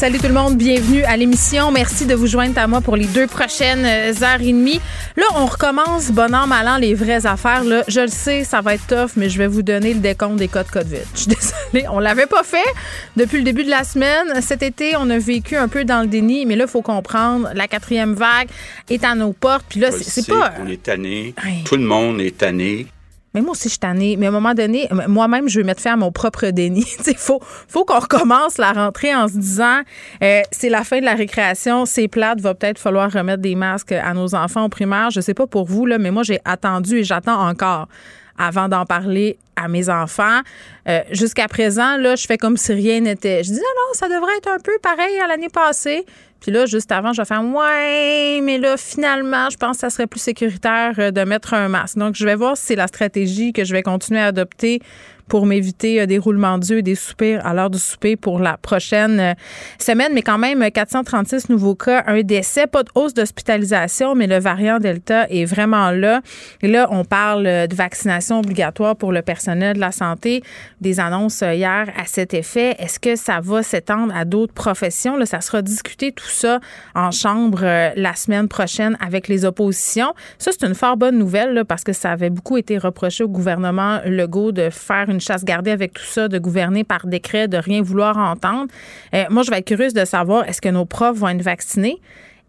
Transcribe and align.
Salut 0.00 0.18
tout 0.18 0.28
le 0.28 0.32
monde, 0.32 0.56
bienvenue 0.56 1.02
à 1.02 1.14
l'émission. 1.14 1.70
Merci 1.70 2.06
de 2.06 2.14
vous 2.14 2.26
joindre 2.26 2.58
à 2.58 2.66
moi 2.66 2.80
pour 2.80 2.96
les 2.96 3.04
deux 3.04 3.26
prochaines 3.26 3.84
heures 3.84 4.40
et 4.40 4.50
demie. 4.50 4.80
Là, 5.14 5.24
on 5.36 5.44
recommence, 5.44 6.10
bon 6.10 6.34
an, 6.34 6.46
mal 6.46 6.66
an, 6.68 6.78
les 6.78 6.94
vraies 6.94 7.26
affaires. 7.26 7.64
Là, 7.64 7.84
je 7.86 8.00
le 8.00 8.08
sais, 8.08 8.44
ça 8.44 8.62
va 8.62 8.76
être 8.76 8.86
tough, 8.86 9.10
mais 9.16 9.28
je 9.28 9.36
vais 9.36 9.46
vous 9.46 9.60
donner 9.60 9.92
le 9.92 10.00
décompte 10.00 10.36
des 10.36 10.48
codes 10.48 10.70
COVID. 10.70 11.02
Je 11.12 11.18
suis 11.18 11.28
désolée, 11.72 11.86
on 11.90 11.98
l'avait 11.98 12.24
pas 12.24 12.42
fait 12.44 12.64
depuis 13.14 13.36
le 13.36 13.44
début 13.44 13.62
de 13.62 13.68
la 13.68 13.84
semaine. 13.84 14.40
Cet 14.40 14.62
été, 14.62 14.94
on 14.96 15.10
a 15.10 15.18
vécu 15.18 15.54
un 15.58 15.68
peu 15.68 15.84
dans 15.84 16.00
le 16.00 16.06
déni, 16.06 16.46
mais 16.46 16.56
là, 16.56 16.64
il 16.66 16.70
faut 16.70 16.80
comprendre, 16.80 17.50
la 17.54 17.68
quatrième 17.68 18.14
vague 18.14 18.48
est 18.88 19.04
à 19.04 19.14
nos 19.14 19.34
portes. 19.34 19.66
Puis 19.68 19.80
là, 19.80 19.90
c'est 19.90 20.26
pas... 20.26 20.54
On 20.64 20.66
est 20.66 20.82
tanné. 20.82 21.34
Tout 21.66 21.76
le 21.76 21.84
monde 21.84 22.22
est 22.22 22.38
tanné. 22.38 22.86
Mais 23.34 23.40
moi 23.40 23.52
aussi, 23.52 23.64
je 23.64 23.70
suis 23.70 23.78
tannée. 23.78 24.16
Mais 24.16 24.26
à 24.26 24.28
un 24.30 24.32
moment 24.32 24.54
donné, 24.54 24.88
moi-même, 25.08 25.48
je 25.48 25.60
vais 25.60 25.64
mettre 25.64 25.80
fin 25.80 25.92
à 25.92 25.96
mon 25.96 26.12
propre 26.12 26.46
déni. 26.50 26.84
Il 27.06 27.16
faut, 27.16 27.40
faut 27.42 27.84
qu'on 27.84 27.98
recommence 27.98 28.58
la 28.58 28.72
rentrée 28.72 29.14
en 29.14 29.28
se 29.28 29.34
disant 29.38 29.80
euh, 30.22 30.40
c'est 30.50 30.68
la 30.68 30.84
fin 30.84 31.00
de 31.00 31.04
la 31.04 31.14
récréation, 31.14 31.86
c'est 31.86 32.08
plate, 32.08 32.40
va 32.40 32.54
peut-être 32.54 32.78
falloir 32.78 33.10
remettre 33.10 33.42
des 33.42 33.54
masques 33.54 33.92
à 33.92 34.12
nos 34.14 34.34
enfants 34.34 34.64
au 34.64 34.68
primaire. 34.68 35.10
Je 35.10 35.20
sais 35.20 35.34
pas 35.34 35.46
pour 35.46 35.66
vous, 35.66 35.86
là, 35.86 35.98
mais 35.98 36.10
moi, 36.10 36.22
j'ai 36.22 36.40
attendu 36.44 36.98
et 36.98 37.04
j'attends 37.04 37.48
encore 37.48 37.88
avant 38.38 38.68
d'en 38.68 38.86
parler 38.86 39.38
à 39.54 39.68
mes 39.68 39.90
enfants. 39.90 40.40
Euh, 40.88 41.00
jusqu'à 41.10 41.46
présent, 41.46 41.98
là, 41.98 42.16
je 42.16 42.26
fais 42.26 42.38
comme 42.38 42.56
si 42.56 42.72
rien 42.72 43.00
n'était. 43.00 43.44
Je 43.44 43.50
dis, 43.50 43.56
non, 43.56 43.60
non, 43.60 43.92
ça 43.92 44.08
devrait 44.08 44.36
être 44.38 44.48
un 44.48 44.58
peu 44.58 44.72
pareil 44.82 45.18
à 45.20 45.26
l'année 45.26 45.50
passée. 45.50 46.06
Puis 46.40 46.50
là, 46.50 46.66
juste 46.66 46.90
avant, 46.92 47.12
je 47.12 47.20
vais 47.20 47.26
faire 47.26 47.44
Ouais, 47.44 48.40
mais 48.42 48.58
là, 48.58 48.76
finalement, 48.76 49.50
je 49.50 49.56
pense 49.56 49.76
que 49.76 49.80
ça 49.80 49.90
serait 49.90 50.06
plus 50.06 50.20
sécuritaire 50.20 50.94
euh, 50.98 51.10
de 51.10 51.22
mettre 51.22 51.54
un 51.54 51.68
masque. 51.68 51.98
Donc, 51.98 52.14
je 52.14 52.24
vais 52.24 52.34
voir 52.34 52.56
si 52.56 52.66
c'est 52.66 52.76
la 52.76 52.86
stratégie 52.86 53.52
que 53.52 53.64
je 53.64 53.72
vais 53.72 53.82
continuer 53.82 54.20
à 54.20 54.26
adopter 54.26 54.80
pour 55.30 55.46
m'éviter 55.46 56.02
euh, 56.02 56.06
des 56.06 56.18
roulements 56.18 56.58
d'yeux 56.58 56.78
et 56.78 56.82
des 56.82 56.94
soupirs 56.94 57.40
à 57.46 57.54
l'heure 57.54 57.70
du 57.70 57.78
souper 57.78 58.16
pour 58.16 58.38
la 58.38 58.58
prochaine 58.58 59.18
euh, 59.18 59.34
semaine. 59.78 60.12
Mais 60.12 60.20
quand 60.20 60.36
même, 60.36 60.70
436 60.70 61.48
nouveaux 61.48 61.74
cas, 61.74 62.04
un 62.06 62.20
décès, 62.20 62.66
pas 62.66 62.82
de 62.82 62.90
hausse 62.94 63.14
d'hospitalisation, 63.14 64.14
mais 64.14 64.26
le 64.26 64.38
variant 64.38 64.78
Delta 64.78 65.26
est 65.30 65.46
vraiment 65.46 65.90
là. 65.90 66.20
Et 66.60 66.68
là, 66.68 66.88
on 66.90 67.06
parle 67.06 67.44
de 67.44 67.74
vaccination 67.74 68.40
obligatoire 68.40 68.96
pour 68.96 69.12
le 69.12 69.22
personnel 69.22 69.76
de 69.76 69.80
la 69.80 69.92
santé. 69.92 70.42
Des 70.82 71.00
annonces 71.00 71.40
hier 71.40 71.88
à 71.96 72.04
cet 72.04 72.34
effet. 72.34 72.74
Est-ce 72.78 72.98
que 72.98 73.16
ça 73.16 73.40
va 73.40 73.62
s'étendre 73.62 74.14
à 74.14 74.24
d'autres 74.24 74.52
professions? 74.52 75.16
Ça 75.24 75.40
sera 75.40 75.62
discuté 75.62 76.12
tout 76.12 76.26
ça 76.26 76.60
en 76.94 77.10
chambre 77.10 77.60
euh, 77.62 77.90
la 77.96 78.14
semaine 78.14 78.48
prochaine 78.48 78.96
avec 79.00 79.28
les 79.28 79.44
oppositions. 79.44 80.12
Ça, 80.38 80.50
c'est 80.52 80.66
une 80.66 80.74
fort 80.74 80.96
bonne 80.96 81.18
nouvelle 81.18 81.64
parce 81.66 81.84
que 81.84 81.92
ça 81.92 82.10
avait 82.10 82.30
beaucoup 82.30 82.56
été 82.56 82.78
reproché 82.78 83.24
au 83.24 83.28
gouvernement 83.28 84.00
Legault 84.04 84.52
de 84.52 84.70
faire 84.70 85.08
une 85.08 85.19
chasse 85.20 85.44
gardée 85.44 85.70
avec 85.70 85.92
tout 85.92 86.04
ça, 86.04 86.28
de 86.28 86.38
gouverner 86.38 86.84
par 86.84 87.06
décret, 87.06 87.48
de 87.48 87.56
rien 87.56 87.82
vouloir 87.82 88.16
entendre. 88.16 88.66
Euh, 89.14 89.24
moi, 89.30 89.42
je 89.42 89.50
vais 89.50 89.58
être 89.58 89.66
curieuse 89.66 89.94
de 89.94 90.04
savoir 90.04 90.48
est-ce 90.48 90.60
que 90.60 90.68
nos 90.68 90.84
profs 90.84 91.16
vont 91.16 91.28
être 91.28 91.42
vaccinés? 91.42 92.00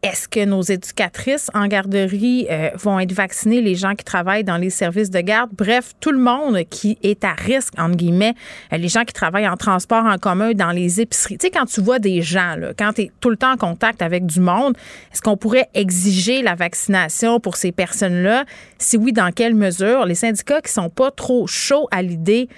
Est-ce 0.04 0.28
que 0.28 0.44
nos 0.46 0.64
éducatrices 0.64 1.52
en 1.54 1.68
garderie 1.68 2.48
euh, 2.50 2.72
vont 2.74 3.00
être 3.00 3.12
vaccinées, 3.12 3.62
les 3.62 3.76
gens 3.76 3.94
qui 3.94 4.04
travaillent 4.04 4.44
dans 4.44 4.58
les 4.58 4.72
services 4.72 5.12
de 5.12 5.20
garde? 5.20 5.52
Bref, 5.56 5.92
tout 6.00 6.12
le 6.12 6.18
monde 6.18 6.58
qui 6.72 6.98
est 7.04 7.24
à 7.24 7.34
risque, 7.34 7.76
entre 7.78 7.98
guillemets, 7.98 8.34
euh, 8.74 8.78
les 8.78 8.88
gens 8.88 9.04
qui 9.04 9.14
travaillent 9.14 9.48
en 9.48 9.58
transport 9.58 10.04
en 10.04 10.18
commun, 10.18 10.54
dans 10.54 10.72
les 10.72 11.02
épiceries. 11.02 11.38
Tu 11.38 11.46
sais, 11.46 11.52
quand 11.52 11.68
tu 11.68 11.82
vois 11.82 12.00
des 12.00 12.24
gens, 12.24 12.56
quand 12.80 12.94
tu 12.94 13.02
es 13.04 13.12
tout 13.20 13.30
le 13.30 13.38
temps 13.38 13.52
en 13.52 13.58
contact 13.58 14.02
avec 14.02 14.26
du 14.26 14.40
monde, 14.40 14.76
est-ce 15.14 15.22
qu'on 15.22 15.38
pourrait 15.38 15.70
exiger 15.76 16.42
la 16.42 16.56
vaccination 16.56 17.40
pour 17.40 17.56
ces 17.56 17.72
personnes-là? 17.72 18.46
Si 18.80 18.98
oui, 18.98 19.14
dans 19.14 19.32
quelle 19.32 19.54
mesure? 19.54 20.08
Les 20.08 20.16
syndicats 20.16 20.62
qui 20.62 20.72
sont 20.72 20.90
pas 20.90 21.12
trop 21.12 21.46
chauds 21.46 21.88
à 21.92 22.02
l'idée 22.02 22.50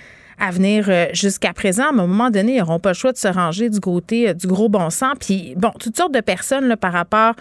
à 0.44 0.52
venir 0.52 0.86
euh, 0.90 1.06
jusqu'à 1.14 1.54
présent. 1.54 1.86
À 1.86 1.90
un 1.90 1.94
moment 1.94 2.30
donné, 2.30 2.56
ils 2.56 2.60
n'auront 2.60 2.80
pas 2.80 2.90
le 2.90 2.96
choix 2.96 3.14
de 3.14 3.18
se 3.18 3.30
ranger 3.30 3.70
du 3.70 3.80
côté 3.80 4.30
euh, 4.30 4.34
du 4.34 4.48
gros 4.48 4.68
bon 4.68 4.90
sens. 4.90 5.14
Puis, 5.20 5.54
bon, 5.56 5.72
toutes 5.80 5.96
sortes 5.96 6.14
de 6.14 6.20
personnes 6.20 6.68
là, 6.68 6.76
par 6.76 6.92
rapport 6.92 7.34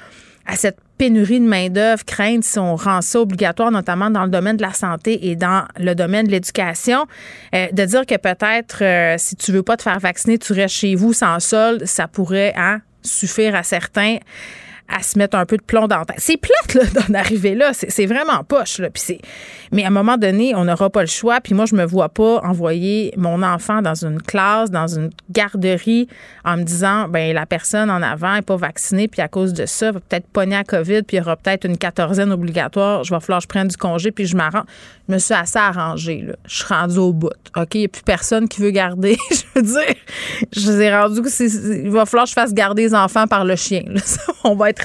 à 0.46 0.54
cette 0.54 0.78
pénurie 0.98 1.40
de 1.40 1.46
main-d'œuvre 1.46 2.04
craignent 2.04 2.42
si 2.42 2.60
on 2.60 2.76
rend 2.76 3.00
ça 3.00 3.20
obligatoire, 3.20 3.72
notamment 3.72 4.08
dans 4.08 4.22
le 4.24 4.30
domaine 4.30 4.56
de 4.56 4.62
la 4.62 4.72
santé 4.72 5.28
et 5.28 5.36
dans 5.36 5.64
le 5.78 5.94
domaine 5.94 6.26
de 6.26 6.30
l'éducation, 6.30 7.06
euh, 7.54 7.66
de 7.72 7.84
dire 7.84 8.06
que 8.06 8.16
peut-être 8.16 9.18
si 9.18 9.34
tu 9.34 9.50
veux 9.50 9.64
pas 9.64 9.76
te 9.76 9.82
faire 9.82 9.98
vacciner, 9.98 10.38
tu 10.38 10.52
restes 10.52 10.76
chez 10.76 10.94
vous 10.94 11.12
sans 11.12 11.40
solde, 11.40 11.84
ça 11.86 12.06
pourrait 12.06 12.54
hein, 12.56 12.80
suffire 13.02 13.56
à 13.56 13.64
certains 13.64 14.18
à 14.92 15.02
se 15.02 15.18
mettre 15.18 15.36
un 15.36 15.46
peu 15.46 15.56
de 15.56 15.62
plomb 15.62 15.88
dans 15.88 15.98
la. 15.98 16.04
C'est 16.18 16.36
plate 16.36 16.74
là, 16.74 17.00
d'en 17.08 17.14
arriver 17.14 17.54
là. 17.54 17.72
C'est 17.72 18.06
vraiment 18.06 18.44
poche. 18.44 18.78
Là. 18.78 18.90
Puis 18.90 19.18
Mais 19.72 19.84
à 19.84 19.88
un 19.88 19.90
moment 19.90 20.16
donné, 20.16 20.54
on 20.54 20.64
n'aura 20.64 20.90
pas 20.90 21.00
le 21.00 21.06
choix. 21.06 21.40
Puis 21.40 21.54
moi, 21.54 21.64
je 21.66 21.74
me 21.74 21.84
vois 21.84 22.08
pas 22.08 22.40
envoyer 22.44 23.12
mon 23.16 23.42
enfant 23.42 23.82
dans 23.82 24.04
une 24.04 24.20
classe, 24.20 24.70
dans 24.70 24.86
une 24.86 25.10
garderie, 25.30 26.08
en 26.44 26.58
me 26.58 26.62
disant 26.62 27.08
ben 27.08 27.34
la 27.34 27.46
personne 27.46 27.90
en 27.90 28.02
avant 28.02 28.34
n'est 28.34 28.42
pas 28.42 28.56
vaccinée, 28.56 29.08
puis 29.08 29.22
à 29.22 29.28
cause 29.28 29.52
de 29.52 29.66
ça, 29.66 29.92
va 29.92 30.00
peut-être 30.00 30.26
pogner 30.26 30.56
à 30.56 30.64
COVID, 30.64 31.02
puis 31.02 31.16
il 31.16 31.20
y 31.20 31.22
aura 31.22 31.36
peut-être 31.36 31.64
une 31.64 31.78
quatorzaine 31.78 32.32
obligatoire. 32.32 33.04
Je 33.04 33.14
vais 33.14 33.20
falloir 33.20 33.38
que 33.38 33.44
je 33.44 33.48
prenne 33.48 33.68
du 33.68 33.76
congé, 33.76 34.12
puis 34.12 34.26
je 34.26 34.36
m'arrange. 34.36 34.64
Je 35.08 35.14
me 35.14 35.18
suis 35.18 35.34
assez 35.34 35.58
arrangée. 35.58 36.22
Là. 36.22 36.34
Je 36.46 36.56
suis 36.56 36.64
rendue 36.64 36.98
au 36.98 37.12
bout. 37.12 37.30
OK? 37.56 37.74
Il 37.74 37.80
n'y 37.80 37.84
a 37.86 37.88
plus 37.88 38.02
personne 38.02 38.48
qui 38.48 38.60
veut 38.60 38.70
garder. 38.70 39.16
je 39.30 39.42
veux 39.54 39.62
dire, 39.62 39.94
je 40.52 40.70
vous 40.70 40.80
ai 40.80 40.94
rendu 40.94 41.22
que 41.22 41.82
il 41.82 41.90
va 41.90 42.06
falloir 42.06 42.24
que 42.24 42.30
je 42.30 42.34
fasse 42.34 42.54
garder 42.54 42.82
les 42.82 42.94
enfants 42.94 43.26
par 43.26 43.44
le 43.44 43.56
chien. 43.56 43.82
on 44.44 44.54
va 44.54 44.70
être 44.70 44.81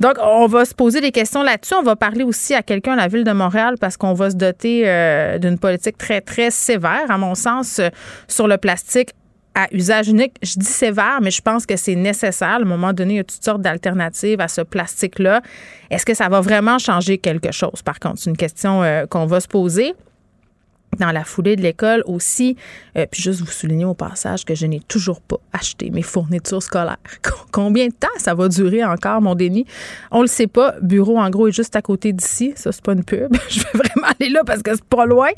Donc, 0.00 0.16
on 0.22 0.46
va 0.46 0.64
se 0.64 0.74
poser 0.74 1.00
des 1.00 1.10
questions 1.10 1.42
là-dessus. 1.42 1.74
On 1.74 1.82
va 1.82 1.96
parler 1.96 2.24
aussi 2.24 2.54
à 2.54 2.62
quelqu'un 2.62 2.92
à 2.92 2.96
la 2.96 3.08
ville 3.08 3.24
de 3.24 3.32
Montréal 3.32 3.74
parce 3.80 3.96
qu'on 3.96 4.14
va 4.14 4.30
se 4.30 4.36
doter 4.36 4.82
euh, 4.86 5.38
d'une 5.38 5.58
politique 5.58 5.98
très, 5.98 6.20
très 6.20 6.50
sévère, 6.50 7.10
à 7.10 7.18
mon 7.18 7.34
sens, 7.34 7.78
euh, 7.78 7.88
sur 8.28 8.48
le 8.48 8.56
plastique 8.58 9.10
à 9.54 9.66
usage 9.72 10.08
unique. 10.08 10.36
Je 10.42 10.58
dis 10.58 10.66
sévère, 10.66 11.18
mais 11.20 11.30
je 11.30 11.42
pense 11.42 11.66
que 11.66 11.76
c'est 11.76 11.96
nécessaire. 11.96 12.48
À 12.48 12.58
moment 12.60 12.92
donné, 12.92 13.14
il 13.14 13.16
y 13.16 13.20
a 13.20 13.24
toutes 13.24 13.44
sortes 13.44 13.62
d'alternatives 13.62 14.40
à 14.40 14.48
ce 14.48 14.60
plastique-là. 14.60 15.42
Est-ce 15.90 16.06
que 16.06 16.14
ça 16.14 16.28
va 16.28 16.40
vraiment 16.40 16.78
changer 16.78 17.18
quelque 17.18 17.52
chose? 17.52 17.82
Par 17.84 17.98
contre, 17.98 18.18
c'est 18.18 18.30
une 18.30 18.36
question 18.36 18.82
euh, 18.82 19.06
qu'on 19.06 19.26
va 19.26 19.40
se 19.40 19.48
poser 19.48 19.94
dans 20.98 21.12
la 21.12 21.24
foulée 21.24 21.56
de 21.56 21.62
l'école 21.62 22.02
aussi. 22.06 22.56
Euh, 22.96 23.06
puis 23.10 23.22
juste 23.22 23.40
vous 23.40 23.50
souligner 23.50 23.84
au 23.84 23.94
passage 23.94 24.44
que 24.44 24.54
je 24.54 24.66
n'ai 24.66 24.80
toujours 24.80 25.20
pas 25.20 25.36
acheté 25.52 25.90
mes 25.90 26.02
fournitures 26.02 26.62
scolaires. 26.62 26.98
Combien 27.52 27.86
de 27.86 27.92
temps 27.92 28.08
ça 28.18 28.34
va 28.34 28.48
durer 28.48 28.84
encore, 28.84 29.20
mon 29.20 29.34
déni? 29.34 29.66
On 30.10 30.22
le 30.22 30.26
sait 30.26 30.46
pas. 30.46 30.74
Bureau, 30.82 31.18
en 31.18 31.30
gros, 31.30 31.48
est 31.48 31.52
juste 31.52 31.76
à 31.76 31.82
côté 31.82 32.12
d'ici. 32.12 32.52
Ça, 32.56 32.72
c'est 32.72 32.82
pas 32.82 32.92
une 32.92 33.04
pub. 33.04 33.34
je 33.48 33.60
vais 33.60 33.70
vraiment 33.74 34.08
aller 34.18 34.30
là 34.30 34.42
parce 34.44 34.62
que 34.62 34.74
c'est 34.74 34.84
pas 34.84 35.06
loin. 35.06 35.30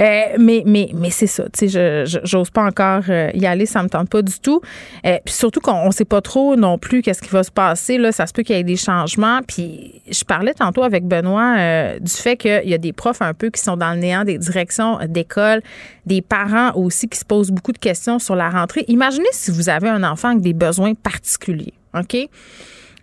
Euh, 0.00 0.22
mais 0.38 0.62
mais, 0.64 0.90
mais 0.94 1.10
c'est 1.10 1.26
ça. 1.26 1.44
Tu 1.52 1.68
sais, 1.68 2.04
j'ose 2.24 2.50
pas 2.50 2.64
encore 2.64 3.04
euh, 3.08 3.30
y 3.34 3.46
aller. 3.46 3.66
Ça 3.66 3.82
me 3.82 3.88
tente 3.88 4.08
pas 4.08 4.22
du 4.22 4.38
tout. 4.40 4.60
puis 5.02 5.34
surtout 5.34 5.60
qu'on 5.60 5.90
sait 5.90 6.04
pas 6.04 6.22
trop 6.22 6.56
non 6.56 6.78
plus 6.78 7.02
qu'est-ce 7.02 7.22
qui 7.22 7.30
va 7.30 7.42
se 7.42 7.50
passer. 7.50 7.98
Là, 7.98 8.12
ça 8.12 8.26
se 8.26 8.32
peut 8.32 8.42
qu'il 8.42 8.56
y 8.56 8.58
ait 8.58 8.64
des 8.64 8.76
changements. 8.76 9.40
Puis 9.46 10.02
je 10.10 10.24
parlais 10.24 10.54
tantôt 10.54 10.82
avec 10.82 11.04
Benoît 11.04 11.98
du 11.98 12.10
fait 12.10 12.36
qu'il 12.36 12.68
y 12.68 12.74
a 12.74 12.78
des 12.78 12.92
profs 12.92 13.22
un 13.22 13.34
peu 13.34 13.50
qui 13.50 13.60
sont 13.60 13.76
dans 13.76 13.92
le 13.92 13.98
néant 13.98 14.24
des 14.24 14.38
directions 14.38 14.93
d'école, 15.08 15.62
des 16.06 16.22
parents 16.22 16.72
aussi 16.74 17.08
qui 17.08 17.18
se 17.18 17.24
posent 17.24 17.50
beaucoup 17.50 17.72
de 17.72 17.78
questions 17.78 18.18
sur 18.18 18.36
la 18.36 18.50
rentrée. 18.50 18.84
Imaginez 18.88 19.28
si 19.32 19.50
vous 19.50 19.68
avez 19.68 19.88
un 19.88 20.02
enfant 20.02 20.30
avec 20.30 20.42
des 20.42 20.54
besoins 20.54 20.94
particuliers, 20.94 21.74
OK? 21.94 22.16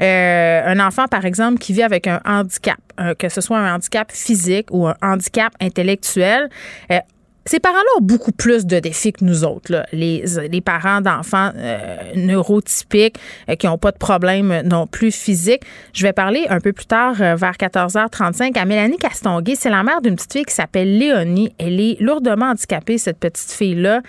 Euh, 0.02 0.62
un 0.66 0.80
enfant, 0.80 1.08
par 1.08 1.26
exemple, 1.26 1.60
qui 1.60 1.74
vit 1.74 1.84
avec 1.84 2.08
un 2.08 2.20
handicap, 2.26 2.80
euh, 3.00 3.14
que 3.14 3.30
ce 3.30 3.40
soit 3.40 3.58
un 3.58 3.76
handicap 3.76 4.12
physique 4.12 4.68
ou 4.72 4.88
un 4.88 4.96
handicap 5.02 5.54
intellectuel, 5.62 6.50
euh, 6.92 7.00
ces 7.46 7.60
parents-là 7.60 7.98
ont 7.98 8.04
beaucoup 8.04 8.32
plus 8.32 8.66
de 8.66 8.80
défis 8.80 9.14
que 9.14 9.26
nous 9.26 9.44
autres, 9.44 9.84
Les, 9.92 10.24
les 10.50 10.62
parents 10.62 11.02
d'enfants 11.02 11.52
neurotypiques 12.16 13.18
qui 13.58 13.66
n'ont 13.66 13.78
pas 13.78 13.92
de 13.92 13.98
problème 13.98 14.62
non 14.64 14.88
plus 14.88 15.12
physique. 15.12 15.64
Je 15.94 16.04
vais 16.04 16.14
parler 16.14 16.46
un 16.50 16.60
peu 16.60 16.72
plus 16.72 16.86
tard, 16.86 17.16
vers 17.16 17.54
14h35, 17.54 18.58
à 18.58 18.66
Mélanie 18.66 18.98
Castonguay. 18.98 19.56
C'est 19.56 19.70
la 19.70 19.84
mère 19.84 20.02
d'une 20.02 20.16
petite 20.16 20.34
fille 20.34 20.46
qui 20.46 20.54
s'appelle 20.54 20.98
Léonie. 20.98 21.54
Elle 21.58 21.80
est 21.80 21.98
lourdement 22.00 22.52
handicapée, 22.52 22.98
cette 22.98 23.18
petite 23.18 23.52
fille-là. 23.52 24.02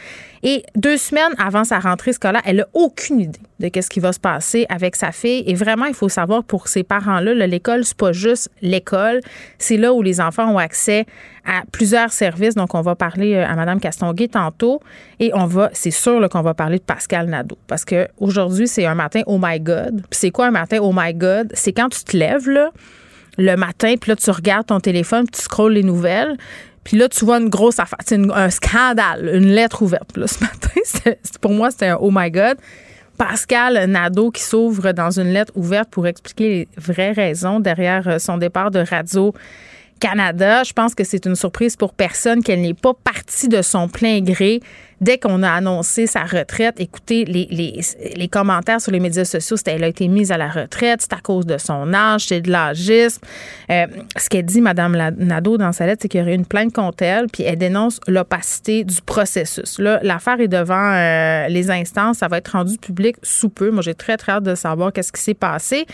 Et 0.43 0.65
deux 0.75 0.97
semaines 0.97 1.33
avant 1.39 1.63
sa 1.63 1.79
rentrée 1.79 2.13
scolaire, 2.13 2.43
elle 2.45 2.57
n'a 2.57 2.67
aucune 2.75 3.21
idée 3.21 3.39
de 3.61 3.69
qu'est-ce 3.69 3.89
qui 3.89 4.01
va 4.01 4.13
se 4.13 4.19
passer 4.19 4.67
avec 4.69 4.97
sa 4.97 5.13
fille. 5.13 5.45
Et 5.47 5.55
vraiment, 5.55 5.85
il 5.87 5.95
faut 5.95 6.09
savoir 6.09 6.43
pour 6.43 6.67
ces 6.67 6.83
parents-là, 6.83 7.35
l'école, 7.47 7.85
c'est 7.85 7.97
pas 7.97 8.13
juste 8.13 8.51
l'école. 8.61 9.21
C'est 9.59 9.77
là 9.77 9.93
où 9.93 10.03
les 10.03 10.21
enfants 10.21 10.53
ont 10.53 10.59
accès 10.59 11.07
à 11.47 11.63
plusieurs 11.71 12.13
services. 12.13 12.57
Donc, 12.57 12.75
on 12.75 12.81
va 12.81 12.97
parler 12.97 13.35
euh, 13.35 13.47
à 13.47 13.55
Mme 13.55 13.79
Castonguay 13.79 14.29
tantôt. 14.29 14.81
Et 15.21 15.31
on 15.35 15.47
va, 15.47 15.71
c'est 15.73 15.93
sûr 15.93 16.29
qu'on 16.29 16.43
va 16.43 16.55
parler 16.55 16.79
de 16.79 16.85
Pascal 16.85 17.29
Nadeau. 17.29 17.59
Parce 17.69 17.85
que 17.85 18.09
aujourd'hui, 18.19 18.67
c'est 18.67 18.85
un 18.85 18.95
matin, 18.97 19.23
oh 19.27 19.39
my 19.41 19.61
God. 19.61 20.03
C'est 20.11 20.31
quoi 20.31 20.47
un 20.47 20.51
matin, 20.51 20.79
oh 20.81 20.93
my 20.95 21.15
God? 21.15 21.53
C'est 21.55 21.73
quand 21.73 21.89
tu 21.89 22.03
te 22.03 22.17
lèves, 22.17 22.49
là, 22.49 22.71
le 23.39 23.57
matin, 23.57 23.95
puis 24.01 24.11
là, 24.11 24.17
tu 24.17 24.31
regardes 24.31 24.67
ton 24.67 24.81
téléphone, 24.81 25.25
puis 25.25 25.39
tu 25.39 25.43
scrolles 25.43 25.73
les 25.73 25.83
nouvelles, 25.83 26.37
Puis 26.85 26.97
là, 26.97 27.09
tu 27.09 27.25
vois 27.25 27.39
une 27.39 27.49
grosse 27.49 27.79
affaire. 27.79 27.99
C'est 28.05 28.19
un 28.19 28.51
scandale, 28.51 29.31
une 29.35 29.53
lettre 29.53 29.83
ouverte. 29.83 30.17
là, 30.17 30.27
ce 30.29 30.41
matin, 30.41 31.13
pour 31.41 31.53
moi, 31.53 31.71
c'était 31.71 31.89
un 31.89 31.99
oh 32.01 32.11
my 32.13 32.31
God. 32.31 32.57
Pascal 33.19 33.85
Nadeau 33.89 34.31
qui 34.31 34.43
s'ouvre 34.43 34.93
dans 34.93 35.21
une 35.21 35.29
lettre 35.29 35.53
ouverte 35.55 35.91
pour 35.91 36.07
expliquer 36.07 36.49
les 36.49 36.69
vraies 36.77 37.13
raisons 37.13 37.61
derrière 37.61 38.09
euh, 38.09 38.19
son 38.19 38.39
départ 38.39 38.71
de 38.71 38.81
Radio 38.81 39.33
Canada. 40.01 40.65
Je 40.65 40.73
pense 40.73 40.95
que 40.95 41.05
c'est 41.05 41.27
une 41.27 41.37
surprise 41.37 41.77
pour 41.77 41.93
personne 41.93 42.43
qu'elle 42.43 42.63
n'est 42.63 42.75
pas 42.75 42.95
partie 42.95 43.49
de 43.49 43.63
son 43.63 43.89
plein 43.89 44.21
gré 44.21 44.61
dès 45.03 45.19
qu'on 45.19 45.43
a 45.43 45.51
annoncé 45.51 46.07
sa 46.07 46.23
retraite, 46.23 46.77
écoutez, 46.79 47.25
les, 47.25 47.49
les, 47.51 47.81
les, 48.17 48.29
commentaires 48.29 48.81
sur 48.81 48.93
les 48.93 49.01
médias 49.01 49.25
sociaux, 49.25 49.57
c'était 49.57 49.73
elle 49.73 49.83
a 49.83 49.89
été 49.89 50.07
mise 50.07 50.31
à 50.31 50.39
la 50.39 50.49
retraite, 50.49 51.01
c'est 51.03 51.13
à 51.13 51.21
cause 51.21 51.45
de 51.45 51.59
son 51.59 51.93
âge, 51.93 52.27
c'est 52.29 52.41
de 52.41 52.51
l'âgisme. 52.51 53.21
Euh, 53.71 53.87
ce 54.17 54.29
qu'elle 54.29 54.45
dit, 54.45 54.61
Mme 54.61 55.17
Nadeau, 55.19 55.59
dans 55.59 55.73
sa 55.73 55.87
lettre, 55.87 56.03
c'est 56.03 56.09
qu'il 56.09 56.21
y 56.21 56.23
aurait 56.23 56.37
une 56.37 56.47
plainte 56.47 56.73
contre 56.73 57.03
elle, 57.03 57.27
puis 57.27 57.43
elle 57.43 57.57
dénonce 57.57 57.99
l'opacité 58.07 58.85
du 58.85 59.03
processus. 59.03 59.81
Là, 59.81 59.99
l'affaire 60.05 60.41
est 60.41 60.49
devant 60.49 60.93
euh, 60.93 61.49
les 61.49 61.71
instances, 61.73 62.19
ça 62.19 62.29
va 62.29 62.39
être 62.39 62.53
rendu 62.53 62.79
public 62.79 63.17
sous 63.23 63.49
peu. 63.49 63.73
Moi, 63.73 63.83
j'ai 63.83 63.95
très, 63.95 64.17
très 64.17 64.33
hâte 64.33 64.45
de 64.45 64.55
savoir 64.55 64.93
qu'est-ce 64.93 65.13
qui 65.13 65.21
s'est 65.21 65.35
passé. 65.35 65.85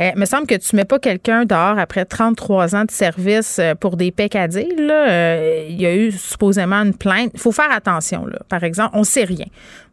Euh, 0.00 0.10
il 0.14 0.18
me 0.18 0.24
semble 0.24 0.46
que 0.46 0.54
tu 0.54 0.74
mets 0.74 0.86
pas 0.86 0.98
quelqu'un 0.98 1.44
dehors 1.44 1.78
après 1.78 2.06
33 2.06 2.74
ans 2.74 2.84
de 2.84 2.90
service 2.90 3.60
pour 3.80 3.98
des 3.98 4.10
peccadilles. 4.10 4.76
Là. 4.78 5.64
il 5.68 5.78
y 5.78 5.84
a 5.84 5.94
eu 5.94 6.12
supposément 6.12 6.76
une 6.76 6.94
plainte. 6.94 7.30
Il 7.34 7.40
faut 7.40 7.52
faire 7.52 7.70
attention, 7.70 8.24
là 8.24 8.38
par 8.54 8.62
exemple, 8.62 8.90
on 8.92 9.02
sait 9.02 9.24
rien. 9.24 9.46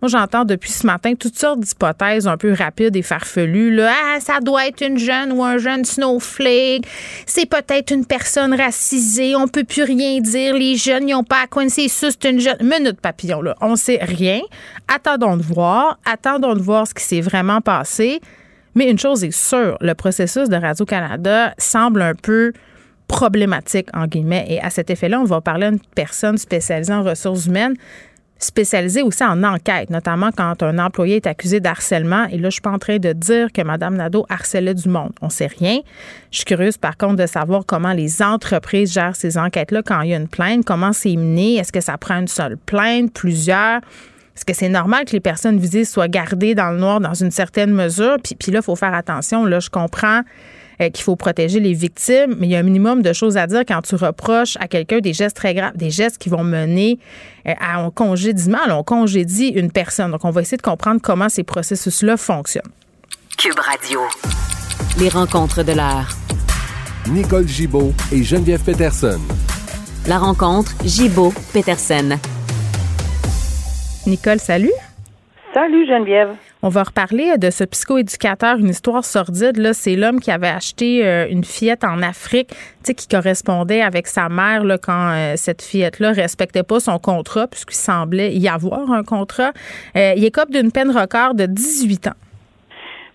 Moi, 0.03 0.09
j'entends 0.09 0.45
depuis 0.45 0.69
ce 0.69 0.85
matin 0.85 1.15
toutes 1.15 1.35
sortes 1.35 1.61
d'hypothèses 1.61 2.27
un 2.27 2.37
peu 2.37 2.53
rapides 2.53 2.95
et 2.95 3.01
farfelues. 3.01 3.75
Là. 3.75 3.91
Ah, 3.91 4.19
ça 4.19 4.39
doit 4.39 4.67
être 4.67 4.85
une 4.85 4.99
jeune 4.99 5.31
ou 5.31 5.43
un 5.43 5.57
jeune 5.57 5.83
snowflake. 5.83 6.85
C'est 7.25 7.49
peut-être 7.49 7.91
une 7.91 8.05
personne 8.05 8.53
racisée. 8.53 9.35
On 9.35 9.47
peut 9.47 9.63
plus 9.63 9.81
rien 9.81 10.19
dire. 10.19 10.53
Les 10.53 10.75
jeunes, 10.75 11.07
n'ont 11.07 11.23
pas 11.23 11.41
à 11.45 11.47
coincer 11.47 11.87
c'est 11.87 12.23
une 12.25 12.39
jeune. 12.39 12.57
Minute 12.61 13.01
papillon, 13.01 13.41
là. 13.41 13.55
On 13.61 13.75
sait 13.75 13.97
rien. 13.99 14.41
Attendons 14.87 15.37
de 15.37 15.41
voir. 15.41 15.97
Attendons 16.05 16.53
de 16.53 16.61
voir 16.61 16.85
ce 16.85 16.93
qui 16.93 17.03
s'est 17.03 17.21
vraiment 17.21 17.61
passé. 17.61 18.21
Mais 18.75 18.91
une 18.91 18.99
chose 18.99 19.23
est 19.23 19.31
sûre, 19.31 19.75
le 19.81 19.95
processus 19.95 20.49
de 20.49 20.55
Radio-Canada 20.55 21.55
semble 21.57 22.03
un 22.03 22.13
peu 22.13 22.53
problématique, 23.11 23.89
en 23.93 24.05
guillemets. 24.05 24.45
Et 24.47 24.61
à 24.61 24.69
cet 24.69 24.89
effet-là, 24.89 25.19
on 25.19 25.25
va 25.25 25.41
parler 25.41 25.65
à 25.65 25.69
une 25.69 25.81
personne 25.95 26.37
spécialisée 26.37 26.93
en 26.93 27.03
ressources 27.03 27.47
humaines 27.47 27.75
spécialisé 28.43 29.01
aussi 29.03 29.23
en 29.23 29.43
enquête, 29.43 29.89
notamment 29.89 30.31
quand 30.35 30.63
un 30.63 30.79
employé 30.79 31.17
est 31.17 31.27
accusé 31.27 31.59
d'harcèlement. 31.59 32.25
Et 32.25 32.37
là, 32.37 32.49
je 32.49 32.53
suis 32.53 32.61
pas 32.61 32.71
en 32.71 32.79
train 32.79 32.97
de 32.97 33.13
dire 33.13 33.51
que 33.53 33.61
Mme 33.61 33.95
Nadeau 33.95 34.25
harcelait 34.29 34.73
du 34.73 34.89
monde. 34.89 35.11
On 35.21 35.29
sait 35.29 35.47
rien. 35.47 35.79
Je 36.31 36.37
suis 36.37 36.45
curieuse, 36.45 36.77
par 36.77 36.97
contre, 36.97 37.17
de 37.17 37.27
savoir 37.27 37.65
comment 37.65 37.93
les 37.93 38.21
entreprises 38.21 38.93
gèrent 38.93 39.15
ces 39.15 39.37
enquêtes-là 39.37 39.81
quand 39.83 40.01
il 40.01 40.09
y 40.09 40.13
a 40.13 40.17
une 40.17 40.27
plainte, 40.27 40.65
comment 40.65 40.93
c'est 40.93 41.15
mené, 41.15 41.55
est-ce 41.55 41.71
que 41.71 41.81
ça 41.81 41.97
prend 41.97 42.19
une 42.19 42.27
seule 42.27 42.57
plainte, 42.57 43.13
plusieurs? 43.13 43.81
Est-ce 44.35 44.45
que 44.45 44.53
c'est 44.53 44.69
normal 44.69 45.05
que 45.05 45.11
les 45.11 45.19
personnes 45.19 45.59
visées 45.59 45.85
soient 45.85 46.07
gardées 46.07 46.55
dans 46.55 46.71
le 46.71 46.79
noir 46.79 46.99
dans 46.99 47.13
une 47.13 47.31
certaine 47.31 47.71
mesure? 47.71 48.17
Puis, 48.23 48.35
puis 48.35 48.51
là, 48.51 48.59
il 48.59 48.63
faut 48.63 48.75
faire 48.75 48.93
attention. 48.93 49.45
Là, 49.45 49.59
je 49.59 49.69
comprends 49.69 50.21
qu'il 50.89 51.03
faut 51.03 51.15
protéger 51.15 51.59
les 51.59 51.73
victimes, 51.73 52.35
mais 52.39 52.47
il 52.47 52.51
y 52.51 52.55
a 52.55 52.59
un 52.59 52.63
minimum 52.63 53.01
de 53.01 53.13
choses 53.13 53.37
à 53.37 53.47
dire 53.47 53.61
quand 53.67 53.81
tu 53.81 53.95
reproches 53.95 54.57
à 54.59 54.67
quelqu'un 54.67 54.99
des 54.99 55.13
gestes 55.13 55.35
très 55.35 55.53
graves, 55.53 55.75
des 55.75 55.91
gestes 55.91 56.17
qui 56.17 56.29
vont 56.29 56.43
mener 56.43 56.99
euh, 57.47 57.53
à 57.59 57.81
un 57.81 57.91
congédiement. 57.91 58.59
on 58.69 58.83
congédie 58.83 59.49
une 59.49 59.71
personne. 59.71 60.11
Donc, 60.11 60.25
on 60.25 60.31
va 60.31 60.41
essayer 60.41 60.57
de 60.57 60.61
comprendre 60.61 61.01
comment 61.01 61.29
ces 61.29 61.43
processus-là 61.43 62.17
fonctionnent. 62.17 62.71
Cube 63.37 63.59
Radio. 63.59 64.01
Les 64.99 65.09
rencontres 65.09 65.63
de 65.63 65.73
l'art. 65.73 66.09
Nicole 67.09 67.47
Gibaud 67.47 67.93
et 68.11 68.23
Geneviève 68.23 68.63
Peterson. 68.63 69.19
La 70.07 70.17
rencontre 70.17 70.71
Gibaud-Peterson. 70.83 72.17
Nicole, 74.07 74.39
salut. 74.39 74.71
Salut 75.53 75.85
Geneviève. 75.87 76.35
On 76.63 76.69
va 76.69 76.83
reparler 76.83 77.39
de 77.39 77.49
ce 77.49 77.63
psychoéducateur, 77.63 78.57
une 78.57 78.69
histoire 78.69 79.03
sordide. 79.03 79.57
Là, 79.57 79.73
c'est 79.73 79.95
l'homme 79.95 80.19
qui 80.19 80.29
avait 80.29 80.47
acheté 80.47 81.03
euh, 81.03 81.25
une 81.27 81.43
fillette 81.43 81.83
en 81.83 82.03
Afrique, 82.03 82.49
tu 82.49 82.55
sais, 82.83 82.93
qui 82.93 83.07
correspondait 83.07 83.81
avec 83.81 84.05
sa 84.05 84.29
mère 84.29 84.63
là, 84.63 84.77
quand 84.77 85.11
euh, 85.11 85.33
cette 85.37 85.63
fillette-là 85.63 86.11
respectait 86.11 86.61
pas 86.61 86.79
son 86.79 86.99
contrat, 86.99 87.47
puisqu'il 87.47 87.77
semblait 87.77 88.33
y 88.33 88.47
avoir 88.47 88.91
un 88.91 89.03
contrat. 89.03 89.53
Euh, 89.95 90.13
il 90.15 90.23
écope 90.23 90.51
d'une 90.51 90.71
peine 90.71 90.91
record 90.91 91.33
de 91.33 91.47
18 91.47 92.07
ans. 92.07 92.19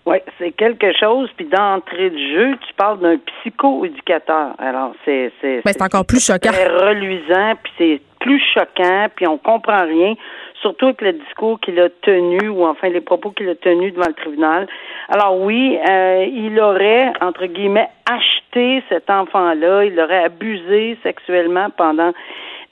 Oui, 0.05 0.17
c'est 0.37 0.51
quelque 0.51 0.91
chose. 0.97 1.29
Puis 1.37 1.45
d'entrée 1.45 2.09
de 2.09 2.17
jeu, 2.17 2.57
tu 2.67 2.73
parles 2.75 2.99
d'un 2.99 3.17
psychoéducateur. 3.17 4.55
Alors, 4.57 4.93
c'est 5.05 5.31
c'est 5.41 5.61
ben, 5.63 5.71
c'est 5.71 5.81
encore 5.81 6.05
plus 6.05 6.25
choquant. 6.25 6.51
C'est 6.51 6.67
reluisant, 6.67 7.53
puis 7.61 7.73
c'est 7.77 8.01
plus 8.19 8.41
choquant, 8.53 9.07
puis 9.15 9.27
on 9.27 9.37
comprend 9.37 9.83
rien 9.85 10.15
surtout 10.61 10.85
avec 10.85 11.01
le 11.01 11.13
discours 11.13 11.59
qu'il 11.59 11.79
a 11.79 11.89
tenu 11.89 12.49
ou 12.49 12.65
enfin 12.65 12.89
les 12.89 13.01
propos 13.01 13.31
qu'il 13.31 13.49
a 13.49 13.55
tenus 13.55 13.93
devant 13.93 14.07
le 14.07 14.13
tribunal. 14.13 14.67
Alors 15.09 15.39
oui, 15.39 15.77
euh, 15.89 16.25
il 16.31 16.59
aurait, 16.59 17.13
entre 17.21 17.45
guillemets, 17.45 17.89
acheté 18.09 18.83
cet 18.89 19.09
enfant-là, 19.09 19.85
il 19.85 19.95
l'aurait 19.95 20.23
abusé 20.23 20.97
sexuellement 21.03 21.69
pendant 21.69 22.11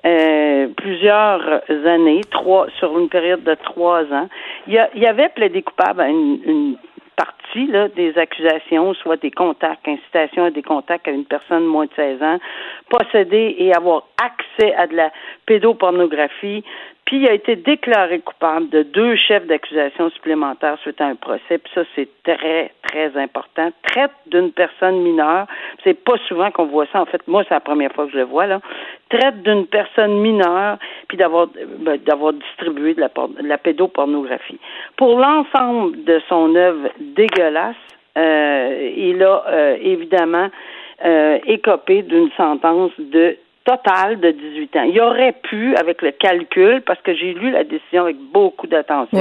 euh, 0.05 0.67
plusieurs 0.77 1.41
années, 1.69 2.21
trois 2.29 2.67
sur 2.77 2.97
une 2.97 3.09
période 3.09 3.43
de 3.43 3.55
trois 3.55 4.03
ans. 4.13 4.29
Il 4.67 4.73
y, 4.73 5.05
avait 5.05 5.29
plaidé 5.29 5.63
coupable 5.63 6.01
à 6.01 6.09
une, 6.09 6.77
partie 7.15 7.71
des 7.95 8.17
accusations, 8.17 8.93
soit 8.95 9.15
des 9.21 9.31
contacts, 9.31 9.87
incitation 9.87 10.45
à 10.45 10.51
des 10.51 10.61
contacts 10.61 11.07
à 11.07 11.11
une 11.11 11.25
personne 11.25 11.63
de 11.63 11.67
moins 11.67 11.85
de 11.85 11.91
16 11.95 12.21
ans, 12.21 12.39
posséder 12.89 13.55
et 13.57 13.73
avoir 13.73 14.03
accès 14.21 14.75
à 14.75 14.85
de 14.87 14.95
la 14.95 15.11
pédopornographie, 15.45 16.63
il 17.15 17.27
a 17.27 17.33
été 17.33 17.55
déclaré 17.55 18.19
coupable 18.19 18.69
de 18.69 18.83
deux 18.83 19.15
chefs 19.15 19.45
d'accusation 19.45 20.09
supplémentaires 20.11 20.77
suite 20.81 20.99
à 21.01 21.05
un 21.05 21.15
procès. 21.15 21.57
Puis 21.57 21.71
ça, 21.73 21.81
c'est 21.95 22.09
très, 22.23 22.71
très 22.83 23.15
important. 23.17 23.71
Traite 23.83 24.11
d'une 24.27 24.51
personne 24.51 25.01
mineure. 25.01 25.47
C'est 25.83 25.93
pas 25.93 26.17
souvent 26.27 26.51
qu'on 26.51 26.65
voit 26.65 26.85
ça. 26.91 27.01
En 27.01 27.05
fait, 27.05 27.27
moi, 27.27 27.43
c'est 27.47 27.53
la 27.53 27.59
première 27.59 27.91
fois 27.91 28.05
que 28.05 28.11
je 28.11 28.17
le 28.17 28.23
vois, 28.23 28.47
là. 28.47 28.59
Traite 29.09 29.43
d'une 29.43 29.67
personne 29.67 30.19
mineure, 30.19 30.77
puis 31.07 31.17
d'avoir 31.17 31.47
ben, 31.79 31.97
d'avoir 31.97 32.33
distribué 32.33 32.93
de 32.93 33.01
la, 33.01 33.09
de 33.09 33.47
la 33.47 33.57
pédopornographie. 33.57 34.59
Pour 34.97 35.19
l'ensemble 35.19 36.03
de 36.03 36.21
son 36.27 36.55
œuvre 36.55 36.89
dégueulasse, 36.99 37.75
euh, 38.17 38.91
il 38.95 39.21
a 39.23 39.43
euh, 39.47 39.77
évidemment 39.81 40.49
euh, 41.03 41.39
écopé 41.45 42.01
d'une 42.03 42.29
sentence 42.37 42.91
de 42.97 43.37
total 43.65 44.19
de 44.19 44.31
18 44.31 44.75
ans. 44.77 44.83
Il 44.83 44.99
aurait 45.01 45.35
pu, 45.43 45.75
avec 45.75 46.01
le 46.01 46.11
calcul, 46.11 46.81
parce 46.81 47.01
que 47.01 47.13
j'ai 47.13 47.33
lu 47.33 47.51
la 47.51 47.63
décision 47.63 48.03
avec 48.03 48.17
beaucoup 48.17 48.67
d'attention, 48.67 49.19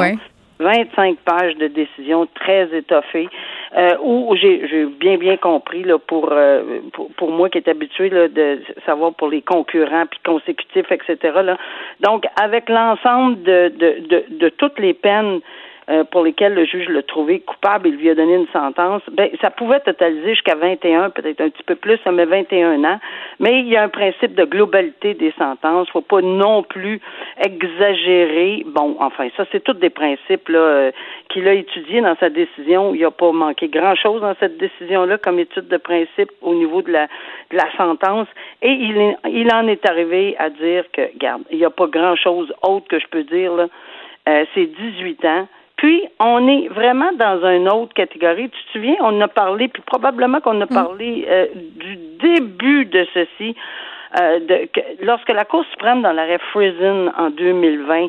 25 0.60 1.18
pages 1.24 1.56
de 1.56 1.66
décision 1.66 2.28
très 2.34 2.68
étoffées, 2.76 3.28
euh, 3.76 3.96
où 4.02 4.36
j'ai 4.36 4.86
bien 5.00 5.16
bien 5.16 5.36
compris 5.36 5.82
là 5.82 5.98
pour, 5.98 6.28
euh, 6.30 6.80
pour, 6.92 7.10
pour 7.14 7.32
moi 7.32 7.50
qui 7.50 7.58
est 7.58 7.68
habitué 7.68 8.08
là, 8.08 8.28
de 8.28 8.60
savoir 8.86 9.14
pour 9.14 9.28
les 9.28 9.42
concurrents 9.42 10.06
puis 10.06 10.20
consécutifs 10.24 10.92
etc 10.92 11.16
là. 11.42 11.58
Donc 12.00 12.24
avec 12.40 12.68
l'ensemble 12.68 13.42
de, 13.42 13.72
de, 13.76 14.06
de, 14.06 14.24
de 14.30 14.48
toutes 14.50 14.78
les 14.78 14.94
peines 14.94 15.40
euh, 15.90 16.04
pour 16.04 16.24
lesquels 16.24 16.54
le 16.54 16.64
juge 16.64 16.88
l'a 16.88 17.02
trouvé 17.02 17.40
coupable, 17.40 17.88
il 17.88 17.96
lui 17.96 18.08
a 18.08 18.14
donné 18.14 18.34
une 18.36 18.46
sentence, 18.48 19.02
ben, 19.12 19.28
ça 19.42 19.50
pouvait 19.50 19.80
totaliser 19.80 20.30
jusqu'à 20.30 20.54
21, 20.54 21.10
peut-être 21.10 21.40
un 21.42 21.50
petit 21.50 21.62
peu 21.62 21.74
plus, 21.74 21.98
ça 22.04 22.10
met 22.10 22.24
21 22.24 22.82
ans, 22.84 23.00
mais 23.38 23.60
il 23.60 23.68
y 23.68 23.76
a 23.76 23.82
un 23.82 23.88
principe 23.88 24.34
de 24.34 24.44
globalité 24.44 25.14
des 25.14 25.32
sentences, 25.38 25.88
faut 25.90 26.00
pas 26.00 26.22
non 26.22 26.62
plus 26.62 27.00
exagérer. 27.44 28.62
Bon, 28.66 28.96
enfin, 28.98 29.28
ça, 29.36 29.44
c'est 29.52 29.62
tous 29.62 29.74
des 29.74 29.90
principes 29.90 30.48
là, 30.48 30.58
euh, 30.58 30.90
qu'il 31.28 31.46
a 31.48 31.52
étudiés 31.52 32.00
dans 32.00 32.16
sa 32.16 32.30
décision. 32.30 32.94
Il 32.94 33.02
n'a 33.02 33.10
pas 33.10 33.32
manqué 33.32 33.68
grand-chose 33.68 34.22
dans 34.22 34.34
cette 34.40 34.56
décision-là 34.56 35.18
comme 35.18 35.38
étude 35.38 35.68
de 35.68 35.76
principe 35.76 36.30
au 36.40 36.54
niveau 36.54 36.80
de 36.82 36.92
la, 36.92 37.06
de 37.50 37.56
la 37.56 37.70
sentence, 37.76 38.28
et 38.62 38.70
il, 38.70 39.16
il 39.30 39.52
en 39.52 39.68
est 39.68 39.86
arrivé 39.86 40.34
à 40.38 40.48
dire 40.50 40.84
que, 40.92 41.02
garde, 41.18 41.42
il 41.50 41.58
n'y 41.58 41.64
a 41.64 41.70
pas 41.70 41.86
grand-chose 41.86 42.52
autre 42.62 42.88
que 42.88 42.98
je 42.98 43.06
peux 43.08 43.24
dire, 43.24 43.52
là, 43.54 43.66
euh, 44.28 44.44
c'est 44.54 44.66
18 44.66 45.24
ans, 45.26 45.48
puis, 45.84 46.02
on 46.18 46.48
est 46.48 46.68
vraiment 46.68 47.12
dans 47.12 47.44
une 47.44 47.68
autre 47.68 47.92
catégorie. 47.92 48.48
Tu 48.48 48.64
te 48.64 48.70
souviens, 48.72 48.96
on 49.00 49.20
a 49.20 49.28
parlé, 49.28 49.68
puis 49.68 49.82
probablement 49.82 50.40
qu'on 50.40 50.58
a 50.62 50.64
mm. 50.64 50.68
parlé 50.68 51.26
euh, 51.28 51.46
du 51.54 51.96
début 52.22 52.86
de 52.86 53.06
ceci. 53.12 53.54
Euh, 54.18 54.40
de, 54.40 54.66
que, 54.72 54.80
lorsque 55.04 55.28
la 55.28 55.44
Cour 55.44 55.62
suprême, 55.72 56.00
dans 56.00 56.12
l'arrêt 56.12 56.38
Friesen 56.52 57.12
en 57.18 57.28
2020, 57.28 58.06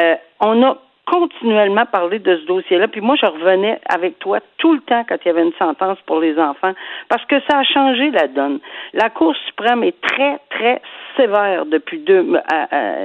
euh, 0.00 0.14
on 0.38 0.62
a 0.62 0.78
continuellement 1.04 1.86
parlé 1.86 2.20
de 2.20 2.36
ce 2.36 2.46
dossier-là. 2.46 2.86
Puis 2.86 3.00
moi, 3.00 3.16
je 3.20 3.26
revenais 3.26 3.80
avec 3.88 4.20
toi 4.20 4.38
tout 4.58 4.74
le 4.74 4.80
temps 4.82 5.02
quand 5.08 5.16
il 5.24 5.26
y 5.26 5.30
avait 5.32 5.42
une 5.42 5.54
sentence 5.58 5.98
pour 6.06 6.20
les 6.20 6.38
enfants, 6.38 6.74
parce 7.08 7.24
que 7.24 7.40
ça 7.50 7.58
a 7.58 7.64
changé 7.64 8.10
la 8.10 8.28
donne. 8.28 8.60
La 8.92 9.10
Cour 9.10 9.34
suprême 9.48 9.82
est 9.82 10.00
très, 10.00 10.38
très 10.50 10.80
sévère 11.16 11.66
depuis 11.66 11.98
deux 11.98 12.24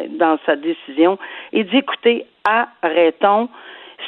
dans 0.10 0.38
sa 0.46 0.56
décision 0.58 1.18
et 1.54 1.64
dit 1.64 1.78
écoutez, 1.78 2.28
arrêtons 2.84 3.50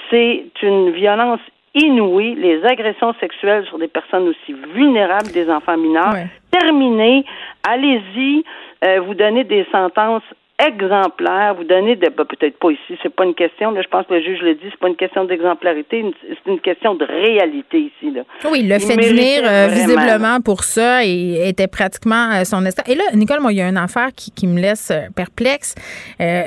c'est 0.10 0.46
une 0.62 0.92
violence 0.92 1.40
inouïe, 1.76 2.36
les 2.36 2.64
agressions 2.66 3.14
sexuelles 3.20 3.66
sur 3.66 3.80
des 3.80 3.88
personnes 3.88 4.28
aussi 4.28 4.54
vulnérables, 4.74 5.32
des 5.32 5.50
enfants 5.50 5.78
mineurs. 5.78 6.14
Terminé, 6.52 7.26
allez-y. 7.68 8.44
euh, 8.86 9.00
vous 9.02 9.16
donnez 9.16 9.44
des 9.44 9.66
sentences 9.72 10.24
exemplaires, 10.60 11.56
vous 11.56 11.64
donnez 11.64 11.96
de 11.96 12.10
ben, 12.10 12.26
peut-être 12.26 12.58
pas 12.60 12.70
ici, 12.70 12.98
c'est 13.02 13.14
pas 13.14 13.26
une 13.26 13.34
question, 13.34 13.72
là, 13.72 13.82
je 13.82 13.88
pense 13.88 14.06
que 14.06 14.14
le 14.14 14.22
juge 14.22 14.40
le 14.42 14.54
dit, 14.54 14.66
c'est 14.70 14.80
pas 14.80 14.88
une 14.88 14.96
question 14.96 15.26
d'exemplarité, 15.26 16.06
c'est 16.22 16.52
une 16.52 16.60
question 16.60 16.94
de 16.96 17.06
réalité 17.06 17.80
ici. 17.80 18.14
Là. 18.14 18.22
Oui, 18.46 18.60
il 18.62 18.68
l'a 18.68 18.80
fait 18.80 18.96
venir 18.96 19.42
euh, 19.44 19.68
visiblement 19.68 20.42
pour 20.42 20.64
ça 20.64 21.04
et 21.06 21.50
était 21.50 21.68
pratiquement 21.68 22.32
euh, 22.34 22.44
son 22.44 22.66
instant. 22.66 22.84
Et 22.88 22.96
là, 22.96 23.04
Nicole, 23.14 23.40
moi, 23.40 23.52
il 23.52 23.58
y 23.58 23.62
a 23.62 23.68
une 23.68 23.78
affaire 23.78 24.10
qui, 24.16 24.32
qui 24.32 24.46
me 24.46 24.60
laisse 24.60 24.92
euh, 24.92 25.08
perplexe. 25.16 25.76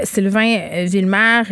Sylvain 0.05 0.85
Villemer 0.85 1.43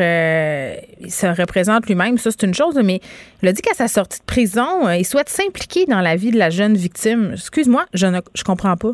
il 1.01 1.11
se 1.11 1.27
représente 1.27 1.87
lui-même, 1.87 2.19
ça 2.19 2.31
c'est 2.31 2.47
une 2.47 2.55
chose, 2.55 2.81
mais 2.83 3.01
il 3.43 3.49
a 3.49 3.53
dit 3.53 3.63
qu'à 3.63 3.75
sa 3.75 3.89
sortie 3.89 4.21
de 4.21 4.25
prison, 4.25 4.89
il 4.91 5.05
souhaite 5.05 5.29
s'impliquer 5.29 5.85
dans 5.87 6.01
la 6.01 6.17
vie 6.17 6.31
de 6.31 6.39
la 6.39 6.51
jeune 6.51 6.75
victime. 6.75 7.33
Excuse-moi, 7.33 7.85
je 7.93 8.07
ne 8.07 8.21
je 8.35 8.45
comprends 8.45 8.77
pas. 8.77 8.93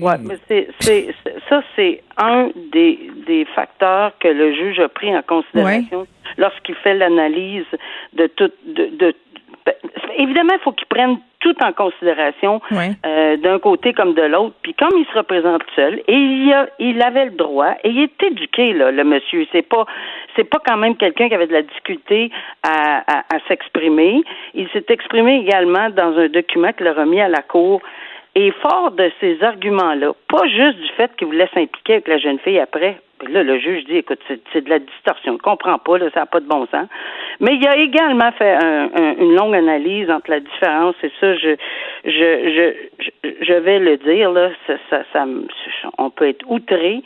Oui, 0.00 0.12
mais 0.22 0.38
c'est, 0.80 1.14
ça, 1.48 1.62
c'est 1.76 2.02
un 2.16 2.50
des, 2.72 3.10
des 3.26 3.44
facteurs 3.46 4.12
que 4.18 4.28
le 4.28 4.52
juge 4.54 4.80
a 4.80 4.88
pris 4.88 5.16
en 5.16 5.22
considération 5.22 6.06
lorsqu'il 6.36 6.74
fait 6.76 6.94
l'analyse 6.94 7.66
de 8.12 8.26
tout. 8.26 8.50
De, 8.66 8.86
de 8.86 9.14
évidemment, 10.16 10.54
il 10.54 10.60
faut 10.60 10.72
qu'il 10.72 10.86
prenne 10.86 11.18
tout 11.40 11.54
en 11.62 11.72
considération 11.72 12.60
euh, 12.72 13.36
d'un 13.36 13.58
côté 13.58 13.92
comme 13.92 14.14
de 14.14 14.22
l'autre. 14.22 14.54
Puis 14.62 14.74
comme 14.74 14.98
il 14.98 15.06
se 15.06 15.16
représente 15.16 15.62
seul, 15.76 16.02
et 16.08 16.14
il, 16.14 16.52
a, 16.52 16.68
il 16.78 17.00
avait 17.02 17.26
le 17.26 17.30
droit, 17.32 17.74
et 17.84 17.90
il 17.90 18.02
est 18.02 18.22
éduqué 18.22 18.72
là, 18.72 18.90
le 18.90 19.04
monsieur. 19.04 19.46
C'est 19.52 19.62
pas, 19.62 19.84
c'est 20.36 20.44
pas 20.44 20.58
quand 20.66 20.76
même 20.76 20.96
quelqu'un 20.96 21.28
qui 21.28 21.34
avait 21.34 21.46
de 21.46 21.52
la 21.52 21.62
difficulté 21.62 22.30
à, 22.62 23.04
à, 23.06 23.18
à 23.36 23.38
s'exprimer. 23.46 24.22
Il 24.54 24.68
s'est 24.70 24.86
exprimé 24.88 25.36
également 25.36 25.90
dans 25.90 26.18
un 26.18 26.28
document 26.28 26.72
qu'il 26.72 26.86
a 26.88 26.92
remis 26.92 27.20
à 27.20 27.28
la 27.28 27.42
cour 27.42 27.80
et 28.38 28.52
fort 28.52 28.92
de 28.92 29.10
ces 29.20 29.42
arguments-là, 29.42 30.12
pas 30.28 30.46
juste 30.46 30.78
du 30.78 30.88
fait 30.96 31.10
qu'il 31.16 31.26
voulait 31.26 31.48
s'impliquer 31.52 31.94
avec 31.94 32.06
la 32.06 32.18
jeune 32.18 32.38
fille 32.38 32.60
après, 32.60 33.00
là, 33.28 33.42
le 33.42 33.58
juge 33.58 33.84
dit, 33.86 33.96
écoute, 33.96 34.20
c'est 34.28 34.64
de 34.64 34.70
la 34.70 34.78
distorsion, 34.78 35.32
ne 35.32 35.38
comprends 35.38 35.78
pas, 35.78 35.98
là, 35.98 36.06
ça 36.14 36.20
n'a 36.20 36.26
pas 36.26 36.38
de 36.38 36.46
bon 36.46 36.64
sens. 36.66 36.86
Mais 37.40 37.56
il 37.56 37.66
a 37.66 37.76
également 37.76 38.30
fait 38.30 38.56
une 39.18 39.34
longue 39.34 39.56
analyse 39.56 40.08
entre 40.08 40.30
la 40.30 40.38
différence, 40.38 40.94
et 41.02 41.10
ça, 41.18 41.34
je, 41.34 41.56
je, 42.04 42.74
je, 43.24 43.28
je 43.40 43.52
vais 43.54 43.80
le 43.80 43.96
dire, 43.96 44.30
là, 44.30 44.50
ça, 44.68 45.02
ça, 45.12 45.24
on 45.98 46.10
peut 46.10 46.28
être 46.28 46.44
outré. 46.48 47.02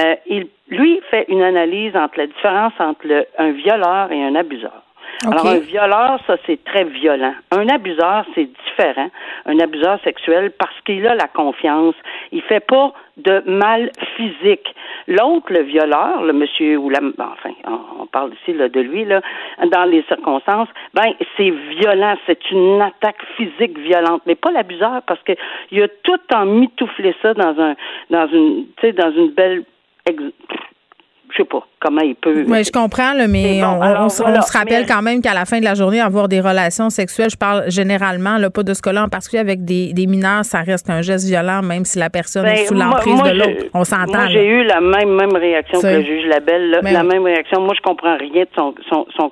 Euh, 0.00 0.16
il, 0.26 0.48
lui, 0.68 1.00
fait 1.12 1.26
une 1.28 1.42
analyse 1.42 1.94
entre 1.94 2.18
la 2.18 2.26
différence 2.26 2.72
entre 2.80 3.26
un 3.38 3.52
violeur 3.52 4.10
et 4.10 4.20
un 4.20 4.34
abuseur. 4.34 4.82
Alors, 5.24 5.46
un 5.46 5.58
violeur, 5.58 6.18
ça, 6.26 6.36
c'est 6.46 6.62
très 6.64 6.84
violent. 6.84 7.34
Un 7.52 7.68
abuseur, 7.68 8.24
c'est 8.34 8.48
différent. 8.66 9.10
Un 9.46 9.58
abuseur 9.60 10.00
sexuel, 10.02 10.50
parce 10.58 10.74
qu'il 10.84 11.06
a 11.06 11.14
la 11.14 11.28
confiance. 11.28 11.94
Il 12.32 12.42
fait 12.42 12.60
pas 12.60 12.92
de 13.16 13.42
mal 13.46 13.90
physique. 14.16 14.74
L'autre, 15.06 15.52
le 15.52 15.62
violeur, 15.62 16.22
le 16.22 16.32
monsieur 16.32 16.76
ou 16.78 16.90
la, 16.90 17.00
enfin, 17.18 17.50
on 18.00 18.06
parle 18.06 18.32
ici 18.34 18.56
là, 18.56 18.68
de 18.68 18.80
lui 18.80 19.04
là, 19.04 19.20
dans 19.70 19.84
les 19.84 20.02
circonstances, 20.04 20.68
ben 20.94 21.12
c'est 21.36 21.50
violent, 21.50 22.16
c'est 22.26 22.50
une 22.50 22.80
attaque 22.80 23.22
physique 23.36 23.78
violente, 23.78 24.22
mais 24.26 24.34
pas 24.34 24.50
l'abuseur 24.50 25.02
parce 25.06 25.22
que 25.24 25.32
il 25.70 25.82
a 25.82 25.88
tout 25.88 26.20
en 26.34 26.46
mitouflé 26.46 27.14
ça 27.20 27.34
dans 27.34 27.60
un, 27.60 27.74
dans 28.10 28.28
une, 28.28 28.66
tu 28.76 28.86
sais, 28.86 28.92
dans 28.92 29.12
une 29.12 29.30
belle 29.30 29.64
je 31.32 31.38
sais 31.38 31.48
pas 31.48 31.66
comment 31.80 32.00
il 32.02 32.14
peut. 32.14 32.44
Oui, 32.46 32.64
je 32.64 32.70
comprends, 32.70 33.14
mais 33.28 33.62
on, 33.64 34.08
se 34.08 34.52
rappelle 34.56 34.86
quand 34.86 35.02
même 35.02 35.20
qu'à 35.20 35.34
la 35.34 35.44
fin 35.44 35.58
de 35.58 35.64
la 35.64 35.74
journée, 35.74 36.00
avoir 36.00 36.28
des 36.28 36.40
relations 36.40 36.90
sexuelles, 36.90 37.30
je 37.30 37.36
parle 37.36 37.70
généralement, 37.70 38.38
là, 38.38 38.50
pas 38.50 38.62
de 38.62 38.74
ce 38.74 38.82
cas-là 38.82 39.04
en 39.04 39.08
particulier 39.08 39.40
avec 39.40 39.64
des, 39.64 40.06
mineurs, 40.06 40.44
ça 40.44 40.60
reste 40.60 40.90
un 40.90 41.02
geste 41.02 41.26
violent, 41.26 41.62
même 41.62 41.84
si 41.84 41.98
la 41.98 42.10
personne 42.10 42.46
est 42.46 42.54
ben, 42.54 42.66
sous 42.66 42.74
l'emprise 42.74 43.22
de 43.22 43.30
l'autre. 43.30 43.66
On 43.74 43.84
s'entend. 43.84 44.12
Moi, 44.12 44.28
j'ai 44.28 44.46
eu 44.46 44.64
la 44.64 44.80
même, 44.80 45.14
même 45.14 45.34
réaction 45.34 45.80
que 45.80 45.86
le 45.86 46.04
juge 46.04 46.26
Labelle, 46.26 46.80
la 46.82 47.02
même 47.02 47.24
réaction. 47.24 47.60
Moi, 47.60 47.74
je 47.76 47.82
comprends 47.82 48.16
rien 48.16 48.42
de 48.42 48.48
son, 48.56 48.74
son, 48.88 49.06
son. 49.16 49.30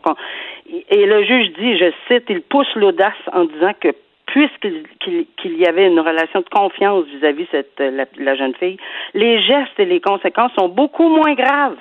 Et 0.91 1.05
le 1.05 1.25
juge 1.25 1.49
dit, 1.59 1.79
je 1.79 1.91
cite, 2.09 2.25
il 2.29 2.43
pousse 2.43 2.69
l'audace 2.77 3.13
en 3.33 3.45
disant 3.45 3.73
que 3.81 3.89
puisqu'il 4.31 5.57
y 5.57 5.67
avait 5.67 5.87
une 5.87 6.01
relation 6.01 6.41
de 6.41 6.49
confiance 6.49 7.05
vis-à-vis 7.07 7.47
cette 7.51 7.79
la, 7.79 8.05
la, 8.17 8.35
jeune 8.37 8.55
fille, 8.55 8.77
les 9.15 9.41
gestes 9.41 9.79
et 9.79 9.85
les 9.85 10.01
conséquences 10.01 10.53
sont 10.59 10.69
beaucoup 10.69 11.09
moins 11.09 11.35
graves. 11.35 11.77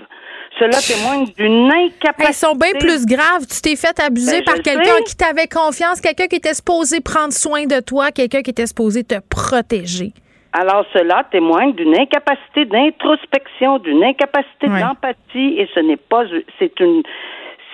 Cela 0.58 0.72
témoigne 0.82 1.28
d'une 1.38 1.72
incapacité. 1.72 2.26
Elles 2.28 2.34
sont 2.34 2.56
bien 2.56 2.72
plus 2.80 3.06
graves. 3.06 3.46
Tu 3.48 3.62
t'es 3.62 3.76
fait 3.76 4.00
abuser 4.00 4.40
ben, 4.40 4.46
par 4.46 4.56
quelqu'un 4.56 5.02
qui 5.06 5.16
t'avait 5.16 5.48
confiance, 5.48 6.02
quelqu'un 6.02 6.28
qui 6.28 6.38
était 6.38 6.56
supposé 6.56 7.02
prendre 7.02 7.34
soin 7.34 7.66
de 7.66 7.80
toi, 7.82 8.12
quelqu'un 8.12 8.42
qui 8.42 8.50
était 8.50 8.68
supposé 8.68 9.04
te 9.04 9.16
protéger. 9.30 10.12
Alors 10.52 10.84
cela 10.94 11.26
témoigne 11.32 11.74
d'une 11.74 11.96
incapacité 11.96 12.66
d'introspection, 12.66 13.78
d'une 13.78 14.04
incapacité 14.04 14.68
d'empathie 14.68 15.60
et 15.60 15.70
ce 15.76 15.80
n'est 15.80 15.98
pas 15.98 16.24
c'est 16.58 16.80
une 16.80 17.04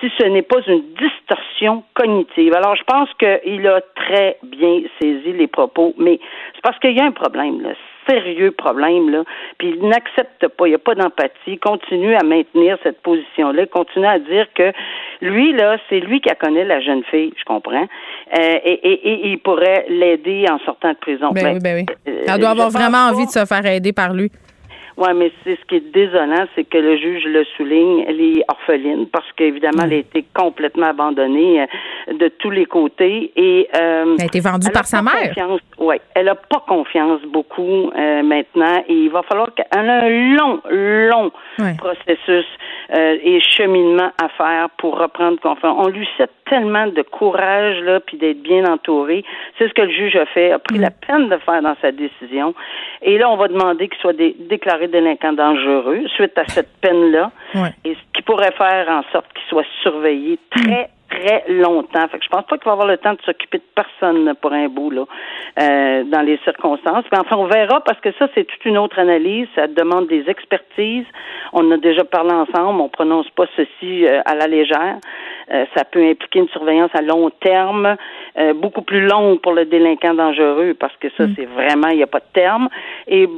si 0.00 0.10
ce 0.18 0.24
n'est 0.24 0.42
pas 0.42 0.60
une 0.66 0.82
distorsion 0.98 1.82
cognitive. 1.94 2.54
Alors, 2.54 2.76
je 2.76 2.84
pense 2.84 3.08
qu'il 3.18 3.66
a 3.66 3.80
très 3.94 4.38
bien 4.42 4.82
saisi 5.00 5.32
les 5.32 5.46
propos, 5.46 5.94
mais 5.98 6.18
c'est 6.54 6.62
parce 6.62 6.78
qu'il 6.78 6.96
y 6.96 7.00
a 7.00 7.04
un 7.04 7.12
problème, 7.12 7.62
là, 7.62 7.70
sérieux 8.08 8.52
problème, 8.52 9.10
là, 9.10 9.24
puis 9.58 9.74
il 9.76 9.88
n'accepte 9.88 10.48
pas, 10.48 10.66
il 10.66 10.70
n'y 10.70 10.74
a 10.74 10.78
pas 10.78 10.94
d'empathie, 10.94 11.32
il 11.48 11.58
continue 11.58 12.14
à 12.14 12.22
maintenir 12.22 12.78
cette 12.82 13.00
position-là, 13.02 13.62
il 13.62 13.68
continue 13.68 14.06
à 14.06 14.18
dire 14.18 14.46
que 14.54 14.72
lui, 15.22 15.52
là, 15.52 15.78
c'est 15.88 16.00
lui 16.00 16.20
qui 16.20 16.30
a 16.30 16.34
connaît 16.34 16.64
la 16.64 16.80
jeune 16.80 17.02
fille, 17.04 17.32
je 17.36 17.44
comprends, 17.44 17.86
euh, 18.38 18.58
et, 18.64 18.72
et, 18.72 19.28
il 19.28 19.38
pourrait 19.38 19.86
l'aider 19.88 20.44
en 20.50 20.58
sortant 20.60 20.90
de 20.90 20.98
prison. 20.98 21.30
Ben, 21.32 21.54
oui, 21.54 21.60
ben 21.60 21.76
oui. 21.76 21.86
Euh, 22.08 22.22
Elle 22.28 22.40
doit 22.40 22.50
avoir 22.50 22.70
vraiment 22.70 23.08
envie 23.08 23.26
de 23.26 23.30
se 23.30 23.44
faire 23.44 23.64
aider 23.66 23.92
par 23.92 24.12
lui. 24.12 24.30
Oui, 24.96 25.08
mais 25.14 25.30
c'est 25.44 25.58
ce 25.60 25.64
qui 25.66 25.76
est 25.76 25.92
désolant, 25.92 26.46
c'est 26.54 26.64
que 26.64 26.78
le 26.78 26.96
juge 26.96 27.24
le 27.24 27.44
souligne, 27.56 28.04
elle 28.08 28.20
est 28.20 28.42
orpheline 28.48 29.06
parce 29.08 29.30
qu'évidemment, 29.36 29.82
elle 29.84 29.92
a 29.92 29.96
été 29.96 30.24
complètement 30.34 30.86
abandonnée 30.86 31.60
euh, 31.60 32.14
de 32.14 32.28
tous 32.28 32.50
les 32.50 32.64
côtés 32.64 33.30
et 33.36 33.68
euh, 33.74 34.14
elle 34.18 34.22
a 34.22 34.26
été 34.26 34.40
vendue 34.40 34.70
par 34.72 34.86
sa 34.86 35.02
mère. 35.02 35.34
Oui, 35.78 35.96
elle 36.14 36.28
a 36.30 36.34
pas 36.34 36.64
confiance 36.66 37.20
beaucoup 37.22 37.90
euh, 37.90 38.22
maintenant 38.22 38.82
et 38.88 38.94
il 38.94 39.10
va 39.10 39.22
falloir 39.22 39.52
qu'elle 39.54 39.66
ait 39.72 39.90
un 39.90 40.08
long, 40.34 40.60
long 40.70 41.30
processus 41.76 42.46
euh, 42.94 43.18
et 43.22 43.40
cheminement 43.40 44.12
à 44.22 44.28
faire 44.28 44.70
pour 44.78 44.96
reprendre 44.98 45.40
confiance. 45.40 45.76
On 45.78 45.88
lui 45.88 46.08
souhaite 46.16 46.30
tellement 46.48 46.86
de 46.86 47.02
courage 47.02 47.80
là, 47.80 47.98
puis 47.98 48.16
d'être 48.16 48.40
bien 48.42 48.64
entouré. 48.64 49.24
C'est 49.58 49.68
ce 49.68 49.74
que 49.74 49.82
le 49.82 49.90
juge 49.90 50.14
a 50.14 50.26
fait, 50.26 50.52
a 50.52 50.60
pris 50.60 50.78
mm. 50.78 50.82
la 50.82 50.90
peine 50.90 51.28
de 51.28 51.36
faire 51.38 51.60
dans 51.62 51.74
sa 51.82 51.90
décision. 51.90 52.54
Et 53.02 53.18
là, 53.18 53.28
on 53.28 53.36
va 53.36 53.48
demander 53.48 53.88
qu'il 53.88 53.98
soit 53.98 54.16
déclaré 54.16 54.85
délinquant 54.86 55.32
dangereux 55.32 56.06
suite 56.14 56.36
à 56.38 56.46
cette 56.46 56.80
peine-là. 56.80 57.30
Et 57.84 57.94
ce 57.94 58.00
qui 58.14 58.22
pourrait 58.22 58.52
faire 58.52 58.88
en 58.88 59.02
sorte 59.12 59.26
qu'il 59.32 59.48
soit 59.48 59.66
surveillé 59.82 60.38
très, 60.50 60.90
très 61.08 61.44
longtemps. 61.48 62.08
Fait 62.08 62.18
que 62.18 62.24
je 62.24 62.28
pense 62.28 62.44
pas 62.44 62.58
qu'il 62.58 62.66
va 62.66 62.72
avoir 62.72 62.86
le 62.86 62.98
temps 62.98 63.12
de 63.12 63.22
s'occuper 63.24 63.58
de 63.58 63.64
personne 63.74 64.34
pour 64.40 64.52
un 64.52 64.68
bout 64.68 64.90
là, 64.90 65.04
euh, 65.60 66.04
dans 66.04 66.22
les 66.22 66.38
circonstances. 66.44 67.04
Mais 67.12 67.18
enfin, 67.18 67.36
on 67.36 67.46
verra 67.46 67.80
parce 67.80 68.00
que 68.00 68.10
ça, 68.18 68.28
c'est 68.34 68.44
toute 68.44 68.64
une 68.64 68.78
autre 68.78 68.98
analyse. 68.98 69.48
Ça 69.54 69.66
demande 69.66 70.08
des 70.08 70.28
expertises. 70.28 71.06
On 71.52 71.70
a 71.70 71.76
déjà 71.76 72.04
parlé 72.04 72.32
ensemble. 72.32 72.80
On 72.80 72.88
prononce 72.88 73.28
pas 73.30 73.46
ceci 73.56 74.06
euh, 74.06 74.20
à 74.24 74.34
la 74.34 74.46
légère. 74.46 74.98
Euh, 75.52 75.64
ça 75.76 75.84
peut 75.84 76.04
impliquer 76.04 76.40
une 76.40 76.48
surveillance 76.48 76.90
à 76.94 77.02
long 77.02 77.30
terme, 77.30 77.96
beaucoup 78.56 78.82
plus 78.82 79.06
longue 79.06 79.40
pour 79.40 79.52
le 79.52 79.64
délinquant 79.64 80.14
dangereux 80.14 80.74
parce 80.78 80.94
que 80.96 81.08
ça, 81.16 81.26
mm. 81.26 81.34
c'est 81.36 81.46
vraiment, 81.46 81.88
il 81.88 81.96
n'y 81.96 82.02
a 82.02 82.08
pas 82.08 82.18
de 82.18 82.32
terme. 82.32 82.68
Et 83.06 83.28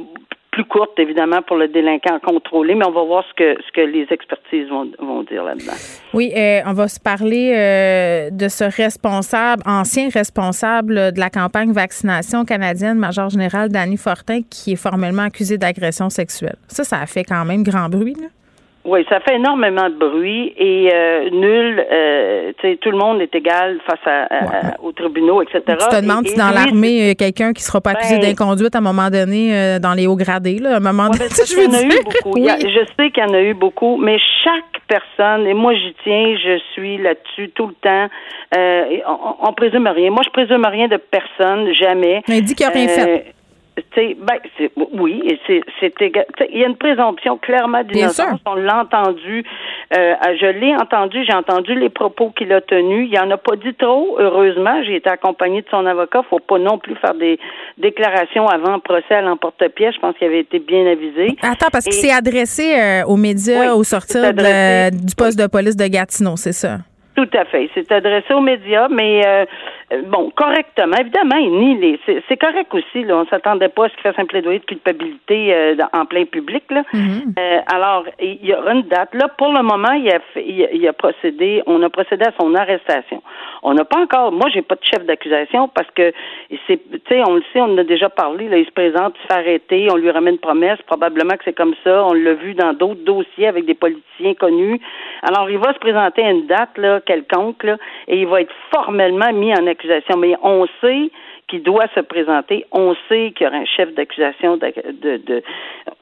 courte, 0.65 0.97
évidemment, 0.97 1.41
pour 1.41 1.57
le 1.57 1.67
délinquant 1.67 2.19
contrôlé, 2.19 2.75
mais 2.75 2.85
on 2.85 2.91
va 2.91 3.03
voir 3.03 3.23
ce 3.29 3.33
que, 3.33 3.61
ce 3.61 3.71
que 3.71 3.81
les 3.81 4.07
expertises 4.09 4.67
vont, 4.69 4.89
vont 4.99 5.23
dire 5.23 5.43
là-dedans. 5.43 5.73
Oui, 6.13 6.31
euh, 6.35 6.61
on 6.65 6.73
va 6.73 6.87
se 6.87 6.99
parler 6.99 7.53
euh, 7.55 8.29
de 8.31 8.47
ce 8.47 8.63
responsable, 8.63 9.63
ancien 9.65 10.09
responsable 10.09 11.13
de 11.13 11.19
la 11.19 11.29
campagne 11.29 11.71
vaccination 11.71 12.45
canadienne, 12.45 12.97
Major 12.97 13.29
général 13.29 13.69
Danny 13.69 13.97
Fortin, 13.97 14.41
qui 14.49 14.73
est 14.73 14.81
formellement 14.81 15.23
accusé 15.23 15.57
d'agression 15.57 16.09
sexuelle. 16.09 16.57
Ça, 16.67 16.83
ça 16.83 16.99
a 16.99 17.05
fait 17.05 17.23
quand 17.23 17.45
même 17.45 17.63
grand 17.63 17.89
bruit, 17.89 18.15
là. 18.19 18.27
Oui, 18.89 19.05
ça 19.07 19.19
fait 19.19 19.35
énormément 19.35 19.87
de 19.87 19.93
bruit 19.93 20.51
et 20.57 20.89
euh, 20.91 21.29
nul, 21.29 21.85
euh, 21.91 22.51
tu 22.59 22.67
sais, 22.67 22.77
tout 22.77 22.89
le 22.89 22.97
monde 22.97 23.21
est 23.21 23.33
égal 23.35 23.77
face 23.85 23.99
à, 24.07 24.81
aux 24.81 24.91
tribunaux, 24.93 25.43
etc. 25.43 25.61
Tu 25.67 25.95
te 25.95 26.01
demandes 26.01 26.27
si 26.27 26.35
dans 26.35 26.49
l'armée, 26.49 26.89
il 26.89 27.07
y 27.07 27.09
a 27.11 27.15
quelqu'un 27.15 27.53
qui 27.53 27.61
sera 27.61 27.81
pas 27.81 27.91
accusé 27.91 28.17
ben, 28.17 28.29
d'inconduite 28.29 28.73
à 28.75 28.79
un 28.79 28.81
moment 28.81 29.11
donné 29.11 29.53
euh, 29.53 29.77
dans 29.77 29.93
les 29.93 30.07
hauts 30.07 30.15
gradés, 30.15 30.57
là, 30.57 30.73
à 30.73 30.77
un 30.77 30.79
moment 30.79 31.09
donné. 31.09 31.25
je, 31.29 31.55
veux 31.55 31.67
dire. 31.67 31.83
eu 31.83 32.03
beaucoup. 32.03 32.35
je 32.35 32.85
sais 32.97 33.11
qu'il 33.11 33.23
y 33.23 33.27
en 33.27 33.33
a 33.35 33.41
eu 33.41 33.53
beaucoup, 33.53 33.97
mais 33.97 34.17
chaque 34.43 34.81
personne, 34.87 35.45
et 35.45 35.53
moi 35.53 35.75
j'y 35.75 35.95
tiens, 36.03 36.35
je 36.43 36.59
suis 36.73 36.97
là-dessus 36.97 37.51
tout 37.51 37.67
le 37.67 37.75
temps, 37.75 38.07
on, 38.55 39.49
on, 39.49 39.53
présume 39.53 39.87
rien. 39.87 40.09
Moi, 40.09 40.23
je 40.25 40.31
présume 40.31 40.65
rien 40.65 40.87
de 40.87 40.97
personne, 40.97 41.71
jamais. 41.75 42.23
Mais 42.27 42.39
il 42.39 42.43
dit 42.43 42.55
qu'il 42.55 42.65
n'y 42.65 42.71
a 42.71 42.75
rien 42.75 42.87
fait 42.87 43.35
ben, 43.95 44.39
oui, 44.93 45.37
c'est, 45.47 45.61
il 46.01 46.57
y 46.57 46.63
a 46.63 46.67
une 46.67 46.77
présomption 46.77 47.37
clairement 47.37 47.83
d'innocence. 47.83 48.39
On 48.45 48.55
l'a 48.55 48.81
entendu, 48.81 49.43
euh, 49.97 50.13
je 50.39 50.45
l'ai 50.45 50.75
entendu, 50.75 51.23
j'ai 51.25 51.33
entendu 51.33 51.75
les 51.75 51.89
propos 51.89 52.31
qu'il 52.31 52.51
a 52.53 52.61
tenus. 52.61 53.09
Il 53.11 53.19
en 53.19 53.29
a 53.31 53.37
pas 53.37 53.55
dit 53.55 53.73
trop, 53.75 54.17
heureusement. 54.19 54.83
J'ai 54.83 54.95
été 54.95 55.09
accompagné 55.09 55.61
de 55.61 55.67
son 55.69 55.85
avocat. 55.85 56.23
Faut 56.29 56.39
pas 56.39 56.59
non 56.59 56.77
plus 56.77 56.95
faire 56.95 57.13
des 57.13 57.39
déclarations 57.77 58.47
avant 58.47 58.75
le 58.75 58.81
procès 58.81 59.15
à 59.15 59.21
l'emporte-pièce. 59.21 59.95
Je 59.95 59.99
pense 59.99 60.17
qu'il 60.17 60.27
avait 60.27 60.41
été 60.41 60.59
bien 60.59 60.85
avisé. 60.85 61.35
Attends, 61.41 61.69
parce 61.71 61.85
qu'il 61.85 61.93
s'est 61.93 62.11
adressé 62.11 62.75
euh, 62.77 63.05
aux 63.05 63.17
médias 63.17 63.73
au 63.73 63.83
sortir 63.83 64.33
du 64.33 65.15
poste 65.15 65.39
de 65.39 65.47
police 65.47 65.75
de 65.75 65.87
Gatineau, 65.87 66.35
c'est 66.35 66.53
ça? 66.53 66.77
Tout 67.15 67.29
à 67.33 67.43
fait. 67.45 67.65
Il 67.65 67.69
s'est 67.73 67.93
adressé 67.93 68.33
aux 68.33 68.41
médias, 68.41 68.87
mais 68.87 69.25
euh, 69.25 69.45
bon, 70.07 70.31
correctement. 70.35 70.97
Évidemment, 70.99 71.37
il 71.37 71.51
nie 71.51 71.77
les. 71.77 71.99
C'est 72.27 72.37
correct 72.37 72.73
aussi. 72.73 73.03
Là, 73.03 73.17
on 73.17 73.25
s'attendait 73.25 73.69
pas 73.69 73.85
à 73.85 73.89
ce 73.89 73.93
qu'il 73.95 74.03
fasse 74.03 74.19
un 74.19 74.25
plaidoyer 74.25 74.59
de 74.59 74.65
culpabilité 74.65 75.53
euh, 75.53 75.75
en 75.93 76.05
plein 76.05 76.25
public. 76.25 76.63
Là. 76.69 76.83
Mm-hmm. 76.93 77.39
euh, 77.39 77.59
alors, 77.73 78.05
il 78.19 78.45
y 78.45 78.53
aura 78.53 78.73
une 78.73 78.83
date. 78.83 79.13
Là, 79.15 79.27
pour 79.37 79.51
le 79.51 79.63
moment, 79.63 79.91
il 79.93 80.09
a, 80.09 80.19
fait, 80.33 80.45
il, 80.47 80.87
a 80.87 80.93
procédé. 80.93 81.63
On 81.65 81.81
a 81.81 81.89
procédé 81.89 82.25
à 82.25 82.33
son 82.39 82.53
arrestation. 82.55 83.23
On 83.63 83.73
n'a 83.73 83.85
pas 83.85 83.99
encore. 83.99 84.31
Moi, 84.31 84.49
j'ai 84.53 84.61
pas 84.61 84.75
de 84.75 84.83
chef 84.83 85.05
d'accusation 85.05 85.67
parce 85.69 85.89
que 85.91 86.13
c'est. 86.67 86.79
Tu 86.89 87.01
sais, 87.09 87.21
on 87.27 87.35
le 87.35 87.43
sait, 87.51 87.61
on 87.61 87.73
en 87.73 87.77
a 87.77 87.83
déjà 87.83 88.09
parlé. 88.09 88.47
Là, 88.47 88.57
il 88.57 88.65
se 88.65 88.71
présente, 88.71 89.15
il 89.17 89.21
se 89.21 89.27
fait 89.27 89.39
arrêter, 89.39 89.87
on 89.91 89.97
lui 89.97 90.11
ramène 90.11 90.35
une 90.35 90.39
promesse. 90.39 90.79
Probablement 90.85 91.35
que 91.35 91.43
c'est 91.45 91.57
comme 91.57 91.75
ça. 91.83 92.05
On 92.05 92.13
l'a 92.13 92.33
vu 92.33 92.53
dans 92.53 92.73
d'autres 92.73 93.03
dossiers 93.03 93.47
avec 93.47 93.65
des 93.65 93.73
politiciens 93.73 94.35
connus. 94.35 94.79
Alors, 95.23 95.49
il 95.49 95.57
va 95.57 95.73
se 95.73 95.79
présenter 95.79 96.23
à 96.23 96.31
une 96.31 96.45
date 96.47 96.77
là 96.77 97.01
quelconque 97.01 97.63
là, 97.63 97.77
et 98.07 98.19
il 98.19 98.27
va 98.27 98.41
être 98.41 98.53
formellement 98.71 99.31
mis 99.33 99.51
en 99.53 99.65
accusation 99.65 99.78
mais 100.17 100.35
on 100.41 100.67
sait 100.81 101.11
qu'il 101.49 101.63
doit 101.63 101.87
se 101.95 101.99
présenter. 101.99 102.65
On 102.71 102.95
sait 103.09 103.33
qu'il 103.35 103.45
y 103.45 103.47
aura 103.47 103.57
un 103.57 103.65
chef 103.65 103.93
d'accusation 103.95 104.57
de, 104.57 105.43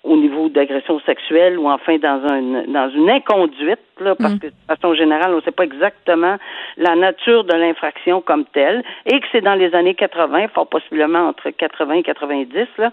au 0.03 0.17
niveau 0.17 0.49
d'agression 0.49 0.99
sexuelle 1.01 1.57
ou 1.57 1.69
enfin 1.69 1.97
dans 1.97 2.21
un 2.29 2.41
dans 2.67 2.89
une 2.89 3.09
inconduite, 3.09 3.79
là, 3.99 4.15
parce 4.15 4.35
mm. 4.35 4.39
que 4.39 4.47
de 4.47 4.53
façon 4.67 4.93
générale, 4.93 5.31
on 5.31 5.37
ne 5.37 5.41
sait 5.41 5.51
pas 5.51 5.63
exactement 5.63 6.37
la 6.75 6.95
nature 6.95 7.45
de 7.45 7.53
l'infraction 7.53 8.21
comme 8.21 8.45
telle, 8.45 8.83
et 9.05 9.19
que 9.19 9.25
c'est 9.31 9.41
dans 9.41 9.55
les 9.55 9.73
années 9.73 9.95
80, 9.95 10.49
fort 10.49 10.67
possiblement 10.67 11.29
entre 11.29 11.49
80 11.49 11.93
et 11.93 12.03
90. 12.03 12.67
Là. 12.77 12.91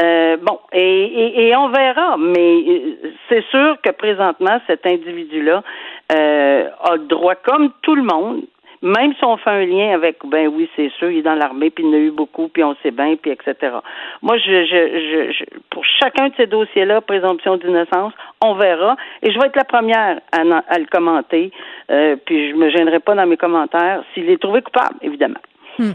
Euh, 0.00 0.36
bon, 0.40 0.60
et, 0.72 1.48
et, 1.48 1.56
on 1.56 1.68
verra, 1.70 2.16
mais 2.16 2.62
euh, 2.68 3.12
c'est 3.28 3.44
sûr 3.46 3.76
que 3.82 3.90
présentement, 3.90 4.60
cet 4.68 4.86
individu-là 4.86 5.64
euh, 6.12 6.68
a 6.84 6.94
le 6.94 7.06
droit, 7.06 7.34
comme 7.34 7.72
tout 7.82 7.96
le 7.96 8.04
monde, 8.04 8.42
même 8.82 9.12
si 9.14 9.24
on 9.24 9.36
fait 9.36 9.50
un 9.50 9.64
lien 9.64 9.92
avec, 9.94 10.18
ben 10.24 10.48
oui, 10.48 10.68
c'est 10.76 10.90
sûr, 10.98 11.10
il 11.10 11.18
est 11.18 11.22
dans 11.22 11.34
l'armée, 11.34 11.70
puis 11.70 11.84
il 11.84 11.90
en 11.90 11.94
a 11.94 11.98
eu 11.98 12.10
beaucoup, 12.10 12.48
puis 12.48 12.62
on 12.62 12.76
sait 12.82 12.90
bien, 12.90 13.16
puis 13.16 13.30
etc. 13.30 13.76
Moi, 14.22 14.38
je, 14.38 14.64
je, 14.64 15.32
je, 15.32 15.44
pour 15.70 15.84
chacun 15.84 16.28
de 16.28 16.34
ces 16.36 16.46
dossiers-là, 16.46 17.00
présomption 17.00 17.56
d'innocence, 17.56 18.12
on 18.40 18.54
verra. 18.54 18.96
Et 19.22 19.32
je 19.32 19.38
vais 19.38 19.46
être 19.46 19.56
la 19.56 19.64
première 19.64 20.20
à, 20.32 20.40
à 20.40 20.78
le 20.78 20.86
commenter. 20.86 21.50
Euh, 21.90 22.16
puis 22.24 22.50
je 22.50 22.56
me 22.56 22.70
gênerai 22.70 23.00
pas 23.00 23.14
dans 23.14 23.26
mes 23.26 23.36
commentaires 23.36 24.02
s'il 24.14 24.30
est 24.30 24.40
trouvé 24.40 24.62
coupable, 24.62 24.96
évidemment. 25.02 25.40
Hmm. 25.78 25.92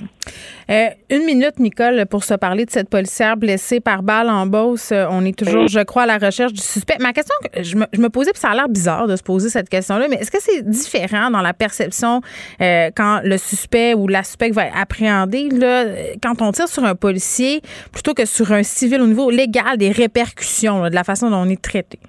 Euh, 0.69 0.87
une 1.09 1.25
minute, 1.25 1.59
Nicole, 1.59 2.05
pour 2.05 2.23
se 2.23 2.33
parler 2.35 2.65
de 2.65 2.71
cette 2.71 2.89
policière 2.89 3.35
blessée 3.35 3.81
par 3.81 4.01
balle 4.01 4.29
en 4.29 4.45
bosse. 4.45 4.91
Euh, 4.93 5.05
on 5.09 5.25
est 5.25 5.37
toujours, 5.37 5.67
je 5.67 5.81
crois, 5.81 6.03
à 6.03 6.05
la 6.05 6.17
recherche 6.17 6.53
du 6.53 6.61
suspect. 6.61 6.95
Ma 6.99 7.11
question, 7.11 7.35
je 7.59 7.75
me, 7.75 7.85
je 7.91 7.99
me 7.99 8.09
posais, 8.09 8.31
puis 8.31 8.39
ça 8.39 8.51
a 8.51 8.55
l'air 8.55 8.69
bizarre 8.69 9.07
de 9.07 9.15
se 9.15 9.23
poser 9.23 9.49
cette 9.49 9.67
question-là, 9.67 10.07
mais 10.09 10.17
est-ce 10.17 10.31
que 10.31 10.41
c'est 10.41 10.67
différent 10.67 11.29
dans 11.31 11.41
la 11.41 11.53
perception 11.53 12.21
euh, 12.61 12.91
quand 12.95 13.19
le 13.23 13.37
suspect 13.37 13.93
ou 13.93 14.07
la 14.07 14.23
suspecte 14.23 14.55
va 14.55 14.67
être 14.67 14.77
appréhendé, 14.77 15.49
là, 15.49 15.85
quand 16.21 16.41
on 16.41 16.51
tire 16.53 16.69
sur 16.69 16.85
un 16.85 16.95
policier, 16.95 17.61
plutôt 17.91 18.13
que 18.13 18.25
sur 18.25 18.53
un 18.53 18.63
civil 18.63 19.01
au 19.01 19.07
niveau 19.07 19.29
légal, 19.29 19.77
des 19.77 19.91
répercussions 19.91 20.89
de 20.89 20.95
la 20.95 21.03
façon 21.03 21.29
dont 21.29 21.37
on 21.37 21.49
est 21.49 21.61
traité? 21.61 21.99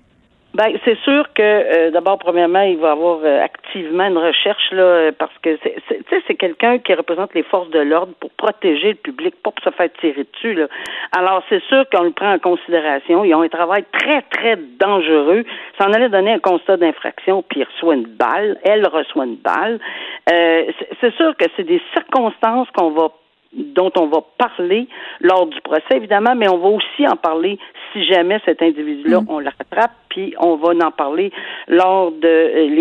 Ben, 0.54 0.78
c'est 0.84 0.96
sûr 1.00 1.26
que 1.34 1.42
euh, 1.42 1.90
d'abord, 1.90 2.16
premièrement, 2.18 2.60
il 2.60 2.78
va 2.78 2.92
avoir 2.92 3.18
euh, 3.24 3.42
activement 3.42 4.04
une 4.04 4.18
recherche 4.18 4.70
là, 4.70 4.82
euh, 4.82 5.12
parce 5.18 5.36
que 5.42 5.58
c'est, 5.64 5.74
c'est, 5.88 6.22
c'est 6.28 6.36
quelqu'un 6.36 6.78
qui 6.78 6.94
représente 6.94 7.34
les 7.34 7.42
forces 7.42 7.70
de 7.70 7.80
l'ordre 7.80 8.12
pour 8.20 8.30
protéger 8.30 8.90
le 8.90 8.94
public, 8.94 9.34
pas 9.42 9.50
pour 9.50 9.64
se 9.64 9.76
faire 9.76 9.88
tirer 10.00 10.24
dessus. 10.32 10.54
Là. 10.54 10.68
Alors, 11.10 11.42
c'est 11.48 11.62
sûr 11.64 11.84
qu'on 11.90 12.04
le 12.04 12.12
prend 12.12 12.32
en 12.32 12.38
considération. 12.38 13.24
Ils 13.24 13.34
ont 13.34 13.42
un 13.42 13.48
travail 13.48 13.84
très, 13.92 14.22
très 14.22 14.56
dangereux. 14.78 15.44
Ça 15.76 15.88
en 15.88 15.92
allait 15.92 16.08
donner 16.08 16.34
un 16.34 16.38
constat 16.38 16.76
d'infraction, 16.76 17.42
puis 17.42 17.60
il 17.60 17.64
reçoit 17.64 17.96
une 17.96 18.06
balle. 18.06 18.56
Elle 18.62 18.86
reçoit 18.86 19.24
une 19.24 19.38
balle. 19.38 19.80
c'est, 20.28 20.88
c'est 21.00 21.14
sûr 21.14 21.36
que 21.36 21.46
c'est 21.56 21.64
des 21.64 21.82
circonstances 21.92 22.68
qu'on 22.76 22.90
va 22.90 23.08
dont 23.56 23.92
on 23.96 24.06
va 24.06 24.18
parler 24.36 24.88
lors 25.20 25.46
du 25.46 25.60
procès, 25.60 25.96
évidemment, 25.96 26.34
mais 26.34 26.48
on 26.48 26.58
va 26.58 26.68
aussi 26.68 27.06
en 27.06 27.16
parler 27.16 27.58
si 27.92 28.04
jamais 28.04 28.40
cet 28.44 28.62
individu-là, 28.62 29.20
mm. 29.20 29.26
on 29.28 29.38
le 29.38 29.50
rattrape, 29.58 29.92
puis 30.14 30.32
on 30.38 30.54
va 30.56 30.68
en 30.86 30.90
parler 30.92 31.32
lors 31.66 32.12
de 32.12 32.26
euh, 32.26 32.74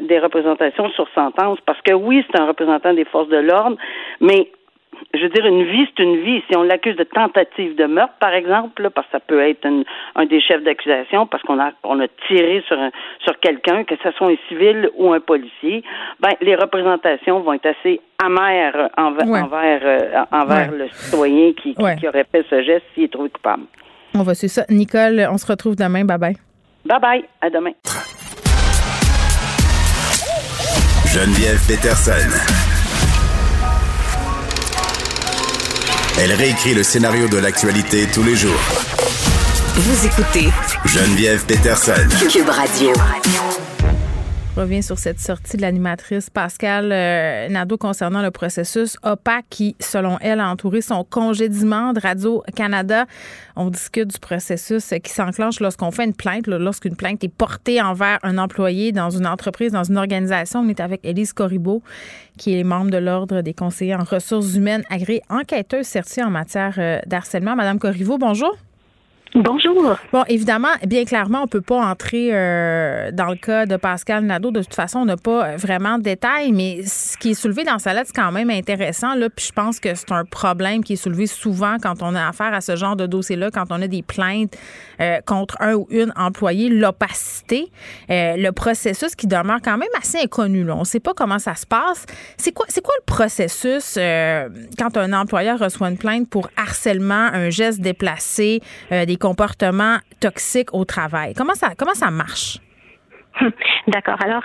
des 0.00 0.18
représentations 0.18 0.90
sur 0.90 1.08
sentence, 1.14 1.58
parce 1.64 1.80
que 1.82 1.94
oui, 1.94 2.24
c'est 2.28 2.40
un 2.40 2.46
représentant 2.46 2.92
des 2.92 3.04
forces 3.04 3.28
de 3.28 3.36
l'ordre, 3.36 3.76
mais 4.20 4.50
je 5.14 5.20
veux 5.20 5.28
dire, 5.28 5.46
une 5.46 5.64
vie, 5.64 5.86
c'est 5.96 6.02
une 6.02 6.22
vie. 6.22 6.42
Si 6.48 6.56
on 6.56 6.62
l'accuse 6.62 6.96
de 6.96 7.04
tentative 7.04 7.76
de 7.76 7.84
meurtre, 7.84 8.14
par 8.18 8.32
exemple, 8.32 8.90
parce 8.90 9.06
que 9.06 9.12
ça 9.12 9.20
peut 9.20 9.40
être 9.40 9.66
un 9.66 10.26
des 10.26 10.40
chefs 10.40 10.62
d'accusation, 10.62 11.26
parce 11.26 11.42
qu'on 11.42 11.60
a, 11.60 11.72
on 11.84 12.00
a 12.00 12.08
tiré 12.26 12.62
sur, 12.66 12.76
sur 13.22 13.38
quelqu'un, 13.40 13.84
que 13.84 13.94
ce 14.02 14.10
soit 14.12 14.28
un 14.28 14.36
civil 14.48 14.90
ou 14.96 15.12
un 15.12 15.20
policier, 15.20 15.82
ben, 16.20 16.32
les 16.40 16.54
représentations 16.54 17.40
vont 17.40 17.52
être 17.52 17.66
assez 17.66 18.00
amères 18.18 18.90
envers, 18.96 19.44
envers, 19.44 19.80
euh, 19.84 20.24
envers 20.32 20.72
le 20.72 20.88
citoyen 20.88 21.52
qui, 21.52 21.74
qui, 21.74 22.08
aurait 22.08 22.26
fait 22.32 22.44
ce 22.48 22.62
geste 22.62 22.84
s'il 22.94 23.04
est 23.04 23.12
trouvé 23.12 23.28
coupable. 23.30 23.64
On 24.14 24.22
va 24.22 24.34
suivre 24.34 24.52
ça. 24.52 24.64
Nicole, 24.70 25.26
on 25.30 25.36
se 25.36 25.46
retrouve 25.46 25.76
demain. 25.76 26.04
Bye 26.04 26.18
bye. 26.18 26.36
Bye 26.86 27.00
bye. 27.00 27.24
À 27.40 27.50
demain. 27.50 27.72
Geneviève 31.12 31.60
Peterson. 31.66 32.12
Elle 36.18 36.32
réécrit 36.32 36.74
le 36.74 36.82
scénario 36.82 37.28
de 37.28 37.38
l'actualité 37.38 38.06
tous 38.12 38.22
les 38.22 38.36
jours. 38.36 38.60
Vous 39.74 40.06
écoutez 40.06 40.48
Geneviève 40.84 41.44
Peterson. 41.44 41.92
Cube 42.30 42.48
Radio. 42.48 42.92
Je 44.56 44.62
reviens 44.62 44.80
sur 44.80 44.98
cette 44.98 45.20
sortie 45.20 45.58
de 45.58 45.62
l'animatrice 45.62 46.30
Pascal 46.30 46.90
euh, 46.90 47.46
Nadeau 47.50 47.76
concernant 47.76 48.22
le 48.22 48.30
processus 48.30 48.96
opaque 49.02 49.44
qui, 49.50 49.76
selon 49.80 50.16
elle, 50.22 50.40
a 50.40 50.48
entouré 50.48 50.80
son 50.80 51.04
congédiement 51.04 51.92
de 51.92 52.00
Radio-Canada. 52.00 53.04
On 53.54 53.68
discute 53.68 54.14
du 54.14 54.18
processus 54.18 54.94
qui 55.04 55.12
s'enclenche 55.12 55.60
lorsqu'on 55.60 55.90
fait 55.90 56.06
une 56.06 56.14
plainte, 56.14 56.46
lorsqu'une 56.46 56.96
plainte 56.96 57.22
est 57.22 57.28
portée 57.28 57.82
envers 57.82 58.18
un 58.22 58.38
employé 58.38 58.92
dans 58.92 59.10
une 59.10 59.26
entreprise, 59.26 59.72
dans 59.72 59.84
une 59.84 59.98
organisation. 59.98 60.60
On 60.60 60.68
est 60.70 60.80
avec 60.80 61.04
Élise 61.04 61.34
Corribeau, 61.34 61.82
qui 62.38 62.58
est 62.58 62.64
membre 62.64 62.90
de 62.90 62.96
l'Ordre 62.96 63.42
des 63.42 63.52
conseillers 63.52 63.96
en 63.96 64.04
ressources 64.04 64.54
humaines 64.54 64.84
agréée 64.88 65.20
enquêteuse 65.28 65.84
certifiée 65.84 66.24
en 66.24 66.30
matière 66.30 66.76
euh, 66.78 66.98
d'harcèlement. 67.06 67.56
Madame 67.56 67.78
Corriveau, 67.78 68.16
bonjour. 68.16 68.56
Bonjour. 69.34 69.96
Bon, 70.12 70.22
évidemment, 70.28 70.68
bien 70.86 71.04
clairement, 71.04 71.42
on 71.42 71.46
peut 71.46 71.60
pas 71.60 71.84
entrer 71.84 72.30
euh, 72.32 73.10
dans 73.12 73.26
le 73.26 73.36
cas 73.36 73.66
de 73.66 73.76
Pascal 73.76 74.24
Nadeau. 74.24 74.50
De 74.50 74.62
toute 74.62 74.74
façon, 74.74 75.00
on 75.00 75.04
n'a 75.04 75.16
pas 75.16 75.56
vraiment 75.56 75.98
de 75.98 76.04
détails, 76.04 76.52
mais 76.52 76.82
ce 76.84 77.18
qui 77.18 77.32
est 77.32 77.34
soulevé 77.34 77.64
dans 77.64 77.78
sa 77.78 77.92
lettre, 77.92 78.10
c'est 78.14 78.20
quand 78.20 78.32
même 78.32 78.50
intéressant. 78.50 79.14
Là, 79.14 79.28
puis 79.28 79.46
je 79.46 79.52
pense 79.52 79.80
que 79.80 79.94
c'est 79.94 80.12
un 80.12 80.24
problème 80.24 80.82
qui 80.84 80.94
est 80.94 80.96
soulevé 80.96 81.26
souvent 81.26 81.76
quand 81.82 82.02
on 82.02 82.14
a 82.14 82.28
affaire 82.28 82.54
à 82.54 82.60
ce 82.60 82.76
genre 82.76 82.96
de 82.96 83.06
dossier-là, 83.06 83.50
quand 83.50 83.66
on 83.70 83.82
a 83.82 83.88
des 83.88 84.02
plaintes 84.02 84.56
euh, 85.00 85.20
contre 85.26 85.56
un 85.60 85.74
ou 85.74 85.86
une 85.90 86.12
employé, 86.16 86.68
l'opacité, 86.68 87.70
euh, 88.10 88.36
le 88.36 88.50
processus 88.50 89.14
qui 89.14 89.26
demeure 89.26 89.58
quand 89.62 89.78
même 89.78 89.88
assez 89.98 90.18
inconnu. 90.18 90.70
On 90.70 90.80
ne 90.80 90.84
sait 90.84 91.00
pas 91.00 91.14
comment 91.14 91.38
ça 91.38 91.54
se 91.54 91.66
passe. 91.66 92.06
C'est 92.36 92.52
quoi, 92.52 92.66
c'est 92.68 92.82
quoi 92.82 92.94
le 92.98 93.04
processus 93.04 93.98
quand 94.78 94.96
un 94.96 95.12
employeur 95.12 95.58
reçoit 95.58 95.88
une 95.88 95.98
plainte 95.98 96.28
pour 96.28 96.48
harcèlement, 96.56 97.28
un 97.32 97.50
geste 97.50 97.80
déplacé, 97.80 98.60
des 98.90 99.16
comportements 99.16 99.98
toxiques 100.20 100.72
au 100.74 100.84
travail? 100.84 101.34
Comment 101.34 101.54
ça, 101.54 101.70
comment 101.76 101.94
ça 101.94 102.10
marche? 102.10 102.60
D'accord. 103.88 104.16
Alors, 104.22 104.42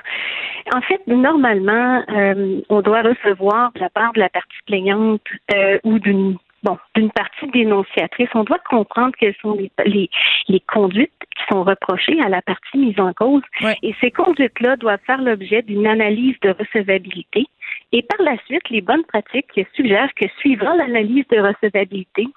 en 0.74 0.82
fait, 0.82 1.02
normalement, 1.08 2.04
euh, 2.10 2.62
on 2.70 2.82
doit 2.82 3.02
recevoir 3.02 3.72
de 3.74 3.80
la 3.80 3.90
part 3.90 4.14
de 4.14 4.20
la 4.20 4.30
partie 4.30 4.58
plaignante 4.66 5.22
euh, 5.54 5.80
ou 5.84 6.00
d'une 6.00 6.38
bon 6.64 6.78
d'une 6.96 7.12
partie 7.12 7.48
dénonciatrice, 7.48 8.30
on 8.34 8.44
doit 8.44 8.60
comprendre 8.70 9.14
quelles 9.20 9.36
sont 9.42 9.54
les, 9.54 9.72
les, 9.86 10.10
les, 10.48 10.60
conduites 10.60 11.12
qui 11.36 11.44
sont 11.50 11.64
reprochées 11.64 12.20
à 12.22 12.30
la 12.30 12.42
partie 12.42 12.78
mise 12.78 13.00
en 13.00 13.14
cause. 13.14 13.44
Et 13.82 13.96
ces 14.02 14.12
conduites-là 14.12 14.76
doivent 14.78 15.00
faire 15.06 15.22
l'objet 15.22 15.62
d'une 15.62 15.88
analyse 15.88 16.36
de 16.42 16.50
recevabilité. 16.58 17.46
Et 17.92 18.04
par 18.04 18.22
la 18.22 18.38
suite, 18.46 18.70
les 18.70 18.82
bonnes 18.82 19.04
pratiques 19.04 19.60
suggèrent 19.76 20.14
que 20.16 20.28
suivant 20.40 20.74
l'analyse 20.76 21.26
de 21.30 21.40
recevabilité, 21.40 22.28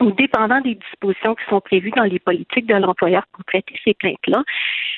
ou 0.00 0.10
dépendant 0.12 0.60
des 0.60 0.74
dispositions 0.74 1.34
qui 1.34 1.44
sont 1.48 1.60
prévues 1.60 1.90
dans 1.90 2.04
les 2.04 2.18
politiques 2.18 2.66
de 2.66 2.74
l'employeur 2.74 3.24
pour 3.32 3.44
traiter 3.44 3.74
ces 3.84 3.94
plaintes-là. 3.94 4.42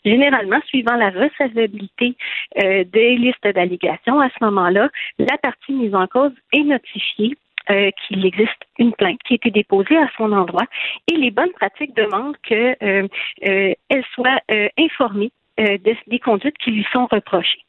Généralement, 0.04 0.60
suivant 0.66 0.96
la 0.96 1.10
recevabilité 1.10 2.16
euh, 2.62 2.84
des 2.84 3.16
listes 3.16 3.46
d'allégations, 3.46 4.20
à 4.20 4.28
ce 4.28 4.44
moment-là, 4.44 4.88
la 5.18 5.38
partie 5.38 5.72
mise 5.72 5.94
en 5.94 6.06
cause 6.06 6.32
est 6.52 6.64
notifiée 6.64 7.36
euh, 7.70 7.90
qu'il 7.90 8.24
existe 8.24 8.64
une 8.78 8.92
plainte 8.92 9.18
qui 9.26 9.34
a 9.34 9.36
été 9.36 9.50
déposée 9.50 9.96
à 9.96 10.08
son 10.16 10.32
endroit 10.32 10.64
et 11.06 11.16
les 11.16 11.30
bonnes 11.30 11.52
pratiques 11.52 11.94
demandent 11.94 12.36
qu'elle 12.38 12.76
euh, 12.82 13.08
euh, 13.46 14.02
soit 14.14 14.40
informée 14.78 15.30
des 15.58 16.18
conduites 16.20 16.56
qui 16.58 16.70
lui 16.70 16.86
sont 16.92 17.06
reprochées. 17.10 17.60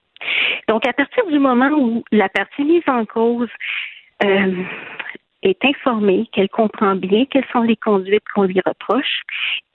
Donc, 0.68 0.88
à 0.88 0.94
partir 0.94 1.26
du 1.26 1.40
moment 1.40 1.70
où 1.72 2.04
la 2.12 2.30
partie 2.30 2.64
mise 2.64 2.84
en 2.88 3.04
cause 3.06 3.50
est 4.22 5.66
informée, 5.66 6.30
qu'elle 6.32 6.50
comprend 6.50 6.96
bien 6.96 7.26
quelles 7.26 7.48
sont 7.52 7.64
les 7.64 7.78
conduites 7.78 8.24
qu'on 8.36 8.44
lui 8.44 8.62
reproche, 8.64 9.24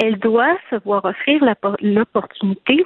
elle 0.03 0.19
doit 0.19 0.57
se 0.71 0.77
voir 0.85 1.05
offrir 1.05 1.43
l'opportunité 1.81 2.85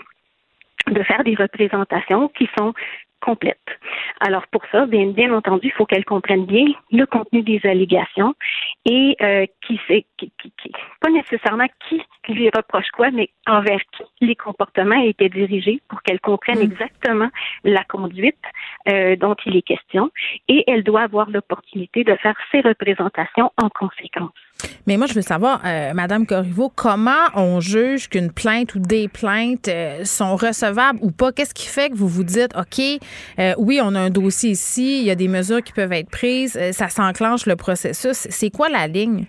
de 0.86 1.02
faire 1.02 1.24
des 1.24 1.34
représentations 1.34 2.28
qui 2.28 2.48
sont 2.58 2.72
complètes. 3.20 3.58
Alors 4.20 4.46
pour 4.48 4.62
ça, 4.70 4.86
bien, 4.86 5.06
bien 5.06 5.32
entendu, 5.32 5.68
il 5.68 5.72
faut 5.72 5.86
qu'elle 5.86 6.04
comprenne 6.04 6.46
bien 6.46 6.66
le 6.92 7.04
contenu 7.04 7.42
des 7.42 7.60
allégations 7.64 8.34
et 8.84 9.16
euh, 9.20 9.46
qui 9.66 9.80
c'est 9.86 10.04
qui, 10.16 10.32
qui, 10.38 10.72
pas 11.00 11.10
nécessairement 11.10 11.66
qui 11.88 12.02
lui 12.28 12.50
reproche 12.54 12.90
quoi, 12.92 13.10
mais 13.10 13.30
envers 13.46 13.80
qui 13.92 14.04
les 14.20 14.36
comportements 14.36 15.02
étaient 15.02 15.28
dirigés 15.28 15.80
pour 15.88 16.02
qu'elle 16.02 16.20
comprenne 16.20 16.58
mm. 16.58 16.72
exactement 16.72 17.28
la 17.64 17.84
conduite 17.84 18.36
euh, 18.88 19.16
dont 19.16 19.36
il 19.46 19.56
est 19.56 19.62
question 19.62 20.10
et 20.48 20.64
elle 20.66 20.84
doit 20.84 21.02
avoir 21.02 21.30
l'opportunité 21.30 22.04
de 22.04 22.14
faire 22.16 22.36
ses 22.52 22.60
représentations 22.60 23.52
en 23.60 23.68
conséquence. 23.68 24.30
Mais 24.86 24.96
moi, 24.96 25.06
je 25.06 25.14
veux 25.14 25.22
savoir, 25.22 25.60
euh, 25.64 25.92
Madame 25.92 26.26
Corriveau, 26.26 26.72
comment 26.74 27.28
on 27.34 27.60
juge 27.60 28.08
qu'une 28.08 28.32
plainte 28.32 28.74
ou 28.74 28.78
des 28.78 29.08
plaintes 29.08 29.68
euh, 29.68 30.04
sont 30.04 30.34
recevables 30.34 30.98
ou 31.02 31.10
pas? 31.10 31.30
Qu'est-ce 31.30 31.54
qui 31.54 31.68
fait 31.68 31.90
que 31.90 31.94
vous 31.94 32.08
vous 32.08 32.24
dites, 32.24 32.56
OK, 32.56 32.82
euh, 33.38 33.52
oui, 33.58 33.80
on 33.82 33.94
a 33.94 34.00
un 34.00 34.10
dossier 34.10 34.50
ici, 34.50 35.00
il 35.00 35.06
y 35.06 35.10
a 35.10 35.14
des 35.14 35.28
mesures 35.28 35.62
qui 35.62 35.72
peuvent 35.72 35.92
être 35.92 36.10
prises, 36.10 36.58
ça 36.72 36.88
s'enclenche 36.88 37.46
le 37.46 37.56
processus. 37.56 38.26
C'est 38.30 38.50
quoi 38.50 38.68
la 38.68 38.86
ligne? 38.86 39.26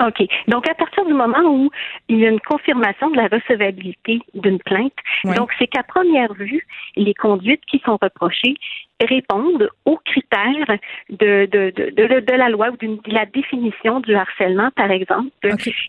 OK. 0.00 0.22
Donc, 0.48 0.68
à 0.68 0.74
partir 0.74 1.04
du 1.04 1.12
moment 1.12 1.42
où 1.44 1.70
il 2.08 2.20
y 2.20 2.26
a 2.26 2.30
une 2.30 2.40
confirmation 2.40 3.10
de 3.10 3.16
la 3.16 3.28
recevabilité 3.28 4.20
d'une 4.34 4.58
plainte, 4.58 4.94
donc 5.36 5.50
c'est 5.58 5.66
qu'à 5.66 5.82
première 5.82 6.32
vue, 6.34 6.66
les 6.96 7.14
conduites 7.14 7.62
qui 7.70 7.82
sont 7.84 7.98
reprochées 8.00 8.54
répondent 9.04 9.68
aux 9.84 9.98
critères 10.04 10.78
de, 11.10 11.46
de, 11.46 11.70
de, 11.70 12.20
de, 12.20 12.32
la 12.32 12.48
loi 12.48 12.70
ou 12.70 12.76
de 12.76 12.98
la 13.06 13.26
définition 13.26 14.00
du 14.00 14.14
harcèlement, 14.14 14.70
par 14.76 14.90
exemple, 14.90 15.30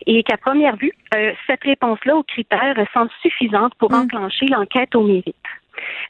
et 0.05 0.23
qu'à 0.23 0.37
première 0.37 0.75
vue, 0.75 0.91
euh, 1.15 1.31
cette 1.47 1.63
réponse-là 1.63 2.15
aux 2.15 2.23
critères 2.23 2.75
semble 2.93 3.11
suffisante 3.21 3.73
pour 3.75 3.91
mm. 3.91 3.95
enclencher 3.95 4.47
l'enquête 4.47 4.95
au 4.95 5.03
mérite. 5.03 5.35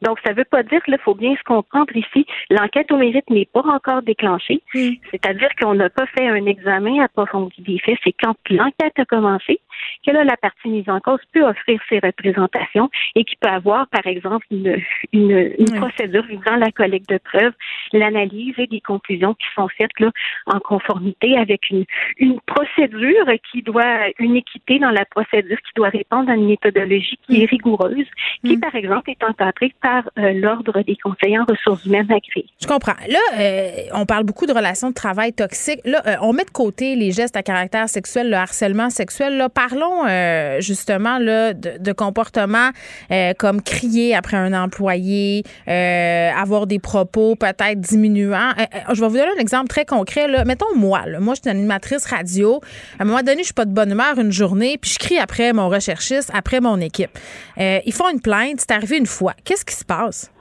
Donc, 0.01 0.19
ça 0.25 0.31
ne 0.31 0.37
veut 0.37 0.45
pas 0.45 0.63
dire 0.63 0.81
qu'il 0.83 0.97
faut 0.99 1.15
bien 1.15 1.35
se 1.35 1.43
comprendre 1.43 1.95
ici. 1.95 2.25
L'enquête 2.49 2.91
au 2.91 2.97
mérite 2.97 3.29
n'est 3.29 3.45
pas 3.45 3.61
encore 3.61 4.01
déclenchée. 4.01 4.61
Mm. 4.73 4.91
C'est-à-dire 5.11 5.49
qu'on 5.59 5.75
n'a 5.75 5.89
pas 5.89 6.05
fait 6.07 6.27
un 6.27 6.45
examen 6.45 7.03
approfondi 7.03 7.61
des 7.61 7.79
faits. 7.79 7.97
C'est 8.03 8.13
quand 8.13 8.35
l'enquête 8.49 8.97
a 8.97 9.05
commencé 9.05 9.59
que 10.05 10.11
là, 10.11 10.23
la 10.23 10.37
partie 10.37 10.69
mise 10.69 10.89
en 10.89 10.99
cause 10.99 11.19
peut 11.33 11.43
offrir 11.43 11.79
ses 11.89 11.99
représentations 11.99 12.89
et 13.15 13.23
qui 13.23 13.35
peut 13.37 13.49
avoir, 13.49 13.87
par 13.87 14.05
exemple, 14.05 14.45
une, 14.51 14.81
une, 15.11 15.55
procédure 15.75 16.23
visant 16.25 16.55
la 16.57 16.71
collecte 16.71 17.09
de 17.09 17.17
preuves, 17.17 17.53
l'analyse 17.93 18.53
et 18.57 18.67
des 18.67 18.81
conclusions 18.81 19.33
qui 19.33 19.45
sont 19.55 19.67
faites 19.69 19.99
là, 19.99 20.11
en 20.45 20.59
conformité 20.59 21.37
avec 21.37 21.69
une, 21.69 21.85
une 22.17 22.39
procédure 22.41 23.25
qui 23.51 23.61
doit, 23.61 24.09
une 24.19 24.35
équité 24.35 24.79
dans 24.79 24.91
la 24.91 25.05
procédure 25.05 25.57
qui 25.57 25.73
doit 25.75 25.89
répondre 25.89 26.29
à 26.29 26.35
une 26.35 26.47
méthodologie 26.47 27.17
qui 27.27 27.41
est 27.41 27.45
mm. 27.45 27.49
rigoureuse, 27.49 28.07
qui, 28.43 28.57
mm. 28.57 28.59
par 28.59 28.75
exemple, 28.75 29.09
est 29.09 29.23
encadrée 29.23 29.52
par 29.81 30.03
euh, 30.17 30.33
l'Ordre 30.33 30.81
des 30.83 30.95
conseillers 31.01 31.39
ressources 31.47 31.85
humaines 31.85 32.11
agréés. 32.11 32.47
Je 32.61 32.67
comprends. 32.67 32.95
Là, 33.07 33.19
euh, 33.39 33.69
on 33.93 34.05
parle 34.05 34.23
beaucoup 34.23 34.45
de 34.45 34.53
relations 34.53 34.89
de 34.89 34.93
travail 34.93 35.33
toxiques. 35.33 35.81
Là, 35.85 36.01
euh, 36.07 36.15
on 36.21 36.33
met 36.33 36.45
de 36.45 36.49
côté 36.49 36.95
les 36.95 37.11
gestes 37.11 37.35
à 37.35 37.43
caractère 37.43 37.89
sexuel, 37.89 38.29
le 38.29 38.35
harcèlement 38.35 38.89
sexuel. 38.89 39.37
Là, 39.37 39.49
parlons 39.49 40.05
euh, 40.07 40.59
justement 40.61 41.17
là, 41.17 41.53
de, 41.53 41.93
comportements 41.93 42.69
euh, 43.11 43.33
comme 43.37 43.61
crier 43.61 44.15
après 44.15 44.37
un 44.37 44.53
employé, 44.53 45.43
avoir 45.67 46.67
des 46.67 46.79
propos 46.79 47.35
peut-être 47.35 47.79
diminuants. 47.79 48.51
je 48.91 48.99
vais 48.99 49.07
vous 49.07 49.17
donner 49.17 49.31
un 49.37 49.41
exemple 49.41 49.67
très 49.67 49.85
concret. 49.85 50.27
Là. 50.27 50.43
Mettons 50.45 50.75
moi, 50.75 51.03
moi 51.19 51.35
je 51.35 51.41
suis 51.41 51.51
une 51.51 51.57
animatrice 51.57 52.05
radio. 52.05 52.61
À 52.99 53.03
un 53.03 53.05
moment 53.05 53.21
donné, 53.21 53.39
je 53.39 53.45
suis 53.45 53.53
pas 53.53 53.65
de 53.65 53.73
bonne 53.73 53.91
humeur 53.91 54.17
une 54.17 54.31
journée, 54.31 54.77
puis 54.77 54.91
je 54.91 54.99
crie 54.99 55.19
après 55.19 55.53
mon 55.53 55.69
recherchiste, 55.69 56.31
après 56.33 56.59
mon 56.59 56.79
équipe. 56.79 57.17
ils 57.57 57.93
font 57.93 58.09
une 58.09 58.21
plainte, 58.21 58.59
c'est 58.59 58.71
arrivé 58.71 58.97
une 58.97 59.05
fois. 59.05 59.33
Qu'est-ce 59.45 59.65
qui 59.65 59.75
se 59.75 59.85
passe? 59.85 60.31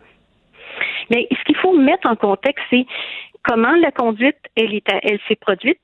Mais 1.11 1.27
ce 1.31 1.45
qu'il 1.45 1.57
faut 1.57 1.77
mettre 1.77 2.09
en 2.09 2.17
contexte, 2.17 2.65
c'est 2.71 2.87
comment 3.43 3.75
la 3.77 3.91
conduite 3.91 4.39
elle 4.57 4.75
est 4.75 4.85
elle 5.03 5.19
s'est 5.29 5.37
produite. 5.37 5.81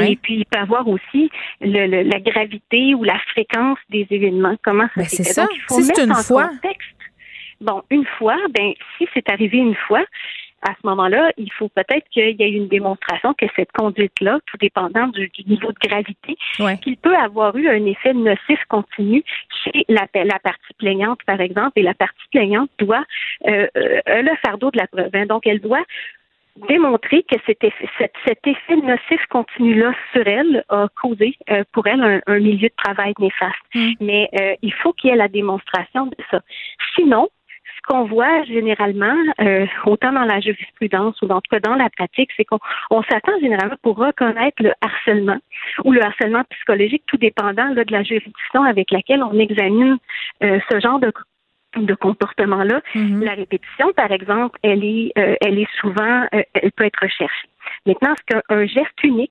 Et 0.00 0.16
puis 0.16 0.34
il 0.36 0.46
peut 0.46 0.58
avoir 0.58 0.88
aussi 0.88 1.30
le, 1.60 2.02
la 2.02 2.20
gravité 2.20 2.94
ou 2.94 3.04
la 3.04 3.18
fréquence 3.32 3.78
des 3.90 4.06
événements. 4.10 4.56
Comment 4.64 4.86
ça 4.86 4.92
ben, 4.96 5.04
c'est 5.04 5.24
ça. 5.24 5.46
Il 5.52 5.60
faut 5.68 5.78
mettre 5.80 6.00
une 6.02 6.12
en 6.12 6.22
fois. 6.22 6.48
contexte. 6.48 6.96
bon 7.60 7.82
une 7.90 8.06
fois 8.18 8.36
ben 8.50 8.72
si 8.96 9.06
c'est 9.14 9.28
arrivé 9.28 9.58
une 9.58 9.76
fois 9.86 10.04
à 10.62 10.74
ce 10.80 10.86
moment-là, 10.86 11.32
il 11.36 11.50
faut 11.52 11.68
peut-être 11.68 12.08
qu'il 12.10 12.36
y 12.38 12.42
ait 12.42 12.50
une 12.50 12.68
démonstration 12.68 13.34
que 13.34 13.46
cette 13.56 13.72
conduite-là, 13.72 14.38
tout 14.46 14.56
dépendant 14.58 15.08
du, 15.08 15.30
niveau 15.46 15.72
de 15.72 15.88
gravité, 15.88 16.36
qu'il 16.82 16.96
peut 16.96 17.16
avoir 17.16 17.56
eu 17.56 17.68
un 17.68 17.84
effet 17.86 18.14
nocif 18.14 18.60
continu 18.68 19.24
chez 19.64 19.84
la, 19.88 20.06
la, 20.14 20.38
partie 20.38 20.74
plaignante, 20.78 21.20
par 21.26 21.40
exemple, 21.40 21.72
et 21.76 21.82
la 21.82 21.94
partie 21.94 22.28
plaignante 22.30 22.70
doit 22.78 23.04
euh, 23.46 23.66
euh, 23.76 24.00
le 24.06 24.36
fardeau 24.44 24.70
de 24.70 24.78
la 24.78 24.86
preuve. 24.86 25.10
Hein. 25.14 25.26
Donc, 25.26 25.46
elle 25.46 25.60
doit 25.60 25.84
démontrer 26.68 27.22
que 27.22 27.36
cet 27.46 27.64
effet, 27.64 27.88
cet, 28.26 28.46
effet 28.46 28.76
nocif 28.76 29.24
continu-là 29.30 29.92
sur 30.12 30.26
elle 30.26 30.64
a 30.68 30.86
causé 31.00 31.36
euh, 31.50 31.64
pour 31.72 31.86
elle 31.86 32.22
un, 32.26 32.38
milieu 32.38 32.68
de 32.68 32.74
travail 32.76 33.14
néfaste. 33.18 33.54
Mm. 33.74 33.92
Mais 34.00 34.28
euh, 34.38 34.54
il 34.62 34.72
faut 34.74 34.92
qu'il 34.92 35.10
y 35.10 35.12
ait 35.12 35.16
la 35.16 35.28
démonstration 35.28 36.06
de 36.06 36.16
ça. 36.30 36.40
Sinon, 36.94 37.28
qu'on 37.86 38.04
voit 38.04 38.44
généralement, 38.44 39.16
euh, 39.40 39.66
autant 39.86 40.12
dans 40.12 40.24
la 40.24 40.40
jurisprudence 40.40 41.20
ou 41.22 41.26
en 41.28 41.40
tout 41.40 41.50
cas 41.50 41.60
dans 41.60 41.74
la 41.74 41.90
pratique, 41.90 42.30
c'est 42.36 42.44
qu'on 42.44 43.02
s'attend 43.10 43.38
généralement 43.40 43.76
pour 43.82 43.96
reconnaître 43.96 44.62
le 44.62 44.72
harcèlement 44.80 45.38
ou 45.84 45.92
le 45.92 46.02
harcèlement 46.02 46.44
psychologique, 46.50 47.02
tout 47.06 47.16
dépendant 47.16 47.70
de 47.70 47.84
la 47.90 48.02
juridiction 48.02 48.62
avec 48.62 48.90
laquelle 48.90 49.22
on 49.22 49.38
examine 49.38 49.98
ce 50.40 50.80
genre 50.80 50.98
de 50.98 51.12
de 51.76 51.94
comportement-là. 51.94 52.80
Mm-hmm. 52.94 53.24
La 53.24 53.34
répétition, 53.34 53.92
par 53.94 54.12
exemple, 54.12 54.58
elle 54.62 54.84
est, 54.84 55.12
euh, 55.18 55.34
elle 55.40 55.58
est 55.58 55.68
souvent, 55.80 56.26
euh, 56.34 56.42
elle 56.54 56.72
peut 56.72 56.84
être 56.84 57.00
recherchée. 57.00 57.48
Maintenant, 57.86 58.14
ce 58.16 58.34
qu'un 58.34 58.66
geste 58.66 59.02
unique 59.04 59.30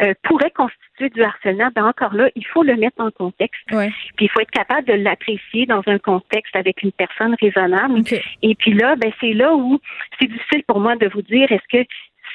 euh, 0.00 0.12
pourrait 0.22 0.50
constituer 0.50 1.08
du 1.10 1.22
harcèlement, 1.22 1.70
ben 1.74 1.86
encore 1.86 2.14
là, 2.14 2.28
il 2.34 2.46
faut 2.46 2.62
le 2.62 2.76
mettre 2.76 3.00
en 3.00 3.10
contexte. 3.10 3.62
Puis 3.68 4.26
il 4.26 4.30
faut 4.30 4.40
être 4.40 4.50
capable 4.50 4.86
de 4.86 4.92
l'apprécier 4.92 5.66
dans 5.66 5.82
un 5.86 5.98
contexte 5.98 6.54
avec 6.54 6.82
une 6.82 6.92
personne 6.92 7.34
raisonnable. 7.40 8.02
Et 8.42 8.54
puis 8.54 8.74
là, 8.74 8.96
ben 8.96 9.10
c'est 9.20 9.32
là 9.32 9.54
où 9.54 9.80
c'est 10.18 10.26
difficile 10.26 10.62
pour 10.66 10.80
moi 10.80 10.96
de 10.96 11.08
vous 11.08 11.22
dire 11.22 11.50
est-ce 11.50 11.66
que 11.70 11.88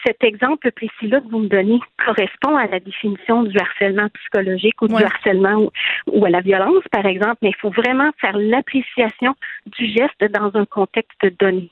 cet 0.05 0.23
exemple 0.23 0.71
précis-là 0.71 1.21
que 1.21 1.27
vous 1.29 1.39
me 1.39 1.47
donnez 1.47 1.79
correspond 2.05 2.55
à 2.55 2.67
la 2.67 2.79
définition 2.79 3.43
du 3.43 3.57
harcèlement 3.57 4.07
psychologique 4.09 4.81
ou 4.81 4.87
du 4.87 5.03
harcèlement 5.03 5.69
ou, 6.07 6.25
à 6.25 6.29
la 6.29 6.41
violence, 6.41 6.83
par 6.91 7.05
exemple, 7.05 7.37
mais 7.41 7.49
il 7.49 7.55
faut 7.55 7.69
vraiment 7.69 8.11
faire 8.19 8.37
l'appréciation 8.37 9.35
du 9.77 9.87
geste 9.87 10.31
dans 10.31 10.51
un 10.55 10.65
contexte 10.65 11.25
donné. 11.39 11.69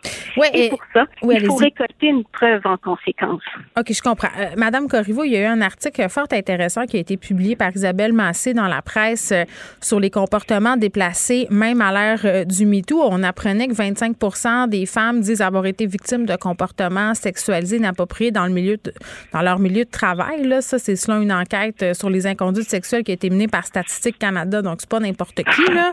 et, 0.54 0.70
pour 0.70 0.82
ça, 0.94 1.06
il 1.24 1.46
faut 1.46 1.56
récolter 1.56 2.08
une 2.08 2.24
preuve 2.26 2.62
en 2.65 2.78
conséquence. 2.78 3.42
OK, 3.78 3.92
je 3.92 4.02
comprends. 4.02 4.30
Euh, 4.39 4.50
Madame 4.58 4.88
Corriveau, 4.88 5.24
il 5.24 5.32
y 5.32 5.38
a 5.38 5.42
eu 5.42 5.46
un 5.46 5.62
article 5.62 6.08
fort 6.10 6.28
intéressant 6.32 6.86
qui 6.86 6.98
a 6.98 7.00
été 7.00 7.18
publié 7.18 7.56
par 7.56 7.72
Isabelle 7.76 8.13
Massé 8.13 8.54
dans 8.54 8.68
la 8.68 8.82
presse 8.82 9.32
euh, 9.32 9.44
sur 9.82 10.00
les 10.00 10.10
comportements 10.10 10.78
déplacés, 10.78 11.48
même 11.50 11.82
à 11.82 11.92
l'ère 11.92 12.22
euh, 12.26 12.46
du 12.46 12.65
MeToo. 12.65 13.02
On 13.02 13.24
apprenait 13.24 13.68
que 13.68 13.74
25 13.74 14.15
des 14.70 14.86
femmes 14.86 15.22
disent 15.22 15.42
avoir 15.42 15.65
été 15.65 15.86
victimes 15.86 16.26
de 16.26 16.36
comportements 16.36 17.13
sexualisés 17.13 17.80
dans 18.32 18.46
leur 19.42 19.60
milieu 19.60 19.86
de 19.86 19.90
travail. 19.90 20.44
Là. 20.44 20.62
Ça, 20.62 20.80
c'est 20.80 20.96
selon 20.96 21.22
une 21.22 21.32
enquête 21.32 21.82
euh, 21.82 21.94
sur 21.94 22.10
les 22.10 22.28
inconduites 22.28 22.70
sexuelles 22.70 23.04
qui 23.04 23.12
a 23.12 23.14
été 23.14 23.30
menée 23.30 23.48
par 23.48 23.66
Statistique 23.66 24.20
Canada. 24.20 24.62
Donc, 24.62 24.78
c'est 24.80 24.90
pas 24.90 25.00
n'importe 25.00 25.36
qui. 25.44 25.74
Là. 25.74 25.92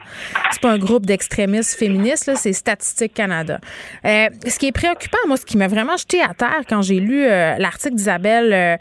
C'est 0.50 0.60
pas 0.60 0.72
un 0.72 0.78
groupe 0.78 1.06
d'extrémistes 1.06 1.78
féministes. 1.78 2.30
C'est 2.36 2.52
Statistique 2.52 3.14
Canada. 3.14 3.60
Euh, 4.04 4.28
ce 4.46 4.58
qui 4.58 4.66
est 4.66 4.72
préoccupant, 4.72 5.18
moi, 5.26 5.36
ce 5.36 5.44
qui 5.44 5.56
m'a 5.56 5.68
vraiment 5.68 5.96
jeté 5.96 6.22
à 6.22 6.34
terre 6.34 6.62
quand 6.68 6.82
j'ai 6.82 7.00
lu 7.00 7.24
euh, 7.24 7.56
l'article 7.58 7.94
d'Isabelle 7.94 8.78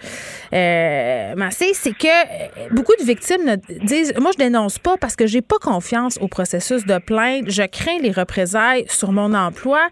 Massé, 0.52 1.72
c'est 1.74 1.96
que 1.96 2.74
beaucoup 2.74 2.94
de 3.00 3.06
victimes 3.06 3.58
disent 3.84 4.14
Moi, 4.20 4.32
je 4.34 4.44
dénonce 4.44 4.80
pas 4.80 4.98
parce 4.98 5.16
que 5.16 5.28
j'ai 5.28 5.42
pas 5.42 5.58
confiance 5.62 6.18
au 6.22 6.28
processus 6.28 6.86
de 6.86 6.98
plainte. 6.98 7.46
Je 7.50 7.64
crains 7.64 8.00
les 8.02 8.12
représailles 8.12 8.86
sur 8.90 9.12
mon 9.12 9.34
emploi. 9.34 9.88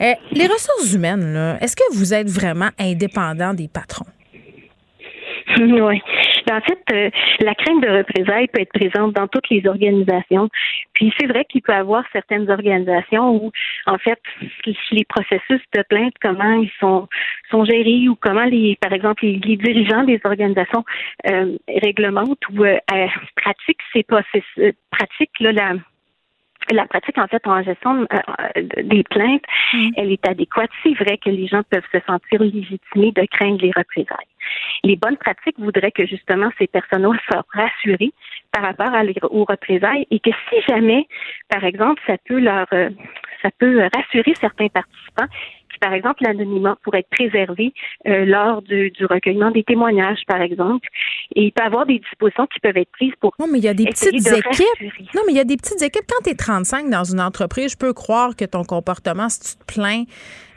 les 0.00 0.46
ressources 0.46 0.92
humaines, 0.92 1.58
est-ce 1.60 1.76
que 1.76 1.94
vous 1.94 2.14
êtes 2.14 2.28
vraiment 2.28 2.70
indépendant 2.94 3.54
des 3.54 3.68
patrons. 3.68 4.06
Oui. 5.58 6.00
Ben, 6.46 6.56
en 6.56 6.60
fait, 6.60 6.78
euh, 6.92 7.10
la 7.40 7.54
crainte 7.54 7.82
de 7.82 7.88
représailles 7.88 8.48
peut 8.48 8.60
être 8.60 8.72
présente 8.72 9.14
dans 9.14 9.28
toutes 9.28 9.48
les 9.50 9.66
organisations. 9.66 10.48
Puis 10.94 11.12
c'est 11.18 11.26
vrai 11.26 11.44
qu'il 11.44 11.62
peut 11.62 11.72
y 11.72 11.76
avoir 11.76 12.04
certaines 12.12 12.50
organisations 12.50 13.34
où, 13.34 13.52
en 13.86 13.98
fait, 13.98 14.20
les 14.90 15.04
processus 15.04 15.60
de 15.74 15.82
plainte, 15.88 16.14
comment 16.20 16.60
ils 16.60 16.70
sont 16.80 17.08
sont 17.50 17.64
gérés 17.64 18.08
ou 18.08 18.16
comment 18.16 18.44
les, 18.44 18.76
par 18.80 18.92
exemple, 18.92 19.24
les, 19.24 19.56
dirigeants 19.56 20.04
des 20.04 20.20
organisations 20.24 20.84
euh, 21.30 21.56
réglementent 21.82 22.48
ou 22.52 22.64
euh, 22.64 22.76
pratiquent 23.36 23.82
ces 23.92 24.02
processus, 24.02 24.74
là, 25.40 25.52
la 25.52 25.72
la 26.70 26.86
pratique, 26.86 27.18
en 27.18 27.26
fait, 27.26 27.46
en 27.46 27.62
gestion 27.62 28.06
euh, 28.12 28.62
des 28.82 29.02
plaintes, 29.04 29.44
mm. 29.72 29.90
elle 29.96 30.12
est 30.12 30.26
adéquate. 30.26 30.70
C'est 30.82 30.94
vrai 30.94 31.18
que 31.18 31.30
les 31.30 31.46
gens 31.46 31.62
peuvent 31.68 31.86
se 31.92 31.98
sentir 32.06 32.42
légitimés 32.42 33.12
de 33.12 33.26
craindre 33.30 33.60
les 33.60 33.72
représailles. 33.76 34.28
Les 34.82 34.96
bonnes 34.96 35.16
pratiques 35.16 35.58
voudraient 35.58 35.90
que, 35.90 36.06
justement, 36.06 36.50
ces 36.58 36.66
personnes 36.66 37.06
soient 37.28 37.44
rassurées 37.52 38.12
par 38.52 38.62
rapport 38.62 38.94
à 38.94 39.02
aux 39.30 39.44
représailles 39.44 40.06
et 40.10 40.20
que 40.20 40.30
si 40.48 40.60
jamais, 40.68 41.06
par 41.48 41.64
exemple, 41.64 42.00
ça 42.06 42.16
peut 42.24 42.38
leur, 42.38 42.66
euh, 42.72 42.90
ça 43.44 43.50
peut 43.58 43.80
rassurer 43.94 44.32
certains 44.40 44.68
participants 44.68 45.28
par 45.84 45.92
exemple, 45.92 46.22
l'anonymat 46.24 46.78
pourrait 46.82 47.00
être 47.00 47.10
préservé 47.10 47.74
euh, 48.06 48.24
lors 48.24 48.62
du, 48.62 48.90
recueillement 49.02 49.50
des 49.50 49.64
témoignages, 49.64 50.20
par 50.26 50.40
exemple. 50.40 50.88
Et 51.34 51.44
il 51.44 51.52
peut 51.52 51.62
y 51.62 51.66
avoir 51.66 51.84
des 51.84 51.98
dispositions 51.98 52.46
qui 52.46 52.58
peuvent 52.60 52.76
être 52.76 52.90
prises 52.92 53.12
pour. 53.20 53.34
Non, 53.38 53.46
mais 53.50 53.58
il 53.58 53.64
y 53.64 53.68
a 53.68 53.74
des 53.74 53.84
petites 53.84 54.14
équipes. 54.14 55.12
Non, 55.14 55.22
mais 55.26 55.32
il 55.32 55.36
y 55.36 55.40
a 55.40 55.44
des 55.44 55.56
petites 55.56 55.82
équipes. 55.82 56.04
Quand 56.08 56.22
tu 56.24 56.30
es 56.30 56.34
35 56.34 56.88
dans 56.88 57.04
une 57.04 57.20
entreprise, 57.20 57.72
je 57.72 57.76
peux 57.76 57.92
croire 57.92 58.34
que 58.34 58.46
ton 58.46 58.64
comportement, 58.64 59.28
si 59.28 59.40
tu 59.40 59.56
te 59.56 59.74
plains, 59.74 60.04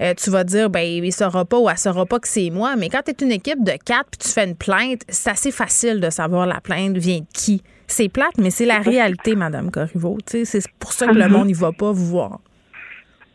euh, 0.01 0.13
tu 0.13 0.29
vas 0.29 0.43
dire, 0.45 0.69
ben, 0.69 0.81
il 0.81 1.03
ne 1.03 1.11
saura 1.11 1.43
pas 1.43 1.59
ou 1.59 1.67
elle 1.67 1.75
ne 1.75 1.79
saura 1.79 2.05
pas 2.05 2.19
que 2.19 2.27
c'est 2.27 2.49
moi. 2.49 2.75
Mais 2.77 2.87
quand 2.89 3.01
tu 3.03 3.11
es 3.11 3.25
une 3.25 3.31
équipe 3.31 3.63
de 3.63 3.71
quatre 3.71 4.09
puis 4.11 4.19
tu 4.19 4.29
fais 4.29 4.45
une 4.45 4.55
plainte, 4.55 5.01
c'est 5.09 5.31
assez 5.31 5.51
facile 5.51 5.99
de 5.99 6.09
savoir 6.09 6.45
la 6.45 6.61
plainte 6.61 6.97
vient 6.97 7.19
de 7.19 7.25
qui. 7.33 7.61
C'est 7.89 8.09
plate, 8.09 8.37
mais 8.37 8.49
c'est 8.49 8.65
la 8.65 8.79
réalité, 8.79 9.35
Madame 9.35 9.71
Corriveau. 9.71 10.17
C'est 10.25 10.61
pour 10.77 10.91
ça 10.91 11.07
que 11.07 11.13
le 11.13 11.21
uh-huh. 11.21 11.29
monde 11.29 11.47
n'y 11.47 11.53
va 11.53 11.71
pas 11.71 11.91
vous 11.91 12.05
voir. 12.05 12.39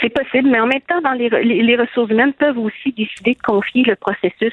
C'est 0.00 0.12
possible, 0.12 0.48
mais 0.50 0.60
en 0.60 0.66
même 0.66 0.80
temps, 0.82 1.00
dans 1.00 1.12
les, 1.12 1.28
les, 1.28 1.76
ressources 1.76 2.10
humaines 2.10 2.32
peuvent 2.32 2.58
aussi 2.58 2.92
décider 2.92 3.34
de 3.34 3.42
confier 3.42 3.82
le 3.84 3.96
processus 3.96 4.52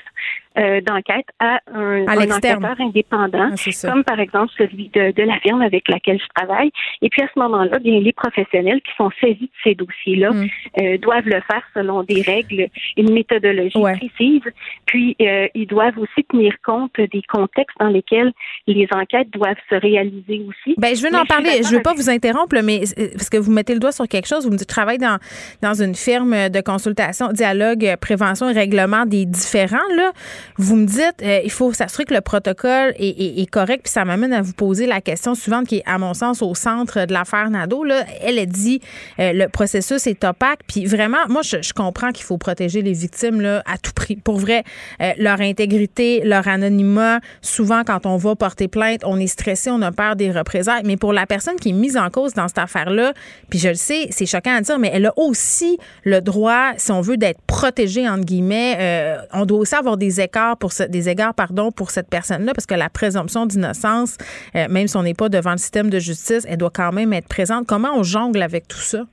euh, 0.56 0.82
d'enquête 0.82 1.25
à 1.39 1.62
un, 1.73 2.03
enquêteur 2.03 2.75
indépendant, 2.79 3.49
ah, 3.53 3.88
comme 3.88 4.03
par 4.03 4.19
exemple 4.19 4.51
celui 4.56 4.89
de, 4.89 5.12
de, 5.12 5.23
la 5.23 5.39
firme 5.39 5.63
avec 5.63 5.89
laquelle 5.89 6.19
je 6.19 6.27
travaille. 6.36 6.69
Et 7.01 7.10
puis 7.10 7.23
à 7.23 7.27
ce 7.34 7.39
moment-là, 7.39 7.79
bien 7.79 7.99
les 7.99 8.13
professionnels 8.13 8.79
qui 8.82 8.91
sont 8.95 9.10
saisis 9.19 9.45
de 9.45 9.49
ces 9.63 9.73
dossiers-là 9.73 10.32
mm. 10.32 10.47
euh, 10.79 10.97
doivent 10.99 11.25
le 11.25 11.41
faire 11.41 11.63
selon 11.73 12.03
des 12.03 12.21
règles, 12.21 12.67
une 12.97 13.13
méthodologie 13.13 13.82
précise. 13.82 14.43
Puis 14.86 15.15
euh, 15.21 15.47
ils 15.56 15.65
doivent 15.65 15.97
aussi 15.97 16.23
tenir 16.29 16.53
compte 16.63 16.93
des 16.97 17.23
contextes 17.27 17.75
dans 17.79 17.89
lesquels 17.89 18.32
les 18.67 18.88
enquêtes 18.93 19.32
doivent 19.32 19.56
se 19.71 19.75
réaliser 19.75 20.45
aussi. 20.47 20.75
Ben 20.77 20.95
je 20.95 21.01
veux 21.01 21.15
en 21.17 21.25
parler. 21.25 21.63
Je 21.63 21.75
veux 21.75 21.82
pas 21.82 21.95
vous 21.95 22.12
interrompre, 22.12 22.56
mais 22.63 22.82
parce 23.13 23.32
que 23.32 23.38
vous 23.38 23.51
mettez 23.51 23.73
le 23.73 23.79
doigt 23.79 23.91
sur 23.91 24.08
quelque 24.08 24.27
chose. 24.27 24.45
Vous 24.45 24.51
me 24.51 24.58
dites, 24.58 24.69
travaille 24.69 24.99
dans 24.99 25.17
dans 25.62 25.82
une 25.82 25.96
firme 25.96 26.50
de 26.50 26.62
consultation, 26.62 27.32
dialogue, 27.32 27.96
prévention 28.00 28.50
et 28.50 28.54
règlement 28.54 29.06
des 29.06 29.26
différents 29.26 29.78
là. 29.96 30.12
Vous 30.58 30.76
me 30.76 30.86
dites, 30.86 31.22
euh, 31.22 31.41
il 31.43 31.52
faut 31.52 31.74
s'assurer 31.74 32.06
que 32.06 32.13
le 32.13 32.22
protocole 32.22 32.93
est, 32.98 33.50
correct, 33.50 33.84
puis 33.84 33.91
ça 33.91 34.06
m'amène 34.06 34.34
à 34.34 34.41
vous 34.41 34.54
poser 34.54 34.86
la 34.86 35.02
question 35.02 35.36
suivante 35.36 35.67
qui 35.67 35.78
est, 35.78 35.84
à 35.86 35.98
mon 35.98 36.13
sens, 36.13 36.41
au 36.41 36.56
centre 36.56 37.06
de 37.06 37.13
l'affaire 37.13 37.50
Nadeau. 37.50 37.84
Là. 37.84 38.04
Elle 38.22 38.39
a 38.39 38.46
dit, 38.46 38.82
euh, 39.19 39.34
le 39.34 39.48
processus 39.48 40.08
est 40.08 40.24
opaque, 40.24 40.62
puis 40.67 40.86
vraiment, 40.86 41.17
moi, 41.30 41.41
je, 41.43 41.74
comprends 41.74 42.12
qu'il 42.12 42.24
faut 42.24 42.38
protéger 42.38 42.82
les 42.82 42.93
victimes 42.93 43.41
là, 43.41 43.63
à 43.65 43.78
tout 43.78 43.91
prix. 43.93 44.15
Pour 44.15 44.38
vrai, 44.38 44.63
euh, 45.02 45.12
leur 45.17 45.41
intégrité, 45.41 46.22
leur 46.24 46.48
anonymat, 46.48 47.19
souvent, 47.41 47.84
quand 47.84 48.06
on 48.06 48.17
va 48.17 48.36
porter 48.36 48.67
plainte, 48.67 49.02
on 49.04 49.19
est 49.19 49.28
stressé, 49.28 49.69
on 49.72 49.82
a 49.82 49.91
peur 49.91 50.15
des 50.15 50.32
représailles. 50.32 50.84
Mais 50.86 50.98
pour 50.98 51.13
la 51.13 51.26
personne 51.26 51.56
qui 51.56 51.69
est 51.69 51.74
mise 51.74 51.98
en 51.98 52.10
cause 52.10 52.34
dans 52.34 52.48
cette 52.48 52.60
affaire-là, 52.60 53.13
puis 53.50 53.60
je 53.60 53.69
le 53.69 53.76
sais, 53.76 54.08
c'est 54.12 54.26
choquant 54.26 54.56
à 54.56 54.62
dire, 54.62 54.80
mais 54.80 54.91
elle 54.93 55.08
a 55.08 55.13
aussi 55.27 55.77
le 56.03 56.21
droit, 56.21 56.71
si 56.77 56.91
on 56.91 57.01
veut, 57.01 57.17
d'être 57.17 57.41
protégée, 57.47 58.07
entre 58.07 58.25
guillemets. 58.25 59.17
on 59.33 59.45
doit 59.45 59.59
aussi 59.59 59.75
avoir 59.75 59.97
des 59.97 60.21
pour 60.59 60.71
des 60.89 61.09
égards 61.09 61.33
pour 61.75 61.91
cette 61.91 62.09
personne-là 62.09 62.53
parce 62.53 62.65
que 62.65 62.75
la 62.75 62.89
présomption 62.89 63.45
d'innocence, 63.45 64.17
euh, 64.55 64.67
même 64.69 64.88
si 64.88 64.97
on 64.97 65.03
n'est 65.03 65.13
pas 65.13 65.29
devant 65.29 65.51
le 65.51 65.57
système 65.57 65.89
de 65.89 65.99
justice, 65.99 66.45
elle 66.47 66.57
doit 66.57 66.71
quand 66.73 66.91
même 66.91 67.13
être 67.13 67.27
présente. 67.27 67.65
Comment 67.67 67.95
on 67.95 68.03
jongle 68.03 68.41
avec 68.41 68.67
tout 68.67 68.79
ça? 68.79 69.03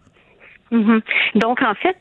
Mhm. 0.70 1.00
Donc, 1.34 1.62
en 1.62 1.74
fait, 1.74 1.96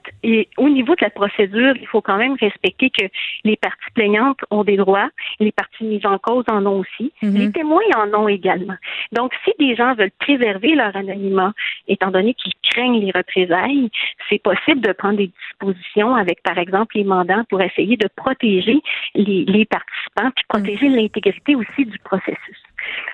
au 0.57 0.69
niveau 0.69 0.95
de 0.95 1.01
la 1.01 1.09
procédure, 1.09 1.75
il 1.75 1.87
faut 1.87 2.01
quand 2.01 2.17
même 2.17 2.35
respecter 2.39 2.89
que 2.89 3.05
les 3.43 3.55
parties 3.57 3.91
plaignantes 3.95 4.39
ont 4.51 4.63
des 4.63 4.77
droits, 4.77 5.09
les 5.39 5.51
parties 5.51 5.85
mises 5.85 6.05
en 6.05 6.17
cause 6.19 6.45
en 6.49 6.65
ont 6.65 6.79
aussi, 6.79 7.11
mhm. 7.21 7.35
les 7.35 7.51
témoins 7.51 7.81
en 7.95 8.13
ont 8.13 8.27
également. 8.27 8.75
Donc, 9.11 9.33
si 9.43 9.51
des 9.59 9.75
gens 9.75 9.95
veulent 9.95 10.11
préserver 10.19 10.75
leur 10.75 10.95
anonymat, 10.95 11.53
étant 11.87 12.11
donné 12.11 12.33
qu'ils 12.35 12.53
craignent 12.63 12.99
les 12.99 13.11
représailles, 13.11 13.89
c'est 14.29 14.41
possible 14.41 14.81
de 14.81 14.91
prendre 14.91 15.17
des 15.17 15.31
dispositions 15.49 16.15
avec, 16.15 16.43
par 16.43 16.57
exemple, 16.57 16.97
les 16.97 17.03
mandants 17.03 17.43
pour 17.49 17.61
essayer 17.61 17.97
de 17.97 18.07
protéger 18.15 18.81
les, 19.15 19.65
participants, 19.65 20.31
puis 20.35 20.45
protéger 20.47 20.89
mhm. 20.89 20.95
l'intégrité 20.95 21.55
aussi 21.55 21.85
du 21.85 21.97
processus. 21.99 22.57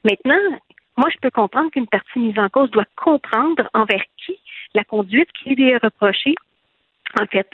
Maintenant, 0.04 0.60
moi, 0.98 1.10
je 1.14 1.18
peux 1.22 1.32
comprendre 1.32 1.72
qu'une 1.72 1.88
partie 1.88 2.20
mise 2.20 2.40
en 2.40 2.50
cause 2.50 2.72
doit 2.72 2.86
comprendre 2.96 3.70
envers 3.74 4.04
qui 4.26 4.38
la 4.76 4.84
conduite 4.84 5.30
qui 5.44 5.56
lui 5.56 5.70
est 5.70 5.78
reprochée 5.78 6.36
en 7.20 7.26
fait, 7.28 7.48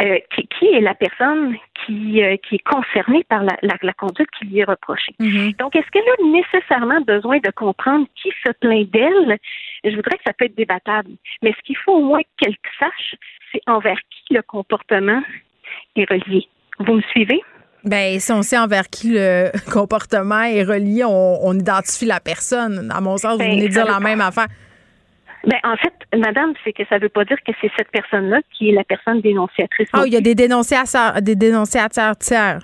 euh, 0.00 0.18
qui, 0.58 0.66
est 0.66 0.80
la 0.80 0.94
personne 0.94 1.56
qui, 1.74 2.22
euh, 2.22 2.36
qui 2.36 2.56
est 2.56 2.64
concernée 2.64 3.24
par 3.24 3.42
la, 3.42 3.56
la, 3.62 3.92
conduite 3.94 4.28
qui 4.38 4.46
lui 4.46 4.60
est 4.60 4.64
reprochée. 4.64 5.14
Mm-hmm. 5.18 5.56
Donc, 5.56 5.74
est-ce 5.74 5.90
qu'elle 5.90 6.02
a 6.02 6.30
nécessairement 6.30 7.00
besoin 7.00 7.38
de 7.38 7.50
comprendre 7.50 8.06
qui 8.20 8.30
se 8.44 8.52
plaint 8.60 8.88
d'elle? 8.90 9.38
Je 9.84 9.96
voudrais 9.96 10.16
que 10.18 10.22
ça 10.24 10.32
peut 10.32 10.44
être 10.44 10.56
débattable. 10.56 11.10
Mais 11.42 11.52
ce 11.52 11.62
qu'il 11.64 11.76
faut 11.78 11.94
au 11.94 12.04
moins 12.04 12.20
qu'elle 12.36 12.56
sache, 12.78 13.16
c'est 13.52 13.60
envers 13.66 13.98
qui 14.10 14.34
le 14.34 14.42
comportement 14.42 15.22
est 15.96 16.08
relié. 16.08 16.46
Vous 16.78 16.94
me 16.94 17.02
suivez? 17.10 17.40
Ben, 17.84 18.18
si 18.20 18.32
on 18.32 18.42
sait 18.42 18.58
envers 18.58 18.88
qui 18.88 19.10
le 19.14 19.50
comportement 19.72 20.42
est 20.42 20.62
relié, 20.62 21.04
on, 21.04 21.54
identifie 21.54 22.06
la 22.06 22.20
personne. 22.20 22.90
À 22.94 23.00
mon 23.00 23.16
sens, 23.16 23.32
vous 23.32 23.38
ben, 23.38 23.50
venez 23.50 23.68
de 23.68 23.72
dire 23.72 23.86
la 23.86 24.00
même 24.00 24.20
affaire. 24.20 24.46
Ben, 25.44 25.58
en 25.64 25.76
fait, 25.76 25.94
madame, 26.16 26.52
c'est 26.64 26.72
que 26.72 26.84
ça 26.88 26.96
ne 26.96 27.02
veut 27.02 27.08
pas 27.08 27.24
dire 27.24 27.38
que 27.46 27.52
c'est 27.60 27.70
cette 27.76 27.90
personne-là 27.90 28.40
qui 28.52 28.70
est 28.70 28.72
la 28.72 28.84
personne 28.84 29.20
dénonciatrice. 29.20 29.88
Ah, 29.92 30.02
il 30.06 30.12
y 30.12 30.16
a 30.16 30.20
des 30.20 30.34
dénonciateurs, 30.34 31.22
des 31.22 31.36
dénonciateurs 31.36 32.16
tiers. 32.16 32.60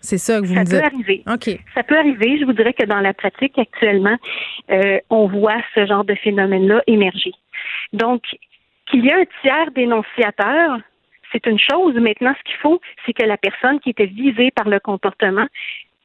C'est 0.00 0.18
ça 0.18 0.40
que 0.40 0.46
vous 0.46 0.54
ça 0.54 0.60
me 0.60 0.64
dites. 0.64 0.74
Ça 0.74 0.80
peut 0.80 0.96
arriver. 0.96 1.22
OK. 1.26 1.60
Ça 1.74 1.82
peut 1.82 1.98
arriver. 1.98 2.38
Je 2.38 2.44
vous 2.44 2.52
dirais 2.52 2.72
que 2.72 2.84
dans 2.84 3.00
la 3.00 3.14
pratique 3.14 3.58
actuellement, 3.58 4.16
euh, 4.70 4.98
on 5.10 5.26
voit 5.26 5.60
ce 5.74 5.86
genre 5.86 6.04
de 6.04 6.14
phénomène-là 6.14 6.82
émerger. 6.86 7.32
Donc, 7.92 8.22
qu'il 8.86 9.04
y 9.04 9.08
ait 9.08 9.14
un 9.14 9.24
tiers 9.42 9.70
dénonciateur, 9.74 10.78
c'est 11.32 11.46
une 11.46 11.58
chose. 11.58 11.94
Maintenant, 11.94 12.34
ce 12.38 12.42
qu'il 12.44 12.60
faut, 12.60 12.80
c'est 13.04 13.12
que 13.12 13.24
la 13.24 13.36
personne 13.36 13.80
qui 13.80 13.90
était 13.90 14.06
visée 14.06 14.50
par 14.52 14.68
le 14.68 14.80
comportement 14.80 15.46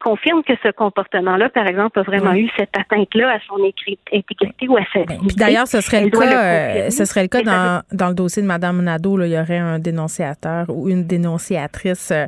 confirme 0.03 0.43
que 0.43 0.53
ce 0.61 0.69
comportement-là, 0.71 1.49
par 1.49 1.65
exemple, 1.65 1.99
a 1.99 2.03
vraiment 2.03 2.33
eu 2.33 2.49
cette 2.57 2.77
atteinte-là 2.77 3.35
à 3.35 3.39
son 3.47 3.55
intégrité 3.63 4.67
ou 4.67 4.77
à 4.77 4.81
sa 4.93 5.05
ben, 5.05 5.19
D'ailleurs, 5.37 5.67
ce 5.67 5.81
serait 5.81 6.03
le 6.03 6.09
cas, 6.09 6.43
euh, 6.43 6.89
ce 6.89 7.05
serait 7.05 7.21
le 7.21 7.29
cas 7.29 7.41
dans, 7.41 7.81
dans, 7.91 8.09
le 8.09 8.13
dossier 8.13 8.41
de 8.41 8.47
Mme 8.47 8.81
Nadeau. 8.81 9.17
Là, 9.17 9.27
il 9.27 9.33
y 9.33 9.39
aurait 9.39 9.57
un 9.57 9.79
dénonciateur 9.79 10.65
ou 10.69 10.89
une 10.89 11.05
dénonciatrice. 11.05 12.11
Euh, 12.11 12.25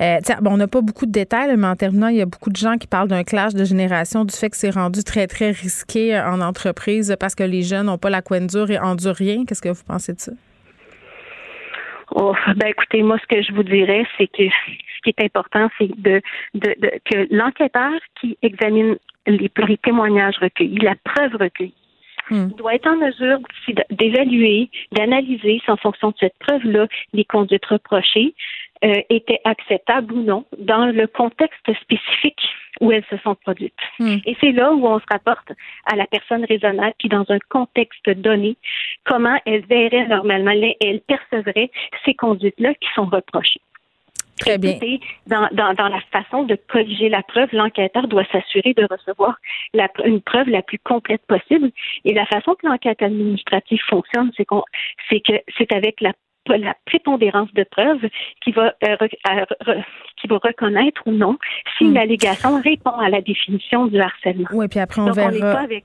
euh 0.00 0.18
bon, 0.40 0.52
on 0.52 0.56
n'a 0.56 0.68
pas 0.68 0.80
beaucoup 0.80 1.06
de 1.06 1.12
détails, 1.12 1.54
mais 1.56 1.66
en 1.66 1.76
terminant, 1.76 2.08
il 2.08 2.16
y 2.16 2.22
a 2.22 2.26
beaucoup 2.26 2.50
de 2.50 2.56
gens 2.56 2.76
qui 2.76 2.86
parlent 2.86 3.08
d'un 3.08 3.24
clash 3.24 3.54
de 3.54 3.64
génération, 3.64 4.24
du 4.24 4.34
fait 4.34 4.50
que 4.50 4.56
c'est 4.56 4.70
rendu 4.70 5.02
très, 5.02 5.26
très 5.26 5.50
risqué 5.50 6.18
en 6.18 6.40
entreprise 6.40 7.16
parce 7.18 7.34
que 7.34 7.42
les 7.42 7.62
jeunes 7.62 7.86
n'ont 7.86 7.98
pas 7.98 8.10
la 8.10 8.22
coin 8.22 8.40
dure 8.40 8.70
et 8.70 8.78
endurent 8.78 9.16
rien. 9.16 9.44
Qu'est-ce 9.44 9.62
que 9.62 9.70
vous 9.70 9.84
pensez 9.86 10.12
de 10.12 10.20
ça? 10.20 10.32
Oh, 12.14 12.34
ben 12.56 12.68
écoutez, 12.68 13.02
moi, 13.02 13.18
ce 13.18 13.26
que 13.26 13.42
je 13.42 13.52
vous 13.52 13.62
dirais, 13.62 14.06
c'est 14.16 14.28
que 14.28 14.44
ce 14.44 15.02
qui 15.02 15.10
est 15.10 15.24
important, 15.24 15.68
c'est 15.78 15.90
de, 16.00 16.20
de, 16.54 16.74
que 17.04 17.34
l'enquêteur 17.34 17.92
qui 18.20 18.38
examine 18.42 18.96
les, 19.26 19.50
témoignages 19.82 20.38
recueillis, 20.40 20.78
la 20.78 20.94
preuve 21.04 21.36
recueillie, 21.36 21.74
hmm. 22.30 22.48
doit 22.56 22.74
être 22.74 22.88
en 22.88 22.96
mesure 22.96 23.38
d'évaluer, 23.90 24.70
d'analyser, 24.92 25.60
en 25.68 25.76
fonction 25.76 26.08
de 26.10 26.16
cette 26.18 26.38
preuve-là, 26.38 26.86
les 27.12 27.24
conduites 27.24 27.66
reprochées, 27.66 28.34
euh, 28.84 29.02
étaient 29.10 29.40
acceptables 29.44 30.12
ou 30.12 30.22
non 30.22 30.44
dans 30.58 30.86
le 30.86 31.06
contexte 31.06 31.72
spécifique 31.82 32.40
où 32.80 32.92
elles 32.92 33.04
se 33.10 33.16
sont 33.18 33.34
produites. 33.34 33.74
Hmm. 33.98 34.18
Et 34.24 34.36
c'est 34.40 34.52
là 34.52 34.72
où 34.72 34.86
on 34.86 34.98
se 35.00 35.04
rapporte 35.10 35.52
à 35.86 35.96
la 35.96 36.06
personne 36.06 36.44
raisonnable 36.44 36.94
qui, 36.98 37.08
dans 37.08 37.24
un 37.28 37.38
contexte 37.48 38.08
donné, 38.10 38.56
comment 39.04 39.38
elle 39.46 39.66
verrait 39.66 40.06
normalement, 40.06 40.52
elle 40.80 41.00
percevrait 41.00 41.70
ces 42.04 42.14
conduites-là 42.14 42.74
qui 42.74 42.88
sont 42.94 43.06
reprochées. 43.06 43.60
Très 44.38 44.58
bien. 44.58 44.78
Dans, 45.26 45.48
dans, 45.52 45.74
dans, 45.74 45.88
la 45.88 46.00
façon 46.12 46.44
de 46.44 46.56
colliger 46.68 47.08
la 47.08 47.22
preuve, 47.22 47.48
l'enquêteur 47.52 48.06
doit 48.06 48.24
s'assurer 48.30 48.72
de 48.74 48.86
recevoir 48.88 49.36
la, 49.74 49.88
une 50.04 50.20
preuve 50.20 50.48
la 50.48 50.62
plus 50.62 50.78
complète 50.78 51.22
possible. 51.26 51.70
Et 52.04 52.14
la 52.14 52.26
façon 52.26 52.54
que 52.54 52.66
l'enquête 52.66 53.02
administrative 53.02 53.80
fonctionne, 53.88 54.30
c'est 54.36 54.44
qu'on, 54.44 54.62
c'est 55.08 55.20
que 55.20 55.32
c'est 55.56 55.72
avec 55.72 56.00
la 56.00 56.12
la 56.56 56.74
prépondérance 56.86 57.52
de 57.54 57.64
preuves 57.70 58.08
qui 58.42 58.52
va, 58.52 58.74
euh, 58.84 58.96
qui 60.20 60.26
va 60.28 60.38
reconnaître 60.42 61.02
ou 61.06 61.12
non 61.12 61.36
si 61.76 61.84
une 61.84 61.98
allégation 61.98 62.60
répond 62.60 62.90
à 62.98 63.08
la 63.08 63.20
définition 63.20 63.86
du 63.86 64.00
harcèlement. 64.00 64.48
Oui, 64.52 64.68
puis 64.68 64.80
après, 64.80 65.00
on 65.00 65.06
Donc, 65.06 65.16
verra. 65.16 65.30
on 65.32 65.40
pas 65.40 65.60
avec 65.60 65.84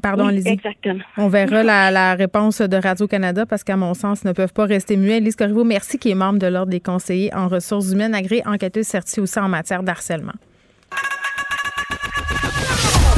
Pardon, 0.00 0.28
Oui. 0.28 0.42
Exactement. 0.46 1.02
On 1.16 1.26
verra 1.26 1.64
la, 1.64 1.90
la 1.90 2.14
réponse 2.14 2.60
de 2.60 2.76
Radio-Canada 2.76 3.46
parce 3.46 3.64
qu'à 3.64 3.76
mon 3.76 3.94
sens, 3.94 4.22
ils 4.22 4.28
ne 4.28 4.32
peuvent 4.32 4.52
pas 4.52 4.64
rester 4.64 4.96
muets. 4.96 5.18
Lise 5.18 5.34
Corriveau, 5.34 5.64
merci, 5.64 5.98
qui 5.98 6.10
est 6.10 6.14
membre 6.14 6.38
de 6.38 6.46
l'Ordre 6.46 6.70
des 6.70 6.78
conseillers 6.78 7.34
en 7.34 7.48
ressources 7.48 7.90
humaines, 7.92 8.14
agréée 8.14 8.46
enquêteuse 8.46 8.86
certifiée 8.86 9.22
aussi 9.24 9.40
en 9.40 9.48
matière 9.48 9.82
d'harcèlement. 9.82 10.34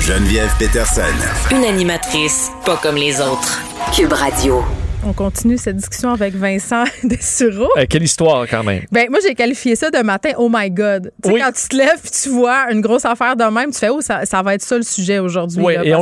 Geneviève 0.01 0.51
Peterson. 0.59 1.03
Une 1.51 1.65
animatrice 1.65 2.51
pas 2.65 2.77
comme 2.77 2.97
les 2.97 3.21
autres. 3.21 3.61
Cube 3.95 4.13
Radio. 4.13 4.63
On 5.07 5.13
continue 5.13 5.59
cette 5.59 5.77
discussion 5.77 6.13
avec 6.13 6.35
Vincent 6.35 6.85
Dessureau. 7.05 7.69
Euh, 7.77 7.85
quelle 7.89 8.05
histoire, 8.05 8.47
quand 8.49 8.65
même. 8.65 8.85
Ben, 8.91 9.09
moi, 9.11 9.19
j'ai 9.23 9.35
qualifié 9.35 9.77
ça 9.77 9.91
de 9.91 9.99
matin, 9.99 10.31
oh 10.39 10.49
my 10.51 10.71
God. 10.71 11.13
Tu 11.23 11.29
sais, 11.29 11.35
Oui. 11.35 11.41
quand 11.45 11.53
tu 11.53 11.69
te 11.69 11.77
lèves 11.77 12.01
tu 12.23 12.31
vois 12.31 12.73
une 12.73 12.81
grosse 12.81 13.05
affaire 13.05 13.37
de 13.37 13.45
même, 13.45 13.71
tu 13.71 13.79
fais, 13.79 13.91
oh, 13.91 14.01
ça, 14.01 14.25
ça 14.25 14.41
va 14.41 14.55
être 14.55 14.63
ça 14.63 14.77
le 14.79 14.83
sujet 14.83 15.19
aujourd'hui. 15.19 15.61
Oui, 15.63 15.75
là, 15.75 15.85
et 15.85 15.95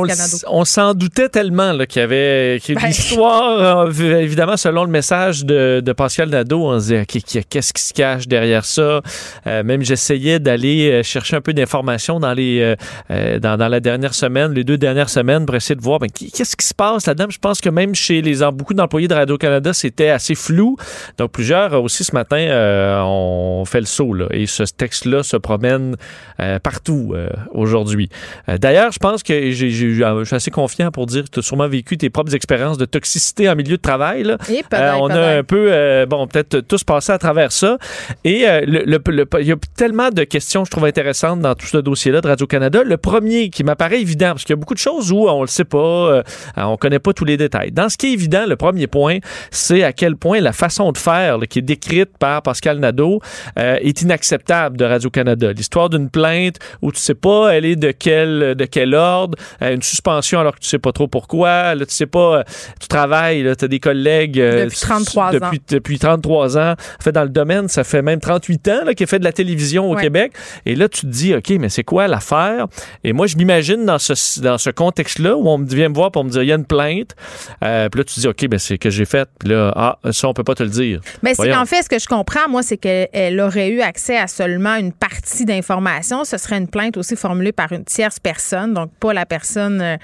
on, 0.47 0.63
s'en 0.63 0.93
doutait 0.93 1.27
tellement 1.27 1.77
qu'il 1.85 1.99
y 1.99 2.03
avait 2.03 2.59
a 2.65 2.73
Ben. 2.73 2.81
une 2.85 2.91
histoire, 2.91 3.87
euh, 3.87 4.19
évidemment, 4.19 4.55
selon 4.55 4.85
le 4.85 4.89
message 4.89 5.43
de, 5.43 5.81
de 5.83 5.91
Pascal 5.91 6.29
Nadeau, 6.29 6.67
on 6.67 6.79
se 6.79 6.83
disait, 6.85 7.05
qu'est-ce 7.05 7.73
qui 7.73 7.81
se 7.81 7.93
cache 7.93 8.27
derrière 8.27 8.63
ça? 8.63 9.01
Euh, 9.47 9.63
même 9.63 9.81
j'essayais 9.83 10.39
d'aller 10.39 10.89
euh, 10.91 11.03
chercher 11.03 11.35
un 11.35 11.41
peu 11.41 11.53
d'informations 11.53 12.21
dans 12.21 12.33
les 12.33 12.75
dans, 13.09 13.57
dans 13.57 13.67
la 13.67 13.79
dernière 13.79 14.13
semaine, 14.13 14.53
les 14.53 14.63
deux 14.63 14.77
dernières 14.77 15.09
semaines, 15.09 15.45
pour 15.45 15.55
essayer 15.55 15.75
de 15.75 15.81
voir 15.81 15.99
ben, 15.99 16.09
qu'est-ce 16.09 16.55
qui 16.55 16.65
se 16.65 16.73
passe 16.73 17.05
là-dedans? 17.05 17.25
Je 17.29 17.39
pense 17.39 17.59
que 17.59 17.69
même 17.69 17.93
chez 17.95 18.21
les 18.21 18.41
beaucoup 18.51 18.73
d'employés 18.73 18.92
de 19.01 19.13
Radio-Canada, 19.13 19.73
c'était 19.73 20.09
assez 20.09 20.35
flou. 20.35 20.77
Donc, 21.17 21.31
plusieurs 21.31 21.73
euh, 21.73 21.79
aussi 21.79 22.03
ce 22.03 22.13
matin 22.13 22.37
euh, 22.37 23.01
ont 23.03 23.65
fait 23.65 23.79
le 23.79 23.85
saut. 23.85 24.13
Là, 24.13 24.27
et 24.31 24.45
ce 24.45 24.63
texte-là 24.63 25.23
se 25.23 25.37
promène 25.37 25.95
euh, 26.39 26.59
partout 26.59 27.13
euh, 27.15 27.29
aujourd'hui. 27.51 28.09
D'ailleurs, 28.47 28.91
je 28.91 28.99
pense 28.99 29.23
que 29.23 29.33
j'ai- 29.51 29.69
j'ai- 29.69 29.93
je 29.93 30.23
suis 30.25 30.35
assez 30.35 30.51
confiant 30.51 30.91
pour 30.91 31.05
dire 31.05 31.23
que 31.23 31.29
tu 31.29 31.39
as 31.39 31.41
sûrement 31.41 31.67
vécu 31.67 31.97
tes 31.97 32.09
propres 32.09 32.35
expériences 32.35 32.77
de 32.77 32.85
toxicité 32.85 33.49
en 33.49 33.55
milieu 33.55 33.77
de 33.77 33.81
travail. 33.81 34.23
Là. 34.23 34.37
Et 34.49 34.63
peut-être, 34.63 34.73
Euh, 34.73 34.93
on 34.99 35.09
a 35.09 35.37
un 35.39 35.43
peu, 35.43 36.05
bon, 36.07 36.27
peut-être 36.27 36.59
tous 36.61 36.83
passé 36.83 37.11
à 37.11 37.17
travers 37.17 37.51
ça. 37.51 37.77
Et 38.23 38.45
le- 38.65 38.83
le- 38.85 39.01
le- 39.07 39.27
il 39.41 39.47
y 39.47 39.51
a 39.51 39.55
tellement 39.75 40.09
de 40.09 40.23
questions, 40.23 40.65
je 40.65 40.71
trouve 40.71 40.85
intéressantes 40.85 41.39
dans 41.39 41.55
tout 41.55 41.65
ce 41.67 41.77
dossier-là 41.77 42.21
de 42.21 42.27
Radio-Canada. 42.27 42.83
Le 42.83 42.97
premier 42.97 43.49
qui 43.49 43.63
m'apparaît 43.63 44.01
évident, 44.01 44.29
parce 44.29 44.43
qu'il 44.43 44.53
y 44.53 44.57
a 44.57 44.59
beaucoup 44.59 44.73
de 44.73 44.79
choses 44.79 45.11
où 45.11 45.27
on 45.27 45.41
le 45.41 45.47
sait 45.47 45.63
pas, 45.65 46.23
on 46.57 46.77
connaît 46.77 46.99
pas 46.99 47.13
tous 47.13 47.25
les 47.25 47.37
détails. 47.37 47.71
Dans 47.71 47.89
ce 47.89 47.97
qui 47.97 48.07
est 48.07 48.13
évident, 48.13 48.43
le 48.47 48.55
premier 48.55 48.82
point, 48.87 49.17
c'est 49.51 49.83
à 49.83 49.93
quel 49.93 50.15
point 50.15 50.39
la 50.39 50.53
façon 50.53 50.91
de 50.91 50.97
faire 50.97 51.37
là, 51.37 51.45
qui 51.47 51.59
est 51.59 51.63
décrite 51.63 52.17
par 52.17 52.41
Pascal 52.41 52.79
Nadeau 52.79 53.21
euh, 53.59 53.77
est 53.81 54.01
inacceptable 54.01 54.77
de 54.77 54.85
Radio-Canada. 54.85 55.51
L'histoire 55.53 55.89
d'une 55.89 56.09
plainte 56.09 56.57
où 56.81 56.91
tu 56.91 56.99
sais 56.99 57.15
pas 57.15 57.53
elle 57.53 57.65
est 57.65 57.75
de 57.75 57.91
quel, 57.91 58.55
de 58.55 58.65
quel 58.65 58.95
ordre, 58.95 59.37
euh, 59.61 59.73
une 59.75 59.81
suspension 59.81 60.39
alors 60.39 60.55
que 60.55 60.59
tu 60.59 60.67
sais 60.67 60.79
pas 60.79 60.91
trop 60.91 61.07
pourquoi, 61.07 61.75
là, 61.75 61.85
tu 61.85 61.93
sais 61.93 62.05
pas, 62.05 62.39
euh, 62.39 62.43
tu 62.79 62.87
travailles, 62.87 63.43
tu 63.57 63.65
as 63.65 63.67
des 63.67 63.79
collègues 63.79 64.39
euh, 64.39 64.65
Depuis 64.65 64.79
33 64.79 65.25
ans. 65.27 65.31
depuis, 65.33 65.61
depuis 65.69 65.99
33 65.99 66.57
ans. 66.57 66.71
En 66.71 67.03
fait, 67.03 67.11
dans 67.11 67.23
le 67.23 67.29
domaine, 67.29 67.67
ça 67.67 67.83
fait 67.83 68.01
même 68.01 68.19
38 68.19 68.67
ans 68.69 68.93
qu'il 68.95 69.07
fait 69.07 69.19
de 69.19 69.23
la 69.23 69.31
télévision 69.33 69.89
au 69.89 69.95
Ouais. 69.95 70.01
Québec. 70.01 70.33
Et 70.65 70.75
là, 70.75 70.89
tu 70.89 71.01
te 71.01 71.05
dis, 71.07 71.35
OK, 71.35 71.49
mais 71.59 71.69
c'est 71.69 71.83
quoi 71.83 72.07
l'affaire? 72.07 72.65
Et 73.03 73.13
moi, 73.13 73.27
je 73.27 73.37
m'imagine 73.37 73.85
dans 73.85 73.99
ce, 73.99 74.41
dans 74.41 74.57
ce 74.57 74.69
contexte-là 74.71 75.35
où 75.37 75.47
on 75.47 75.57
vient 75.59 75.89
me 75.89 75.93
voir 75.93 76.11
pour 76.11 76.23
me 76.23 76.29
dire, 76.29 76.41
il 76.41 76.49
y 76.49 76.51
a 76.51 76.55
une 76.55 76.65
plainte. 76.65 77.11
Puis 77.59 77.67
là, 77.69 77.89
tu 77.89 78.03
te 78.15 78.19
dis, 78.19 78.27
OK, 78.27 78.47
ben 78.47 78.57
c'est 78.59 78.72
que 78.77 78.89
j'ai 78.89 79.05
fait. 79.05 79.29
Puis 79.39 79.49
là, 79.49 79.71
ah, 79.75 79.97
ça, 80.11 80.27
on 80.27 80.33
peut 80.33 80.43
pas 80.43 80.55
te 80.55 80.63
le 80.63 80.69
dire. 80.69 81.01
Mais 81.21 81.33
c'est 81.35 81.51
qu'en 81.51 81.65
fait, 81.65 81.83
ce 81.83 81.89
que 81.89 81.99
je 81.99 82.07
comprends, 82.07 82.47
moi, 82.49 82.63
c'est 82.63 82.77
qu'elle 82.77 83.39
aurait 83.39 83.69
eu 83.69 83.81
accès 83.81 84.17
à 84.17 84.27
seulement 84.27 84.75
une 84.75 84.91
partie 84.91 85.45
d'informations. 85.45 86.23
Ce 86.23 86.37
serait 86.37 86.57
une 86.57 86.67
plainte 86.67 86.97
aussi 86.97 87.15
formulée 87.15 87.51
par 87.51 87.71
une 87.71 87.85
tierce 87.85 88.19
personne, 88.19 88.73
donc 88.73 88.91
pas 88.99 89.13
la 89.13 89.25
personne 89.25 89.81
euh, 89.81 89.97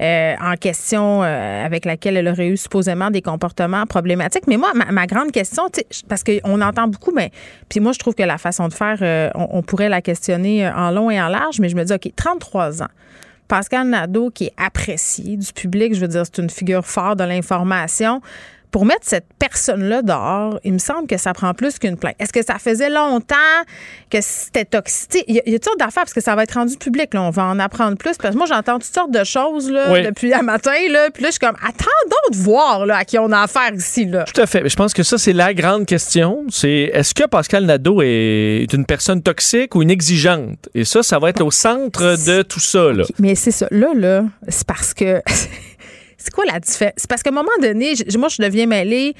euh, 0.00 0.34
en 0.40 0.56
question 0.56 1.22
euh, 1.22 1.64
avec 1.64 1.84
laquelle 1.84 2.16
elle 2.16 2.28
aurait 2.28 2.48
eu 2.48 2.56
supposément 2.56 3.10
des 3.10 3.22
comportements 3.22 3.86
problématiques. 3.86 4.46
Mais 4.46 4.56
moi, 4.56 4.72
ma, 4.74 4.86
ma 4.92 5.06
grande 5.06 5.32
question, 5.32 5.64
parce 6.08 6.22
qu'on 6.24 6.60
entend 6.60 6.88
beaucoup, 6.88 7.12
mais 7.14 7.30
puis 7.68 7.80
moi, 7.80 7.92
je 7.92 7.98
trouve 7.98 8.14
que 8.14 8.22
la 8.22 8.38
façon 8.38 8.68
de 8.68 8.74
faire, 8.74 8.98
euh, 9.02 9.30
on, 9.34 9.48
on 9.50 9.62
pourrait 9.62 9.88
la 9.88 10.02
questionner 10.02 10.68
en 10.68 10.90
long 10.90 11.10
et 11.10 11.20
en 11.20 11.28
large, 11.28 11.60
mais 11.60 11.68
je 11.68 11.76
me 11.76 11.84
dis, 11.84 11.92
OK, 11.92 12.10
33 12.16 12.82
ans. 12.82 12.88
Pascal 13.48 13.88
Nadeau, 13.88 14.30
qui 14.30 14.44
est 14.44 14.54
apprécié 14.56 15.36
du 15.36 15.52
public, 15.52 15.94
je 15.94 16.00
veux 16.00 16.08
dire, 16.08 16.24
c'est 16.24 16.42
une 16.42 16.50
figure 16.50 16.84
forte 16.84 17.18
de 17.18 17.24
l'information. 17.24 18.20
Pour 18.74 18.86
mettre 18.86 19.02
cette 19.04 19.26
personne-là 19.38 20.02
dehors, 20.02 20.58
il 20.64 20.72
me 20.72 20.78
semble 20.78 21.06
que 21.06 21.16
ça 21.16 21.32
prend 21.32 21.54
plus 21.54 21.78
qu'une 21.78 21.96
plainte. 21.96 22.16
Est-ce 22.18 22.32
que 22.32 22.44
ça 22.44 22.58
faisait 22.58 22.90
longtemps 22.90 23.36
que 24.10 24.18
c'était 24.20 24.64
toxique? 24.64 25.22
Il 25.28 25.36
y 25.36 25.38
a, 25.38 25.42
il 25.46 25.52
y 25.52 25.54
a 25.54 25.60
toutes 25.60 25.66
sortes 25.66 25.78
d'affaires 25.78 26.02
parce 26.02 26.12
que 26.12 26.20
ça 26.20 26.34
va 26.34 26.42
être 26.42 26.54
rendu 26.54 26.76
public. 26.76 27.14
Là. 27.14 27.22
On 27.22 27.30
va 27.30 27.44
en 27.44 27.60
apprendre 27.60 27.96
plus. 27.96 28.16
Parce 28.16 28.34
que 28.34 28.36
moi, 28.36 28.48
j'entends 28.48 28.80
toutes 28.80 28.92
sortes 28.92 29.12
de 29.12 29.22
choses 29.22 29.70
là, 29.70 29.92
Oui. 29.92 30.02
depuis 30.02 30.34
un 30.34 30.42
matin. 30.42 30.72
Là, 30.90 31.08
puis 31.14 31.22
là, 31.22 31.28
je 31.28 31.34
suis 31.34 31.38
comme, 31.38 31.54
attendons 31.62 32.32
de 32.32 32.36
voir 32.36 32.84
là, 32.84 32.96
à 32.96 33.04
qui 33.04 33.16
on 33.16 33.30
a 33.30 33.42
affaire 33.42 33.72
ici. 33.72 34.06
Là. 34.06 34.24
Tout 34.24 34.40
à 34.40 34.46
fait. 34.46 34.68
Je 34.68 34.74
pense 34.74 34.92
que 34.92 35.04
ça, 35.04 35.18
c'est 35.18 35.32
la 35.32 35.54
grande 35.54 35.86
question. 35.86 36.44
C'est 36.48 36.90
est-ce 36.92 37.14
que 37.14 37.28
Pascal 37.28 37.66
Nadeau 37.66 38.02
est 38.02 38.72
une 38.72 38.86
personne 38.86 39.22
toxique 39.22 39.76
ou 39.76 39.82
une 39.82 39.90
exigeante? 39.92 40.68
Et 40.74 40.84
ça, 40.84 41.04
ça 41.04 41.20
va 41.20 41.30
être 41.30 41.44
au 41.44 41.52
centre 41.52 42.16
de 42.26 42.42
tout 42.42 42.58
ça. 42.58 42.92
Là. 42.92 43.04
Mais 43.20 43.36
c'est 43.36 43.52
ça. 43.52 43.68
Là, 43.70 43.92
là, 43.94 44.24
c'est 44.48 44.66
parce 44.66 44.92
que. 44.94 45.22
C'est 46.24 46.32
quoi 46.34 46.44
la 46.50 46.58
différence? 46.58 46.94
C'est 46.96 47.08
parce 47.08 47.22
qu'à 47.22 47.28
un 47.30 47.34
moment 47.34 47.48
donné, 47.60 47.94
je- 47.96 48.16
moi, 48.18 48.28
je 48.28 48.40
deviens 48.42 48.66
mêlée. 48.66 49.14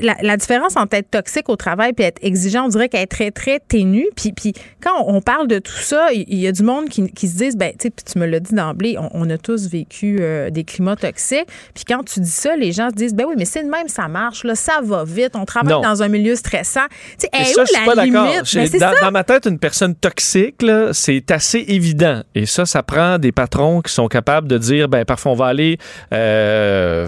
La, 0.00 0.14
la 0.22 0.36
différence 0.36 0.76
entre 0.76 0.94
être 0.96 1.10
toxique 1.10 1.48
au 1.48 1.56
travail 1.56 1.92
et 1.98 2.02
être 2.02 2.22
exigeant, 2.22 2.66
on 2.66 2.68
dirait 2.68 2.88
qu'elle 2.88 3.02
est 3.02 3.06
très, 3.06 3.32
très 3.32 3.58
ténue. 3.58 4.06
Puis, 4.14 4.32
puis 4.32 4.52
quand 4.80 5.04
on 5.08 5.20
parle 5.20 5.48
de 5.48 5.58
tout 5.58 5.72
ça, 5.72 6.12
il 6.12 6.24
il 6.28 6.38
y, 6.38 6.46
a 6.46 6.52
du 6.52 6.62
monde 6.62 6.88
qui, 6.88 7.10
qui 7.12 7.26
se 7.28 7.36
disent, 7.38 7.56
ben, 7.56 7.70
tu 7.72 7.84
sais, 7.84 7.90
puis 7.90 8.04
tu 8.12 8.18
me 8.18 8.26
l'as 8.26 8.38
dit 8.40 8.54
d'emblée, 8.54 8.96
on, 8.98 9.08
on 9.14 9.30
a 9.30 9.38
tous 9.38 9.68
vécu 9.68 10.18
euh, 10.20 10.50
des 10.50 10.64
climats 10.64 10.94
toxiques. 10.96 11.46
Puis 11.74 11.84
quand 11.84 12.04
tu 12.04 12.20
dis 12.20 12.30
ça, 12.30 12.54
les 12.56 12.70
gens 12.72 12.90
se 12.90 12.94
disent, 12.94 13.14
ben 13.14 13.24
oui, 13.28 13.34
mais 13.38 13.44
c'est 13.44 13.64
de 13.64 13.70
même, 13.70 13.88
ça 13.88 14.06
marche, 14.06 14.44
là, 14.44 14.54
ça 14.54 14.80
va 14.82 15.02
vite, 15.04 15.30
on 15.34 15.44
travaille 15.44 15.72
Non. 15.72 15.80
dans 15.82 16.02
un 16.02 16.08
milieu 16.08 16.36
stressant. 16.36 16.86
Tu 17.18 17.26
sais, 17.32 17.44
ça, 17.54 17.62
où 17.62 17.64
je 17.66 17.72
suis 17.72 17.86
la 17.86 17.92
pas 17.94 18.04
limite? 18.04 18.80
Ben, 18.80 18.92
dans, 19.02 19.10
ma 19.10 19.24
tête, 19.24 19.46
une 19.46 19.58
personne 19.58 19.94
toxique, 19.94 20.62
là, 20.62 20.92
c'est 20.92 21.30
assez 21.30 21.64
évident. 21.68 22.22
Et 22.34 22.46
ça, 22.46 22.66
ça 22.66 22.82
prend 22.82 23.18
des 23.18 23.32
patrons 23.32 23.80
qui 23.80 23.92
sont 23.92 24.08
capables 24.08 24.46
de 24.48 24.58
dire, 24.58 24.88
ben 24.88 25.04
parfois, 25.04 25.32
on 25.32 25.36
va 25.36 25.46
aller 25.46 25.78
euh, 26.12 26.35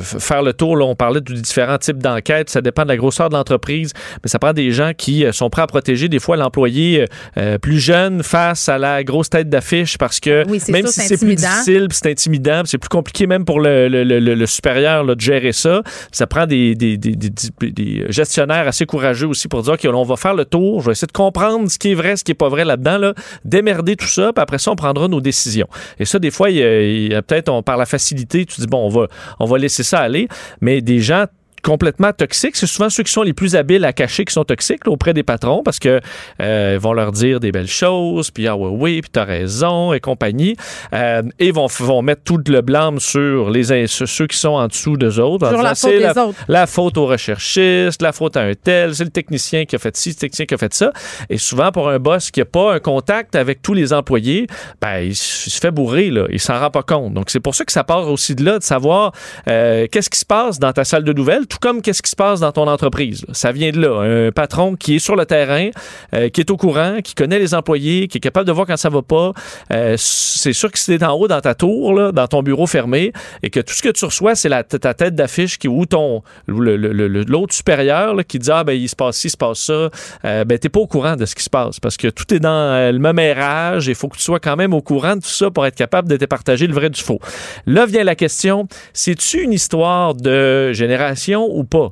f- 0.01 0.21
faire 0.21 0.43
le 0.43 0.53
tour. 0.53 0.77
Là, 0.77 0.85
on 0.85 0.95
parlait 0.95 1.21
de 1.21 1.33
différents 1.35 1.79
types 1.79 1.99
d'enquêtes. 1.99 2.51
Ça 2.51 2.61
dépend 2.61 2.83
de 2.83 2.89
la 2.89 2.97
grosseur 2.97 3.29
de 3.29 3.35
l'entreprise, 3.35 3.93
mais 4.23 4.29
ça 4.29 4.39
prend 4.39 4.53
des 4.53 4.71
gens 4.71 4.93
qui 4.97 5.25
euh, 5.25 5.33
sont 5.33 5.51
prêts 5.51 5.63
à 5.63 5.67
protéger 5.67 6.09
des 6.09 6.19
fois 6.19 6.37
l'employé 6.37 7.03
euh, 7.03 7.07
euh, 7.39 7.59
plus 7.59 7.79
jeune 7.79 8.23
face 8.23 8.69
à 8.69 8.79
la 8.79 9.05
grosse 9.05 9.31
tête 9.31 9.49
d'affiche 9.49 9.99
parce 9.99 10.21
que 10.21 10.45
Oui, 10.49 10.61
même 10.69 10.87
sûr, 10.87 10.93
si 10.93 11.01
c'est 11.09 11.19
plus 11.19 11.35
difficile, 11.35 11.87
c'est 11.91 12.11
intimidant, 12.11 12.63
c'est 12.65 12.79
plus 12.79 12.89
compliqué 12.89 13.27
même 13.27 13.45
pour 13.45 13.61
le, 13.61 13.89
le- 13.89 14.05
le- 14.05 14.21
le- 14.21 14.35
le 14.35 14.47
supérieur 14.47 15.05
là, 15.05 15.15
de 15.15 15.21
gérer 15.21 15.53
ça. 15.53 15.83
Ça 16.13 16.27
prend 16.27 16.47
des, 16.47 16.75
des- 16.75 16.97
des- 16.97 17.17
des- 17.17 17.31
des- 17.31 17.71
des 17.73 18.05
gestionnaires 18.11 18.67
assez 18.69 18.87
courageux 18.87 19.27
aussi 19.27 19.49
pour 19.49 19.63
dire 19.63 19.75
OK, 19.75 19.87
on 19.93 20.03
va 20.05 20.17
faire 20.17 20.35
le 20.35 20.45
tour, 20.45 20.81
je 20.81 20.87
vais 20.87 20.93
essayer 20.93 21.07
de 21.07 21.13
comprendre 21.13 21.71
ce 21.71 21.79
qui 21.79 21.93
est 21.93 21.95
vrai, 21.95 22.17
ce 22.17 22.25
qui 22.25 22.33
est 22.33 22.35
pas 22.35 22.49
vrai 22.49 22.65
là-dedans, 22.65 22.99
là, 22.99 23.15
démerder 23.45 23.97
tout 23.97 24.07
ça, 24.07 24.33
puis 24.33 24.43
après 24.43 24.59
ça, 24.59 24.71
on 24.71 24.77
prendra 24.77 25.09
nos 25.09 25.21
décisions. 25.21 25.67
Et 25.99 26.05
ça, 26.05 26.19
des 26.19 26.31
fois, 26.31 26.51
il 26.51 26.57
y 26.57 27.15
a, 27.15 27.23
peut-être, 27.23 27.49
on, 27.49 27.63
par 27.63 27.77
la 27.77 27.87
facilité, 27.87 28.45
tu 28.47 28.61
dis, 28.61 28.67
bon, 28.67 28.87
on 28.87 28.89
va, 28.89 29.07
on 29.39 29.47
va 29.47 29.59
laisser 29.59 29.83
ça 29.83 30.01
aller, 30.01 30.29
mais 30.61 30.81
des 30.81 31.01
gens 31.01 31.27
complètement 31.63 32.13
toxiques, 32.13 32.57
c'est 32.57 32.67
souvent 32.67 32.91
ceux 32.91 33.03
qui 33.03 33.13
sont 33.13 33.23
les 33.23 33.33
plus 33.33 33.57
habiles 33.57 33.85
à 33.85 33.93
cacher 33.93 34.25
qui 34.25 34.33
sont 34.33 34.45
toxiques 34.45 34.87
là, 34.87 34.93
auprès 34.93 35.15
des 35.15 35.23
patrons 35.23 35.63
parce 35.63 35.79
que 35.79 36.01
euh, 36.41 36.73
ils 36.75 36.81
vont 36.81 36.93
leur 36.93 37.13
dire 37.13 37.41
des 37.41 37.53
belles 37.53 37.69
choses, 37.69 38.31
puis 38.31 38.47
ah 38.47 38.57
ouais 38.57 38.71
oui, 38.71 39.01
puis 39.01 39.11
t'as 39.13 39.25
raison 39.25 39.93
et 39.93 40.01
compagnie, 40.01 40.57
euh, 40.93 41.23
et 41.39 41.51
vont 41.53 41.67
vont 41.67 42.03
mettre 42.03 42.23
tout 42.23 42.41
le 42.47 42.61
blâme 42.61 43.01
sur 43.01 43.51
les 43.51 43.87
sur 43.87 44.09
ceux 44.09 44.27
qui 44.27 44.37
sont 44.37 44.51
en 44.51 44.67
dessous 44.67 44.97
d'eux 44.97 45.21
autres. 45.21 45.49
Sur 45.49 45.63
la 45.63 45.75
faute 45.75 45.91
des 45.91 46.01
la, 46.01 46.27
autres. 46.27 46.39
la 46.49 46.67
faute 46.67 46.97
au 46.99 47.07
recherchiste, 47.07 48.03
la 48.03 48.13
faute 48.13 48.37
à 48.37 48.43
un 48.43 48.55
tel, 48.55 48.95
c'est 48.95 49.05
le 49.05 49.11
technicien 49.11 49.65
qui 49.65 49.77
a 49.77 49.79
fait 49.79 49.97
ci, 49.97 50.11
c'est 50.11 50.17
le 50.17 50.21
technicien 50.21 50.47
qui 50.47 50.55
a 50.55 50.59
fait 50.59 50.75
ça. 50.75 50.93
Et 51.29 51.39
souvent, 51.39 51.71
pour 51.73 51.89
un 51.89 51.99
boss 51.99 52.31
qui 52.31 52.41
n'a 52.41 52.47
pas 52.47 52.75
un 52.75 52.81
contact 52.81 53.35
avec 53.37 53.63
tous 53.63 53.75
les 53.75 53.93
employés, 53.93 54.47
ben, 54.81 55.01
il 55.01 55.17
se 55.17 55.59
fait 55.59 55.71
bourrer, 55.71 56.11
là. 56.11 56.27
Il 56.31 56.41
s'en 56.41 56.59
rend 56.59 56.71
pas 56.71 56.83
compte. 56.83 57.15
Donc, 57.15 57.31
c'est 57.31 57.41
pour 57.41 57.55
ça 57.55 57.65
que 57.65 57.73
ça 57.73 57.85
part 57.85 58.09
aussi 58.09 58.35
de 58.35 58.45
là, 58.45 58.59
de 58.59 58.65
savoir 58.65 59.13
euh, 59.49 59.87
qu'est-ce 59.91 60.11
qui 60.11 60.19
se 60.19 60.25
passe 60.25 60.59
dans 60.59 60.73
ta 60.73 60.85
salle 60.85 61.05
de 61.05 61.13
nouvelles, 61.13 61.47
tout 61.49 61.59
comme 61.61 61.83
qu'est-ce 61.83 62.03
qui 62.03 62.11
se 62.11 62.17
passe 62.17 62.41
dans 62.41 62.53
ton 62.53 62.69
entreprise. 62.69 63.25
Ça 63.33 63.53
vient 63.53 63.71
de 63.71 63.81
là. 63.81 64.29
Un 64.29 64.33
patron 64.33 64.77
qui 64.77 64.97
est 64.97 64.99
sur 64.99 65.17
le 65.17 65.27
terrain, 65.27 65.71
euh, 66.15 66.29
qui 66.29 66.41
est 66.41 66.51
au 66.51 66.57
courant, 66.57 66.99
qui 67.03 67.15
connaît 67.15 67.39
les 67.39 67.55
employés, 67.55 68.09
qui 68.09 68.19
est 68.19 68.21
capable 68.21 68.47
de 68.47 68.53
voir 68.53 68.67
quand 68.67 68.77
ça 68.77 68.89
va 68.89 69.03
pas. 69.03 69.33
Euh, 69.73 69.95
c'est 69.99 70.53
sûr 70.53 70.71
que 70.71 70.79
si 70.79 70.87
t'es 70.97 71.05
en 71.05 71.13
haut 71.13 71.29
dans 71.29 71.41
ta 71.41 71.55
tour, 71.55 71.95
là, 71.95 72.13
dans 72.13 72.27
ton 72.27 72.43
bureau 72.43 72.67
fermé, 72.67 73.13
et 73.43 73.51
que 73.51 73.61
tout 73.61 73.75
ce 73.75 73.83
que 73.83 73.89
tu 73.89 74.05
reçois, 74.05 74.35
c'est 74.35 74.49
ta 74.49 74.95
tête 74.95 75.15
d'affiche 75.15 75.59
qui 75.59 75.69
ou 75.69 75.87
ton 75.87 76.23
l'autre 76.47 77.55
supérieur 77.55 78.15
là, 78.15 78.25
qui 78.25 78.39
dit 78.39 78.51
ah 78.51 78.65
ben 78.65 78.73
il 78.73 78.89
se 78.89 78.97
passe 78.97 79.17
ci, 79.17 79.29
il 79.29 79.31
se 79.31 79.37
passe 79.37 79.59
ça, 79.59 79.91
euh, 80.25 80.45
ben 80.45 80.59
t'es 80.59 80.69
pas 80.69 80.81
au 80.81 80.87
courant 80.87 81.17
de 81.17 81.27
ce 81.27 81.35
qui 81.35 81.43
se 81.43 81.51
passe 81.51 81.81
parce 81.81 81.97
que 81.97 82.09
tout 82.09 82.33
est 82.35 82.41
dans 82.41 82.49
euh, 82.51 82.93
le 82.93 82.99
même 82.99 83.19
érage 83.19 83.89
il 83.89 83.95
faut 83.95 84.09
que 84.09 84.17
tu 84.17 84.23
sois 84.23 84.41
quand 84.41 84.57
même 84.57 84.75
au 84.75 84.81
courant 84.81 85.17
de 85.17 85.21
tout 85.21 85.29
ça 85.29 85.51
pour 85.51 85.67
être 85.67 85.75
capable 85.75 86.09
de 86.09 86.17
te 86.17 86.25
partager 86.25 86.67
le 86.67 86.75
vrai 86.75 86.91
du 86.91 87.01
faux. 87.01 87.21
Là 87.67 87.87
vient 87.87 88.05
la 88.05 88.15
question, 88.15 88.67
c'est-tu 88.93 89.43
une 89.43 89.53
histoire 89.53 90.15
de 90.15 90.73
génération 90.73 91.38
question 91.47 91.57
ou 91.59 91.65
pas? 91.65 91.91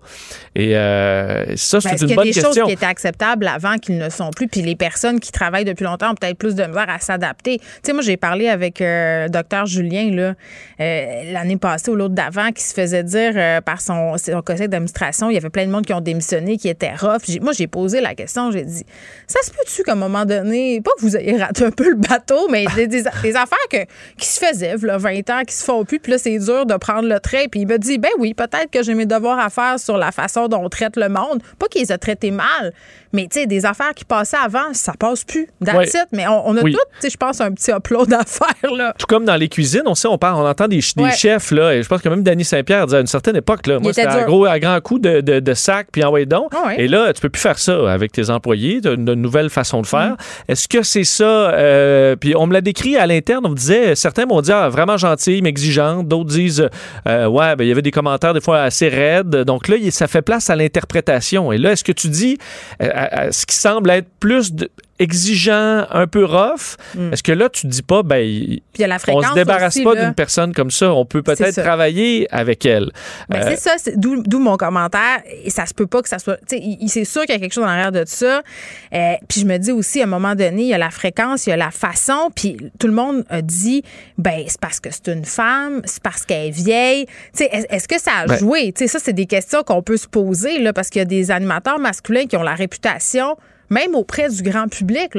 Et 0.54 0.76
euh, 0.76 1.56
ça, 1.56 1.80
c'est 1.80 1.88
Parce 1.90 2.00
une 2.02 2.08
qu'il 2.08 2.10
y 2.10 2.12
a 2.12 2.16
bonne 2.16 2.24
des 2.24 2.32
question. 2.32 2.52
choses 2.52 2.64
qui 2.66 2.72
étaient 2.72 2.86
acceptables 2.86 3.46
avant 3.46 3.76
qu'ils 3.78 3.98
ne 3.98 4.08
sont 4.08 4.30
plus? 4.30 4.48
Puis 4.48 4.62
les 4.62 4.76
personnes 4.76 5.20
qui 5.20 5.32
travaillent 5.32 5.64
depuis 5.64 5.84
longtemps 5.84 6.10
ont 6.10 6.14
peut-être 6.14 6.38
plus 6.38 6.54
de 6.54 6.64
misère 6.64 6.86
à 6.88 6.98
s'adapter. 6.98 7.58
Tu 7.58 7.64
sais, 7.82 7.92
moi, 7.92 8.02
j'ai 8.02 8.16
parlé 8.16 8.48
avec 8.48 8.80
euh, 8.80 9.24
le 9.24 9.30
docteur 9.30 9.66
Julien 9.66 10.10
là, 10.10 10.34
euh, 10.80 11.32
l'année 11.32 11.56
passée 11.56 11.90
ou 11.90 11.94
l'autre 11.96 12.14
d'avant 12.14 12.50
qui 12.52 12.62
se 12.62 12.74
faisait 12.74 13.02
dire 13.02 13.32
euh, 13.36 13.60
par 13.60 13.80
son, 13.80 14.16
son 14.18 14.42
conseil 14.42 14.68
d'administration, 14.68 15.30
il 15.30 15.34
y 15.34 15.36
avait 15.36 15.50
plein 15.50 15.66
de 15.66 15.70
monde 15.70 15.84
qui 15.86 15.92
ont 15.92 16.00
démissionné, 16.00 16.56
qui 16.56 16.68
étaient 16.68 16.94
rough. 16.94 17.22
Moi, 17.40 17.52
j'ai 17.52 17.66
posé 17.66 18.00
la 18.00 18.14
question, 18.14 18.50
j'ai 18.50 18.64
dit, 18.64 18.84
ça 19.26 19.40
se 19.42 19.50
peut-tu 19.50 19.82
qu'à 19.82 19.92
un 19.92 19.96
moment 19.96 20.24
donné, 20.24 20.80
pas 20.80 20.90
que 20.96 21.02
vous 21.02 21.16
ayez 21.16 21.36
raté 21.36 21.64
un 21.64 21.70
peu 21.70 21.88
le 21.90 21.96
bateau, 21.96 22.48
mais 22.50 22.64
des, 22.74 22.86
des- 22.86 23.02
des 23.22 23.36
affaires 23.36 23.58
que, 23.70 23.78
qui 24.18 24.26
se 24.26 24.38
faisaient, 24.44 24.76
là, 24.82 24.96
20 24.98 25.30
ans, 25.30 25.42
qui 25.46 25.54
se 25.54 25.64
font 25.64 25.84
plus, 25.84 25.98
puis 25.98 26.12
là, 26.12 26.18
c'est 26.18 26.38
dur 26.38 26.66
de 26.66 26.74
prendre 26.76 27.08
le 27.08 27.18
trait. 27.20 27.48
Puis 27.50 27.60
il 27.60 27.66
me 27.66 27.78
dit, 27.78 27.98
ben 27.98 28.10
oui, 28.18 28.34
peut-être 28.34 28.70
que 28.70 28.82
j'ai 28.82 28.94
mes 28.94 29.06
devoirs 29.06 29.35
à 29.38 29.50
faire 29.50 29.78
sur 29.78 29.96
la 29.96 30.12
façon 30.12 30.48
dont 30.48 30.64
on 30.64 30.68
traite 30.68 30.96
le 30.96 31.08
monde. 31.08 31.42
Pas 31.58 31.66
qu'ils 31.68 31.82
les 31.82 31.92
a 31.92 31.98
traités 31.98 32.30
mal, 32.30 32.72
mais 33.12 33.28
tu 33.30 33.40
sais, 33.40 33.46
des 33.46 33.66
affaires 33.66 33.94
qui 33.94 34.04
passaient 34.04 34.36
avant, 34.42 34.72
ça 34.72 34.92
passe 34.98 35.24
plus. 35.24 35.48
That's 35.64 35.76
Ouais. 35.76 35.86
it. 35.86 36.06
Mais 36.12 36.26
on, 36.28 36.48
on 36.48 36.56
a 36.56 36.62
Oui. 36.62 36.72
tout, 36.72 36.78
tu 36.94 37.00
sais, 37.02 37.10
je 37.10 37.16
pense, 37.16 37.40
un 37.40 37.52
petit 37.52 37.70
upload 37.70 38.12
à 38.12 38.24
faire, 38.24 38.72
là. 38.74 38.94
Tout 38.98 39.06
comme 39.06 39.24
dans 39.24 39.36
les 39.36 39.48
cuisines, 39.48 39.82
on 39.86 39.94
sait, 39.94 40.08
on 40.08 40.18
parle, 40.18 40.36
on 40.42 40.46
entend 40.48 40.68
des, 40.68 40.80
ch- 40.80 40.94
des 40.96 41.04
Ouais. 41.04 41.12
chefs, 41.12 41.50
là, 41.50 41.74
et 41.74 41.82
je 41.82 41.88
pense 41.88 42.02
que 42.02 42.08
même 42.08 42.22
Danny 42.22 42.44
Saint-Pierre 42.44 42.86
disait 42.86 42.98
à 42.98 43.00
une 43.00 43.06
certaine 43.06 43.36
époque, 43.36 43.66
là, 43.66 43.78
moi, 43.78 43.90
était 43.92 44.02
c'était 44.02 44.14
un 44.14 44.18
dur. 44.18 44.26
gros, 44.26 44.44
un 44.46 44.58
grand 44.58 44.80
coup 44.80 44.98
de, 44.98 45.20
de, 45.20 45.40
de 45.40 45.54
sac, 45.54 45.88
puis 45.92 46.02
envoyé 46.04 46.26
donc. 46.26 46.52
Ah 46.54 46.68
ouais. 46.68 46.80
Et 46.82 46.88
là, 46.88 47.12
tu 47.12 47.20
peux 47.20 47.28
plus 47.28 47.40
faire 47.42 47.58
ça 47.58 47.90
avec 47.92 48.12
tes 48.12 48.30
employés, 48.30 48.80
tu 48.80 48.88
as 48.88 48.92
une, 48.92 49.08
une 49.08 49.14
nouvelle 49.22 49.50
façon 49.50 49.80
de 49.82 49.86
faire. 49.86 50.12
Mm. 50.12 50.16
Est-ce 50.52 50.68
que 50.68 50.82
c'est 50.82 51.04
ça? 51.04 51.24
euh, 51.24 52.16
puis 52.16 52.34
on 52.36 52.46
me 52.46 52.52
l'a 52.52 52.60
décrit 52.60 52.96
à 52.96 53.06
l'interne, 53.06 53.44
on 53.46 53.50
me 53.50 53.54
disait, 53.56 53.94
certains 53.94 54.26
m'ont 54.26 54.40
dit, 54.40 54.52
ah, 54.52 54.68
vraiment 54.68 54.96
gentil, 54.96 55.40
mais 55.42 55.48
exigeante. 55.50 56.08
D'autres 56.08 56.30
disent, 56.30 56.68
euh, 57.08 57.26
ouais, 57.26 57.56
ben, 57.56 57.64
il 57.64 57.68
y 57.68 57.72
avait 57.72 57.82
des 57.82 57.90
commentaires 57.90 58.34
des 58.34 58.40
fois 58.40 58.62
assez 58.62 58.88
raides. 58.88 59.28
Donc 59.30 59.68
là, 59.68 59.76
ça 59.90 60.06
fait 60.06 60.22
place 60.22 60.50
à 60.50 60.56
l'interprétation. 60.56 61.52
Et 61.52 61.58
là, 61.58 61.72
est-ce 61.72 61.84
que 61.84 61.92
tu 61.92 62.08
dis, 62.08 62.38
euh, 62.82 62.90
à- 62.96 63.32
ce 63.32 63.46
qui 63.46 63.56
semble 63.56 63.90
être 63.90 64.08
plus 64.20 64.52
de- 64.52 64.70
exigeant, 64.98 65.86
un 65.90 66.06
peu 66.06 66.24
rough, 66.24 66.76
est-ce 67.12 67.22
que 67.22 67.32
là, 67.32 67.48
tu 67.48 67.66
dis 67.66 67.82
pas, 67.82 68.02
ben, 68.02 68.58
la 68.78 68.96
on 69.08 69.22
se 69.22 69.34
débarrasse 69.34 69.76
aussi, 69.76 69.84
pas 69.84 69.94
d'une 69.94 70.14
personne 70.14 70.52
comme 70.52 70.70
ça. 70.70 70.92
On 70.92 71.04
peut 71.04 71.22
peut-être 71.22 71.60
travailler 71.62 72.26
avec 72.30 72.64
elle. 72.66 72.90
Ben, 73.28 73.42
Euh, 73.42 73.54
c'est 73.56 73.56
ça, 73.80 73.90
d'où 73.96 74.38
mon 74.38 74.56
commentaire. 74.56 75.22
Et 75.44 75.50
ça 75.50 75.66
se 75.66 75.74
peut 75.74 75.86
pas 75.86 76.02
que 76.02 76.08
ça 76.08 76.18
soit. 76.18 76.38
C'est 76.48 77.04
sûr 77.04 77.22
qu'il 77.22 77.34
y 77.34 77.38
a 77.38 77.40
quelque 77.40 77.52
chose 77.52 77.64
en 77.64 77.68
arrière 77.68 77.92
de 77.92 78.04
ça. 78.06 78.42
Euh, 78.94 79.12
puis 79.28 79.40
je 79.40 79.46
me 79.46 79.58
dis 79.58 79.72
aussi, 79.72 80.00
à 80.00 80.04
un 80.04 80.08
moment 80.08 80.34
donné, 80.34 80.62
il 80.62 80.68
y 80.68 80.74
a 80.74 80.78
la 80.78 80.90
fréquence, 80.90 81.46
il 81.46 81.50
y 81.50 81.52
a 81.52 81.56
la 81.56 81.70
façon. 81.70 82.30
Puis 82.34 82.56
tout 82.78 82.86
le 82.86 82.92
monde 82.92 83.24
a 83.28 83.42
dit, 83.42 83.82
ben 84.18 84.44
c'est 84.48 84.60
parce 84.60 84.80
que 84.80 84.88
c'est 84.90 85.08
une 85.12 85.24
femme, 85.24 85.82
c'est 85.84 86.02
parce 86.02 86.24
qu'elle 86.24 86.46
est 86.48 86.50
vieille. 86.50 87.06
Tu 87.06 87.44
sais, 87.44 87.44
est- 87.52 87.66
est-ce 87.70 87.88
que 87.88 88.00
ça 88.00 88.10
a 88.22 88.26
Ben- 88.26 88.38
joué? 88.38 88.72
Tu 88.72 88.84
sais, 88.84 88.88
ça, 88.88 88.98
c'est 89.02 89.12
des 89.12 89.26
questions 89.26 89.62
qu'on 89.62 89.82
peut 89.82 89.96
se 89.96 90.06
poser, 90.08 90.58
là, 90.58 90.72
parce 90.72 90.88
qu'il 90.90 91.00
y 91.00 91.02
a 91.02 91.06
des 91.06 91.30
animateurs 91.30 91.78
masculins 91.78 92.26
qui 92.26 92.36
ont 92.36 92.42
la 92.42 92.54
réputation. 92.54 93.36
Même 93.70 93.94
auprès 93.94 94.28
du 94.28 94.42
grand 94.42 94.68
public, 94.68 95.10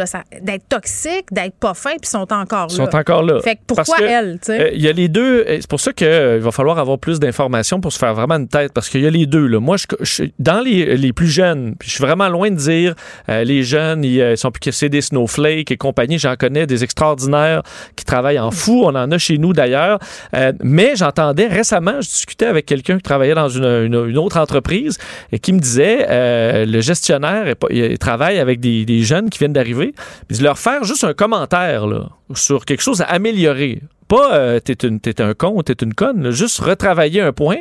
d'être 0.41 0.68
toxiques, 0.70 1.32
d'être 1.32 1.56
pas 1.56 1.74
fins, 1.74 1.98
puis 2.02 2.10
sont 2.10 2.32
encore 2.32 2.68
Ils 2.72 2.78
là. 2.78 2.86
sont 2.86 2.95
encore 2.95 3.24
là. 3.24 3.39
Fait 3.41 3.56
que 3.56 3.62
pourquoi 3.68 3.98
que, 3.98 4.04
elle, 4.04 4.39
tu 4.39 4.48
sais? 4.48 4.62
euh, 4.62 4.70
Il 4.74 4.82
y 4.82 4.88
a 4.88 4.91
les 4.93 5.08
deux. 5.08 5.43
et 5.48 5.60
C'est 5.62 5.70
pour 5.70 5.80
ça 5.80 5.91
qu'il 5.93 6.08
va 6.08 6.52
falloir 6.52 6.80
avoir 6.80 6.98
plus 7.00 7.20
d'informations 7.20 7.82
pour 7.82 7.91
se 7.91 8.00
faire 8.00 8.14
vraiment 8.14 8.36
une 8.36 8.48
tête. 8.48 8.72
Parce 8.74 8.89
qu'il 8.89 9.02
y 9.02 9.08
a 9.08 9.10
les 9.10 9.26
deux. 9.26 9.48
Là. 9.48 9.60
Moi, 9.60 9.78
je, 9.78 9.86
je- 10.02 10.24
dans 10.39 10.60
les, 10.62 10.95
les 10.98 11.14
plus 11.14 11.28
jeunes, 11.28 11.76
puis 11.78 11.89
je 11.89 11.95
suis 11.95 12.04
vraiment 12.04 12.30
loin 12.30 12.50
de 12.50 12.56
dire 12.56 12.95
euh, 13.30 13.43
les 13.43 13.64
jeunes, 13.64 14.04
ils, 14.04 14.22
euh, 14.22 14.36
sont 14.36 14.52
plus 14.52 14.60
que 14.60 14.72
c'est 14.72 14.89
des 14.89 15.02
snowflakes 15.02 15.72
et 15.72 15.78
compagnie. 15.78 16.18
J'en 16.20 16.36
connais 16.36 16.66
des 16.68 16.84
extraordinaires 16.84 17.64
qui 17.95 18.06
travaillent 18.06 18.39
en 18.39 18.52
fou. 18.52 18.84
On 18.86 18.95
en 18.95 19.12
a 19.12 19.18
chez 19.18 19.38
nous 19.38 19.54
d'ailleurs. 19.54 20.00
Euh, 20.36 20.54
mais 20.64 20.95
j'entendais 20.95 21.48
récemment, 21.48 22.02
je 22.02 22.08
discutais 22.08 22.45
avec 22.45 22.66
quelqu'un 22.66 22.98
qui 22.98 23.04
travaillait 23.04 23.36
dans 23.36 23.50
une, 23.50 23.64
une- 23.66 24.06
une 24.10 24.18
autre 24.18 24.38
entreprise 24.38 24.98
et 25.32 25.39
qui 25.39 25.54
me 25.54 25.60
disait 25.60 26.06
euh, 26.10 26.66
le 26.66 26.80
gestionnaire, 26.82 27.54
il 27.70 27.98
travaille 27.98 28.36
avec 28.39 28.59
des, 28.59 29.03
jeunes 29.03 29.29
qui 29.29 29.39
viennent 29.39 29.53
d'arriver. 29.53 29.93
Puis 30.27 30.38
de 30.38 30.43
leur 30.43 30.57
faire 30.57 30.83
juste 30.83 31.03
un 31.03 31.13
commentaire 31.13 31.88
là, 31.88 32.09
sur 32.33 32.65
quelque 32.65 32.81
chose 32.81 33.01
à 33.01 33.05
améliorer. 33.05 33.81
Pas 34.07 34.35
euh, 34.35 34.59
t'es, 34.59 35.21
un 35.21 35.33
con 35.33 35.61
t'es 35.63 35.73
une 35.81 35.93
conne, 35.93 36.31
juste 36.31 36.59
retravailler 36.59 37.21
un 37.21 37.33
point. 37.33 37.57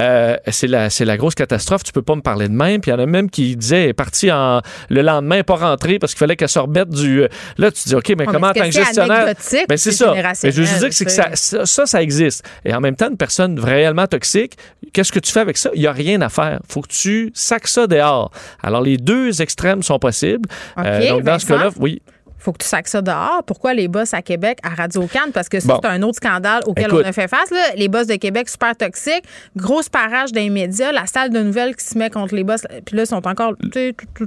Euh, 0.00 0.36
c'est 0.48 0.66
la 0.66 0.90
c'est 0.90 1.04
la 1.04 1.16
grosse 1.16 1.34
catastrophe. 1.34 1.82
Tu 1.84 1.92
peux 1.92 2.02
pas 2.02 2.14
me 2.14 2.22
parler 2.22 2.48
de 2.48 2.54
même. 2.54 2.80
Puis 2.80 2.90
il 2.90 2.94
y 2.94 2.96
en 2.96 3.00
a 3.00 3.06
même 3.06 3.30
qui 3.30 3.56
disaient 3.56 3.84
elle 3.84 3.88
est 3.90 3.94
partie 3.94 4.30
en 4.32 4.60
le 4.88 5.02
lendemain, 5.02 5.42
pas 5.42 5.56
rentrée 5.56 5.98
parce 5.98 6.12
qu'il 6.12 6.18
fallait 6.18 6.36
qu'elle 6.36 6.48
se 6.48 6.58
remette 6.58 6.88
du. 6.90 7.22
euh, 7.22 7.28
Là, 7.58 7.70
tu 7.70 7.82
dis 7.88 7.94
ok, 7.94 8.14
mais 8.16 8.26
comment 8.26 8.48
en 8.48 8.52
mais 8.54 8.60
tant 8.60 8.66
que 8.66 8.72
gestionnaire? 8.72 9.24
anecdotique 9.24 9.66
Ben 9.68 9.76
c'est 9.76 9.92
ça. 9.92 10.14
Mais 10.14 10.50
je 10.50 10.60
veux 10.60 10.66
juste 10.66 10.78
dire 10.78 10.88
que 10.88 10.94
c'est 10.94 11.04
que 11.04 11.10
ça, 11.10 11.30
ça, 11.34 11.86
ça, 11.86 12.02
existe. 12.02 12.44
Et 12.64 12.74
en 12.74 12.80
même 12.80 12.96
temps, 12.96 13.10
une 13.10 13.16
personne 13.16 13.58
réellement 13.58 14.06
toxique, 14.06 14.56
qu'est-ce 14.92 15.12
que 15.12 15.18
tu 15.18 15.30
fais 15.32 15.40
avec 15.40 15.56
ça? 15.56 15.70
Il 15.74 15.82
y 15.82 15.86
a 15.86 15.92
rien 15.92 16.20
à 16.22 16.28
faire. 16.28 16.60
Faut 16.68 16.80
que 16.80 16.88
tu 16.88 17.30
sacs 17.34 17.68
ça 17.68 17.86
dehors. 17.86 18.30
Alors 18.62 18.82
les 18.82 18.96
deux 18.96 19.42
extrêmes 19.42 19.82
sont 19.82 19.98
possibles. 19.98 20.48
Euh, 20.78 21.10
donc 21.10 21.22
dans 21.22 21.38
ce 21.38 21.46
cas-là, 21.46 21.70
oui. 21.78 22.02
Faut 22.40 22.52
que 22.52 22.58
tu 22.58 22.66
sacs 22.68 22.88
ça 22.88 23.02
dehors. 23.02 23.42
Pourquoi 23.46 23.74
les 23.74 23.86
boss 23.86 24.14
à 24.14 24.22
Québec 24.22 24.58
à 24.62 24.70
Radio 24.70 25.06
Cannes? 25.06 25.30
Parce 25.32 25.48
que 25.48 25.60
ça, 25.60 25.68
Bon. 25.68 25.80
c'est 25.82 25.88
un 25.88 26.02
autre 26.02 26.16
scandale 26.16 26.62
auquel 26.66 26.86
Écoute. 26.86 27.02
on 27.04 27.08
a 27.08 27.12
fait 27.12 27.28
face. 27.28 27.50
Là. 27.50 27.58
Les 27.76 27.88
boss 27.88 28.06
de 28.06 28.14
Québec, 28.16 28.48
super 28.48 28.74
toxiques. 28.76 29.24
Grosse 29.56 29.88
parage 29.88 30.32
des 30.32 30.48
médias. 30.50 30.90
La 30.92 31.06
salle 31.06 31.30
de 31.30 31.40
nouvelles 31.40 31.76
qui 31.76 31.84
se 31.84 31.98
met 31.98 32.08
contre 32.10 32.34
les 32.34 32.42
boss. 32.44 32.62
Puis 32.86 32.96
là, 32.96 33.02
ils 33.02 33.06
sont 33.06 33.26
encore. 33.28 33.52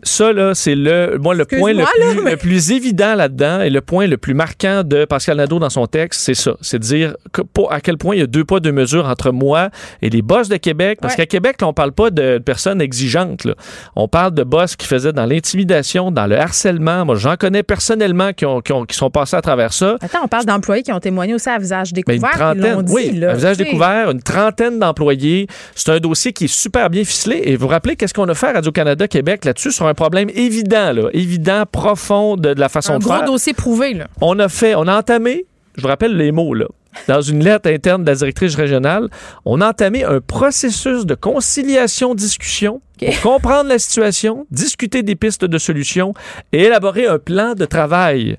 Ça, 0.04 0.32
là, 0.32 0.54
c'est 0.54 0.76
le, 0.76 1.18
moi, 1.20 1.34
le 1.36 1.46
point 1.46 1.74
le 1.74 1.84
plus, 1.84 2.16
là, 2.16 2.22
mais- 2.24 2.32
le 2.32 2.38
plus 2.38 2.72
évident 2.72 3.16
là-dedans 3.16 3.62
et 3.62 3.70
le 3.70 3.82
point 3.82 4.06
le 4.08 4.18
plus 4.18 4.34
marquant 4.36 4.84
de 4.84 5.06
Pascal 5.06 5.38
Nadeau 5.38 5.58
dans 5.60 5.70
son 5.70 5.88
texte, 5.88 6.22
c'est 6.22 6.34
ça. 6.36 6.56
C'est 6.62 6.78
de 6.80 6.84
dire 6.84 7.16
que- 7.32 7.42
à 7.72 7.82
quel 7.82 7.98
point 7.98 8.16
il 8.16 8.20
y 8.20 8.24
a 8.24 8.28
deux 8.28 8.44
poids, 8.44 8.60
deux 8.60 8.72
mesures 8.72 9.08
entre 9.08 9.32
moi 9.32 9.70
et 10.02 10.10
les 10.10 10.22
boss 10.22 10.50
de 10.50 10.58
Québec. 10.58 11.00
Parce 11.02 11.14
Ouais. 11.14 11.18
qu'à 11.18 11.26
Québec, 11.26 11.58
là, 11.62 11.68
on 11.68 11.74
parle 11.74 11.92
pas 11.94 12.10
de 12.12 12.38
personnes 12.38 12.82
exigeantes. 12.82 13.46
là. 13.46 13.56
On 13.96 14.08
parle 14.08 14.34
de 14.34 14.44
boss 14.44 14.76
qui 14.76 14.86
faisaient 14.86 15.14
dans 15.14 15.26
l'intimidation, 15.26 16.12
dans 16.12 16.28
le 16.28 16.38
harcèlement. 16.38 17.06
Moi, 17.06 17.16
j'en 17.16 17.36
connais 17.38 17.64
personnellement 17.64 18.03
qui, 18.34 18.46
ont, 18.46 18.62
qui, 18.62 18.72
ont- 18.74 18.86
qui 18.86 18.96
sont 18.96 19.10
passés 19.10 19.36
à 19.36 19.42
travers 19.42 19.72
ça. 19.74 19.96
Attends, 20.02 20.20
on 20.24 20.28
parle 20.28 20.46
d'employés 20.46 20.84
qui 20.84 20.92
ont 20.92 21.00
témoigné 21.00 21.34
aussi 21.34 21.50
à 21.50 21.58
visage 21.58 21.92
Mais 21.94 22.16
une 22.16 22.22
découvert. 22.22 22.54
l'ont 22.54 22.54
trentaine, 22.56 22.82
dit, 22.84 22.94
oui, 22.94 23.12
là, 23.14 23.32
un 23.32 23.34
visage 23.36 23.58
découvert, 23.58 24.12
une 24.12 24.22
trentaine 24.22 24.80
d'employés. 24.80 25.48
C'est 25.76 25.92
un 25.92 26.00
dossier 26.00 26.34
qui 26.34 26.46
est 26.46 26.54
super 26.54 26.90
bien 26.90 27.04
ficelé. 27.04 27.42
Et 27.46 27.56
vous 27.56 27.64
vous 27.64 27.68
rappelez 27.70 27.96
qu'est-ce 27.96 28.14
qu'on 28.14 28.28
a 28.30 28.34
fait 28.36 28.48
à 28.48 28.54
Radio-Canada 28.54 29.08
Québec 29.08 29.46
là-dessus 29.46 29.72
sur 29.72 29.88
un 29.88 29.94
problème 29.94 30.30
évident, 30.36 30.92
là, 30.92 31.10
évident, 31.14 31.64
profond 31.72 32.36
de, 32.36 32.54
de 32.54 32.60
la 32.60 32.70
façon 32.70 32.94
Un 32.94 33.00
de 33.00 33.04
gros 33.04 33.14
faire? 33.16 33.26
dossier 33.26 33.54
prouvé, 33.54 33.94
là. 33.94 34.08
On 34.22 34.38
a 34.40 34.50
fait, 34.50 34.76
on 34.76 34.88
a 34.88 34.98
entamé, 34.98 35.46
je 35.78 35.82
vous 35.82 35.88
rappelle 35.88 36.16
les 36.18 36.32
mots, 36.32 36.54
là, 36.54 36.66
dans 37.08 37.22
une 37.22 37.44
lettre 37.44 37.70
interne 37.70 38.04
de 38.04 38.10
la 38.10 38.16
directrice 38.16 38.56
régionale, 38.56 39.10
on 39.46 39.62
a 39.62 39.70
entamé 39.70 40.04
un 40.04 40.20
processus 40.22 41.06
de 41.06 41.16
conciliation-discussion 41.16 42.82
pour 43.00 43.34
comprendre 43.34 43.70
la 43.70 43.80
situation, 43.80 44.46
discuter 44.52 45.04
des 45.04 45.16
pistes 45.16 45.46
de 45.46 45.58
solutions 45.58 46.14
et 46.52 46.64
élaborer 46.64 47.08
un 47.08 47.20
plan 47.20 47.54
de 47.54 47.66
travail. 47.66 48.38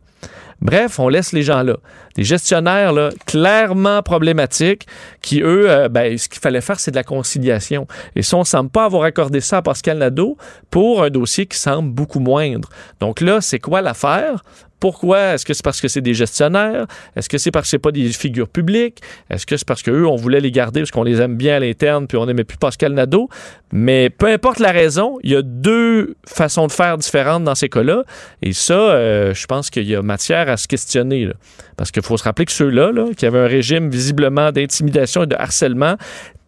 Bref, 0.61 0.99
on 0.99 1.09
laisse 1.09 1.33
les 1.33 1.43
gens 1.43 1.63
là. 1.63 1.77
Des 2.15 2.25
gestionnaires 2.25 2.93
là, 2.93 3.11
clairement 3.27 4.03
problématiques 4.03 4.87
qui, 5.21 5.41
eux, 5.41 5.71
euh, 5.71 5.89
ben, 5.89 6.17
ce 6.17 6.29
qu'il 6.29 6.41
fallait 6.41 6.61
faire, 6.61 6.79
c'est 6.79 6.91
de 6.91 6.97
la 6.97 7.03
conciliation. 7.03 7.87
Et 8.15 8.23
ça, 8.23 8.37
on 8.37 8.41
ne 8.41 8.45
semble 8.45 8.71
pas 8.71 8.85
avoir 8.85 9.05
accordé 9.05 9.41
ça 9.41 9.59
à 9.59 9.63
Pascal 9.63 9.99
Nadeau 9.99 10.37
pour 10.71 11.03
un 11.03 11.11
dossier 11.11 11.47
qui 11.47 11.59
semble 11.59 11.91
beaucoup 11.91 12.21
moindre. 12.21 12.69
Donc 13.01 13.21
là, 13.21 13.41
c'est 13.41 13.59
quoi 13.59 13.83
l'affaire? 13.83 14.45
Pourquoi? 14.85 15.33
Est-ce 15.33 15.47
que 15.47 15.55
c'est 15.55 15.65
parce 15.65 15.81
que 15.81 15.89
c'est 15.89 16.03
des 16.03 16.13
gestionnaires? 16.13 16.87
Est-ce 17.17 17.31
que 17.31 17.39
c'est 17.39 17.51
parce 17.51 17.65
que 17.65 17.71
c'est 17.71 17.79
pas 17.79 17.91
des 17.91 18.09
figures 18.11 18.49
publiques? 18.49 19.01
Est-ce 19.31 19.47
que 19.47 19.57
c'est 19.57 19.67
parce 19.67 19.83
qu'eux, 19.83 20.05
on 20.07 20.17
voulait 20.17 20.41
les 20.41 20.51
garder 20.51 20.81
parce 20.81 20.91
qu'on 20.91 21.05
les 21.05 21.23
aime 21.23 21.37
bien 21.37 21.57
à 21.57 21.61
l'interne 21.61 22.07
puis 22.07 22.19
on 22.19 22.27
n'aimait 22.27 22.45
plus 22.45 22.59
Pascal 22.59 22.93
Nadeau? 22.93 23.31
Mais 23.73 24.11
peu 24.11 24.27
importe 24.27 24.59
la 24.59 24.73
raison, 24.73 25.19
il 25.23 25.31
y 25.31 25.37
a 25.37 25.43
deux 25.43 26.17
façons 26.27 26.67
de 26.67 26.73
faire 26.73 26.99
différentes 26.99 27.45
dans 27.45 27.55
ces 27.55 27.71
cas-là. 27.71 28.05
Et 28.43 28.53
ça, 28.53 28.75
euh, 28.75 29.33
je 29.33 29.47
pense 29.47 29.71
qu'il 29.71 29.89
y 29.89 29.97
a 29.97 30.03
matière 30.03 30.51
à 30.51 30.59
se 30.59 30.69
questionner. 30.69 31.25
là. 31.25 31.35
Parce 31.77 31.91
qu'il 31.91 32.03
faut 32.03 32.17
se 32.17 32.25
rappeler 32.25 32.45
que 32.45 32.53
ceux-là, 32.53 32.93
là, 32.93 33.07
qui 33.17 33.27
avaient 33.27 33.39
un 33.41 33.47
régime 33.47 33.91
visiblement 33.91 34.53
d'intimidation 34.53 35.25
et 35.25 35.27
de 35.27 35.35
harcèlement, 35.37 35.97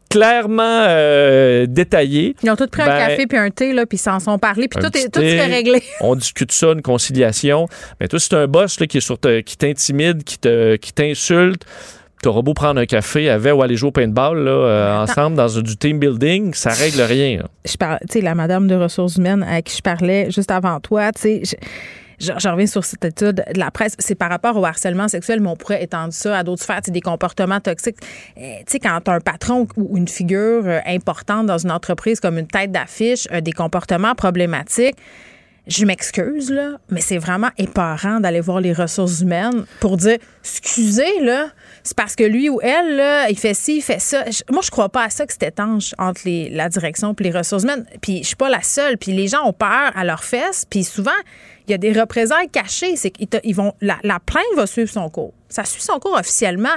clairement 0.09 0.85
euh, 0.87 1.67
détaillé, 1.69 2.37
Ils 2.43 2.51
ont 2.51 2.57
tous 2.57 2.69
pris 2.69 2.83
Ben, 2.83 2.91
un 2.93 3.09
café 3.09 3.27
puis 3.27 3.39
un 3.39 3.51
thé, 3.51 3.73
là, 3.73 3.87
puis 3.87 3.97
ils 3.97 4.01
s'en 4.01 4.21
sont 4.21 4.39
parlé, 4.39 4.69
puis 4.69 4.81
tout, 4.81 4.97
est, 4.97 5.05
tout 5.13 5.21
thé. 5.21 5.41
réglé. 5.41 5.83
on 6.01 6.15
discute 6.15 6.53
ça, 6.53 6.69
une 6.73 6.83
conciliation. 6.83 7.67
Mais 8.01 8.09
toi, 8.09 8.19
si 8.21 8.29
t'es 8.29 8.37
un 8.37 8.47
boss 8.47 8.79
là, 8.81 8.87
qui, 8.87 8.99
est 8.99 9.01
sur 9.01 9.19
te- 9.19 9.41
qui 9.41 9.57
t'intimide, 9.57 10.23
qui 10.25 10.39
te- 10.39 10.77
qui 10.77 10.93
t'insulte, 10.93 11.65
t'auras 12.23 12.43
beau 12.43 12.55
prendre 12.55 12.81
un 12.81 12.87
café 12.87 13.29
avec 13.29 13.55
ou 13.55 13.63
aller 13.63 13.77
jouer 13.77 13.89
au 13.89 13.93
paintball 13.93 14.39
là, 14.45 14.51
euh, 14.51 15.03
ensemble 15.03 15.37
dans 15.37 15.49
du 15.49 15.77
team 15.77 15.99
building, 15.99 16.55
ça 16.55 16.71
règle 16.71 17.03
rien. 17.03 17.39
là. 17.39 17.45
je 17.69 17.77
parle, 17.77 17.99
tu 18.09 18.15
sais, 18.15 18.21
la 18.21 18.35
madame 18.35 18.69
de 18.69 18.75
ressources 18.75 19.17
humaines 19.17 19.43
à 19.43 19.61
qui 19.61 19.77
je 19.77 19.83
parlais 19.83 20.31
juste 20.31 20.51
avant 20.51 20.81
toi, 20.81 21.13
tu 21.13 21.45
sais, 21.45 21.59
je, 22.19 22.33
je- 22.33 22.39
je 22.39 22.49
reviens 22.49 22.67
sur 22.67 22.85
cette 22.85 23.05
étude 23.05 23.45
de 23.53 23.59
la 23.59 23.71
presse. 23.71 23.95
C'est 23.99 24.15
par 24.15 24.31
rapport 24.31 24.57
au 24.57 24.65
harcèlement 24.65 25.09
sexuel, 25.09 25.41
mais 25.41 25.49
on 25.49 25.57
pourrait 25.57 25.83
étendre 25.83 26.13
ça 26.13 26.39
à 26.39 26.43
d'autres 26.45 26.63
sphères, 26.63 26.81
des 26.87 27.01
comportements 27.01 27.61
toxiques. 27.61 27.97
Euh, 28.39 28.59
tu 28.67 28.73
sais, 28.73 28.79
quand 28.79 29.09
un 29.09 29.21
patron 29.21 29.67
ou 29.77 29.97
une 29.97 30.09
figure 30.09 30.63
euh, 30.67 30.81
importante 30.87 31.47
dans 31.47 31.59
une 31.59 31.71
entreprise 31.73 32.21
comme 32.21 32.39
une 32.39 32.47
tête 32.47 32.71
d'affiche, 32.73 33.27
des 33.43 33.53
comportements 33.53 34.15
problématiques, 34.15 34.97
je 35.69 35.85
m'excuse, 35.85 36.53
là, 36.53 36.79
mais 36.91 37.01
c'est 37.01 37.19
vraiment 37.19 37.49
éparant 37.59 38.21
d'aller 38.21 38.41
voir 38.41 38.61
les 38.61 38.73
ressources 38.73 39.21
humaines 39.23 39.65
pour 39.81 39.97
dire 39.97 40.19
excusez, 40.45 41.21
là, 41.23 41.49
c'est 41.83 41.97
parce 41.97 42.15
que 42.15 42.23
lui 42.23 42.49
ou 42.49 42.61
elle, 42.63 42.95
là, 42.97 43.29
il 43.31 43.37
fait 43.37 43.53
ci, 43.53 43.79
il 43.79 43.83
fait 43.83 43.99
ça. 43.99 44.25
moi, 44.49 44.63
je 44.65 44.71
crois 44.71 44.89
pas 44.89 45.03
à 45.05 45.11
ça 45.11 45.27
que 45.27 45.33
c'est 45.33 45.49
étanche 45.49 45.93
entre 45.99 46.21
les, 46.25 46.51
la 46.51 46.69
direction 46.69 47.15
et 47.19 47.23
les 47.25 47.33
ressources 47.33 47.65
humaines. 47.65 47.85
Puis 48.01 48.19
je 48.19 48.29
suis 48.29 48.37
pas 48.37 48.49
la 48.49 48.63
seule. 48.63 48.97
Puis 48.97 49.11
les 49.13 49.27
gens 49.27 49.45
ont 49.45 49.53
peur 49.53 49.91
à 49.97 50.05
leurs 50.05 50.23
fesses. 50.23 50.65
Puis 50.71 50.85
souvent, 50.85 51.11
il 51.67 51.73
y 51.73 51.75
a 51.75 51.79
des 51.79 51.93
représailles 51.93 52.49
cachées. 52.49 52.97
C'est 52.97 53.11
qu'ils 53.11 53.55
vont, 53.55 53.73
la, 53.81 53.99
la 54.03 54.21
plainte 54.21 54.45
va 54.57 54.67
suivre 54.67 54.91
son 54.91 55.09
cours. 55.09 55.33
Ça 55.49 55.65
suit 55.65 55.83
son 55.83 55.99
cours 55.99 56.17
officiellement. 56.19 56.77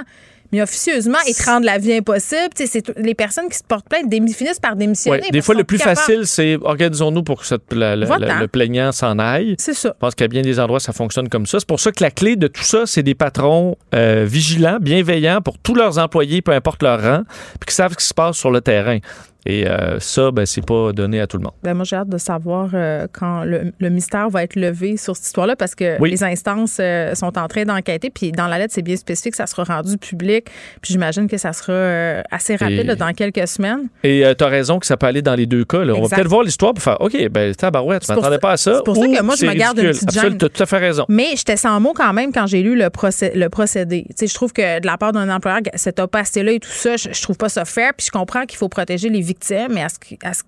Mais 0.52 0.62
officieusement, 0.62 1.18
ils 1.28 1.34
te 1.34 1.44
rendent 1.44 1.64
la 1.64 1.78
vie 1.78 1.92
impossible. 1.92 2.50
C'est 2.56 2.98
les 2.98 3.14
personnes 3.14 3.48
qui 3.48 3.58
se 3.58 3.62
portent 3.62 3.88
plainte 3.88 4.10
finissent 4.34 4.58
par 4.58 4.74
démissionner. 4.76 5.30
des 5.30 5.42
fois, 5.42 5.54
le 5.54 5.64
plus 5.64 5.78
facile, 5.78 6.26
c'est 6.26 6.58
organisons-nous 6.60 7.22
pour 7.22 7.42
que 7.42 7.54
le 7.70 8.46
plaignant 8.46 8.92
s'en 8.92 9.18
aille. 9.18 9.54
C'est 9.58 9.74
ça. 9.74 9.90
Je 9.94 9.98
pense 9.98 10.14
qu'à 10.14 10.28
bien 10.28 10.42
des 10.42 10.58
endroits, 10.58 10.80
ça 10.80 10.92
fonctionne 10.92 11.28
comme 11.28 11.46
ça. 11.46 11.60
C'est 11.60 11.68
pour 11.68 11.80
ça 11.80 11.92
que 11.92 12.02
la 12.02 12.10
clé 12.10 12.36
de 12.36 12.46
tout 12.46 12.62
ça, 12.62 12.86
c'est 12.86 13.02
des 13.02 13.14
patrons 13.14 13.76
euh, 13.94 14.24
vigilants, 14.26 14.78
bienveillants 14.80 15.40
pour 15.40 15.58
tous 15.58 15.74
leurs 15.74 15.98
employés, 15.98 16.42
peu 16.42 16.52
importe 16.52 16.82
leur 16.82 17.00
rang, 17.00 17.22
puis 17.60 17.68
qui 17.68 17.74
savent 17.74 17.92
ce 17.92 17.98
qui 17.98 18.06
se 18.06 18.14
passe 18.14 18.36
sur 18.36 18.50
le 18.50 18.60
terrain. 18.60 18.98
Et 19.46 19.66
euh, 19.66 19.98
ça, 20.00 20.30
ben, 20.30 20.44
c'est 20.44 20.64
pas 20.64 20.92
donné 20.92 21.20
à 21.20 21.26
tout 21.26 21.38
le 21.38 21.44
monde. 21.44 21.54
Ben, 21.62 21.74
moi, 21.74 21.84
j'ai 21.84 21.96
hâte 21.96 22.08
de 22.08 22.18
savoir 22.18 22.70
euh, 22.74 23.06
quand 23.12 23.44
le, 23.44 23.90
mystère 23.90 24.28
va 24.28 24.42
être 24.42 24.56
levé 24.56 24.96
sur 24.96 25.16
cette 25.16 25.26
histoire-là 25.26 25.56
parce 25.56 25.74
que 25.74 26.02
les 26.04 26.22
instances 26.22 26.78
euh, 26.80 27.14
sont 27.14 27.38
en 27.38 27.48
train 27.48 27.64
d'enquêter. 27.64 28.10
Puis 28.10 28.32
dans 28.32 28.46
la 28.46 28.58
lettre, 28.58 28.74
c'est 28.74 28.82
bien 28.82 28.96
spécifique, 28.96 29.34
ça 29.34 29.46
sera 29.46 29.64
rendu 29.64 29.96
public. 29.96 30.46
Puis 30.82 30.92
j'imagine 30.92 31.28
que 31.28 31.38
ça 31.38 31.52
sera 31.52 32.22
assez 32.30 32.56
rapide 32.56 32.94
dans 32.96 33.12
quelques 33.12 33.48
semaines. 33.48 33.88
Et 34.04 34.24
tu 34.36 34.44
as 34.44 34.48
raison 34.48 34.78
que 34.78 34.86
ça 34.86 34.96
peut 34.96 35.06
aller 35.06 35.22
dans 35.22 35.34
les 35.34 35.46
deux 35.46 35.64
cas. 35.64 35.78
On 35.78 36.02
va 36.02 36.16
peut-être 36.16 36.28
voir 36.28 36.42
l'histoire 36.42 36.74
pour 36.74 36.82
faire 36.82 37.00
OK, 37.00 37.28
ben, 37.28 37.54
tabarouette, 37.54 38.04
tu 38.04 38.12
m'attendais 38.12 38.38
pas 38.38 38.52
à 38.52 38.56
ça. 38.56 38.76
C'est 38.76 38.84
pour 38.84 38.96
ça 38.96 39.06
que 39.06 39.22
moi, 39.22 39.34
je 39.38 39.46
me 39.46 39.54
garde 39.54 39.78
une 39.78 39.90
petite 39.90 40.10
gêne. 40.12 40.38
Tu 40.38 40.44
as 40.44 40.48
tout 40.48 40.62
à 40.62 40.66
fait 40.66 40.78
raison. 40.78 41.04
Mais 41.08 41.30
j'étais 41.36 41.56
sans 41.56 41.80
mots 41.80 41.94
quand 41.94 42.12
même 42.12 42.32
quand 42.32 42.46
j'ai 42.46 42.62
lu 42.62 42.76
le, 42.76 42.90
procès, 42.90 43.32
le 43.34 43.48
procédé. 43.48 44.06
sais, 44.14 44.26
je 44.26 44.34
trouve 44.34 44.52
que 44.52 44.80
de 44.80 44.86
la 44.86 44.96
part 44.96 45.12
d'un 45.12 45.28
employeur, 45.34 45.60
cette 45.74 45.98
opacité-là 45.98 46.52
et 46.52 46.60
tout 46.60 46.68
ça, 46.70 46.96
je, 46.96 47.08
je 47.12 47.22
trouve 47.22 47.36
pas 47.36 47.48
ça 47.48 47.64
fair. 47.64 47.92
Puis 47.96 48.06
je 48.06 48.10
comprends 48.10 48.44
qu'il 48.44 48.58
faut 48.58 48.68
protéger 48.68 49.08
les 49.08 49.29
mais 49.70 49.82
à 49.82 49.88
ce 49.88 49.96
à 50.22 50.32
ce, 50.32 50.42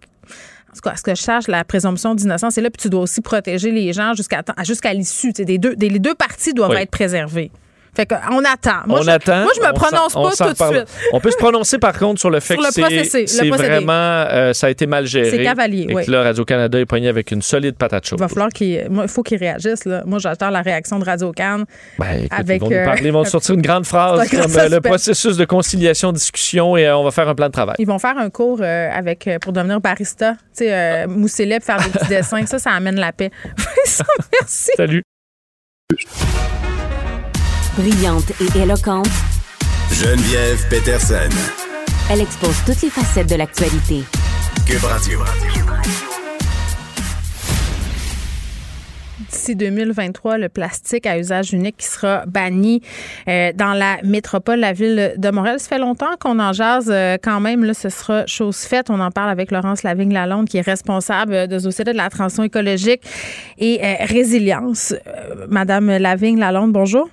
ce 0.75 1.03
que 1.03 1.15
je 1.15 1.23
sache, 1.23 1.49
la 1.49 1.65
présomption 1.65 2.15
d'innocence 2.15 2.57
est 2.59 2.63
là, 2.63 2.71
puis 2.71 2.81
tu 2.81 2.89
dois 2.91 3.03
aussi 3.03 3.21
protéger 3.21 3.71
les 3.71 3.93
gens 3.93 4.15
jusqu'à 4.15 4.43
jusqu'à 4.65 4.93
l'issue. 4.93 5.33
Des 5.33 5.59
deux, 5.59 5.77
des, 5.77 5.89
les 5.89 5.99
deux 5.99 6.15
parties 6.15 6.55
doivent 6.55 6.77
être 6.77 6.91
préservées. 6.91 7.51
Fait 7.95 8.07
qu'on 8.07 8.43
attend. 8.45 8.87
Moi, 8.87 9.01
on 9.01 9.03
je, 9.03 9.11
attend. 9.11 9.43
Moi, 9.43 9.53
je 9.55 9.61
me 9.61 9.73
prononce 9.75 10.15
pas 10.15 10.47
tout 10.47 10.51
de 10.51 10.75
suite. 10.75 10.89
On 11.13 11.21
peut 11.21 11.31
se 11.31 11.37
prononcer, 11.37 11.79
par 11.79 11.99
contre, 11.99 12.21
sur 12.21 12.31
le 12.31 12.41
fait 12.41 12.57
que 12.57 12.63
c'est 13.27 13.49
vraiment, 13.51 13.93
euh, 13.93 14.55
ça 14.55 14.69
a 14.69 14.71
été 14.71 14.87
mal 14.87 15.07
géré. 15.07 15.31
C'est 15.31 15.43
cavalier, 15.43 15.87
et 15.91 15.95
oui. 15.95 16.07
que 16.07 16.11
là, 16.11 16.23
Radio-Canada 16.23 16.81
est 16.81 16.87
pogné 16.87 17.09
avec 17.09 17.31
une 17.33 17.43
solide 17.43 17.77
patate 17.77 18.07
chaude. 18.07 18.19
Il 18.19 18.23
va 18.23 18.29
falloir 18.29 18.49
qu'il 18.49 18.89
faut 19.09 19.23
qu'il 19.23 19.37
réagisse. 19.39 19.85
Là. 19.85 20.05
Moi, 20.07 20.19
j'attends 20.21 20.49
la 20.49 20.63
réaction 20.63 20.99
de 20.99 21.05
Radio-Can. 21.05 21.65
Ben, 21.99 22.27
avec, 22.31 22.57
ils 22.57 22.61
vont 22.61 22.71
nous 22.71 22.85
parler, 22.85 23.07
ils 23.07 23.13
vont 23.13 23.25
sortir 23.25 23.55
une 23.57 23.63
grande 23.63 23.85
phrase 23.85 24.27
comme 24.31 24.57
euh, 24.57 24.69
le 24.71 24.81
processus 24.81 25.37
de 25.37 25.45
conciliation, 25.45 26.13
discussion 26.13 26.79
et 26.79 26.87
euh, 26.87 26.97
on 26.97 27.05
va 27.05 27.11
faire 27.11 27.29
un 27.29 27.35
plan 27.35 27.49
de 27.49 27.53
travail. 27.53 27.77
Ils 27.79 27.87
vont 27.87 27.99
faire 27.99 28.17
un 28.17 28.31
cours 28.31 28.63
avec 28.63 29.29
pour 29.43 29.53
devenir 29.53 29.81
barista, 29.81 30.33
tu 30.57 30.65
sais, 30.65 31.59
faire 31.61 31.79
des 31.79 31.91
petits 31.91 32.09
dessins. 32.09 32.47
Ça, 32.47 32.59
ça 32.59 32.71
amène 32.71 32.99
la 32.99 33.13
paix. 33.13 33.31
merci. 34.41 34.71
Salut. 34.77 35.03
Brillante 37.77 38.33
et 38.39 38.59
éloquente, 38.59 39.09
Geneviève 39.91 40.69
Peterson. 40.69 41.31
Elle 42.11 42.21
expose 42.21 42.55
toutes 42.67 42.83
les 42.83 42.91
facettes 42.91 43.31
de 43.31 43.37
l'actualité. 43.37 44.03
Cube 44.67 44.85
Radio. 44.85 45.21
D'ici 49.31 49.57
2023, 49.57 50.37
le 50.37 50.51
plastique 50.51 51.07
à 51.07 51.19
usage 51.19 51.55
unique 51.55 51.79
qui 51.79 51.87
sera 51.87 52.27
banni 52.27 52.83
euh, 53.27 53.53
dans 53.55 53.73
la 53.73 54.03
métropole, 54.05 54.61
la 54.61 54.75
ville 54.75 55.15
de 55.17 55.31
Montréal. 55.31 55.59
Ça 55.59 55.71
fait 55.71 55.79
longtemps 55.79 56.17
qu'on 56.21 56.41
en 56.41 56.53
jase 56.53 56.91
euh, 56.93 57.17
quand 57.23 57.41
même. 57.41 57.65
Là, 57.65 57.73
ce 57.73 57.89
sera 57.89 58.27
chose 58.27 58.59
faite. 58.59 58.91
On 58.91 59.01
en 59.01 59.11
parle 59.11 59.31
avec 59.31 59.51
Laurence 59.51 59.83
Lavigne-Lalonde, 59.83 60.47
qui 60.47 60.59
est 60.59 60.67
responsable 60.67 61.49
de 61.49 61.59
Société 61.59 61.93
de 61.93 61.97
la 61.97 62.11
transition 62.11 62.43
écologique 62.43 63.01
et 63.57 63.81
euh, 63.83 63.95
résilience. 64.01 64.95
Madame 65.49 65.97
Lavigne-Lalonde, 65.97 66.73
bonjour. 66.73 67.09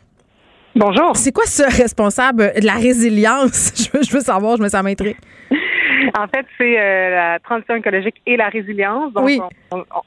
Bonjour. 0.76 1.16
C'est 1.16 1.32
quoi 1.32 1.46
ce 1.46 1.64
responsable 1.82 2.54
de 2.60 2.66
la 2.66 2.76
résilience? 2.76 3.72
Je 3.94 3.98
veux, 3.98 4.04
je 4.04 4.12
veux 4.12 4.22
savoir, 4.22 4.58
je 4.58 4.64
me 4.64 4.70
sens 4.70 4.84
m'intrigue. 4.84 5.18
En 6.18 6.28
fait, 6.28 6.45
c'est 6.57 6.80
euh, 6.80 7.10
la 7.10 7.39
transition 7.39 7.76
écologique 7.76 8.16
et 8.26 8.38
la 8.38 8.49
résilience. 8.49 9.14
Donc, 9.14 9.26
oui. 9.26 9.39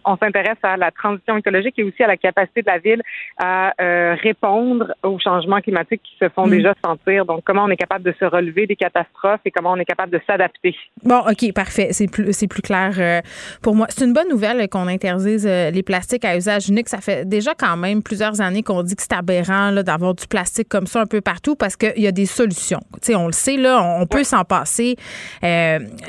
on, 0.05 0.17
s'intéresse 0.17 0.59
à 0.63 0.77
la 0.77 0.91
transition 0.91 1.37
écologique 1.37 1.79
et 1.79 1.85
aussi 1.85 2.03
à 2.03 2.07
la 2.07 2.17
capacité 2.17 2.63
de 2.63 2.67
la 2.67 2.79
ville 2.79 3.03
à 3.39 3.73
euh, 3.81 4.15
répondre 4.23 4.95
aux 5.03 5.19
changements 5.19 5.61
climatiques 5.61 6.03
qui 6.03 6.17
se 6.19 6.29
font 6.29 6.47
mm. 6.47 6.51
déjà 6.51 6.75
sentir. 6.85 7.25
Donc, 7.27 7.43
comment 7.45 7.65
on 7.65 7.71
est 7.71 7.77
capable 7.77 8.05
de 8.05 8.15
se 8.19 8.25
relever 8.25 8.67
des 8.67 8.77
catastrophes 8.77 9.41
et 9.45 9.51
comment 9.51 9.73
on 9.73 9.77
est 9.77 9.85
capable 9.85 10.13
de 10.13 10.21
s'adapter. 10.27 10.75
Bon, 11.05 11.21
OK, 11.21 11.53
parfait. 11.55 11.89
C'est 11.93 12.11
plus, 12.11 12.33
c'est 12.33 12.49
plus 12.49 12.63
clair 12.63 12.93
euh, 12.99 13.21
pour 13.63 13.75
moi. 13.75 13.87
C'est 13.89 14.05
une 14.05 14.13
bonne 14.13 14.29
nouvelle 14.29 14.69
qu'on 14.69 14.89
interdise 14.89 15.47
les 15.47 15.83
plastiques 15.83 16.25
à 16.25 16.37
usage 16.37 16.69
unique. 16.69 16.89
Ça 16.89 17.01
fait 17.01 17.29
déjà 17.29 17.55
quand 17.55 17.77
même 17.77 18.03
plusieurs 18.03 18.41
années 18.41 18.63
qu'on 18.63 18.83
dit 18.83 18.97
que 18.97 19.03
c'est 19.03 19.15
aberrant 19.15 19.71
là, 19.71 19.83
d'avoir 19.83 20.15
du 20.15 20.27
plastique 20.27 20.69
comme 20.69 20.87
ça 20.87 21.01
un 21.01 21.07
peu 21.07 21.21
partout 21.21 21.57
parce 21.57 21.77
qu'il 21.77 21.99
y 21.99 22.07
a 22.07 22.13
des 22.13 22.27
solutions. 22.27 22.81
Tu 22.95 23.13
sais, 23.13 23.15
on 23.15 23.27
le 23.27 23.33
sait, 23.33 23.57
là, 23.57 23.83
on 24.01 24.07
peut 24.07 24.25
s'en 24.25 24.45
passer 24.45 24.97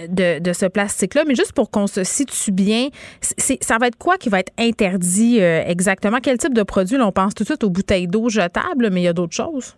de, 0.09 0.53
ce 0.53 0.65
plastique-là. 0.65 1.23
Mais 1.27 1.35
juste 1.35 1.53
pour 1.53 1.69
qu'on 1.69 1.87
se 1.87 2.03
situe 2.03 2.51
bien, 2.51 2.89
ça 3.19 3.77
va 3.77 3.87
être 3.87 3.97
quoi 3.97 4.17
qui 4.17 4.29
va 4.29 4.39
être 4.39 4.53
interdit 4.57 5.41
euh, 5.41 5.63
exactement? 5.65 6.19
Quel 6.21 6.37
type 6.37 6.53
de 6.53 6.63
produit? 6.63 6.97
on 7.01 7.11
pense 7.11 7.33
tout 7.33 7.43
de 7.43 7.47
suite 7.49 7.63
aux 7.63 7.69
bouteilles 7.69 8.07
d'eau 8.07 8.29
jetables, 8.29 8.89
mais 8.91 9.01
il 9.01 9.03
y 9.03 9.07
a 9.07 9.13
d'autres 9.13 9.35
choses. 9.35 9.75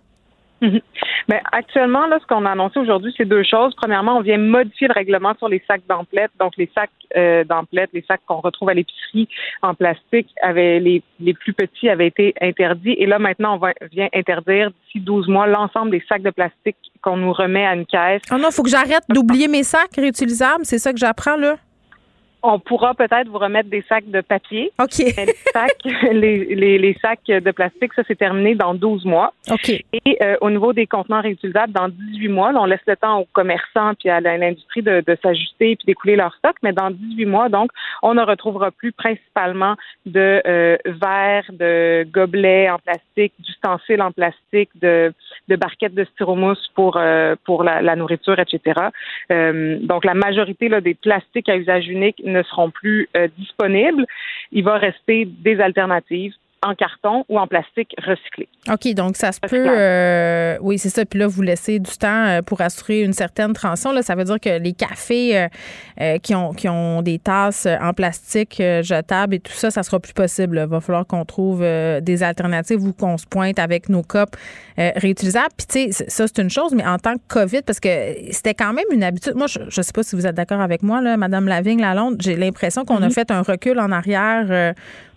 Mhm. 0.62 0.80
Ben, 1.28 1.40
actuellement, 1.52 2.08
là, 2.08 2.20
ce 2.22 2.28
qu'on 2.28 2.46
a 2.46 2.52
annoncé 2.52 2.80
aujourd'hui, 2.80 3.14
c'est 3.18 3.26
deux 3.26 3.44
choses. 3.44 3.76
Premièrement, 3.76 4.18
on 4.18 4.22
vient 4.22 4.38
modifier 4.38 4.88
le 4.88 4.94
règlement 4.94 5.34
sur 5.38 5.50
les 5.50 5.62
sacs 5.68 5.82
d'emplettes. 5.90 6.32
Donc, 6.40 6.54
les 6.58 6.70
sacs 6.74 6.92
euh, 7.18 7.44
d'emplettes, 7.44 7.90
les 7.94 8.04
sacs 8.08 8.22
qu'on 8.26 8.40
retrouve 8.40 8.70
à 8.70 8.74
l'épicerie 8.74 9.28
en 9.62 9.74
plastique, 9.74 10.30
avaient, 10.42 10.80
les, 10.80 11.02
les 11.20 11.34
plus 11.34 11.54
petits 11.54 11.90
avaient 11.90 12.08
été 12.08 12.34
interdits. 12.42 12.96
Et 12.98 13.06
là, 13.06 13.20
maintenant, 13.20 13.60
on 13.62 13.88
vient 13.92 14.08
interdire 14.14 14.72
d'ici 14.72 15.00
12 15.00 15.28
mois 15.28 15.48
l'ensemble 15.48 15.92
des 15.92 16.04
sacs 16.08 16.22
de 16.22 16.32
plastique 16.32 16.78
qu'on 17.02 17.18
nous 17.18 17.34
remet 17.34 17.66
à 17.66 17.76
une 17.76 17.86
caisse. 17.86 18.22
Oh 18.32 18.38
non, 18.38 18.50
il 18.50 18.54
faut 18.54 18.64
que 18.64 18.70
j'arrête 18.70 19.04
d'oublier 19.10 19.48
mes 19.48 19.64
sacs 19.64 19.96
réutilisables. 19.96 20.64
C'est 20.66 20.80
ça 20.80 20.94
que 20.94 21.00
j'apprends, 21.00 21.38
là? 21.38 21.58
On 22.48 22.60
pourra 22.60 22.94
peut-être 22.94 23.28
vous 23.28 23.38
remettre 23.38 23.70
des 23.70 23.84
sacs 23.88 24.10
de 24.10 24.22
papier. 24.22 24.72
OK. 24.80 24.98
les, 24.98 25.36
sacs, 25.54 26.12
les, 26.12 26.78
les, 26.78 26.98
sacs 27.02 27.26
de 27.26 27.52
plastique, 27.52 27.94
ça, 27.94 28.04
c'est 28.08 28.18
terminé 28.18 28.56
dans 28.56 28.74
12 28.74 29.06
mois. 29.06 29.34
OK. 29.52 29.70
Et 29.70 30.18
euh, 30.22 30.36
au 30.42 30.50
niveau 30.50 30.74
des 30.74 30.88
contenants 30.88 31.22
réutilisables, 31.22 31.74
dans 31.74 31.90
18 31.90 32.28
mois, 32.30 32.52
on 32.56 32.66
laisse 32.66 32.80
le 32.88 32.96
temps 32.96 33.20
aux 33.20 33.28
commerçants 33.34 33.94
puis 34.00 34.10
à 34.10 34.20
l'industrie 34.20 34.82
de, 34.82 35.04
de 35.06 35.18
s'ajuster 35.22 35.76
puis 35.76 35.86
d'écouler 35.86 36.16
leur 36.16 36.34
stock, 36.36 36.56
mais 36.64 36.74
dans 36.74 36.92
18 36.92 37.26
mois, 37.26 37.50
donc, 37.50 37.72
on 38.02 38.14
ne 38.14 38.22
retrouvera 38.22 38.72
plus 38.72 38.92
principalement 38.92 39.76
de 40.06 40.42
euh, 40.46 40.78
verres, 40.86 41.50
de 41.52 42.06
gobelets 42.12 42.70
en 42.70 42.80
plastique, 42.80 43.34
d'ustensiles 43.40 44.02
en 44.02 44.12
plastique, 44.12 44.70
de, 44.82 45.14
de 45.48 45.56
barquettes 45.56 45.94
de 45.94 46.06
styromousse 46.06 46.70
pour, 46.76 46.98
euh, 46.98 47.36
pour 47.46 47.64
la, 47.64 47.82
la, 47.82 47.96
nourriture, 47.96 48.40
etc. 48.40 48.90
Euh, 49.32 49.78
donc, 49.82 50.06
la 50.06 50.14
majorité 50.14 50.70
là, 50.70 50.82
des 50.82 50.94
plastiques 50.94 51.50
à 51.50 51.58
usage 51.58 51.88
unique 51.88 52.22
ne 52.36 52.44
seront 52.44 52.70
plus 52.70 53.10
euh, 53.16 53.28
disponibles. 53.38 54.06
Il 54.52 54.64
va 54.64 54.78
rester 54.78 55.26
des 55.26 55.60
alternatives 55.60 56.34
en 56.66 56.76
carton 56.76 57.24
ou 57.30 57.40
en 57.40 57.48
plastique 57.48 57.96
recyclé. 58.06 58.48
OK, 58.72 58.94
donc 58.94 59.16
ça 59.16 59.32
se 59.32 59.40
peut. 59.40 59.66
Euh, 59.68 60.58
oui, 60.62 60.80
c'est 60.80 60.90
ça. 60.90 61.06
Puis 61.06 61.20
là, 61.20 61.28
vous 61.28 61.42
laissez 61.42 61.80
du 61.80 61.92
temps 61.98 62.26
euh, 62.26 62.42
pour 62.42 62.62
assurer 62.62 63.02
une 63.02 63.14
certaine 63.14 63.54
transition. 63.54 63.92
Là, 63.92 64.02
ça 64.02 64.16
veut 64.16 64.24
dire 64.24 64.40
que 64.40 64.58
les 64.58 64.74
cafés 64.74 65.48
qui, 66.24 66.36
ont, 66.36 66.54
qui 66.54 66.68
ont 66.68 67.02
des 67.02 67.20
tasses 67.20 67.68
en 67.82 67.94
plastique 67.94 68.56
jetables 68.58 69.36
et 69.36 69.40
tout 69.40 69.52
ça, 69.54 69.70
ça 69.72 69.84
sera 69.84 70.00
plus 70.00 70.14
possible. 70.14 70.60
Il 70.64 70.70
va 70.70 70.82
falloir 70.82 71.06
qu'on 71.06 71.26
trouve 71.26 71.62
des 71.62 72.24
alternatives 72.24 72.84
ou 72.84 72.94
qu'on 72.94 73.18
se 73.18 73.26
pointe 73.28 73.60
avec 73.60 73.90
nos 73.90 74.02
copes 74.02 74.36
réutilisables. 74.78 75.54
Puis, 75.58 75.68
tu 75.68 75.94
sais, 75.94 76.10
ça, 76.10 76.28
c'est 76.28 76.42
une 76.42 76.50
chose, 76.50 76.74
mais 76.74 76.86
en 76.86 76.98
tant 76.98 77.16
que 77.16 77.24
COVID, 77.28 77.62
parce 77.62 77.80
que 77.80 77.90
c'était 78.32 78.54
quand 78.54 78.74
même 78.74 78.86
une 78.92 79.04
habitude. 79.04 79.36
Moi, 79.36 79.48
je 79.48 79.60
ne 79.60 79.70
sais 79.70 79.94
pas 79.94 80.04
si 80.04 80.16
vous 80.16 80.26
êtes 80.26 80.36
d'accord 80.36 80.62
avec 80.62 80.82
moi, 80.84 81.02
là, 81.02 81.18
Madame 81.18 81.48
Lavigne, 81.48 81.82
Lalonde, 81.82 82.18
j'ai 82.22 82.36
l'impression 82.36 82.86
qu'on 82.86 83.02
a 83.02 83.08
mm-hmm. 83.08 83.14
fait 83.14 83.32
un 83.32 83.42
recul 83.42 83.80
en 83.80 83.92
arrière 83.92 84.74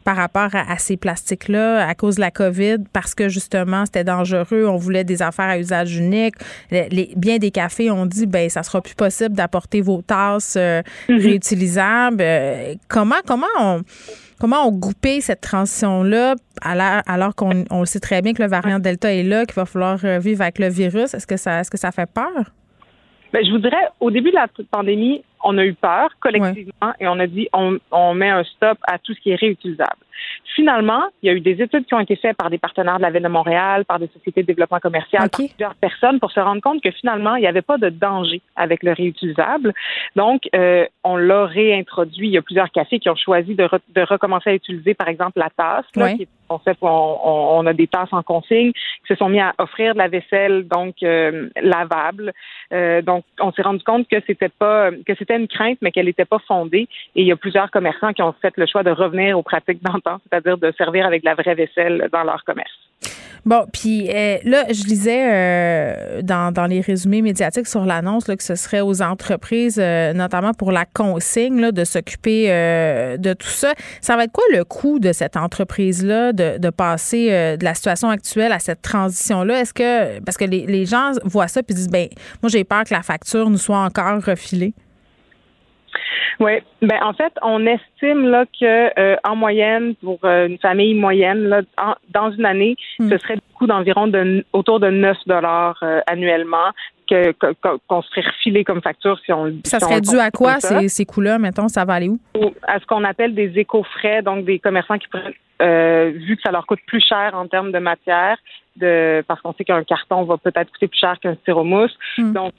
par 0.08 0.16
rapport 0.16 0.48
à, 0.54 0.78
ces 0.78 0.96
plastiques-là 0.96 1.86
à 1.86 1.94
cause 1.94 2.14
de 2.14 2.22
la 2.22 2.30
COVID, 2.30 2.78
parce 2.94 3.14
que 3.14 3.28
justement, 3.28 3.84
c'était 3.84 4.04
dangereux. 4.04 4.64
On 4.66 4.78
voulait 4.78 5.04
des 5.04 5.20
affaires 5.20 5.50
à 5.50 5.58
usage 5.58 5.98
unique. 5.98 6.34
Les, 6.70 7.12
bien 7.14 7.36
des 7.36 7.50
cafés 7.50 7.90
ont 7.90 8.06
dit, 8.06 8.24
ben 8.24 8.48
ça 8.48 8.62
sera 8.62 8.80
plus 8.80 8.94
possible 8.94 9.34
d'apporter 9.34 9.82
vos 9.82 10.00
tasses 10.00 10.56
euh, 10.56 10.80
mm-hmm. 11.10 11.22
réutilisables. 11.22 12.22
Euh, 12.22 12.74
comment, 12.88 13.20
comment 13.26 13.46
on 13.60 13.82
comment 14.40 14.66
on 14.66 14.80
cette 15.20 15.42
transition-là 15.42 16.36
alors, 16.62 17.02
alors 17.06 17.34
qu'on 17.34 17.66
on 17.68 17.84
sait 17.84 18.00
très 18.00 18.22
bien 18.22 18.32
que 18.32 18.42
le 18.42 18.48
variant 18.48 18.78
Delta 18.78 19.12
est 19.12 19.24
là, 19.24 19.44
qu'il 19.44 19.56
va 19.56 19.66
falloir 19.66 20.02
euh, 20.06 20.18
vivre 20.20 20.40
avec 20.40 20.58
le 20.58 20.70
virus? 20.70 21.12
Est-ce 21.12 21.26
que 21.26 21.36
ça, 21.36 21.60
est-ce 21.60 21.70
que 21.70 21.76
ça 21.76 21.92
fait 21.92 22.10
peur? 22.10 22.54
Ben, 23.32 23.44
je 23.44 23.50
vous 23.50 23.58
dirais, 23.58 23.88
au 24.00 24.10
début 24.10 24.30
de 24.30 24.36
la 24.36 24.46
pandémie, 24.70 25.22
on 25.44 25.56
a 25.58 25.64
eu 25.64 25.74
peur 25.74 26.10
collectivement 26.20 26.92
et 26.98 27.06
on 27.08 27.18
a 27.18 27.26
dit 27.26 27.48
on, 27.52 27.78
on 27.90 28.14
met 28.14 28.30
un 28.30 28.44
stop 28.44 28.78
à 28.86 28.98
tout 28.98 29.14
ce 29.14 29.20
qui 29.20 29.30
est 29.30 29.36
réutilisable. 29.36 29.98
Finalement, 30.56 31.04
il 31.22 31.28
y 31.28 31.30
a 31.30 31.34
eu 31.34 31.40
des 31.40 31.62
études 31.62 31.86
qui 31.86 31.94
ont 31.94 32.00
été 32.00 32.16
faites 32.16 32.36
par 32.36 32.50
des 32.50 32.58
partenaires 32.58 32.96
de 32.96 33.02
la 33.02 33.10
Ville 33.10 33.22
de 33.22 33.28
Montréal, 33.28 33.84
par 33.84 34.00
des 34.00 34.08
sociétés 34.08 34.42
de 34.42 34.46
développement 34.46 34.80
commercial, 34.80 35.30
par 35.30 35.46
plusieurs 35.46 35.74
personnes 35.76 36.18
pour 36.18 36.32
se 36.32 36.40
rendre 36.40 36.60
compte 36.60 36.82
que 36.82 36.90
finalement, 36.90 37.36
il 37.36 37.42
n'y 37.42 37.46
avait 37.46 37.62
pas 37.62 37.78
de 37.78 37.90
danger 37.90 38.40
avec 38.56 38.82
le 38.82 38.92
réutilisable. 38.92 39.72
Donc, 40.16 40.48
euh, 40.56 40.86
on 41.04 41.16
l'a 41.16 41.46
réintroduit. 41.46 42.28
Il 42.28 42.32
y 42.32 42.38
a 42.38 42.42
plusieurs 42.42 42.70
cafés 42.72 42.98
qui 42.98 43.08
ont 43.08 43.16
choisi 43.16 43.54
de, 43.54 43.68
de 43.94 44.02
recommencer 44.02 44.50
à 44.50 44.54
utiliser, 44.54 44.94
par 44.94 45.08
exemple, 45.08 45.38
la 45.38 45.50
tasse, 45.50 45.86
là, 45.94 46.14
qui 46.14 46.22
est 46.22 46.28
concept 46.48 46.80
où 46.82 46.86
on, 46.86 47.58
on, 47.58 47.66
a 47.66 47.72
des 47.72 47.86
tasses 47.86 48.12
en 48.12 48.22
consigne, 48.22 48.72
qui 48.72 49.08
se 49.08 49.14
sont 49.14 49.28
mis 49.28 49.40
à 49.40 49.54
offrir 49.58 49.94
de 49.94 49.98
la 49.98 50.08
vaisselle 50.08 50.66
donc 50.66 50.96
euh, 51.02 51.48
lavable. 51.60 52.32
Euh, 52.72 53.02
donc, 53.02 53.24
on 53.40 53.52
s'est 53.52 53.62
rendu 53.62 53.84
compte 53.84 54.08
que 54.08 54.16
c'était 54.26 54.48
pas 54.48 54.90
que 54.90 55.14
c'était 55.16 55.36
une 55.36 55.48
crainte, 55.48 55.78
mais 55.82 55.92
qu'elle 55.92 56.06
n'était 56.06 56.24
pas 56.24 56.40
fondée. 56.46 56.88
Et 57.14 57.22
il 57.22 57.26
y 57.26 57.32
a 57.32 57.36
plusieurs 57.36 57.70
commerçants 57.70 58.12
qui 58.12 58.22
ont 58.22 58.34
fait 58.40 58.56
le 58.56 58.66
choix 58.66 58.82
de 58.82 58.90
revenir 58.90 59.38
aux 59.38 59.42
pratiques 59.42 59.82
d'antan, 59.82 60.18
c'est-à-dire 60.24 60.58
de 60.58 60.72
servir 60.76 61.06
avec 61.06 61.22
de 61.22 61.26
la 61.26 61.34
vraie 61.34 61.54
vaisselle 61.54 62.08
dans 62.12 62.24
leur 62.24 62.44
commerce. 62.44 62.87
Bon, 63.48 63.64
puis 63.72 64.10
euh, 64.10 64.36
là, 64.44 64.64
je 64.68 64.84
lisais 64.84 65.26
euh, 65.26 66.22
dans, 66.22 66.66
les 66.68 66.82
résumés 66.82 67.22
médiatiques 67.22 67.66
sur 67.66 67.86
l'annonce 67.86 68.24
que 68.24 68.42
ce 68.42 68.54
serait 68.56 68.82
aux 68.82 69.00
entreprises, 69.00 69.78
euh, 69.78 70.12
notamment 70.12 70.52
pour 70.52 70.70
la 70.70 70.84
consigne, 70.84 71.70
de 71.70 71.84
s'occuper 71.84 72.48
de 72.48 73.32
tout 73.32 73.48
ça. 73.48 73.72
Ça 74.00 74.16
va 74.16 74.24
être 74.24 74.32
quoi 74.32 74.44
le 74.52 74.64
coût 74.64 74.98
de 74.98 75.12
cette 75.12 75.36
entreprise-là 75.36 76.32
de, 76.32 76.58
de 76.58 76.70
passer 76.70 77.56
de 77.56 77.64
la 77.64 77.74
situation 77.74 78.10
actuelle 78.10 78.52
à 78.52 78.58
cette 78.58 78.82
transition-là? 78.82 79.60
Est-ce 79.60 79.72
que, 79.72 80.20
parce 80.20 80.36
que 80.36 80.44
les, 80.44 80.66
les 80.66 80.84
gens 80.84 81.12
voient 81.24 81.48
ça 81.48 81.62
puis 81.62 81.74
disent, 81.74 81.88
ben, 81.88 82.08
moi, 82.42 82.50
j'ai 82.50 82.64
peur 82.64 82.84
que 82.84 82.92
la 82.92 83.02
facture 83.02 83.48
nous 83.48 83.58
soit 83.58 83.78
encore 83.78 84.22
refilée? 84.22 84.74
Oui, 86.40 86.52
ben 86.82 86.98
en 87.02 87.12
fait, 87.12 87.32
on 87.42 87.66
estime 87.66 88.28
là 88.28 88.44
que 88.46 89.00
euh, 89.00 89.16
en 89.24 89.36
moyenne 89.36 89.94
pour 89.96 90.18
euh, 90.24 90.46
une 90.46 90.58
famille 90.58 90.94
moyenne 90.94 91.48
là, 91.48 91.62
dans 92.10 92.30
une 92.30 92.46
année, 92.46 92.76
hmm. 92.98 93.10
ce 93.10 93.18
serait 93.18 93.36
du 93.36 93.42
coût 93.54 93.66
d'environ 93.66 94.06
de 94.06 94.44
autour 94.52 94.78
de 94.80 94.88
9 94.88 95.16
dollars 95.26 95.78
euh, 95.82 96.00
annuellement 96.06 96.70
que 97.10 97.32
qu'on 97.86 98.02
serait 98.02 98.20
refilé 98.20 98.64
comme 98.64 98.82
facture 98.82 99.18
si 99.24 99.32
on 99.32 99.50
Ça 99.64 99.80
serait 99.80 100.02
dû 100.02 100.18
à 100.18 100.30
quoi 100.30 100.60
ces, 100.60 100.88
ces 100.88 101.06
coûts-là, 101.06 101.38
mettons, 101.38 101.68
ça 101.68 101.84
va 101.86 101.94
aller 101.94 102.08
où? 102.08 102.18
À 102.66 102.78
ce 102.78 102.84
qu'on 102.84 103.02
appelle 103.02 103.34
des 103.34 103.58
éco-frais, 103.58 104.20
donc 104.22 104.44
des 104.44 104.58
commerçants 104.58 104.98
qui 104.98 105.08
prennent 105.08 105.32
vu 106.12 106.36
que 106.36 106.42
ça 106.42 106.52
leur 106.52 106.66
coûte 106.66 106.80
plus 106.86 107.00
cher 107.00 107.32
en 107.34 107.46
termes 107.48 107.72
de 107.72 107.78
matière, 107.78 108.36
de 108.78 109.24
parce 109.26 109.40
qu'on 109.40 109.52
sait 109.52 109.64
qu'un 109.64 109.84
carton 109.84 110.24
va 110.24 110.36
peut-être 110.38 110.70
coûter 110.72 110.88
plus 110.88 110.98
cher 110.98 111.18
qu'un 111.20 111.34
styromousse. 111.36 111.96
Hmm. 112.16 112.32
Donc 112.32 112.52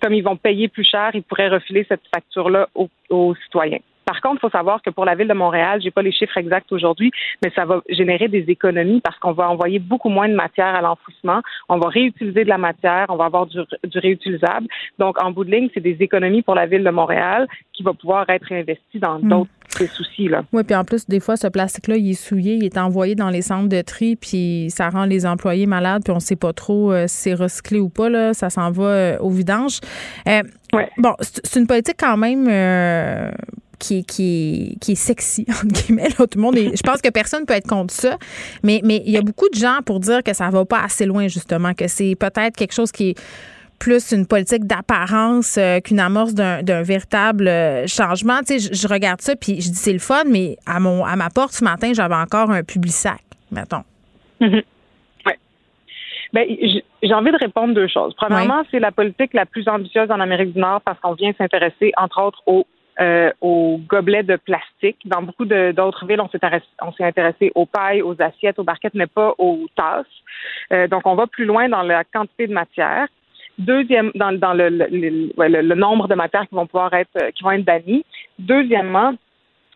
comme 0.00 0.14
ils 0.14 0.24
vont 0.24 0.36
payer 0.36 0.68
plus 0.68 0.84
cher, 0.84 1.10
ils 1.14 1.22
pourraient 1.22 1.48
refiler 1.48 1.84
cette 1.88 2.02
facture-là 2.12 2.68
aux, 2.74 3.34
citoyens. 3.44 3.80
Par 4.10 4.20
contre, 4.22 4.38
il 4.38 4.40
faut 4.40 4.50
savoir 4.50 4.82
que 4.82 4.90
pour 4.90 5.04
la 5.04 5.14
ville 5.14 5.28
de 5.28 5.34
Montréal, 5.34 5.80
j'ai 5.80 5.92
pas 5.92 6.02
les 6.02 6.10
chiffres 6.10 6.36
exacts 6.36 6.72
aujourd'hui, 6.72 7.12
mais 7.44 7.52
ça 7.54 7.64
va 7.64 7.80
générer 7.88 8.26
des 8.26 8.44
économies 8.48 9.00
parce 9.00 9.16
qu'on 9.20 9.30
va 9.30 9.48
envoyer 9.48 9.78
beaucoup 9.78 10.08
moins 10.08 10.28
de 10.28 10.34
matière 10.34 10.74
à 10.74 10.80
l'enfouissement. 10.80 11.42
On 11.68 11.78
va 11.78 11.86
réutiliser 11.90 12.42
de 12.42 12.48
la 12.48 12.58
matière, 12.58 13.06
on 13.08 13.14
va 13.14 13.26
avoir 13.26 13.46
du, 13.46 13.60
réutilisable. 13.94 14.66
Donc, 14.98 15.22
en 15.22 15.30
bout 15.30 15.44
de 15.44 15.52
ligne, 15.52 15.68
c'est 15.72 15.80
des 15.80 15.96
économies 16.00 16.42
pour 16.42 16.56
la 16.56 16.66
ville 16.66 16.82
de 16.82 16.90
Montréal 16.90 17.46
qui 17.72 17.84
va 17.84 17.92
pouvoir 17.92 18.28
être 18.30 18.50
investi 18.50 18.98
dans 18.98 19.20
hmm. 19.20 19.28
d'autres 19.28 19.94
soucis. 19.94 20.26
Là. 20.26 20.42
Oui, 20.52 20.64
puis 20.64 20.74
en 20.74 20.82
plus, 20.82 21.06
des 21.06 21.20
fois, 21.20 21.36
ce 21.36 21.46
plastique-là, 21.46 21.94
il 21.96 22.10
est 22.10 22.14
souillé, 22.14 22.54
il 22.54 22.64
est 22.64 22.78
envoyé 22.78 23.14
dans 23.14 23.30
les 23.30 23.42
centres 23.42 23.68
de 23.68 23.80
tri, 23.80 24.16
puis 24.16 24.70
ça 24.70 24.90
rend 24.90 25.04
les 25.04 25.24
employés 25.24 25.66
malades, 25.66 26.02
puis 26.02 26.10
on 26.10 26.16
ne 26.16 26.20
sait 26.20 26.34
pas 26.34 26.52
trop 26.52 26.92
euh, 26.92 27.06
si 27.06 27.16
c'est 27.16 27.34
recyclé 27.34 27.78
ou 27.78 27.90
pas. 27.90 28.08
Là, 28.08 28.34
ça 28.34 28.50
s'en 28.50 28.72
va 28.72 28.82
euh, 28.82 29.18
au 29.20 29.30
vidange. 29.30 29.78
Euh, 30.26 30.42
bon, 30.98 31.14
c'est 31.20 31.60
une 31.60 31.68
politique 31.68 31.96
quand 31.96 32.16
même 32.16 32.48
qui, 33.80 34.04
qui, 34.04 34.78
qui 34.80 34.92
est 34.92 34.96
sexy, 34.96 35.44
entre 35.48 35.66
guillemets. 35.66 36.10
tout 36.10 36.26
le 36.36 36.40
monde 36.40 36.56
je 36.56 36.82
pense 36.82 37.02
que 37.02 37.08
personne 37.08 37.40
ne 37.40 37.46
peut 37.46 37.54
être 37.54 37.68
contre 37.68 37.92
ça. 37.92 38.16
Mais, 38.62 38.80
mais 38.84 39.02
il 39.04 39.12
y 39.12 39.16
a 39.16 39.22
beaucoup 39.22 39.48
de 39.48 39.58
gens 39.58 39.78
pour 39.84 39.98
dire 39.98 40.22
que 40.22 40.32
ça 40.32 40.48
va 40.50 40.64
pas 40.64 40.82
assez 40.82 41.06
loin, 41.06 41.26
justement, 41.26 41.74
que 41.74 41.88
c'est 41.88 42.14
peut-être 42.14 42.56
quelque 42.56 42.74
chose 42.74 42.92
qui 42.92 43.10
est 43.10 43.20
plus 43.80 44.12
une 44.12 44.26
politique 44.26 44.66
d'apparence 44.66 45.56
euh, 45.56 45.80
qu'une 45.80 46.00
amorce 46.00 46.34
d'un 46.34 46.82
véritable 46.82 47.48
euh, 47.48 47.86
changement. 47.86 48.40
Tu 48.46 48.60
sais, 48.60 48.74
je, 48.74 48.86
regarde 48.86 49.22
ça 49.22 49.34
puis 49.34 49.60
je 49.62 49.70
dis 49.70 49.74
c'est 49.74 49.92
le 49.92 49.98
fun, 49.98 50.24
mais 50.26 50.58
à 50.66 50.78
mon 50.80 51.04
à 51.04 51.16
ma 51.16 51.30
porte 51.30 51.52
ce 51.52 51.64
matin, 51.64 51.92
j'avais 51.94 52.14
encore 52.14 52.50
un 52.50 52.62
public 52.62 52.92
sac, 52.92 53.22
mettons. 53.50 53.82
Mm-hmm. 54.40 54.62
Ben, 56.32 56.46
j'ai 57.02 57.14
envie 57.14 57.32
de 57.32 57.36
répondre 57.36 57.74
deux 57.74 57.88
choses. 57.88 58.14
Premièrement, 58.14 58.62
c'est 58.70 58.78
la 58.78 58.92
politique 58.92 59.34
la 59.34 59.46
plus 59.46 59.66
ambitieuse 59.68 60.10
en 60.10 60.20
Amérique 60.20 60.52
du 60.52 60.60
Nord 60.60 60.80
parce 60.82 60.98
qu'on 61.00 61.14
vient 61.14 61.32
s'intéresser, 61.36 61.92
entre 61.96 62.22
autres, 62.22 62.40
aux 62.46 62.66
euh, 63.00 63.30
aux 63.40 63.80
gobelets 63.86 64.22
de 64.22 64.36
plastique. 64.36 64.98
Dans 65.04 65.22
beaucoup 65.22 65.44
d'autres 65.44 66.06
villes, 66.06 66.20
on 66.20 66.28
s'est 66.28 67.04
intéressé 67.04 67.50
aux 67.54 67.66
pailles, 67.66 68.02
aux 68.02 68.20
assiettes, 68.20 68.58
aux 68.58 68.64
barquettes, 68.64 68.94
mais 68.94 69.06
pas 69.06 69.34
aux 69.38 69.66
tasses. 69.74 70.06
Euh, 70.72 70.86
donc, 70.86 71.06
on 71.06 71.14
va 71.14 71.26
plus 71.26 71.44
loin 71.44 71.68
dans 71.68 71.82
la 71.82 72.04
quantité 72.04 72.46
de 72.46 72.52
matière. 72.52 73.08
Deuxième, 73.58 74.10
dans, 74.14 74.32
dans 74.32 74.54
le, 74.54 74.68
le, 74.70 75.74
nombre 75.74 76.08
de 76.08 76.14
matières 76.14 76.48
qui 76.48 76.54
vont 76.54 76.66
pouvoir 76.66 76.94
être, 76.94 77.10
euh, 77.20 77.30
qui 77.30 77.42
vont 77.42 77.52
être 77.52 77.64
bannies. 77.64 78.04
Deuxièmement, 78.38 79.14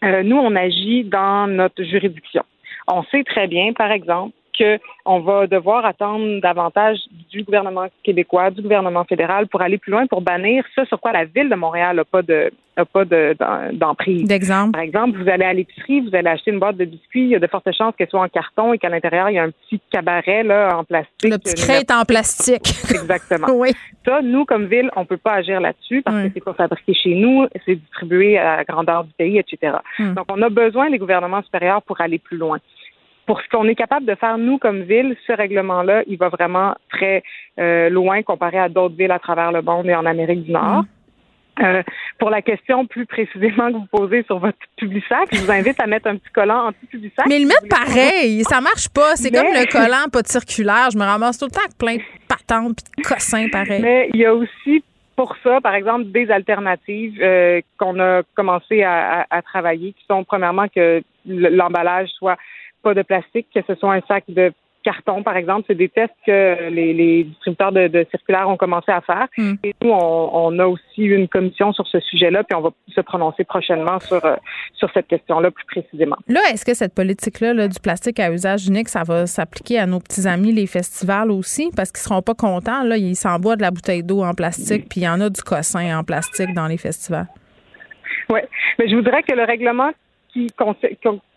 euh, 0.03 0.23
nous, 0.23 0.37
on 0.37 0.55
agit 0.57 1.05
dans 1.05 1.47
notre 1.47 1.83
juridiction. 1.83 2.45
On 2.89 3.03
sait 3.05 3.25
très 3.25 3.47
bien, 3.47 3.73
par 3.73 3.91
exemple, 3.91 4.35
qu'on 4.57 5.21
va 5.21 5.47
devoir 5.47 5.85
attendre 5.85 6.41
davantage 6.41 6.99
du 7.31 7.43
gouvernement 7.43 7.87
québécois, 8.03 8.51
du 8.51 8.63
gouvernement 8.63 9.05
fédéral 9.05 9.49
pour 9.49 9.63
aller 9.63 9.79
plus 9.79 9.91
loin, 9.91 10.07
pour 10.07 10.21
bannir 10.21 10.65
ce 10.75 10.85
sur 10.85 11.01
quoi 11.01 11.13
la 11.13 11.25
ville 11.25 11.49
de 11.49 11.55
Montréal 11.55 11.97
n'a 11.97 12.05
pas 12.05 12.23
de 12.23 12.51
pas 12.93 13.05
d'emprise. 13.73 14.25
D'exemple. 14.25 14.73
Par 14.73 14.81
exemple, 14.81 15.23
vous 15.23 15.29
allez 15.29 15.45
à 15.45 15.53
l'épicerie, 15.53 16.01
vous 16.01 16.15
allez 16.15 16.29
acheter 16.29 16.51
une 16.51 16.59
boîte 16.59 16.77
de 16.77 16.85
biscuits, 16.85 17.23
il 17.23 17.29
y 17.29 17.35
a 17.37 17.39
de 17.39 17.47
fortes 17.47 17.71
chances 17.73 17.95
qu'elle 17.97 18.09
soit 18.09 18.21
en 18.21 18.29
carton 18.29 18.73
et 18.73 18.79
qu'à 18.79 18.89
l'intérieur, 18.89 19.31
il 19.31 19.35
y 19.35 19.39
a 19.39 19.45
un 19.45 19.51
petit 19.51 19.81
cabaret 19.93 20.43
là, 20.43 20.77
en 20.77 20.83
plastique. 20.83 21.31
Le 21.31 21.39
petit 21.39 21.55
crête 21.55 21.91
en 21.93 22.05
plastique. 22.05 22.67
Exactement. 22.91 23.47
oui. 23.53 23.71
Ça, 24.05 24.23
nous, 24.23 24.45
comme 24.45 24.67
ville, 24.67 24.91
on 24.97 25.05
peut 25.05 25.17
pas 25.17 25.35
agir 25.35 25.61
là-dessus 25.61 26.03
parce 26.03 26.17
que 26.25 26.31
c'est 26.35 26.45
pas 26.45 26.55
fabriqué 26.55 26.95
chez 26.95 27.15
nous, 27.15 27.47
c'est 27.65 27.77
distribué 27.77 28.39
à 28.39 28.57
la 28.57 28.65
grandeur 28.65 29.05
du 29.05 29.13
pays, 29.13 29.39
etc. 29.39 29.77
Hmm. 29.99 30.15
Donc, 30.15 30.27
on 30.29 30.43
a 30.43 30.49
besoin 30.49 30.91
des 30.91 30.99
gouvernements 30.99 31.43
supérieurs 31.43 31.83
pour 31.83 32.01
aller 32.01 32.19
plus 32.19 32.37
loin 32.37 32.59
pour 33.27 33.41
ce 33.41 33.49
qu'on 33.49 33.67
est 33.69 33.75
capable 33.75 34.07
de 34.07 34.15
faire, 34.15 34.39
nous, 34.39 34.59
comme 34.59 34.83
ville, 34.83 35.17
ce 35.27 35.33
règlement-là, 35.33 36.03
il 36.07 36.19
va 36.19 36.29
vraiment 36.29 36.75
très 36.91 37.23
euh, 37.59 37.89
loin 37.89 38.23
comparé 38.23 38.59
à 38.59 38.69
d'autres 38.69 38.97
villes 38.97 39.13
à 39.13 39.19
travers 39.19 39.53
le 39.53 39.63
monde 39.63 39.87
et 39.87 39.95
en 39.95 40.07
Amérique 40.07 40.45
du 40.45 40.53
Nord. 40.53 40.83
Mm. 40.83 40.87
Euh, 41.63 41.83
pour 42.19 42.31
la 42.31 42.43
question 42.43 42.85
plus 42.85 43.07
précisément 43.07 43.69
que 43.69 43.77
vous 43.77 43.87
posez 43.87 44.25
sur 44.25 44.41
votre 44.41 44.59
Publisac, 44.77 45.29
je 45.31 45.41
vous 45.41 45.51
invite 45.53 45.79
à 45.79 45.87
mettre 45.87 46.09
un 46.09 46.17
petit 46.17 46.33
collant 46.35 46.67
anti-Publisac. 46.67 47.27
Mais 47.29 47.39
le 47.39 47.47
mettre 47.47 47.69
pareil, 47.69 48.43
ça 48.43 48.61
marche 48.61 48.89
pas. 48.89 49.15
C'est 49.15 49.31
comme 49.31 49.47
le 49.47 49.71
collant 49.71 50.09
pas 50.13 50.23
de 50.23 50.27
circulaire. 50.27 50.89
Je 50.93 50.99
me 50.99 51.05
ramasse 51.05 51.39
tout 51.39 51.45
le 51.45 51.53
temps 51.53 51.61
avec 51.61 51.79
plein 51.79 51.97
de 51.97 52.03
patentes 52.29 52.79
et 52.99 53.03
de 53.03 53.07
cossins 53.07 53.49
pareil. 53.51 53.81
Mais 53.81 54.11
il 54.13 54.21
y 54.21 54.27
a 54.27 54.35
aussi 54.35 54.83
pour 55.15 55.37
ça, 55.45 55.61
par 55.61 55.75
exemple, 55.75 56.07
des 56.07 56.29
alternatives 56.31 57.21
euh, 57.23 57.61
qu'on 57.79 58.01
a 58.01 58.23
commencé 58.35 58.83
à, 58.83 59.25
à, 59.31 59.43
travailler, 59.43 59.93
qui 59.93 60.05
sont 60.09 60.25
premièrement 60.25 60.67
que 60.67 61.03
l'emballage 61.25 62.09
soit 62.19 62.37
pas 62.85 62.95
de 62.95 63.03
plastique, 63.03 63.49
que 63.53 63.61
ce 63.67 63.75
soit 63.75 63.95
un 63.95 64.01
sac 64.03 64.25
de 64.29 64.53
carton, 64.85 65.23
par 65.23 65.37
exemple. 65.37 65.65
C'est 65.67 65.75
des 65.75 65.89
tests 65.89 66.15
que 66.27 66.69
les, 66.69 67.25
distributeurs 67.25 67.73
de, 67.73 68.07
circulaires 68.11 68.49
ont 68.49 68.57
commencé 68.57 68.93
à 68.93 69.01
faire. 69.01 69.27
Hmm. 69.37 69.55
Et 69.65 69.75
nous, 69.83 69.91
on, 69.91 70.59
a 70.59 70.67
aussi 70.67 71.03
une 71.03 71.27
commission 71.27 71.73
sur 71.73 71.87
ce 71.89 71.99
sujet-là, 72.01 72.45
puis 72.45 72.55
on 72.55 72.61
va 72.61 72.71
se 72.95 73.01
prononcer 73.01 73.45
prochainement 73.45 73.99
sur, 73.99 74.25
euh, 74.25 74.37
sur 74.75 74.91
cette 74.93 75.09
question-là 75.09 75.51
plus 75.51 75.65
précisément. 75.65 76.17
Là, 76.29 76.41
est-ce 76.53 76.65
que 76.65 76.75
cette 76.75 76.95
politique-là 76.95 77.67
du 77.67 77.81
plastique 77.81 78.21
à 78.21 78.31
usage 78.31 78.69
unique, 78.69 78.89
ça 78.89 79.03
va 79.03 79.27
s'appliquer 79.27 79.79
à 79.79 79.87
nos 79.87 79.99
petits 79.99 80.29
amis, 80.29 80.53
les 80.53 80.67
festivals 80.67 81.31
aussi? 81.31 81.71
Parce 81.75 81.91
qu'ils 81.91 82.03
seront 82.03 82.23
pas 82.23 82.35
contents. 82.35 82.85
Là, 82.85 82.97
ils 82.97 83.17
s'envoient 83.17 83.57
de 83.57 83.63
la 83.63 83.71
bouteille 83.71 84.03
d'eau 84.03 84.23
en 84.23 84.35
plastique, 84.35 84.89
puis 84.89 85.01
il 85.01 85.05
y 85.05 85.09
en 85.09 85.21
a 85.21 85.31
du 85.31 85.43
cossin 85.43 85.99
en 85.99 86.05
plastique 86.05 86.53
dans 86.55 86.67
les 86.67 86.79
festivals. 86.79 87.27
Oui, 88.31 88.41
mais 88.79 88.89
je 88.89 88.95
voudrais 88.95 89.23
que 89.23 89.35
le 89.35 89.45
règlement 89.45 89.91
qui, 90.33 90.49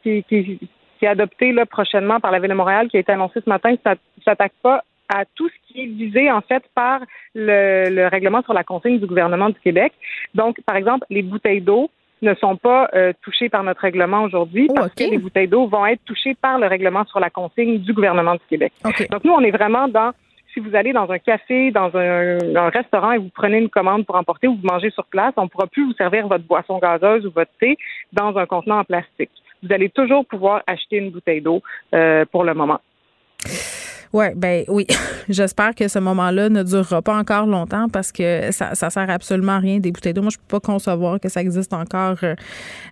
qui, 0.04 0.24
qui, 0.24 0.70
qui 0.98 1.06
est 1.06 1.10
adopté 1.10 1.52
là, 1.52 1.66
prochainement 1.66 2.20
par 2.20 2.32
la 2.32 2.39
Ville 2.39 2.50
de 2.50 2.56
Montréal, 2.56 2.88
qui 2.89 2.98
a 2.98 3.00
été 3.00 3.12
annoncé 3.12 3.39
ce 3.43 3.50
matin, 3.50 3.72
ne 3.72 3.95
s'attaque 4.24 4.54
pas 4.62 4.84
à 5.10 5.24
tout 5.36 5.48
ce 5.50 5.74
qui 5.74 5.84
est 5.84 5.88
visé 5.88 6.32
en 6.32 6.41
fait 6.41 6.64
par 6.76 7.00
le, 7.34 8.08
règlement 8.08 8.41
sur 8.43 8.54
la 8.54 8.64
consigne 8.64 9.00
du 9.00 9.06
gouvernement 9.06 9.50
du 9.50 9.60
Québec. 9.60 9.93
Donc, 10.36 10.58
par 10.66 10.76
exemple, 10.76 11.06
les 11.10 11.22
bouteilles 11.22 11.62
d'eau 11.62 11.89
ne 12.22 12.34
sont 12.36 12.56
pas 12.58 12.89
euh, 12.95 13.14
touchées 13.22 13.48
par 13.48 13.64
notre 13.64 13.82
règlement 13.82 14.24
aujourd'hui 14.24 14.68
oh, 14.70 14.74
parce 14.74 14.93
que 14.93 15.04
les 15.04 15.20
bouteilles 15.20 15.48
d'eau 15.48 15.68
vont 15.68 15.86
être 15.86 16.04
touchées 16.04 16.34
par 16.34 16.58
le 16.58 16.68
règlement 16.68 17.06
sur 17.06 17.20
la 17.20 17.30
consigne 17.30 17.78
du 17.80 17.93
gouvernement 17.93 18.34
du 18.34 18.41
Québec. 18.50 18.74
Donc, 18.84 19.24
nous, 19.24 19.34
on 19.34 19.41
est 19.41 19.52
vraiment 19.52 19.88
dans 19.88 20.12
si 20.54 20.60
vous 20.60 20.76
allez 20.76 20.91
dans 20.91 21.12
un 21.12 21.20
café, 21.20 21.70
dans 21.70 21.95
un, 21.95 22.56
un, 22.56 22.70
restaurant 22.70 23.12
et 23.12 23.20
vous 23.20 23.30
prenez 23.30 23.60
une 23.60 23.70
commande 23.70 24.08
pour 24.08 24.16
emporter 24.16 24.48
ou 24.48 24.56
vous 24.56 24.68
mangez 24.68 24.89
sur 24.89 25.06
place, 25.06 25.34
on 25.38 25.43
ne 25.43 25.48
pourra 25.48 25.68
plus 25.68 25.86
vous 25.86 25.93
servir 25.93 26.28
votre 26.28 26.45
boisson 26.45 26.80
gazeuse 26.80 27.28
ou 27.28 27.32
votre 27.32 27.52
thé 27.60 27.78
dans 28.12 28.36
un 28.38 28.48
contenant 28.48 28.80
en 28.80 28.84
plastique 28.84 29.30
vous 29.64 29.74
allez 29.74 29.89
toujours 29.89 30.26
pouvoir 30.26 30.64
acheter 30.68 30.97
une 30.97 31.12
bouteille 31.12 31.41
d'eau 31.41 31.62
euh, 31.93 32.26
pour 32.32 32.43
le 32.43 32.53
moment. 32.53 32.80
Oui, 34.14 34.26
ben 34.36 34.64
oui. 34.68 34.88
J'espère 35.30 35.76
que 35.76 35.88
ce 35.88 35.99
moment-là 35.99 36.49
ne 36.49 36.64
durera 36.64 37.01
pas 37.01 37.16
encore 37.16 37.45
longtemps 37.45 37.88
parce 37.91 38.12
que 38.12 38.51
ça, 38.51 38.76
ça 38.76 38.89
sert 38.89 39.10
absolument 39.10 39.53
à 39.53 39.60
rien 39.60 39.80
des 39.80 39.91
bouteilles 39.91 40.14
d'eau. 40.14 40.22
Moi, 40.22 40.32
je 40.32 40.38
peux 40.38 40.60
pas 40.60 40.66
concevoir 40.66 41.20
que 41.20 41.30
ça 41.30 41.41
existe 41.41 41.74
encore 41.74 42.18
euh, 42.24 42.36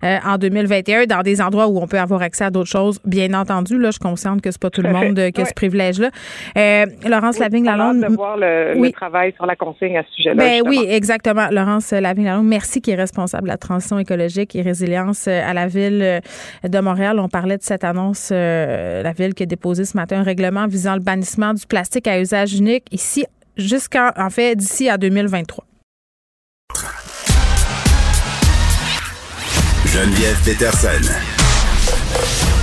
euh, 0.03 0.17
en 0.25 0.37
2021 0.37 1.05
dans 1.05 1.21
des 1.21 1.41
endroits 1.41 1.67
où 1.67 1.79
on 1.79 1.87
peut 1.87 1.99
avoir 1.99 2.21
accès 2.21 2.43
à 2.43 2.49
d'autres 2.49 2.69
choses. 2.69 2.99
Bien 3.05 3.33
entendu, 3.33 3.77
là, 3.77 3.87
je 3.87 3.93
suis 3.93 3.99
consciente 3.99 4.41
que 4.41 4.51
c'est 4.51 4.61
pas 4.61 4.69
tout 4.69 4.81
le 4.81 4.89
monde 4.91 5.31
qui 5.31 5.41
a 5.41 5.45
ce 5.45 5.53
privilège-là. 5.53 6.09
Euh, 6.57 6.85
Laurence 7.07 7.39
Lavigne-Lalonde. 7.39 8.01
de 8.01 8.13
voir 8.13 8.37
le, 8.37 8.91
travail 8.91 9.33
sur 9.33 9.45
la 9.45 9.55
consigne 9.55 9.97
à 9.97 10.03
ce 10.03 10.11
sujet-là. 10.15 10.35
Ben 10.35 10.61
oui, 10.65 10.85
exactement. 10.87 11.47
Laurence 11.51 11.91
Lavigne-Lalonde, 11.91 12.47
merci 12.47 12.81
qui 12.81 12.91
est 12.91 12.95
responsable 12.95 13.43
de 13.43 13.49
la 13.49 13.57
transition 13.57 13.99
écologique 13.99 14.55
et 14.55 14.61
résilience 14.61 15.27
à 15.27 15.53
la 15.53 15.67
ville 15.67 16.21
de 16.63 16.79
Montréal. 16.79 17.19
On 17.19 17.29
parlait 17.29 17.57
de 17.57 17.63
cette 17.63 17.83
annonce, 17.83 18.31
la 18.31 19.11
ville 19.11 19.33
qui 19.33 19.43
a 19.43 19.45
déposé 19.45 19.85
ce 19.85 19.97
matin 19.97 20.19
un 20.19 20.23
règlement 20.23 20.67
visant 20.67 20.95
le 20.95 21.01
bannissement 21.05 21.53
du 21.53 21.65
plastique 21.65 22.07
à 22.07 22.19
usage 22.19 22.53
unique 22.53 22.85
ici 22.91 23.25
jusqu'en 23.55 24.11
en 24.17 24.29
fait 24.29 24.55
d'ici 24.55 24.89
à 24.89 24.97
2023. 24.97 25.65
Geneviève 29.85 30.37
Peterson. 30.43 31.13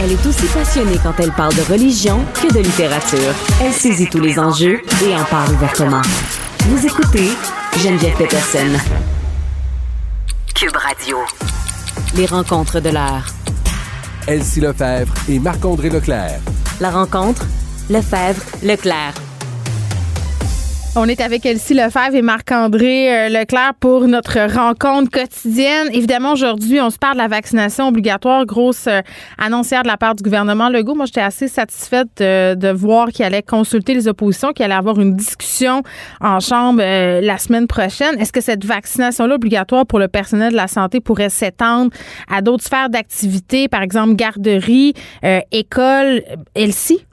Elle 0.02 0.12
est 0.12 0.26
aussi 0.26 0.46
passionnée 0.46 0.98
quand 1.02 1.14
elle 1.20 1.30
parle 1.32 1.54
de 1.54 1.62
religion 1.62 2.20
que 2.34 2.52
de 2.52 2.58
littérature. 2.58 3.32
Elle 3.62 3.72
saisit 3.72 4.08
tous 4.08 4.20
les 4.20 4.38
enjeux 4.38 4.80
et 5.06 5.14
en 5.14 5.24
parle 5.24 5.52
ouvertement. 5.54 6.02
Vous 6.64 6.84
écoutez 6.84 7.28
Geneviève 7.78 8.16
Peterson. 8.16 8.78
Cube 10.54 10.76
Radio. 10.76 11.18
Les 12.16 12.26
rencontres 12.26 12.80
de 12.80 12.90
l'heure. 12.90 13.26
Elsie 14.26 14.60
Lefebvre 14.60 15.12
et 15.28 15.38
Marc-André 15.38 15.88
Leclerc. 15.88 16.40
La 16.80 16.90
rencontre, 16.90 17.46
Lefebvre, 17.90 18.40
Leclerc. 18.62 19.14
On 20.94 21.08
est 21.08 21.20
avec 21.20 21.44
Elsie 21.46 21.74
Lefebvre 21.74 22.14
et 22.14 22.22
Marc-André 22.22 23.12
euh, 23.12 23.28
Leclerc 23.28 23.72
pour 23.80 24.06
notre 24.06 24.38
rencontre 24.54 25.10
quotidienne. 25.10 25.88
Évidemment, 25.92 26.34
aujourd'hui, 26.34 26.80
on 26.80 26.90
se 26.90 26.98
parle 26.98 27.14
de 27.14 27.18
la 27.18 27.28
vaccination 27.28 27.88
obligatoire, 27.88 28.46
grosse 28.46 28.86
euh, 28.86 29.00
annoncière 29.36 29.82
de 29.82 29.88
la 29.88 29.96
part 29.96 30.14
du 30.14 30.22
gouvernement 30.22 30.68
Legault. 30.68 30.94
Moi, 30.94 31.06
j'étais 31.06 31.22
assez 31.22 31.48
satisfaite 31.48 32.08
de, 32.18 32.72
voir 32.72 33.08
qu'il 33.08 33.24
allait 33.24 33.42
consulter 33.42 33.94
les 33.94 34.06
oppositions, 34.06 34.52
qu'il 34.52 34.64
allait 34.64 34.74
avoir 34.74 35.00
une 35.00 35.16
discussion 35.16 35.82
en 36.20 36.38
Chambre 36.38 36.80
euh, 36.82 37.20
la 37.20 37.38
semaine 37.38 37.66
prochaine. 37.66 38.20
Est-ce 38.20 38.32
que 38.32 38.42
cette 38.42 38.64
vaccination-là 38.64 39.34
obligatoire 39.34 39.86
pour 39.86 39.98
le 39.98 40.08
personnel 40.08 40.52
de 40.52 40.56
la 40.56 40.68
santé 40.68 41.00
pourrait 41.00 41.30
s'étendre 41.30 41.90
à 42.30 42.42
d'autres 42.42 42.64
sphères 42.64 42.90
d'activité, 42.90 43.66
par 43.66 43.82
exemple 43.82 44.14
garderie, 44.14 44.94
école? 45.50 46.22
Elsie? 46.54 47.06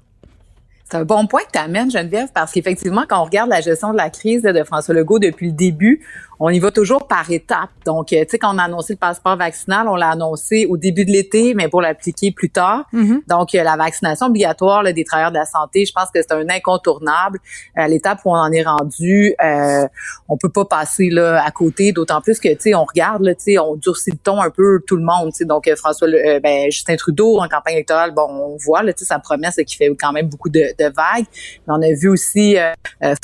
C'est 0.91 0.97
un 0.97 1.05
bon 1.05 1.27
point 1.27 1.41
que 1.41 1.51
tu 1.53 1.59
amènes, 1.59 1.91
Geneviève, 1.91 2.29
parce 2.33 2.51
qu'effectivement, 2.51 3.03
quand 3.07 3.21
on 3.21 3.25
regarde 3.25 3.49
la 3.49 3.61
gestion 3.61 3.91
de 3.91 3.97
la 3.97 4.09
crise 4.09 4.41
de 4.41 4.63
François 4.63 4.95
Legault 4.95 5.19
depuis 5.19 5.47
le 5.47 5.53
début, 5.53 6.03
on 6.39 6.49
y 6.49 6.59
va 6.59 6.71
toujours 6.71 7.07
par 7.07 7.29
étapes. 7.29 7.69
Donc, 7.85 8.13
euh, 8.13 8.23
tu 8.23 8.31
sais, 8.31 8.39
quand 8.39 8.55
on 8.55 8.57
a 8.57 8.63
annoncé 8.63 8.93
le 8.93 8.97
passeport 8.97 9.35
vaccinal, 9.35 9.87
on 9.89 9.95
l'a 9.95 10.09
annoncé 10.09 10.65
au 10.69 10.77
début 10.77 11.03
de 11.03 11.11
l'été, 11.11 11.53
mais 11.53 11.67
pour 11.67 11.81
l'appliquer 11.81 12.31
plus 12.31 12.49
tard. 12.49 12.85
Mm-hmm. 12.93 13.27
Donc, 13.27 13.53
euh, 13.53 13.63
la 13.63 13.75
vaccination 13.75 14.27
obligatoire 14.27 14.81
là, 14.83 14.93
des 14.93 15.03
travailleurs 15.03 15.31
de 15.31 15.37
la 15.37 15.45
santé, 15.45 15.85
je 15.85 15.91
pense 15.91 16.09
que 16.13 16.21
c'est 16.21 16.31
un 16.31 16.49
incontournable. 16.49 17.39
À 17.75 17.89
l'étape 17.89 18.19
où 18.23 18.31
on 18.31 18.37
en 18.37 18.51
est 18.51 18.63
rendu, 18.63 19.35
euh, 19.43 19.85
on 20.29 20.37
peut 20.37 20.49
pas 20.49 20.63
passer 20.63 21.09
là 21.09 21.43
à 21.43 21.51
côté. 21.51 21.91
D'autant 21.91 22.21
plus 22.21 22.39
que, 22.39 22.49
tu 22.49 22.57
sais, 22.59 22.73
on 22.73 22.85
regarde, 22.85 23.25
tu 23.35 23.35
sais, 23.39 23.59
on 23.59 23.75
durcit 23.75 24.11
le 24.11 24.17
ton 24.17 24.41
un 24.41 24.49
peu 24.49 24.79
tout 24.87 24.95
le 24.95 25.03
monde. 25.03 25.31
Tu 25.31 25.39
sais, 25.39 25.45
donc 25.45 25.69
François, 25.75 26.07
ben, 26.41 26.71
Justin 26.71 26.95
Trudeau 26.95 27.39
en 27.39 27.49
campagne 27.49 27.73
électorale, 27.73 28.11
bon, 28.11 28.27
on 28.29 28.57
voit 28.57 28.81
là, 28.81 28.93
tu 28.93 28.99
sais, 28.99 29.05
sa 29.05 29.19
promesse 29.19 29.57
qui 29.67 29.75
fait 29.75 29.93
quand 29.99 30.13
même 30.13 30.29
beaucoup 30.29 30.49
de, 30.49 30.73
de 30.77 30.85
vagues. 30.85 31.25
Mais 31.67 31.73
on 31.73 31.81
a 31.81 31.93
vu 31.93 32.07
aussi 32.07 32.55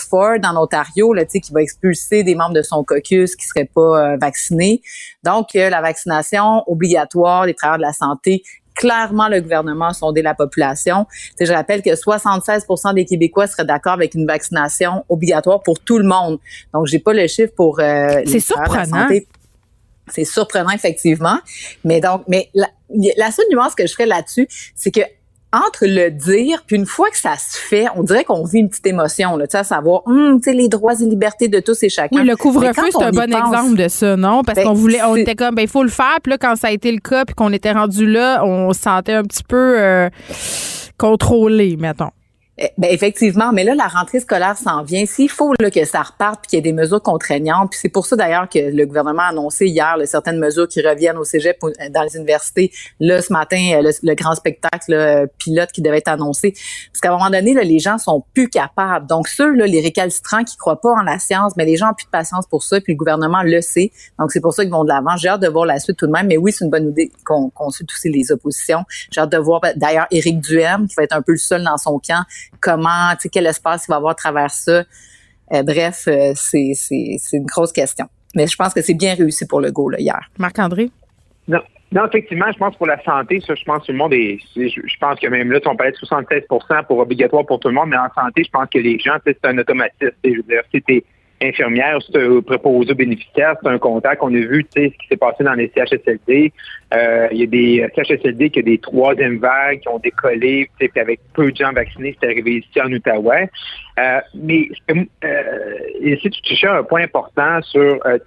Ford 0.10 0.38
en 0.44 0.58
Ontario, 0.58 1.14
là, 1.14 1.24
tu 1.24 1.32
sais, 1.32 1.40
qui 1.40 1.54
va 1.54 1.62
expulser 1.62 2.24
des 2.24 2.36
membres 2.36 2.54
de 2.54 2.62
son 2.62 2.84
caucus 2.84 3.05
qui 3.06 3.46
seraient 3.46 3.70
pas 3.74 4.14
euh, 4.14 4.18
vaccinés. 4.18 4.82
Donc, 5.24 5.56
euh, 5.56 5.70
la 5.70 5.82
vaccination 5.82 6.64
obligatoire 6.68 7.46
des 7.46 7.54
travailleurs 7.54 7.78
de 7.78 7.84
la 7.84 7.94
santé 7.94 8.44
clairement 8.76 9.30
le 9.30 9.40
gouvernement 9.42 9.88
a 9.88 9.94
sondé 9.94 10.22
la 10.22 10.36
population. 10.36 11.08
je 11.40 11.52
rappelle 11.52 11.82
que 11.82 11.92
76% 11.92 12.94
des 12.94 13.06
Québécois 13.06 13.48
seraient 13.48 13.66
d'accord 13.66 13.94
avec 13.94 14.14
une 14.16 14.28
vaccination 14.28 15.06
obligatoire 15.10 15.64
pour 15.64 15.80
tout 15.80 15.98
le 15.98 16.06
monde. 16.06 16.40
Donc, 16.74 16.86
j'ai 16.88 17.00
pas 17.00 17.14
le 17.14 17.26
chiffre 17.28 17.54
pour 17.56 17.80
euh, 17.80 18.22
C'est 18.26 18.42
surprenant. 18.42 19.08
C'est 20.08 20.26
surprenant 20.26 20.70
effectivement, 20.70 21.40
mais 21.84 22.00
donc, 22.00 22.26
mais 22.28 22.52
la, 22.54 22.68
la 23.18 23.32
seule 23.32 23.46
nuance 23.50 23.74
que 23.74 23.88
je 23.88 23.94
ferais 23.94 24.06
là-dessus, 24.06 24.48
c'est 24.76 24.92
que 24.92 25.02
entre 25.56 25.86
le 25.86 26.12
dire, 26.12 26.64
puis 26.68 26.76
une 26.76 26.86
fois 26.86 27.10
que 27.10 27.18
ça 27.18 27.36
se 27.38 27.58
fait, 27.58 27.86
on 27.96 28.04
dirait 28.04 28.24
qu'on 28.24 28.44
vit 28.44 28.60
une 28.60 28.70
petite 28.70 28.88
émotion, 28.88 29.38
là, 29.38 29.48
tu 29.48 29.52
sais, 29.52 29.60
à 29.60 29.64
savoir, 29.64 30.06
hum, 30.06 30.40
tu 30.42 30.52
sais, 30.52 30.54
les 30.56 30.68
droits 30.68 30.94
et 30.94 31.06
libertés 31.06 31.48
de 31.48 31.60
tous 31.60 31.82
et 31.84 31.90
chacun. 31.90 32.20
Oui, 32.20 32.28
le 32.28 32.36
couvre-feu, 32.36 32.90
c'est 32.92 33.04
un 33.04 33.12
bon 33.12 33.34
exemple 33.34 33.76
de 33.76 33.88
ça, 33.88 34.18
non? 34.18 34.44
Parce 34.44 34.58
ben, 34.58 34.66
qu'on 34.66 34.74
voulait, 34.74 35.02
on 35.04 35.16
était 35.16 35.36
comme, 35.36 35.56
ben, 35.56 35.62
il 35.62 35.68
faut 35.68 35.84
le 35.84 35.90
faire, 35.90 36.18
puis 36.22 36.32
là, 36.32 36.38
quand 36.38 36.56
ça 36.56 36.68
a 36.68 36.72
été 36.72 36.92
le 36.92 37.00
cas, 37.00 37.26
puis 37.26 37.36
qu'on 37.36 37.54
était 37.54 37.72
rendu 37.72 38.06
là, 38.06 38.44
on 38.44 38.74
se 38.74 38.82
sentait 38.82 39.14
un 39.14 39.24
petit 39.24 39.44
peu 39.44 39.76
euh, 39.80 40.10
contrôlé, 40.98 41.78
mettons. 41.78 42.12
Eh, 42.58 42.70
ben 42.78 42.90
effectivement, 42.90 43.52
mais 43.52 43.66
là 43.66 43.76
la 43.76 43.88
rentrée 43.88 44.22
scolaire 44.22 44.58
s'en 44.58 44.82
vient. 44.82 45.06
S'il 45.06 45.30
faut 45.30 45.54
là, 45.60 45.70
que 45.70 45.84
ça 45.84 46.02
reparte 46.02 46.40
puis 46.42 46.50
qu'il 46.52 46.58
y 46.58 46.60
ait 46.60 46.62
des 46.62 46.72
mesures 46.72 47.02
contraignantes, 47.02 47.72
puis 47.72 47.80
c'est 47.82 47.90
pour 47.90 48.06
ça 48.06 48.16
d'ailleurs 48.16 48.48
que 48.48 48.60
le 48.60 48.86
gouvernement 48.86 49.24
a 49.24 49.32
annoncé 49.32 49.68
hier 49.68 49.98
certaines 50.06 50.40
mesures 50.40 50.66
qui 50.66 50.82
reviennent 50.82 51.18
au 51.18 51.26
cégep 51.26 51.58
euh, 51.64 51.72
dans 51.90 52.04
les 52.04 52.16
universités. 52.16 52.72
Là 53.02 53.22
ce 53.22 53.34
matin 53.34 53.58
euh, 53.84 53.92
le, 54.02 54.16
grand 54.16 54.36
spectacle 54.36 54.94
euh, 54.94 55.28
pilote 55.38 55.70
qui 55.74 55.82
devait 55.82 55.98
être 55.98 56.08
annoncé, 56.08 56.54
parce 56.94 57.02
qu'à 57.02 57.10
un 57.10 57.18
moment 57.18 57.30
donné 57.30 57.54
là, 57.54 57.62
les 57.64 57.80
gens 57.80 57.98
sont 57.98 58.24
plus 58.34 58.48
capables. 58.48 59.06
Donc 59.06 59.28
ceux 59.28 59.54
là 59.54 59.68
les 59.68 59.82
récalcitrants 59.82 60.46
qui 60.46 60.56
croient 60.56 60.80
pas 60.80 60.94
en 60.94 61.02
la 61.02 61.20
science, 61.20 61.58
mais 61.58 61.66
les 61.66 61.76
gens 61.76 61.90
ont 61.90 61.94
plus 61.94 62.06
de 62.06 62.12
patience 62.12 62.48
pour 62.48 62.64
ça, 62.64 62.80
puis 62.80 62.94
le 62.94 62.98
gouvernement 62.98 63.44
le 63.44 63.60
sait. 63.60 63.92
Donc 64.18 64.32
c'est 64.32 64.40
pour 64.40 64.54
ça 64.54 64.64
qu'ils 64.64 64.72
vont 64.72 64.86
de 64.86 64.90
l'avant. 64.90 65.18
J'ai 65.18 65.28
hâte 65.28 65.42
de 65.42 65.50
voir 65.50 65.66
la 65.66 65.80
suite 65.80 65.98
tout 65.98 66.08
de 66.08 66.12
même, 66.14 66.28
mais 66.28 66.38
oui 66.38 66.54
c'est 66.54 66.64
une 66.64 66.72
bonne 66.72 66.88
idée 66.88 67.12
qu'on 67.26 67.50
consulte 67.50 67.92
aussi 67.92 68.10
les 68.10 68.32
oppositions. 68.32 68.86
J'ai 69.12 69.20
hâte 69.20 69.34
de 69.34 69.38
voir 69.40 69.60
ben, 69.60 69.74
d'ailleurs 69.76 70.08
Éric 70.10 70.40
Duhem 70.40 70.88
qui 70.88 70.96
va 70.96 71.04
être 71.04 71.18
un 71.18 71.22
peu 71.22 71.34
le 71.34 71.38
seul 71.38 71.62
dans 71.62 71.76
son 71.76 72.00
camp 72.00 72.24
comment, 72.60 73.12
tu 73.14 73.24
sais, 73.24 73.30
quel 73.30 73.48
espace 73.48 73.86
il 73.88 73.92
va 73.92 73.98
avoir 73.98 74.12
à 74.12 74.16
travers 74.16 74.50
ça. 74.50 74.84
Euh, 75.54 75.64
bref, 75.64 76.08
euh, 76.08 76.34
c'est, 76.36 76.72
c'est, 76.74 77.18
c'est 77.20 77.38
une 77.38 77.46
grosse 77.46 77.72
question. 77.72 78.08
Mais 78.36 78.48
je 78.48 78.56
pense 78.56 78.74
que 78.74 78.82
c'est 78.82 78.94
bien 78.94 79.14
réussi 79.16 79.46
pour 79.48 79.62
le 79.62 79.72
go 79.72 79.90
là, 79.90 80.00
hier. 80.00 80.20
Marc-André? 80.38 80.90
Non. 81.48 81.62
Non, 81.92 82.08
effectivement, 82.08 82.52
je 82.52 82.58
pense 82.58 82.76
pour 82.76 82.88
la 82.88 83.02
santé, 83.04 83.40
ça, 83.40 83.56
je 83.56 83.64
pense 83.64 83.82
que 83.82 83.86
tout 83.86 83.92
le 83.92 83.98
monde 84.00 84.14
est. 84.14 84.40
Je, 84.56 85.00
pense 85.00 85.20
que 85.20 85.28
même 85.28 85.50
là, 85.52 85.60
on 85.66 85.78
parlait 85.78 85.94
de 85.94 85.98
76% 85.98 86.86
pour 86.88 86.98
obligatoire 86.98 87.46
pour 87.46 87.60
tout 87.60 87.70
le 87.70 87.74
monde, 87.74 87.90
mais 87.90 87.98
en 87.98 88.10
santé, 88.14 88.44
je 88.44 88.50
pense 88.50 88.68
que 88.70 88.80
les 88.80 89.00
gens, 89.00 89.16
c'est 89.26 89.38
un 89.46 89.58
automatisme. 89.58 90.12
Je 90.26 90.32
veux 90.32 90.44
dire, 90.44 90.62
c'était 90.74 91.06
infirmière, 91.48 92.00
c'est 92.06 92.22
un 92.22 92.42
préposé 92.42 92.92
aux 92.92 92.96
bénéficiaires, 92.96 93.56
c'est 93.62 93.70
un 93.70 93.78
contact. 93.78 94.22
On 94.22 94.34
a 94.34 94.38
vu 94.38 94.66
ce 94.76 94.80
qui 94.80 95.08
s'est 95.10 95.18
passé 95.18 95.44
dans 95.44 95.54
les 95.54 95.72
CHSLD. 95.76 96.52
Euh, 96.94 97.28
il 97.32 97.40
y 97.40 97.44
a 97.44 97.46
des 97.46 97.88
CHSLD 97.96 98.50
qui 98.50 98.60
ont 98.60 98.64
des 98.64 98.78
troisième 98.78 99.38
vagues 99.38 99.80
qui 99.80 99.88
ont 99.88 100.00
décollé, 100.00 100.70
puis 100.78 100.90
avec 100.96 101.20
peu 101.34 101.52
de 101.52 101.56
gens 101.56 101.72
vaccinés, 101.72 102.16
c'est 102.20 102.28
arrivé 102.28 102.58
ici 102.58 102.82
en 102.82 102.92
Outaouais. 102.92 103.50
Euh, 103.98 104.20
mais 104.34 104.68
euh, 105.24 105.44
ici, 106.02 106.30
tu 106.30 106.42
touchais 106.42 106.68
un 106.68 106.84
point 106.84 107.04
important 107.04 107.62
sur 107.62 108.00
euh, 108.06 108.18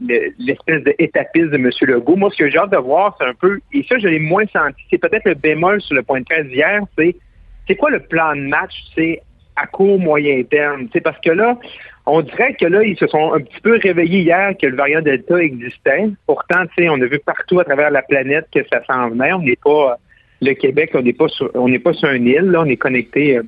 l'espèce 0.00 0.82
d'étapisme 0.84 1.50
de 1.50 1.56
M. 1.56 1.70
Legault. 1.82 2.16
Moi, 2.16 2.30
ce 2.32 2.38
que 2.38 2.50
j'ai 2.50 2.58
hâte 2.58 2.70
de 2.70 2.78
voir, 2.78 3.16
c'est 3.20 3.26
un 3.26 3.34
peu, 3.34 3.60
et 3.72 3.84
ça, 3.88 3.98
je 3.98 4.08
l'ai 4.08 4.18
moins 4.18 4.46
senti, 4.46 4.82
c'est 4.90 4.98
peut-être 4.98 5.26
le 5.26 5.34
bémol 5.34 5.80
sur 5.82 5.94
le 5.94 6.02
point 6.02 6.20
de 6.20 6.24
presse 6.24 6.46
d'hier, 6.46 6.82
c'est 6.96 7.14
c'est 7.66 7.76
quoi 7.76 7.90
le 7.90 8.00
plan 8.00 8.34
de 8.34 8.40
match, 8.40 8.72
c'est 8.94 9.20
à 9.60 9.66
court, 9.66 9.98
moyen 9.98 10.42
terme. 10.44 10.88
C'est 10.92 11.00
parce 11.00 11.20
que 11.20 11.30
là, 11.30 11.58
on 12.06 12.22
dirait 12.22 12.54
que 12.54 12.66
là, 12.66 12.82
ils 12.82 12.96
se 12.96 13.06
sont 13.06 13.34
un 13.34 13.40
petit 13.40 13.60
peu 13.62 13.78
réveillés 13.82 14.20
hier 14.20 14.52
que 14.60 14.66
le 14.66 14.76
variant 14.76 15.02
Delta 15.02 15.38
existait. 15.42 16.08
Pourtant, 16.26 16.64
on 16.78 17.00
a 17.00 17.06
vu 17.06 17.18
partout 17.18 17.60
à 17.60 17.64
travers 17.64 17.90
la 17.90 18.02
planète 18.02 18.46
que 18.54 18.60
ça 18.70 18.82
s'en 18.86 19.10
venait. 19.10 19.32
On 19.32 19.42
n'est 19.42 19.56
pas 19.62 19.98
le 20.40 20.54
Québec, 20.54 20.90
on 20.94 21.02
n'est 21.02 21.12
pas 21.12 21.28
sur, 21.28 21.52
pas 21.52 21.92
sur 21.92 22.10
une 22.10 22.26
île, 22.26 22.54
on 22.56 22.64
est 22.66 22.76
connecté 22.76 23.38
euh, 23.38 23.42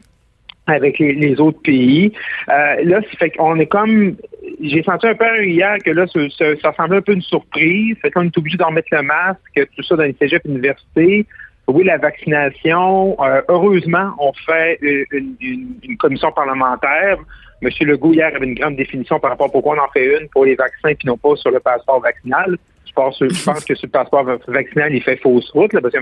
avec 0.66 0.98
les, 0.98 1.40
autres 1.40 1.62
pays. 1.62 2.12
Euh, 2.48 2.76
là, 2.84 3.00
ça 3.00 3.18
fait 3.18 3.30
qu'on 3.30 3.56
est 3.58 3.66
comme 3.66 4.16
j'ai 4.60 4.82
senti 4.82 5.06
un 5.06 5.14
peu 5.14 5.44
hier 5.44 5.78
que 5.84 5.90
là, 5.90 6.06
ça, 6.06 6.72
semblait 6.76 6.98
un 6.98 7.02
peu 7.02 7.12
une 7.12 7.22
surprise. 7.22 7.96
Fait 8.02 8.10
qu'on 8.10 8.24
est 8.24 8.36
obligé 8.36 8.56
d'en 8.56 8.70
mettre 8.70 8.88
le 8.92 9.02
masque, 9.02 9.40
tout 9.54 9.82
ça 9.82 9.96
dans 9.96 10.02
les 10.02 10.16
cégep 10.18 10.44
universités. 10.44 11.26
Oui, 11.70 11.84
la 11.84 11.98
vaccination. 11.98 13.16
Euh, 13.22 13.42
heureusement, 13.48 14.12
on 14.18 14.32
fait 14.32 14.78
une, 15.12 15.96
commission 15.98 16.32
parlementaire. 16.32 17.18
Monsieur 17.62 17.86
Legault, 17.86 18.12
hier, 18.12 18.32
avait 18.34 18.46
une 18.46 18.54
grande 18.54 18.76
définition 18.76 19.20
par 19.20 19.30
rapport 19.30 19.46
à 19.46 19.50
pourquoi 19.50 19.76
on 19.76 19.80
en 19.80 19.88
fait 19.92 20.18
une 20.18 20.28
pour 20.28 20.44
les 20.44 20.54
vaccins 20.54 20.94
puis 20.94 21.06
non 21.06 21.16
pas 21.16 21.36
sur 21.36 21.50
le 21.50 21.60
passeport 21.60 22.00
vaccinal. 22.00 22.56
Je 22.86 22.92
pense, 22.92 23.18
je 23.20 23.44
pense 23.44 23.64
que 23.64 23.74
sur 23.74 23.86
le 23.86 23.92
passeport 23.92 24.24
vaccinal, 24.48 24.92
il 24.94 25.02
fait 25.02 25.16
fausse 25.16 25.48
route, 25.50 25.72
là, 25.72 25.80
parce 25.80 25.94
que 25.94 26.00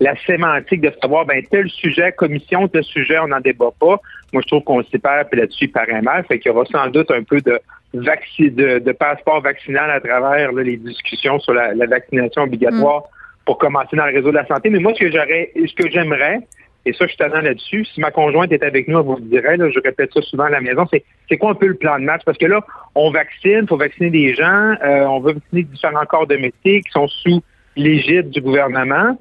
la 0.00 0.16
sémantique 0.26 0.82
de 0.82 0.92
savoir, 1.00 1.24
ben, 1.24 1.42
tel 1.50 1.68
sujet, 1.70 2.12
commission, 2.12 2.68
tel 2.68 2.84
sujet, 2.84 3.18
on 3.18 3.28
n'en 3.28 3.40
débat 3.40 3.70
pas. 3.80 4.00
Moi, 4.32 4.42
je 4.42 4.48
trouve 4.48 4.64
qu'on 4.64 4.82
se 4.82 4.96
perd, 4.98 5.28
puis 5.30 5.40
là-dessus, 5.40 5.64
il 5.64 5.72
paraît 5.72 6.02
mal. 6.02 6.24
Fait 6.26 6.38
qu'il 6.38 6.52
y 6.52 6.54
aura 6.54 6.66
sans 6.66 6.88
doute 6.88 7.10
un 7.10 7.22
peu 7.22 7.40
de, 7.40 7.58
de, 7.94 8.78
de 8.80 8.92
passeport 8.92 9.40
vaccinal 9.40 9.90
à 9.90 10.00
travers 10.00 10.52
les 10.52 10.76
discussions 10.76 11.38
sur 11.38 11.54
la, 11.54 11.72
vaccination 11.86 12.42
obligatoire 12.42 13.04
pour 13.46 13.58
commencer 13.58 13.96
dans 13.96 14.04
le 14.04 14.12
réseau 14.12 14.30
de 14.30 14.36
la 14.36 14.46
santé. 14.46 14.68
Mais 14.68 14.80
moi, 14.80 14.92
ce 14.94 15.00
que 15.00 15.10
j'aurais, 15.10 15.52
ce 15.54 15.74
que 15.74 15.90
j'aimerais, 15.90 16.40
et 16.84 16.92
ça, 16.92 17.06
je 17.06 17.08
suis 17.08 17.16
tenant 17.16 17.40
là-dessus. 17.40 17.84
Si 17.86 18.00
ma 18.00 18.10
conjointe 18.10 18.52
est 18.52 18.62
avec 18.62 18.86
nous, 18.86 18.98
elle 18.98 19.04
vous 19.04 19.16
le 19.16 19.22
dirait, 19.22 19.56
là, 19.56 19.70
je 19.70 19.80
répète 19.80 20.12
ça 20.12 20.20
souvent 20.22 20.44
à 20.44 20.50
la 20.50 20.60
maison, 20.60 20.84
c'est, 20.90 21.04
c'est 21.28 21.36
quoi 21.36 21.52
un 21.52 21.54
peu 21.54 21.66
le 21.66 21.74
plan 21.74 21.98
de 21.98 22.04
match? 22.04 22.22
Parce 22.24 22.38
que 22.38 22.46
là, 22.46 22.64
on 22.94 23.10
vaccine, 23.10 23.60
il 23.62 23.68
faut 23.68 23.76
vacciner 23.76 24.10
des 24.10 24.34
gens, 24.34 24.74
euh, 24.84 25.04
on 25.04 25.20
veut 25.20 25.32
vacciner 25.34 25.62
différents 25.62 26.06
corps 26.06 26.26
de 26.26 26.36
métier 26.36 26.82
qui 26.82 26.90
sont 26.90 27.08
sous 27.08 27.42
l'égide 27.76 28.30
du 28.30 28.40
gouvernement. 28.40 29.18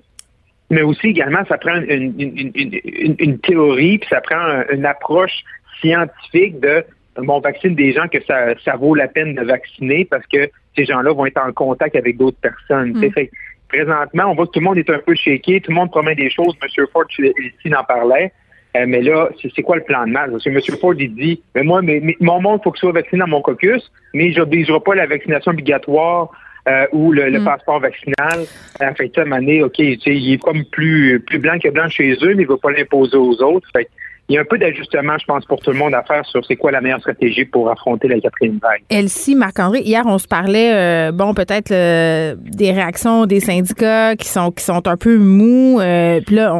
Mais 0.69 0.82
aussi 0.82 1.07
également, 1.07 1.43
ça 1.47 1.57
prend 1.57 1.76
une, 1.76 2.13
une, 2.19 2.51
une, 2.55 3.15
une 3.19 3.39
théorie, 3.39 3.99
puis 3.99 4.09
ça 4.09 4.21
prend 4.21 4.63
une 4.71 4.86
approche 4.86 5.43
scientifique 5.80 6.59
de 6.59 6.84
bon, 7.17 7.36
on 7.36 7.39
vaccine 7.39 7.76
des 7.76 7.93
gens 7.93 8.07
que 8.07 8.21
ça, 8.23 8.55
ça 8.63 8.76
vaut 8.76 8.95
la 8.95 9.07
peine 9.07 9.36
de 9.36 9.41
vacciner 9.41 10.05
parce 10.05 10.26
que 10.28 10.49
ces 10.76 10.86
gens-là 10.86 11.13
vont 11.13 11.26
être 11.26 11.41
en 11.41 11.51
contact 11.53 11.95
avec 11.95 12.17
d'autres 12.17 12.39
personnes. 12.39 12.93
Mm. 12.93 13.11
Fait, 13.11 13.32
présentement, 13.68 14.26
on 14.32 14.36
voit 14.36 14.47
que 14.47 14.51
tout 14.51 14.59
le 14.59 14.66
monde 14.66 14.78
est 14.78 14.89
un 14.89 14.99
peu 14.99 15.16
shaké, 15.16 15.61
tout 15.61 15.72
le 15.72 15.76
monde 15.76 15.91
promet 15.91 16.16
des 16.16 16.30
choses. 16.30 16.55
M. 16.61 16.86
Ford 16.91 17.05
ici 17.20 17.76
en 17.76 17.84
parlait. 17.84 18.32
Euh, 18.76 18.86
mais 18.88 19.01
là, 19.01 19.30
c'est 19.55 19.61
quoi 19.61 19.78
le 19.78 19.84
plan 19.84 20.05
de 20.05 20.11
match? 20.11 20.32
Parce 20.32 20.43
que 20.43 20.49
M. 20.49 20.59
Ford, 20.80 20.93
il 20.97 21.13
dit, 21.16 21.41
mais 21.53 21.63
moi, 21.63 21.82
mais, 21.82 22.01
mon 22.20 22.41
monde, 22.41 22.59
il 22.61 22.63
faut 22.63 22.72
qu'il 22.72 22.82
soit 22.82 22.91
vacciné 22.91 23.20
dans 23.20 23.28
mon 23.28 23.41
caucus, 23.41 23.91
mais 24.13 24.34
je 24.34 24.39
n'obligerai 24.39 24.80
pas 24.82 24.95
la 24.95 25.07
vaccination 25.07 25.51
obligatoire 25.51 26.30
euh, 26.68 26.86
ou 26.91 27.11
le, 27.11 27.39
mm. 27.39 27.45
passeport 27.45 27.80
vaccinal. 27.80 28.45
En 28.82 28.93
fait, 28.95 29.18
à 29.18 29.22
année, 29.36 29.63
OK, 29.63 29.80
il 29.80 30.34
est 30.34 30.41
comme 30.41 30.66
plus, 30.66 31.22
plus 31.22 31.39
blanc 31.39 31.57
que 31.59 31.70
blanc 31.70 31.88
chez 31.89 32.13
eux, 32.22 32.36
mais 32.36 32.43
il 32.43 32.47
ne 32.47 32.53
va 32.53 32.57
pas 32.57 32.72
l'imposer 32.72 33.16
aux 33.16 33.41
autres. 33.41 33.68
Fait 33.74 33.88
il 34.28 34.36
y 34.36 34.38
a 34.39 34.41
un 34.41 34.45
peu 34.45 34.57
d'ajustement, 34.57 35.17
je 35.19 35.26
pense, 35.26 35.45
pour 35.45 35.59
tout 35.61 35.71
le 35.71 35.78
monde 35.78 35.93
à 35.93 36.01
faire 36.01 36.26
sur 36.26 36.43
c'est 36.45 36.55
quoi 36.55 36.71
la 36.71 36.82
meilleure 36.82 36.99
stratégie 36.99 37.45
pour 37.45 37.69
affronter 37.69 38.07
la 38.07 38.19
quatrième 38.19 38.57
vague. 38.59 38.82
Elsie, 38.89 39.36
Marc-André, 39.36 39.82
hier, 39.82 40.01
on 40.05 40.17
se 40.17 40.28
parlait, 40.28 40.71
euh, 40.73 41.11
bon, 41.11 41.36
peut-être 41.36 41.71
euh, 41.71 42.36
des 42.39 42.71
réactions 42.71 43.28
des 43.28 43.39
syndicats 43.39 44.15
qui 44.15 44.28
sont 44.28 44.51
qui 44.51 44.63
sont 44.63 44.88
un 44.88 44.97
peu 44.97 45.17
mous. 45.17 45.80
Euh, 45.80 46.21
puis 46.26 46.38
là, 46.38 46.59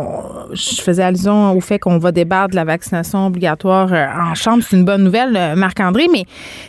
je 0.54 0.82
faisais 0.82 1.02
allusion 1.02 1.54
au 1.54 1.60
fait 1.60 1.80
qu'on 1.80 1.98
va 1.98 2.12
débattre 2.12 2.52
de 2.52 2.56
la 2.56 2.66
vaccination 2.66 3.28
obligatoire 3.28 3.92
en 3.92 4.36
chambre. 4.36 4.62
C'est 4.62 4.76
une 4.76 4.86
bonne 4.86 5.04
nouvelle, 5.04 5.56
Marc-André. 5.56 6.08
Mais, 6.12 6.26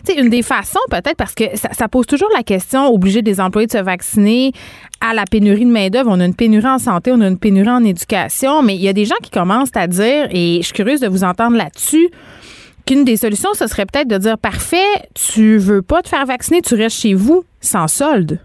tu 0.06 0.14
sais, 0.14 0.20
une 0.20 0.30
des 0.30 0.42
façons, 0.42 0.80
peut-être, 0.90 1.16
parce 1.16 1.34
que 1.34 1.44
ça, 1.56 1.68
ça, 1.72 1.88
pose 1.88 2.06
toujours 2.06 2.30
la 2.34 2.42
question, 2.42 2.86
obliger 2.88 3.20
des 3.20 3.40
employés 3.40 3.66
de 3.66 3.72
se 3.72 3.78
vacciner 3.78 4.52
à 5.00 5.14
la 5.14 5.24
pénurie 5.24 5.64
de 5.64 5.70
main-d'œuvre. 5.70 6.10
On 6.10 6.20
a 6.20 6.24
une 6.24 6.34
pénurie 6.34 6.66
en 6.66 6.78
santé, 6.78 7.12
on 7.12 7.20
a 7.20 7.28
une 7.28 7.38
pénurie 7.38 7.68
en 7.68 7.84
éducation, 7.84 8.62
mais 8.62 8.74
il 8.74 8.82
y 8.82 8.88
a 8.88 8.92
des 8.92 9.04
gens 9.04 9.16
qui 9.22 9.30
commencent 9.30 9.74
à 9.74 9.86
dire, 9.86 10.28
et 10.30 10.58
je 10.60 10.66
suis 10.66 10.74
curieuse 10.74 11.00
de 11.00 11.08
vous 11.08 11.24
entendre 11.24 11.56
là-dessus, 11.56 12.10
qu'une 12.86 13.04
des 13.04 13.16
solutions, 13.16 13.50
ce 13.54 13.66
serait 13.66 13.86
peut-être 13.86 14.08
de 14.08 14.18
dire 14.18 14.38
parfait, 14.38 14.76
tu 15.14 15.58
veux 15.58 15.82
pas 15.82 16.02
te 16.02 16.08
faire 16.08 16.24
vacciner, 16.24 16.62
tu 16.62 16.74
restes 16.74 16.98
chez 16.98 17.14
vous 17.14 17.44
sans 17.60 17.88
solde. 17.88 18.38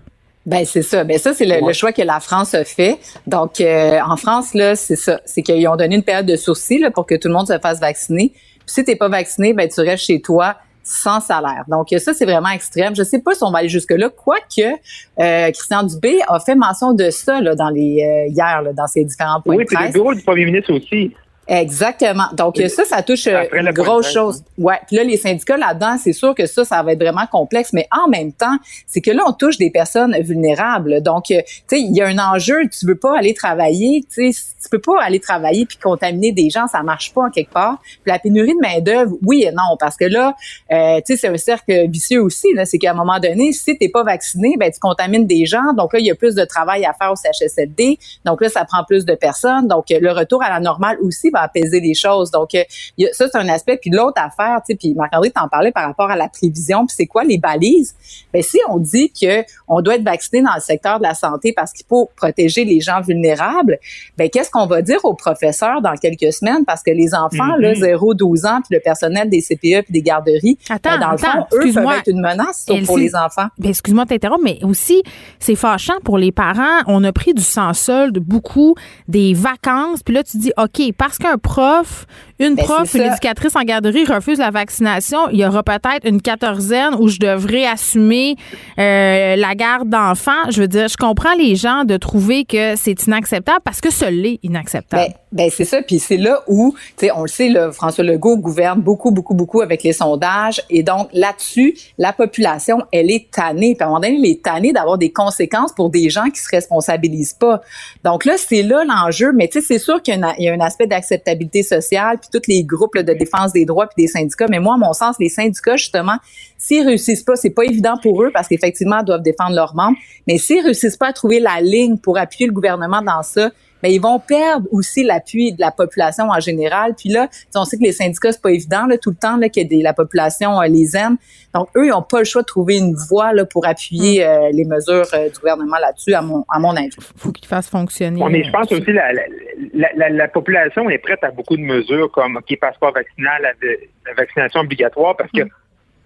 Ben 0.46 0.66
c'est 0.66 0.82
ça. 0.82 1.04
Ben 1.04 1.20
ça 1.20 1.36
c'est 1.36 1.46
le, 1.46 1.74
choix 1.74 1.94
que 1.94 2.02
la 2.02 2.20
France 2.20 2.56
a 2.56 2.64
fait. 2.64 2.98
Donc 3.28 3.62
euh, 3.62 4.00
en 4.04 4.18
France 4.18 4.56
là, 4.56 4.76
c'est 4.76 4.96
ça, 4.96 5.22
c'est 5.26 5.44
qu'ils 5.44 5.68
ont 5.68 5.76
donné 5.76 5.96
une 5.96 6.04
période 6.04 6.26
de 6.26 6.36
sourcil 6.36 6.80
là, 6.80 6.90
pour 6.90 7.06
que 7.06 7.14
tout 7.14 7.28
le 7.28 7.36
monde 7.36 7.48
se 7.48 7.60
fasse 7.60 7.80
vacciner. 7.80 8.34
Puis 8.34 8.66
si 8.66 8.84
t'es 8.84 8.96
pas 8.96 9.08
vacciné, 9.08 9.54
ben 9.54 9.70
tu 9.70 9.82
restes 9.82 10.06
chez 10.06 10.20
toi 10.20 10.56
sans 10.84 11.20
salaire. 11.20 11.64
Donc 11.68 11.88
ça, 11.98 12.14
c'est 12.14 12.26
vraiment 12.26 12.50
extrême. 12.50 12.96
Je 12.96 13.04
sais 13.04 13.20
pas 13.20 13.34
si 13.34 13.44
on 13.44 13.52
va 13.52 13.60
aller 13.60 13.70
jusque-là, 13.70 14.10
quoique 14.10 14.62
euh, 14.62 15.52
Christian 15.52 15.84
Dubé 15.84 16.20
a 16.28 16.40
fait 16.40 16.56
mention 16.56 16.94
de 16.94 17.10
ça 17.10 17.42
là, 17.42 17.56
dans 17.56 17.70
les 17.70 18.04
euh, 18.04 18.32
hier 18.32 18.62
là, 18.62 18.74
dans 18.74 18.88
ses 18.88 19.06
différents 19.06 19.42
points 19.42 19.56
oui, 19.56 19.66
de 19.66 19.70
presse. 19.70 19.80
Oui, 19.80 19.88
le 19.88 19.94
bureau 19.94 20.14
du 20.14 20.22
premier 20.22 20.46
ministre 20.46 20.74
aussi. 20.74 21.14
Exactement. 21.52 22.28
Donc 22.32 22.56
ça, 22.70 22.86
ça 22.86 23.04
touche 23.04 23.28
euh, 23.28 23.44
une 23.52 23.72
grosse 23.72 24.10
chose. 24.10 24.42
Ouais. 24.58 24.80
Puis 24.88 24.96
là, 24.96 25.04
les 25.04 25.18
syndicats 25.18 25.58
là-dedans, 25.58 25.98
c'est 26.02 26.14
sûr 26.14 26.34
que 26.34 26.46
ça, 26.46 26.64
ça 26.64 26.82
va 26.82 26.94
être 26.94 27.02
vraiment 27.02 27.28
complexe. 27.30 27.74
Mais 27.74 27.90
en 27.92 28.08
même 28.08 28.32
temps, 28.32 28.58
c'est 28.88 29.02
que 29.02 29.12
là, 29.12 29.24
on 29.28 29.34
touche 29.34 29.58
des 29.58 29.70
personnes 29.70 30.16
vulnérables. 30.22 31.02
Donc, 31.02 31.30
euh, 31.30 31.42
tu 31.46 31.54
sais, 31.68 31.82
il 31.82 31.94
y 31.94 32.02
a 32.02 32.08
un 32.08 32.18
enjeu. 32.20 32.70
Tu 32.70 32.86
veux 32.86 32.96
pas 32.96 33.18
aller 33.18 33.34
travailler. 33.34 34.06
Tu 34.10 34.32
sais, 34.32 34.42
tu 34.64 34.70
peux 34.70 34.80
pas 34.80 35.02
aller 35.02 35.20
travailler 35.20 35.66
puis 35.66 35.76
contaminer 35.78 36.32
des 36.32 36.50
gens. 36.50 36.68
Ça 36.68 36.84
marche 36.84 37.14
pas 37.14 37.24
en 37.24 37.30
quelque 37.30 37.52
part. 37.52 37.82
Puis 37.82 38.00
la 38.06 38.18
pénurie 38.18 38.54
de 38.54 38.62
main 38.62 38.80
d'œuvre, 38.80 39.18
oui 39.22 39.44
et 39.44 39.52
non, 39.52 39.76
parce 39.78 39.98
que 39.98 40.06
là, 40.06 40.34
euh, 40.72 41.02
tu 41.06 41.16
sais, 41.16 41.18
c'est 41.18 41.28
un 41.28 41.38
cercle 41.38 41.90
vicieux 41.90 42.24
aussi. 42.24 42.48
C'est 42.64 42.78
qu'à 42.78 42.92
un 42.92 42.96
moment 42.96 43.20
donné, 43.20 43.52
si 43.52 43.78
t'es 43.78 43.90
pas 43.90 44.04
vacciné, 44.06 44.56
ben 44.58 44.72
tu 44.72 44.80
contamines 44.80 45.28
des 45.28 45.46
gens. 45.46 45.74
Donc 45.74 45.92
là, 45.92 46.00
il 46.00 46.06
y 46.06 46.12
a 46.12 46.16
plus 46.16 46.34
de 46.34 46.46
travail 46.46 46.86
à 46.86 46.94
faire 46.94 47.12
au 47.12 47.16
CHSLD. 47.18 48.00
Donc 48.24 48.40
là, 48.40 48.48
ça 48.48 48.64
prend 48.64 48.86
plus 48.86 49.04
de 49.04 49.16
personnes. 49.16 49.68
Donc 49.68 49.88
le 49.90 50.12
retour 50.14 50.42
à 50.42 50.50
la 50.50 50.62
normale 50.62 50.98
aussi 51.02 51.30
va 51.30 51.41
apaiser 51.42 51.80
les 51.80 51.94
choses. 51.94 52.32
Donc, 52.32 52.56
euh, 52.56 52.64
ça, 53.12 53.28
c'est 53.32 53.38
un 53.38 53.48
aspect. 53.50 53.78
Puis 53.78 53.90
l'autre 53.90 54.22
affaire, 54.22 54.62
tu 54.66 54.74
sais, 54.74 54.76
puis 54.76 54.94
Marc-André 54.94 55.32
t'en 55.32 55.48
parlait 55.48 55.72
par 55.72 55.86
rapport 55.86 56.10
à 56.10 56.16
la 56.16 56.30
prévision, 56.30 56.86
puis 56.86 56.96
c'est 56.98 57.06
quoi 57.06 57.24
les 57.24 57.38
balises? 57.38 57.96
Bien, 58.34 58.42
si 58.42 58.58
on 58.70 58.78
dit 58.78 59.12
que 59.12 59.44
on 59.68 59.82
doit 59.82 59.96
être 59.96 60.04
vacciné 60.04 60.42
dans 60.42 60.56
le 60.56 60.62
secteur 60.62 61.00
de 61.00 61.04
la 61.04 61.14
santé 61.14 61.54
parce 61.54 61.72
qu'il 61.72 61.86
faut 61.88 62.10
protéger 62.16 62.66
les 62.66 62.80
gens 62.80 63.02
vulnérables, 63.02 63.80
ben 64.18 64.30
qu'est-ce 64.30 64.50
qu'on 64.50 64.68
va 64.68 64.82
dire 64.82 65.04
aux 65.04 65.14
professeurs 65.14 65.82
dans 65.82 65.96
quelques 65.96 66.34
semaines? 66.34 66.66
Parce 66.66 66.84
que 66.84 66.92
les 66.92 67.14
enfants, 67.14 67.56
là, 67.58 67.74
0-12 67.74 67.76
mm-hmm. 67.76 68.48
ans, 68.48 68.62
puis 68.62 68.76
le 68.76 68.80
personnel 68.80 69.30
des 69.30 69.42
CPE 69.42 69.86
puis 69.86 69.94
des 69.94 70.02
garderies, 70.02 70.58
ben, 70.70 70.76
attends, 70.76 71.00
dans 71.00 71.12
le 71.12 71.18
fond, 71.18 71.46
eux 71.54 71.74
peuvent 71.74 71.98
être 71.98 72.08
une 72.08 72.22
menace 72.22 72.66
pour 72.86 72.98
les 72.98 73.16
enfants. 73.16 73.48
Ben, 73.58 73.70
excuse-moi 73.70 74.06
de 74.06 74.10
t'interrompre, 74.10 74.44
mais 74.44 74.60
aussi, 74.64 75.04
c'est 75.40 75.56
fâchant 75.56 76.00
pour 76.04 76.18
les 76.18 76.32
parents. 76.32 76.82
On 76.88 77.04
a 77.04 77.12
pris 77.12 77.34
du 77.34 77.44
sans-solde, 77.44 78.20
beaucoup, 78.20 78.76
des 79.08 79.34
vacances, 79.34 80.04
puis 80.04 80.14
là, 80.14 80.24
tu 80.24 80.38
dis, 80.38 80.52
OK, 80.58 80.94
parce 80.98 81.18
que 81.22 81.28
un 81.28 81.38
prof, 81.38 82.06
une 82.40 82.56
ben, 82.56 82.66
prof, 82.66 82.94
une 82.94 83.04
éducatrice 83.04 83.56
en 83.56 83.64
garderie 83.64 84.06
refuse 84.06 84.40
la 84.40 84.52
vaccination, 84.52 85.30
il 85.32 85.40
y 85.40 85.46
aura 85.46 85.64
peut-être 85.64 86.08
une 86.08 86.22
quatorzaine 86.22 86.96
où 87.00 87.08
je 87.08 87.20
devrais 87.20 87.66
assumer 87.66 88.36
euh, 88.80 89.36
la 89.36 89.56
garde 89.56 89.90
d'enfants. 89.90 90.50
Je 90.50 90.62
veux 90.62 90.68
dire, 90.68 90.88
je 90.88 90.98
comprends 90.98 91.34
les 91.36 91.56
gens 91.56 91.84
de 91.84 91.98
trouver 91.98 92.46
que 92.46 92.76
c'est 92.76 93.06
inacceptable 93.06 93.62
parce 93.64 93.82
que 93.82 93.92
ce 93.92 94.06
l'est 94.06 94.40
inacceptable. 94.44 95.04
Ben, 95.08 95.14
ben 95.32 95.50
c'est 95.50 95.66
ça, 95.66 95.82
puis 95.82 96.00
c'est 96.00 96.18
là 96.18 96.44
où, 96.48 96.76
tu 96.98 97.06
sais, 97.06 97.12
on 97.12 97.22
le 97.22 97.28
sait, 97.30 97.48
là, 97.48 97.72
François 97.72 98.04
Legault 98.04 98.38
gouverne 98.38 98.82
beaucoup, 98.82 99.12
beaucoup, 99.12 99.34
beaucoup 99.34 99.62
avec 99.62 99.82
les 99.84 99.94
sondages, 99.94 100.62
et 100.70 100.84
donc 100.84 101.08
là-dessus, 101.14 101.74
la 101.98 102.12
population, 102.12 102.80
elle 102.92 103.10
est 103.10 103.32
tannée. 103.32 103.76
Puis 103.76 103.84
à 103.84 103.86
un 103.86 103.90
moment 103.90 104.02
donné, 104.02 104.18
elle 104.18 104.26
est 104.26 104.44
tannée 104.44 104.74
d'avoir 104.74 104.98
des 104.98 105.12
conséquences 105.12 105.72
pour 105.74 105.90
des 105.90 106.10
gens 106.10 106.30
qui 106.30 106.42
se 106.42 106.50
responsabilisent 106.50 107.34
pas. 107.34 107.62
Donc 108.04 108.26
là, 108.26 108.34
c'est 108.38 108.62
là 108.62 108.84
l'enjeu, 108.84 109.32
mais 109.34 109.48
tu 109.48 109.62
sais, 109.62 109.66
c'est 109.66 109.80
sûr 109.80 110.02
qu'il 110.02 110.20
y, 110.38 110.50
a 110.50 110.54
un 110.54 110.60
aspect 110.60 110.88
d'acceptabilité 110.88 111.64
sociale, 111.64 112.18
puis 112.20 112.30
tous 112.32 112.50
les 112.50 112.64
groupes 112.64 112.98
de 112.98 113.14
défense 113.14 113.54
des 113.54 113.64
droits 113.64 113.88
puis 113.88 114.04
des 114.04 114.08
syndicats. 114.08 114.48
Mais 114.50 114.60
moi, 114.60 114.74
à 114.74 114.78
mon 114.78 114.94
sens, 114.94 115.16
les 115.18 115.30
syndicats, 115.30 115.78
justement, 115.78 116.18
s'ils 116.58 116.86
réussissent 116.86 117.24
pas, 117.24 117.38
c'est 117.38 117.50
pas 117.52 117.64
évident 117.64 117.96
pour 118.02 118.22
eux 118.22 118.32
parce 118.34 118.50
qu'effectivement, 118.50 119.00
ils 119.00 119.06
doivent 119.06 119.22
défendre 119.22 119.56
leurs 119.56 119.76
membres, 119.76 119.98
mais 120.28 120.38
s'ils 120.38 120.64
réussissent 120.64 120.98
pas 120.98 121.08
à 121.08 121.14
trouver 121.14 121.40
la 121.40 121.62
ligne 121.62 121.98
pour 121.98 122.18
appuyer 122.18 122.48
le 122.48 122.54
gouvernement 122.54 123.02
dans 123.02 123.24
ça, 123.24 123.52
mais 123.84 123.94
ils 123.94 124.02
vont 124.02 124.20
perdre 124.20 124.68
aussi 124.72 125.04
l'appui 125.04 125.54
de 125.54 125.62
la 125.62 125.72
population 125.72 126.26
en 126.30 126.40
général. 126.40 126.94
Puis 126.98 127.10
là, 127.10 127.30
on 127.56 127.66
sait 127.66 127.78
que 127.78 127.84
les 127.84 127.92
syndicats, 127.92 128.32
c'est 128.32 128.42
pas 128.42 128.52
évident 128.52 128.86
là, 128.86 128.98
tout 128.98 129.12
le 129.12 129.16
temps 129.16 129.38
là, 129.38 129.50
que 129.50 129.64
des, 129.64 129.82
la 129.82 129.94
population 129.94 130.62
euh, 130.62 130.68
les 130.68 130.96
aime. 130.96 131.18
Donc, 131.54 131.68
eux, 131.76 131.86
ils 131.86 131.90
n'ont 131.90 132.02
pas 132.02 132.20
le 132.20 132.26
choix 132.26 132.42
de 132.42 132.48
trouver 132.48 132.78
une 132.78 132.96
voie 132.96 133.34
là, 133.34 133.46
pour 133.46 133.68
appuyer 133.68 134.24
mm. 134.24 134.28
euh, 134.28 134.50
les 134.54 134.66
mesures 134.66 135.06
euh, 135.14 135.30
du 135.30 135.40
gouvernement 135.40 135.78
là-dessus, 135.78 136.14
à 136.14 136.22
mon, 136.22 136.46
à 136.50 136.60
mon 136.60 136.76
avis. 136.76 136.90
faut 137.18 137.32
qu'ils 137.32 137.48
fassent 137.48 137.70
fonctionner. 137.70 138.24
mais 138.30 138.44
je 138.44 138.52
pense 138.52 138.72
aussi 138.72 138.92
la, 138.92 139.12
la, 139.14 139.90
la, 139.96 140.10
la, 140.10 140.28
population 140.28 140.90
est 140.90 140.98
prête 140.98 141.24
à 141.24 141.32
beaucoup 141.32 141.58
de 141.58 141.62
mesures 141.62 142.10
comme 142.12 142.38
OK, 142.38 142.58
passeport 142.60 142.94
vaccinal, 142.94 143.42
la, 143.42 144.14
vaccination 144.14 144.62
obligatoire, 144.62 145.16
parce 145.18 145.32
que 145.32 145.44
mm. 145.44 145.50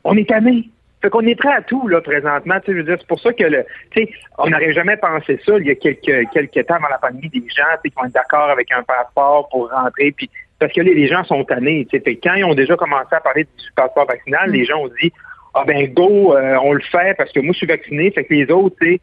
on 0.03 0.17
est 0.17 0.27
tanné. 0.27 0.69
Fait 1.05 1.11
qu'on 1.11 1.21
est 1.27 1.35
prêt 1.35 1.53
à 1.53 1.61
tout, 1.61 1.87
là, 1.87 2.01
présentement. 2.01 2.55
Tu 2.65 2.83
c'est 2.83 3.05
pour 3.05 3.19
ça 3.19 3.31
que, 3.31 3.43
tu 3.43 3.63
sais, 3.95 4.09
on 4.39 4.49
n'aurait 4.49 4.73
jamais 4.73 4.97
pensé 4.97 5.39
ça 5.45 5.55
il 5.59 5.67
y 5.67 5.69
a 5.69 5.75
quelques, 5.75 6.31
quelques 6.33 6.65
temps 6.65 6.79
dans 6.81 6.89
la 6.89 6.97
pandémie, 6.97 7.29
des 7.29 7.47
gens, 7.47 7.63
qui 7.83 7.93
vont 7.95 8.05
être 8.05 8.13
d'accord 8.13 8.49
avec 8.49 8.71
un 8.71 8.81
passeport 8.81 9.47
pour 9.49 9.69
rentrer, 9.69 10.13
puis 10.13 10.31
parce 10.57 10.73
que 10.73 10.81
les, 10.81 11.07
gens 11.07 11.23
sont 11.23 11.43
tannés, 11.43 11.85
tu 11.91 12.01
sais. 12.03 12.15
Quand 12.15 12.33
ils 12.33 12.43
ont 12.43 12.55
déjà 12.55 12.75
commencé 12.75 13.13
à 13.13 13.19
parler 13.19 13.43
du 13.43 13.71
passeport 13.75 14.07
vaccinal, 14.07 14.49
les 14.49 14.65
gens 14.65 14.79
ont 14.79 14.89
dit, 14.99 15.13
ah 15.53 15.63
ben, 15.63 15.93
go, 15.93 16.35
euh, 16.35 16.57
on 16.63 16.73
le 16.73 16.81
fait 16.81 17.15
parce 17.15 17.31
que 17.31 17.39
moi, 17.39 17.51
je 17.53 17.57
suis 17.59 17.67
vacciné, 17.67 18.09
fait 18.09 18.23
que 18.23 18.33
les 18.33 18.49
autres, 18.49 18.75
tu 18.81 18.93
sais, 18.93 19.01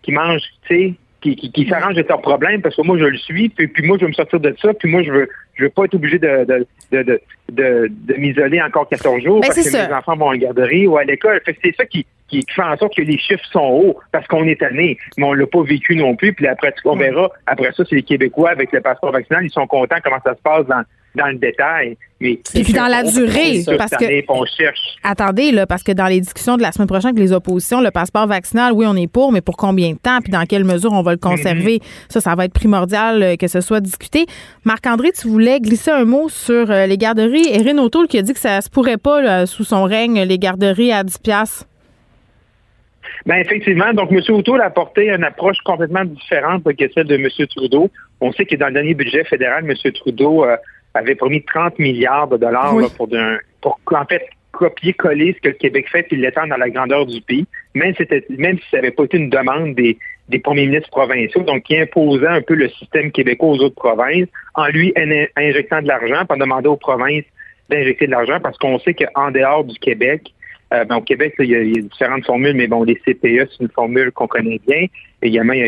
qui 0.00 0.12
mangent, 0.12 0.48
tu 0.66 0.74
sais, 0.74 0.94
qui, 1.24 1.36
qui, 1.36 1.50
qui 1.50 1.66
s'arrangent 1.66 1.94
de 1.94 2.04
leurs 2.06 2.20
problèmes 2.20 2.60
parce 2.60 2.76
que 2.76 2.82
moi, 2.82 2.98
je 2.98 3.04
le 3.04 3.16
suis, 3.16 3.48
puis, 3.48 3.66
puis 3.66 3.86
moi, 3.86 3.96
je 3.98 4.04
veux 4.04 4.08
me 4.08 4.14
sortir 4.14 4.40
de 4.40 4.54
ça, 4.60 4.74
puis 4.74 4.90
moi, 4.90 5.02
je 5.02 5.10
veux, 5.10 5.28
je 5.54 5.64
veux 5.64 5.70
pas 5.70 5.84
être 5.84 5.94
obligé 5.94 6.18
de, 6.18 6.44
de, 6.44 6.66
de, 6.92 7.20
de, 7.50 7.90
de 7.90 8.14
m'isoler 8.14 8.60
encore 8.60 8.88
14 8.88 9.22
jours 9.22 9.40
ben, 9.40 9.48
parce 9.48 9.70
que 9.70 9.88
mes 9.88 9.94
enfants 9.94 10.16
vont 10.16 10.28
en 10.28 10.36
garderie 10.36 10.86
ou 10.86 10.98
à 10.98 11.04
l'école. 11.04 11.40
C'est 11.46 11.74
ça 11.76 11.86
qui, 11.86 12.06
qui 12.28 12.44
fait 12.48 12.62
en 12.62 12.76
sorte 12.76 12.96
que 12.96 13.02
les 13.02 13.18
chiffres 13.18 13.44
sont 13.52 13.60
hauts 13.60 14.00
parce 14.12 14.26
qu'on 14.26 14.46
est 14.46 14.58
tanné, 14.60 14.98
mais 15.16 15.24
on 15.24 15.32
l'a 15.32 15.46
pas 15.46 15.62
vécu 15.62 15.96
non 15.96 16.16
plus. 16.16 16.32
Puis 16.32 16.46
après, 16.46 16.74
on 16.84 16.96
verra. 16.96 17.30
Après 17.46 17.72
ça, 17.72 17.84
c'est 17.88 17.96
les 17.96 18.02
Québécois 18.02 18.50
avec 18.50 18.72
le 18.72 18.80
passeport 18.80 19.12
vaccinal, 19.12 19.44
ils 19.44 19.50
sont 19.50 19.66
contents 19.66 19.96
comment 20.02 20.20
ça 20.24 20.34
se 20.34 20.42
passe 20.42 20.66
dans, 20.66 20.82
dans 21.14 21.26
le 21.26 21.36
détail. 21.36 21.96
Mais 22.20 22.38
et 22.54 22.62
puis 22.62 22.72
dans 22.72 22.86
la 22.86 23.02
durée, 23.02 23.62
parce 23.76 23.90
que 23.90 24.04
attendez 25.02 25.52
là, 25.52 25.66
parce 25.66 25.82
que 25.82 25.92
dans 25.92 26.06
les 26.06 26.20
discussions 26.20 26.56
de 26.56 26.62
la 26.62 26.72
semaine 26.72 26.88
prochaine 26.88 27.10
avec 27.10 27.20
les 27.20 27.32
oppositions, 27.32 27.80
le 27.80 27.90
passeport 27.90 28.26
vaccinal, 28.26 28.72
oui, 28.72 28.86
on 28.88 28.96
est 28.96 29.06
pour, 29.06 29.30
mais 29.30 29.40
pour 29.40 29.56
combien 29.56 29.92
de 29.92 29.98
temps, 29.98 30.20
puis 30.20 30.32
dans 30.32 30.46
quelle 30.46 30.64
mesure 30.64 30.92
on 30.92 31.02
va 31.02 31.12
le 31.12 31.18
conserver, 31.18 31.76
mm-hmm. 31.78 32.12
ça, 32.12 32.20
ça 32.20 32.34
va 32.34 32.46
être 32.46 32.54
primordial 32.54 33.22
euh, 33.22 33.36
que 33.36 33.48
ce 33.48 33.60
soit 33.60 33.80
discuté. 33.80 34.26
Marc-André, 34.64 35.12
tu 35.12 35.28
voulais 35.28 35.60
glisser 35.60 35.90
un 35.90 36.04
mot 36.04 36.28
sur 36.28 36.70
euh, 36.70 36.86
les 36.86 36.96
garderies. 36.96 37.48
Erin 37.52 37.78
O'Toole 37.78 38.08
qui 38.08 38.18
a 38.18 38.22
dit 38.22 38.32
que 38.32 38.40
ça 38.40 38.60
se 38.60 38.70
pourrait 38.70 38.96
pas 38.96 39.46
sous 39.46 39.64
son 39.64 39.84
règne 39.84 40.22
les 40.22 40.38
garderies 40.38 40.92
à 40.92 41.04
10 41.04 41.18
piastres. 41.18 41.66
Ben 43.26 43.36
effectivement, 43.36 43.92
donc 43.94 44.12
M. 44.12 44.20
O'Toole 44.28 44.60
a 44.60 44.66
apporté 44.66 45.08
une 45.08 45.24
approche 45.24 45.56
complètement 45.64 46.04
différente 46.04 46.62
que 46.64 46.84
celle 46.92 47.06
de 47.06 47.16
M. 47.16 47.28
Trudeau. 47.48 47.90
On 48.20 48.32
sait 48.32 48.44
que 48.44 48.56
dans 48.56 48.66
le 48.66 48.74
dernier 48.74 48.94
budget 48.94 49.24
fédéral, 49.24 49.64
M. 49.68 49.92
Trudeau 49.92 50.44
euh, 50.44 50.56
avait 50.92 51.14
promis 51.14 51.42
30 51.42 51.78
milliards 51.78 52.28
de 52.28 52.36
dollars 52.36 52.76
là, 52.76 52.86
pour, 52.96 53.08
d'un, 53.08 53.38
pour 53.62 53.80
en 53.90 54.04
fait 54.04 54.22
copier-coller 54.52 55.34
ce 55.36 55.40
que 55.40 55.48
le 55.48 55.54
Québec 55.54 55.86
fait 55.90 56.04
puis 56.04 56.16
l'étendre 56.16 56.48
dans 56.50 56.56
la 56.56 56.70
grandeur 56.70 57.06
du 57.06 57.20
pays, 57.20 57.46
même, 57.74 57.94
c'était, 57.96 58.24
même 58.28 58.58
si 58.58 58.64
ça 58.70 58.76
n'avait 58.76 58.92
pas 58.92 59.04
été 59.04 59.16
une 59.16 59.30
demande 59.30 59.74
des, 59.74 59.98
des 60.28 60.38
premiers 60.38 60.66
ministres 60.66 60.90
provinciaux, 60.90 61.42
donc 61.42 61.64
qui 61.64 61.76
imposait 61.76 62.26
un 62.26 62.42
peu 62.42 62.54
le 62.54 62.68
système 62.68 63.10
québécois 63.10 63.48
aux 63.48 63.58
autres 63.58 63.74
provinces, 63.74 64.28
en 64.54 64.66
lui 64.68 64.92
in- 64.96 65.26
injectant 65.36 65.82
de 65.82 65.88
l'argent, 65.88 66.24
en 66.28 66.36
demandant 66.36 66.72
aux 66.72 66.76
provinces 66.76 67.24
d'injecter 67.68 68.06
de 68.06 68.12
l'argent, 68.12 68.38
parce 68.40 68.58
qu'on 68.58 68.78
sait 68.78 68.94
qu'en 68.94 69.30
dehors 69.30 69.64
du 69.64 69.78
Québec, 69.78 70.33
euh, 70.74 70.84
ben, 70.84 70.96
au 70.96 71.00
Québec, 71.00 71.34
il, 71.38 71.46
y 71.46 71.56
a, 71.56 71.62
différentes 71.62 72.24
formules, 72.26 72.54
mais 72.54 72.66
bon, 72.66 72.82
les 72.82 72.96
CPE, 72.96 73.48
c'est 73.50 73.60
une 73.60 73.68
formule 73.68 74.10
qu'on 74.12 74.26
connaît 74.26 74.60
bien. 74.66 74.86
Également, 75.22 75.52
il 75.52 75.60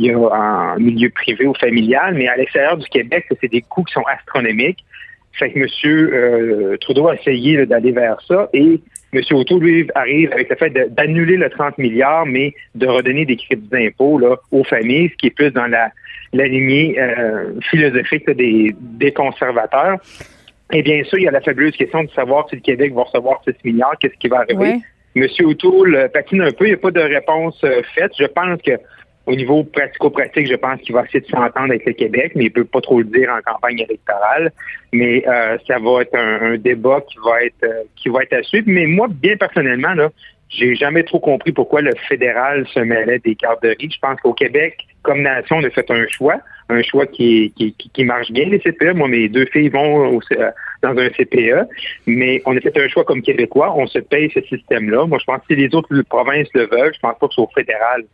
y, 0.00 0.10
a, 0.10 0.74
il 0.78 0.84
milieu 0.84 1.10
privé 1.10 1.46
ou 1.46 1.54
familial, 1.54 2.14
mais 2.14 2.28
à 2.28 2.36
l'extérieur 2.36 2.76
du 2.76 2.86
Québec, 2.88 3.26
c'est 3.40 3.50
des 3.50 3.62
coûts 3.62 3.84
qui 3.84 3.94
sont 3.94 4.04
astronomiques. 4.06 4.84
Fait 5.32 5.50
que 5.50 5.58
M. 5.58 5.66
Euh, 5.84 6.76
Trudeau 6.76 7.08
a 7.08 7.16
essayé 7.16 7.66
d'aller 7.66 7.90
vers 7.90 8.20
ça 8.28 8.48
et 8.52 8.80
M. 9.12 9.22
Auto, 9.32 9.58
lui, 9.58 9.88
arrive 9.94 10.32
avec 10.32 10.48
le 10.48 10.56
fait 10.56 10.70
d'annuler 10.70 11.36
le 11.36 11.48
30 11.50 11.78
milliards, 11.78 12.26
mais 12.26 12.52
de 12.74 12.86
redonner 12.86 13.24
des 13.24 13.36
crédits 13.36 13.68
d'impôt 13.68 14.20
aux 14.50 14.64
familles, 14.64 15.10
ce 15.10 15.16
qui 15.16 15.26
est 15.28 15.30
plus 15.30 15.50
dans 15.50 15.66
la, 15.66 15.90
lignée 16.32 16.96
euh, 16.98 17.52
philosophique 17.70 18.28
des 18.30 19.12
conservateurs. 19.12 19.98
Et 20.72 20.82
bien 20.82 21.04
sûr, 21.04 21.18
il 21.18 21.24
y 21.24 21.28
a 21.28 21.30
la 21.30 21.40
fabuleuse 21.40 21.76
question 21.76 22.04
de 22.04 22.10
savoir 22.10 22.48
si 22.48 22.56
le 22.56 22.62
Québec 22.62 22.92
va 22.94 23.02
recevoir 23.02 23.42
6 23.44 23.54
milliards, 23.64 23.96
qu'est-ce 24.00 24.16
qui 24.18 24.28
va 24.28 24.38
arriver. 24.38 24.58
Ouais. 24.58 24.78
Monsieur 25.14 25.46
O'Toole 25.46 25.94
euh, 25.94 26.08
patine 26.08 26.42
un 26.42 26.50
peu, 26.50 26.64
il 26.64 26.68
n'y 26.68 26.74
a 26.74 26.78
pas 26.78 26.90
de 26.90 27.00
réponse 27.00 27.62
euh, 27.62 27.82
faite. 27.94 28.12
Je 28.18 28.24
pense 28.24 28.60
que 28.62 28.72
au 29.26 29.34
niveau 29.34 29.64
pratico-pratique, 29.64 30.48
je 30.48 30.56
pense 30.56 30.80
qu'il 30.80 30.94
va 30.94 31.04
essayer 31.04 31.20
de 31.20 31.26
s'entendre 31.26 31.70
avec 31.70 31.86
le 31.86 31.92
Québec, 31.92 32.32
mais 32.34 32.44
il 32.44 32.52
peut 32.52 32.64
pas 32.64 32.80
trop 32.80 32.98
le 32.98 33.04
dire 33.04 33.30
en 33.30 33.40
campagne 33.40 33.78
électorale. 33.78 34.52
Mais 34.92 35.24
euh, 35.26 35.56
ça 35.66 35.78
va 35.78 36.02
être 36.02 36.14
un, 36.14 36.52
un 36.52 36.56
débat 36.58 37.00
qui 37.08 37.16
va 37.24 37.42
être 37.42 37.64
euh, 37.64 37.84
qui 37.96 38.10
va 38.10 38.22
être 38.22 38.34
à 38.34 38.42
suivre. 38.42 38.66
Mais 38.68 38.86
moi, 38.86 39.08
bien 39.10 39.36
personnellement, 39.36 39.94
là, 39.94 40.10
j'ai 40.50 40.74
jamais 40.74 41.04
trop 41.04 41.20
compris 41.20 41.52
pourquoi 41.52 41.80
le 41.80 41.92
fédéral 42.08 42.66
se 42.68 42.80
mêlait 42.80 43.18
des 43.18 43.34
garderies. 43.34 43.90
Je 43.90 43.98
pense 43.98 44.20
qu'au 44.20 44.34
Québec, 44.34 44.76
comme 45.02 45.22
nation, 45.22 45.56
on 45.56 45.64
a 45.64 45.70
fait 45.70 45.90
un 45.90 46.06
choix, 46.08 46.36
un 46.68 46.82
choix 46.82 47.06
qui, 47.06 47.52
qui, 47.56 47.74
qui- 47.74 48.04
marche 48.04 48.30
bien, 48.30 48.46
les 48.48 48.58
CPE. 48.58 48.94
Moi, 48.94 49.08
mes 49.08 49.28
deux 49.28 49.46
filles 49.46 49.68
vont 49.68 50.18
euh, 50.18 50.50
dans 50.82 50.96
un 50.96 51.08
CPE, 51.10 51.68
mais 52.06 52.42
on 52.46 52.56
a 52.56 52.60
fait 52.60 52.76
un 52.78 52.88
choix 52.88 53.04
comme 53.04 53.22
Québécois. 53.22 53.74
On 53.76 53.86
se 53.86 53.98
paye 53.98 54.30
ce 54.32 54.40
système-là. 54.42 55.06
Moi, 55.06 55.18
je 55.18 55.24
pense 55.24 55.38
que 55.40 55.54
si 55.54 55.56
les 55.56 55.74
autres 55.74 56.00
provinces 56.02 56.48
le 56.54 56.66
veulent, 56.66 56.94
je 56.94 57.00
pense 57.00 57.18
pas 57.18 57.28
que 57.28 57.34
c'est 57.34 57.40
au 57.42 57.50
fédéral 57.54 58.04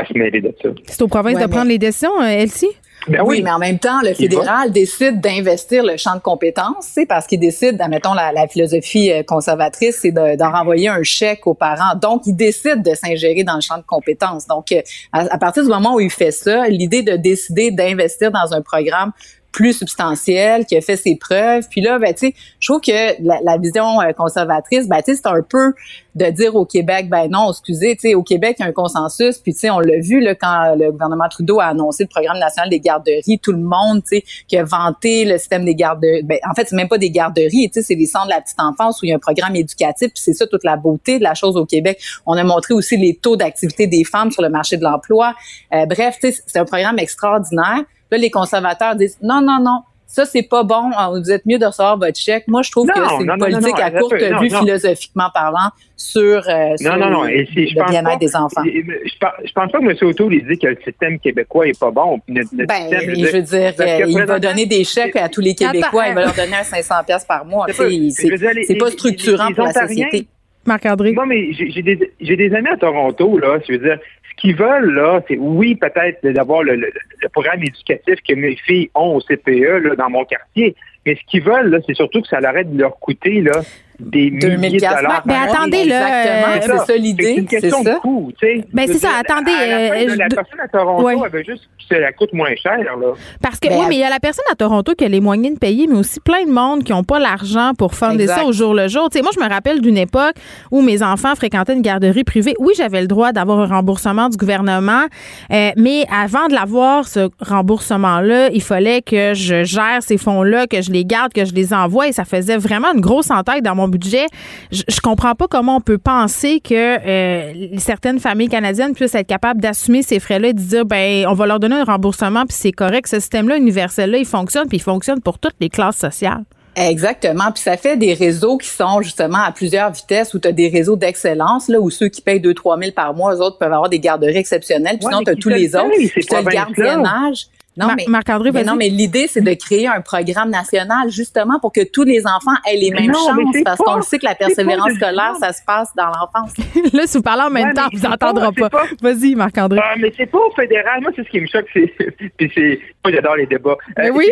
à 0.00 0.06
se 0.06 0.16
mêler 0.18 0.40
de 0.40 0.54
ça. 0.62 0.68
C'est 0.86 1.02
aux 1.02 1.08
provinces 1.08 1.34
Ouais, 1.36 1.42
de 1.42 1.46
prendre 1.46 1.66
mais- 1.66 1.72
les 1.74 1.78
décisions, 1.78 2.20
euh, 2.20 2.26
Elsie? 2.26 2.68
Ben 3.08 3.22
oui, 3.22 3.36
oui. 3.38 3.42
mais 3.42 3.50
en 3.50 3.58
même 3.58 3.78
temps, 3.78 4.02
le 4.02 4.12
fédéral 4.12 4.70
décide 4.72 5.22
d'investir 5.22 5.82
le 5.82 5.96
champ 5.96 6.14
de 6.16 6.20
compétences, 6.20 6.84
c'est 6.92 7.06
parce 7.06 7.26
qu'il 7.26 7.40
décide, 7.40 7.80
admettons, 7.80 8.12
la, 8.12 8.30
la 8.30 8.46
philosophie 8.46 9.10
euh, 9.10 9.22
conservatrice, 9.22 10.00
c'est 10.02 10.12
de- 10.12 10.36
d'en 10.36 10.52
renvoyer 10.52 10.88
un 10.88 11.02
chèque 11.02 11.46
aux 11.46 11.54
parents. 11.54 11.94
Donc, 12.00 12.22
il 12.26 12.34
décide 12.34 12.82
de 12.82 12.94
s'ingérer 12.94 13.42
dans 13.42 13.54
le 13.54 13.62
champ 13.62 13.78
de 13.78 13.84
compétences. 13.86 14.46
Donc, 14.46 14.70
euh, 14.72 14.82
à, 15.14 15.20
à 15.34 15.38
partir 15.38 15.62
du 15.62 15.70
moment 15.70 15.94
où 15.94 16.00
il 16.00 16.10
fait 16.10 16.30
ça, 16.30 16.68
l'idée 16.68 17.02
de 17.02 17.16
décider 17.16 17.70
d'investir 17.70 18.30
dans 18.32 18.52
un 18.52 18.60
programme 18.60 19.12
plus 19.52 19.72
substantiel, 19.72 20.64
qui 20.66 20.76
a 20.76 20.80
fait 20.80 20.96
ses 20.96 21.16
preuves. 21.16 21.66
Puis 21.70 21.80
là, 21.80 21.98
ben, 21.98 22.14
tu 22.14 22.28
sais, 22.28 22.34
je 22.58 22.68
trouve 22.68 22.80
que 22.80 23.22
la, 23.22 23.40
la 23.44 23.58
vision 23.58 24.00
euh, 24.00 24.12
conservatrice, 24.12 24.88
ben, 24.88 25.02
tu 25.02 25.14
sais, 25.14 25.20
c'est 25.22 25.28
un 25.28 25.42
peu 25.42 25.72
de 26.14 26.26
dire 26.26 26.56
au 26.56 26.64
Québec, 26.64 27.08
ben 27.08 27.28
non, 27.30 27.50
excusez, 27.50 27.94
tu 27.94 28.08
sais, 28.08 28.14
au 28.14 28.22
Québec, 28.22 28.56
il 28.58 28.62
y 28.62 28.64
a 28.64 28.68
un 28.68 28.72
consensus. 28.72 29.38
Puis, 29.38 29.52
tu 29.52 29.60
sais, 29.60 29.70
on 29.70 29.80
l'a 29.80 30.00
vu, 30.00 30.20
là, 30.20 30.34
quand 30.34 30.74
le 30.76 30.90
gouvernement 30.90 31.28
Trudeau 31.28 31.60
a 31.60 31.66
annoncé 31.66 32.04
le 32.04 32.08
programme 32.08 32.38
national 32.38 32.68
des 32.68 32.80
garderies, 32.80 33.38
tout 33.42 33.52
le 33.52 33.58
monde, 33.58 34.02
tu 34.02 34.18
sais, 34.18 34.24
qui 34.48 34.56
a 34.56 34.64
vanté 34.64 35.24
le 35.24 35.38
système 35.38 35.64
des 35.64 35.74
garderies. 35.74 36.22
Ben, 36.22 36.38
en 36.48 36.54
fait, 36.54 36.68
c'est 36.68 36.76
même 36.76 36.88
pas 36.88 36.98
des 36.98 37.10
garderies, 37.10 37.70
tu 37.70 37.74
sais, 37.74 37.82
c'est 37.82 37.96
des 37.96 38.06
centres 38.06 38.26
de 38.26 38.30
la 38.30 38.40
petite 38.40 38.60
enfance 38.60 39.00
où 39.02 39.06
il 39.06 39.10
y 39.10 39.12
a 39.12 39.16
un 39.16 39.20
programme 39.20 39.56
éducatif. 39.56 40.08
Puis 40.12 40.22
c'est 40.22 40.34
ça 40.34 40.46
toute 40.46 40.64
la 40.64 40.76
beauté 40.76 41.18
de 41.18 41.24
la 41.24 41.34
chose 41.34 41.56
au 41.56 41.66
Québec. 41.66 42.00
On 42.26 42.34
a 42.34 42.44
montré 42.44 42.74
aussi 42.74 42.96
les 42.96 43.14
taux 43.14 43.36
d'activité 43.36 43.86
des 43.86 44.04
femmes 44.04 44.30
sur 44.30 44.42
le 44.42 44.48
marché 44.48 44.76
de 44.76 44.82
l'emploi. 44.82 45.34
Euh, 45.72 45.86
bref, 45.86 46.18
tu 46.20 46.32
sais, 46.32 46.42
c'est 46.46 46.58
un 46.58 46.64
programme 46.64 46.98
extraordinaire. 46.98 47.84
Là, 48.10 48.18
les 48.18 48.30
conservateurs 48.30 48.96
disent 48.96 49.18
non, 49.22 49.40
non, 49.40 49.58
non. 49.62 49.80
Ça, 50.12 50.24
c'est 50.24 50.42
pas 50.42 50.64
bon. 50.64 50.90
Ah, 50.96 51.08
Vous 51.12 51.30
êtes 51.30 51.46
mieux 51.46 51.56
de 51.60 51.64
recevoir 51.66 51.96
votre 51.96 52.18
chèque. 52.18 52.48
Moi, 52.48 52.62
je 52.62 52.70
trouve 52.72 52.88
Non, 52.88 52.94
que 52.94 53.00
c'est 53.10 53.14
une 53.20 53.26
non, 53.26 53.36
non, 53.36 53.44
politique 53.46 53.78
non, 53.78 53.84
à 53.84 53.90
courte 53.92 54.14
vue, 54.14 54.50
non. 54.50 54.60
philosophiquement 54.60 55.28
parlant, 55.32 55.70
sur, 55.96 56.20
euh, 56.48 56.76
sur 56.76 56.90
Non, 56.90 56.98
non, 56.98 57.10
non. 57.10 57.26
Et 57.28 57.46
si, 57.54 57.68
je 57.68 57.78
le 57.78 57.84
bien-être 57.88 58.18
des 58.18 58.34
enfants. 58.34 58.62
Je, 58.64 59.18
pense- 59.20 59.30
je 59.44 59.52
pense 59.52 59.70
pas 59.70 59.78
que 59.78 59.84
M. 59.84 59.96
O'Toole 60.02 60.30
dit 60.48 60.58
que 60.58 60.66
le 60.66 60.78
système 60.84 61.16
québécois 61.20 61.68
est 61.68 61.78
pas 61.78 61.92
bon. 61.92 62.18
Notre- 62.26 62.48
notre 62.56 62.66
Ben, 62.66 62.88
système, 62.90 63.00
je 63.14 63.36
veux 63.36 63.42
dire, 63.42 63.72
euh, 63.78 64.04
il 64.08 64.22
va 64.24 64.40
donner 64.40 64.66
des 64.66 64.82
chèques 64.82 65.14
à 65.14 65.28
tous 65.28 65.42
les 65.42 65.54
Québécois. 65.54 66.08
Il 66.08 66.14
va 66.14 66.22
leur 66.22 66.34
donner 66.34 66.56
un 66.56 66.64
500 66.64 66.94
pièces 67.06 67.24
par 67.24 67.44
mois. 67.44 67.66
C'est 67.68 68.78
pas- 68.78 68.90
structurant 68.90 69.52
pour 69.52 69.64
la 69.66 69.72
société. 69.72 70.26
Marc-André? 70.70 71.14
Mais 71.26 71.52
j'ai 71.52 71.82
des, 71.82 71.96
des 72.20 72.54
amis 72.54 72.68
à 72.68 72.76
Toronto, 72.76 73.38
là. 73.38 73.58
Je 73.66 73.72
veux 73.72 73.78
dire, 73.78 73.98
ce 74.30 74.40
qu'ils 74.40 74.56
veulent, 74.56 74.94
là, 74.94 75.20
c'est 75.28 75.36
oui, 75.36 75.74
peut-être 75.74 76.26
d'avoir 76.26 76.62
le, 76.62 76.90
programme 77.32 77.62
éducatif 77.62 78.16
que 78.26 78.34
mes 78.34 78.56
filles 78.56 78.90
ont 78.94 79.16
au 79.16 79.20
CPE, 79.20 79.84
là, 79.84 79.96
dans 79.96 80.10
mon 80.10 80.24
quartier. 80.24 80.74
Mais 81.04 81.16
ce 81.16 81.20
qu'ils 81.30 81.42
veulent, 81.42 81.70
là, 81.70 81.78
c'est 81.86 81.94
surtout 81.94 82.22
que 82.22 82.28
ça 82.28 82.38
aide 82.38 82.74
de 82.74 82.80
leur 82.80 82.98
coûter, 82.98 83.40
là, 83.40 83.62
des 84.00 84.30
2000 84.30 84.58
milliers 84.58 84.78
de 84.78 84.96
dollars. 84.96 85.22
Mais 85.26 85.34
attendez, 85.34 85.84
là, 85.84 86.60
c'est 86.60 86.78
ça 86.78 86.96
l'idée. 86.96 87.24
C'est 87.24 87.34
une 87.36 87.46
question 87.46 87.82
de 87.82 88.00
coût, 88.00 88.32
tu 88.40 88.46
sais. 88.46 88.64
Ben, 88.72 88.86
Je 88.86 88.92
c'est 88.92 88.98
ça, 88.98 89.10
attendez, 89.18 89.52
la 89.52 90.24
euh, 90.24 90.28
personne 90.28 90.60
à 90.60 90.68
Toronto, 90.68 91.24
elle 91.24 91.30
veut 91.30 91.44
juste 91.44 91.68
que 91.88 92.00
ça 92.00 92.12
coûte 92.12 92.32
moins 92.32 92.54
cher, 92.56 92.78
là. 92.78 93.12
Parce 93.42 93.58
que 93.58 93.68
oui, 93.68 93.84
mais 93.88 93.96
il 93.96 94.00
y 94.00 94.04
a 94.04 94.10
la 94.10 94.20
personne 94.20 94.44
à 94.50 94.54
Toronto 94.54 94.94
qui 94.94 95.04
a 95.04 95.08
les 95.08 95.20
moyens 95.20 95.54
de 95.54 95.58
payer, 95.58 95.86
mais 95.86 95.96
aussi 95.96 96.20
plein 96.20 96.44
de 96.44 96.50
monde 96.50 96.84
qui 96.84 96.92
n'ont 96.92 97.04
pas 97.04 97.18
l'argent 97.18 97.72
pour 97.76 97.94
fonder 97.94 98.26
ça 98.26 98.44
au 98.44 98.52
jour 98.52 98.74
le 98.74 98.88
jour. 98.88 99.08
Tu 99.10 99.18
sais, 99.18 99.22
moi, 99.22 99.32
je 99.34 99.42
me 99.42 99.48
rappelle 99.48 99.80
d'une 99.80 99.98
époque 99.98 100.34
où 100.70 100.82
mes 100.82 101.02
enfants 101.02 101.34
fréquentaient 101.34 101.74
une 101.74 101.82
garderie 101.82 102.24
privée. 102.24 102.54
Oui, 102.58 102.72
j'avais 102.76 103.00
le 103.00 103.06
droit 103.06 103.32
d'avoir 103.32 103.60
un 103.60 103.66
remboursement 103.66 104.28
du 104.28 104.36
gouvernement, 104.36 105.04
euh, 105.52 105.70
mais 105.76 106.06
avant 106.10 106.46
de 106.48 106.54
l'avoir, 106.54 107.06
ce 107.06 107.28
remboursement-là, 107.40 108.50
il 108.52 108.62
fallait 108.62 109.02
que 109.02 109.34
je 109.34 109.64
gère 109.64 110.02
ces 110.02 110.18
fonds-là, 110.18 110.66
que 110.66 110.80
je 110.82 110.90
les 110.90 111.04
garde, 111.04 111.32
que 111.32 111.44
je 111.44 111.54
les 111.54 111.74
envoie, 111.74 112.08
et 112.08 112.12
ça 112.12 112.24
faisait 112.24 112.56
vraiment 112.56 112.92
une 112.94 113.00
grosse 113.00 113.30
entaille 113.30 113.62
dans 113.62 113.74
mon 113.74 113.88
budget. 113.90 114.26
Je, 114.72 114.82
je 114.88 115.00
comprends 115.00 115.34
pas 115.34 115.46
comment 115.48 115.76
on 115.76 115.80
peut 115.80 115.98
penser 115.98 116.60
que 116.60 116.74
euh, 116.74 117.76
certaines 117.78 118.18
familles 118.18 118.48
canadiennes 118.48 118.94
puissent 118.94 119.14
être 119.14 119.26
capables 119.26 119.60
d'assumer 119.60 120.02
ces 120.02 120.20
frais-là 120.20 120.48
et 120.48 120.52
de 120.52 120.60
dire 120.60 120.84
ben 120.84 121.26
on 121.26 121.34
va 121.34 121.46
leur 121.46 121.60
donner 121.60 121.76
un 121.76 121.84
remboursement 121.84 122.44
puis 122.46 122.56
c'est 122.58 122.72
correct. 122.72 123.08
Ce 123.08 123.20
système-là 123.20 123.56
universel-là, 123.56 124.18
il 124.18 124.26
fonctionne 124.26 124.68
puis 124.68 124.78
il 124.78 124.82
fonctionne 124.82 125.20
pour 125.20 125.38
toutes 125.38 125.56
les 125.60 125.68
classes 125.68 125.98
sociales. 125.98 126.44
Exactement. 126.76 127.50
Puis 127.52 127.62
ça 127.62 127.76
fait 127.76 127.96
des 127.96 128.14
réseaux 128.14 128.56
qui 128.56 128.68
sont 128.68 129.02
justement 129.02 129.38
à 129.38 129.52
plusieurs 129.52 129.90
vitesses 129.90 130.34
où 130.34 130.38
tu 130.38 130.48
as 130.48 130.52
des 130.52 130.68
réseaux 130.68 130.96
d'excellence, 130.96 131.68
là, 131.68 131.80
où 131.80 131.90
ceux 131.90 132.08
qui 132.08 132.22
payent 132.22 132.40
2-3 132.40 132.80
000 132.80 132.92
par 132.92 133.12
mois, 133.14 133.34
eux 133.34 133.40
autres 133.40 133.58
peuvent 133.58 133.72
avoir 133.72 133.88
des 133.88 133.98
garderies 133.98 134.36
exceptionnelles. 134.36 134.98
Puis 134.98 135.06
Ouais, 135.06 135.12
sinon, 135.12 135.24
tu 135.24 135.30
as 135.30 135.34
tous 135.34 135.48
les 135.48 135.68
le 135.68 135.78
autres. 135.78 136.10
Puis 136.12 136.24
tu 136.24 136.34
as 136.34 136.42
le 136.42 136.50
gardiennage. 136.50 137.46
Non, 137.80 137.86
Mar- 137.88 137.96
mais, 137.96 138.04
Marc-André, 138.08 138.50
mais 138.52 138.64
non, 138.64 138.76
mais 138.76 138.88
l'idée, 138.88 139.26
c'est 139.26 139.40
de 139.40 139.54
créer 139.54 139.86
un 139.88 140.00
programme 140.00 140.50
national 140.50 141.10
justement 141.10 141.58
pour 141.58 141.72
que 141.72 141.80
tous 141.90 142.04
les 142.04 142.20
enfants 142.26 142.54
aient 142.70 142.76
les 142.76 142.90
Mais 142.90 143.00
mêmes 143.00 143.10
non, 143.12 143.34
mais 143.34 143.42
chances 143.44 143.64
parce 143.64 143.78
qu'on 143.78 143.96
le 143.96 144.02
sait 144.02 144.18
que 144.18 144.26
la 144.26 144.34
persévérance 144.34 144.92
scolaire, 144.92 145.34
ça 145.40 145.52
se 145.52 145.62
passe 145.64 145.90
dans 145.96 146.06
l'enfance. 146.06 146.54
là, 146.92 147.06
si 147.06 147.16
vous 147.16 147.22
parlez 147.22 147.42
en 147.42 147.50
même 147.50 147.68
Ouais, 147.68 147.74
temps, 147.74 147.88
mais 147.92 147.98
vous 147.98 148.08
n'entendrez 148.08 148.68
pas- 148.68 148.82
Vas-y, 149.02 149.34
Marc-André. 149.34 149.80
Ah, 149.82 149.94
mais 149.98 150.12
c'est 150.16 150.26
pas 150.26 150.38
au 150.38 150.50
fédéral. 150.52 151.00
Moi, 151.02 151.10
c'est 151.16 151.24
ce 151.24 151.30
qui 151.30 151.40
me 151.40 151.46
choque. 151.46 151.66
C'est, 151.72 151.92
puis 152.36 152.52
c'est, 152.54 152.78
moi, 153.04 153.12
j'adore 153.12 153.36
les 153.36 153.46
débats. 153.46 153.76
Mais 153.96 154.08
Euh, 154.10 154.12
oui. 154.14 154.26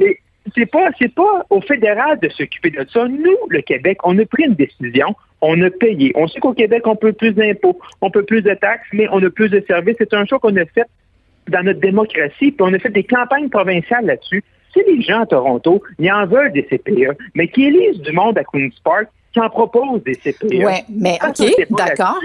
c'est- 0.00 0.20
C'est 0.54 0.66
pas, 0.66 0.90
c'est 1.00 1.12
pas 1.12 1.44
au 1.50 1.60
fédéral 1.60 2.20
de 2.22 2.28
s'occuper 2.28 2.70
de 2.70 2.86
ça. 2.92 3.04
Nous, 3.08 3.36
le 3.48 3.62
Québec, 3.62 3.98
on 4.04 4.16
a 4.16 4.24
pris 4.26 4.44
une 4.44 4.54
décision. 4.54 5.16
On 5.40 5.60
a 5.60 5.70
payé. 5.70 6.12
On 6.14 6.28
sait 6.28 6.38
qu'au 6.38 6.54
Québec, 6.54 6.82
on 6.86 6.94
peut 6.94 7.12
plus 7.12 7.32
d'impôts, 7.32 7.76
on 8.00 8.12
peut 8.12 8.22
plus 8.22 8.42
de 8.42 8.54
taxes, 8.54 8.86
mais 8.92 9.08
on 9.10 9.20
a 9.24 9.28
plus 9.28 9.48
de 9.48 9.60
services. 9.66 9.96
C'est 9.98 10.14
un 10.14 10.24
choix 10.24 10.38
qu'on 10.38 10.54
a 10.56 10.64
fait 10.66 10.84
dans 11.48 11.62
notre 11.62 11.80
démocratie, 11.80 12.52
puis 12.52 12.56
on 12.60 12.72
a 12.72 12.78
fait 12.78 12.90
des 12.90 13.04
campagnes 13.04 13.48
provinciales 13.48 14.06
là-dessus. 14.06 14.42
Si 14.72 14.80
les 14.86 15.02
gens 15.02 15.22
à 15.22 15.26
Toronto, 15.26 15.82
ils 15.98 16.12
en 16.12 16.26
veulent 16.26 16.52
des 16.52 16.64
CPE, 16.64 17.16
mais 17.34 17.48
qui 17.48 17.64
élisent 17.64 18.00
du 18.00 18.12
monde 18.12 18.36
à 18.38 18.44
Queen's 18.44 18.78
Park, 18.80 19.08
qui 19.32 19.40
en 19.40 19.48
proposent 19.48 20.02
des 20.04 20.14
CPE. 20.14 20.64
Ouais, 20.64 20.84
mais 20.88 21.18
OK, 21.26 21.36
c'est 21.36 21.70
d'accord. 21.72 22.20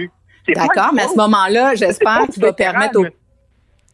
C'est 0.46 0.54
D'accord, 0.54 0.92
mais 0.94 1.04
à 1.04 1.08
ce 1.08 1.18
moment-là, 1.18 1.72
C'est 1.76 1.86
j'espère 1.86 2.28
qu'il 2.28 2.42
va 2.42 2.52
permettre 2.52 3.00
aux 3.00 3.06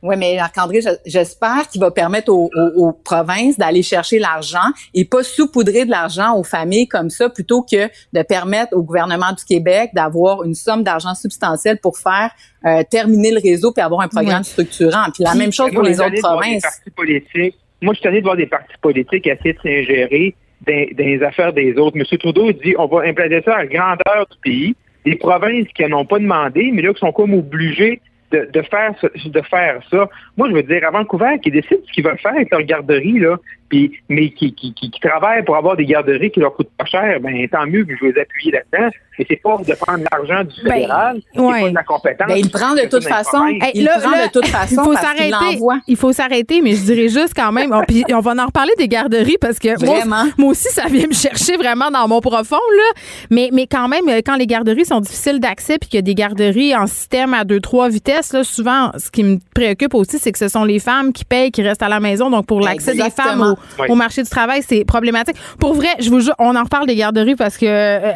Oui, 0.08 0.16
mais 0.18 0.36
Marc-André, 0.38 0.80
je- 0.82 0.90
j'espère 1.06 1.68
qu'il 1.70 1.82
va 1.82 1.92
permettre 1.92 2.32
aux, 2.32 2.50
aux- 2.56 2.88
aux 2.88 2.94
provinces 2.94 3.58
d'aller 3.58 3.84
chercher 3.84 4.20
l'argent 4.20 4.68
et 4.94 5.04
pas 5.06 5.22
saupoudrer 5.24 5.86
de 5.86 5.92
l'argent 5.92 6.36
aux 6.38 6.44
familles 6.44 6.88
comme 6.88 7.10
ça, 7.10 7.30
plutôt 7.30 7.62
que 7.62 7.88
de 8.14 8.22
permettre 8.24 8.76
au 8.76 8.84
gouvernement 8.84 9.32
du 9.38 9.44
Québec 9.44 9.92
d'avoir 9.94 10.44
une 10.44 10.56
somme 10.56 10.84
d'argent 10.84 11.14
substantielle 11.14 11.78
pour 11.82 11.98
faire 11.98 12.32
euh, 12.66 12.84
terminer 12.90 13.32
le 13.32 13.40
réseau 13.42 13.72
puis 13.72 13.82
avoir 13.84 14.02
un 14.02 14.08
programme 14.08 14.40
Ouais. 14.40 14.44
structurant. 14.44 15.06
Puis 15.14 15.24
la 15.24 15.36
même 15.36 15.52
chose 15.52 15.72
pour 15.74 15.84
les 15.84 16.00
autres 16.00 16.12
des 16.12 16.22
provinces. 16.22 16.64
politiques. 16.96 17.56
Moi, 17.82 17.94
je 17.94 18.00
suis 18.00 18.08
allé 18.08 18.20
de 18.20 18.24
voir 18.24 18.36
des 18.38 18.48
partis 18.48 18.74
politiques 18.82 19.28
essayer 19.28 19.54
de 19.54 19.60
s'ingérer 19.60 20.36
dans, 20.66 20.86
dans 20.98 21.06
les 21.06 21.22
affaires 21.24 21.54
des 21.54 21.74
autres. 21.76 21.96
M. 21.98 22.04
Trudeau 22.18 22.52
dit 22.52 22.74
on 22.80 22.88
va 22.88 23.02
implanter 23.04 23.42
ça 23.46 23.56
à 23.56 23.58
la 23.60 23.68
grandeur 23.68 24.26
du 24.32 24.38
pays. 24.44 24.76
des 25.06 25.16
provinces 25.16 25.68
qui 25.76 25.84
n'en 25.88 26.00
ont 26.00 26.06
pas 26.06 26.20
demandé, 26.20 26.70
mais 26.74 26.82
là, 26.82 26.92
qui 26.94 27.00
sont 27.00 27.14
comme 27.14 27.34
obligées 27.34 28.02
de, 28.32 28.50
de, 28.52 28.62
faire 28.64 28.94
de 29.02 29.42
faire 29.42 29.80
ça. 29.90 30.10
Moi, 30.36 30.50
je 30.50 30.56
veux 30.56 30.64
dire, 30.64 30.86
à 30.88 30.92
Vancouver, 30.92 31.40
qui 31.42 31.52
décident 31.52 31.82
ce 31.86 31.92
qu'ils 31.92 32.04
veulent 32.04 32.20
faire 32.20 32.34
avec 32.34 32.52
leur 32.52 32.62
garderie, 32.62 33.20
là, 33.20 33.38
puis, 33.70 33.92
mais 34.08 34.30
qui, 34.30 34.54
qui, 34.54 34.74
qui, 34.74 34.90
travaillent 35.02 35.44
pour 35.44 35.58
avoir 35.58 35.76
des 35.76 35.86
garderies 35.86 36.32
qui 36.32 36.40
leur 36.40 36.56
coûtent 36.56 36.72
pas 36.78 36.86
cher, 36.86 37.20
ben 37.20 37.48
tant 37.50 37.66
mieux 37.66 37.84
que 37.84 37.96
je 37.96 38.06
vais 38.06 38.12
les 38.14 38.22
appuyer 38.22 38.52
là-dedans. 38.52 38.90
Mais 39.20 39.26
c'est 39.28 39.42
pas 39.42 39.58
de 39.58 39.74
prendre 39.74 40.04
l'argent 40.12 40.44
du 40.44 40.64
ben, 40.64 40.74
fédéral, 40.74 41.20
ben, 41.36 41.42
ouais. 41.42 41.62
pas 41.62 41.70
de 41.70 41.76
la 41.76 41.84
compétence. 41.84 42.28
Ben, 42.28 42.38
il 42.38 42.50
prend 42.50 42.74
de 42.76 42.88
toute 42.88 43.04
façon. 43.04 43.46
il 43.74 43.84
là, 43.84 44.00
prend 44.00 44.12
de 44.12 44.32
toute 44.32 44.48
façon. 44.48 44.76
Il 44.76 44.84
faut 44.84 44.96
s'arrêter. 44.96 45.60
Il 45.88 45.96
faut 45.98 46.14
s'arrêter, 46.14 46.62
mais 46.62 46.74
je 46.74 46.84
dirais 46.84 47.10
juste 47.10 47.34
quand 47.36 47.52
même. 47.52 47.74
On, 47.74 47.82
puis 47.84 48.06
on 48.14 48.20
va 48.20 48.36
en 48.42 48.46
reparler 48.46 48.74
des 48.78 48.88
garderies 48.88 49.38
parce 49.40 49.60
que 49.60 49.84
moi, 49.84 50.24
moi, 50.38 50.52
aussi, 50.52 50.70
ça 50.70 50.88
vient 50.88 51.08
me 51.08 51.14
chercher 51.14 51.58
vraiment 51.58 51.92
dans 51.92 52.08
mon 52.08 52.22
profond 52.22 52.56
là. 52.56 53.02
Mais 53.32 53.50
mais 53.52 53.68
quand 53.68 53.88
même, 53.88 54.06
quand 54.26 54.36
les 54.36 54.48
garderies 54.48 54.86
sont 54.86 55.02
difficiles 55.02 55.40
d'accès 55.40 55.78
puis 55.78 55.90
qu'il 55.90 55.98
y 55.98 56.00
a 56.00 56.04
des 56.04 56.16
garderies 56.16 56.76
en 56.76 56.88
système 56.88 57.34
à 57.34 57.44
deux 57.44 57.60
trois 57.60 57.90
vitesses, 57.90 58.32
là, 58.34 58.44
souvent, 58.44 58.92
ce 58.98 59.12
qui 59.12 59.24
me 59.24 59.40
préoccupe 59.54 59.94
aussi, 59.94 60.20
c'est 60.20 60.32
que 60.32 60.40
ce 60.40 60.48
sont 60.48 60.64
les 60.64 60.80
femmes 60.80 61.12
qui 61.12 61.26
payent, 61.26 61.52
qui 61.52 61.64
restent 61.64 61.84
à 61.84 61.90
la 61.90 62.00
maison. 62.00 62.30
Donc 62.30 62.46
pour 62.46 62.62
l'accès 62.62 62.94
des 62.94 63.10
femmes 63.10 63.57
au, 63.80 63.92
au, 63.92 63.96
marché 63.96 64.24
du 64.24 64.30
travail, 64.30 64.64
c'est 64.68 64.86
problématique. 64.86 65.36
Pour 65.60 65.74
vrai, 65.74 65.90
je 66.00 66.10
vous 66.10 66.20
jure, 66.20 66.36
on 66.40 66.56
en 66.56 66.64
reparle 66.64 66.88
des 66.88 66.96
garderies 66.96 67.36
parce 67.36 67.58
que 67.58 67.66
euh, 67.68 68.12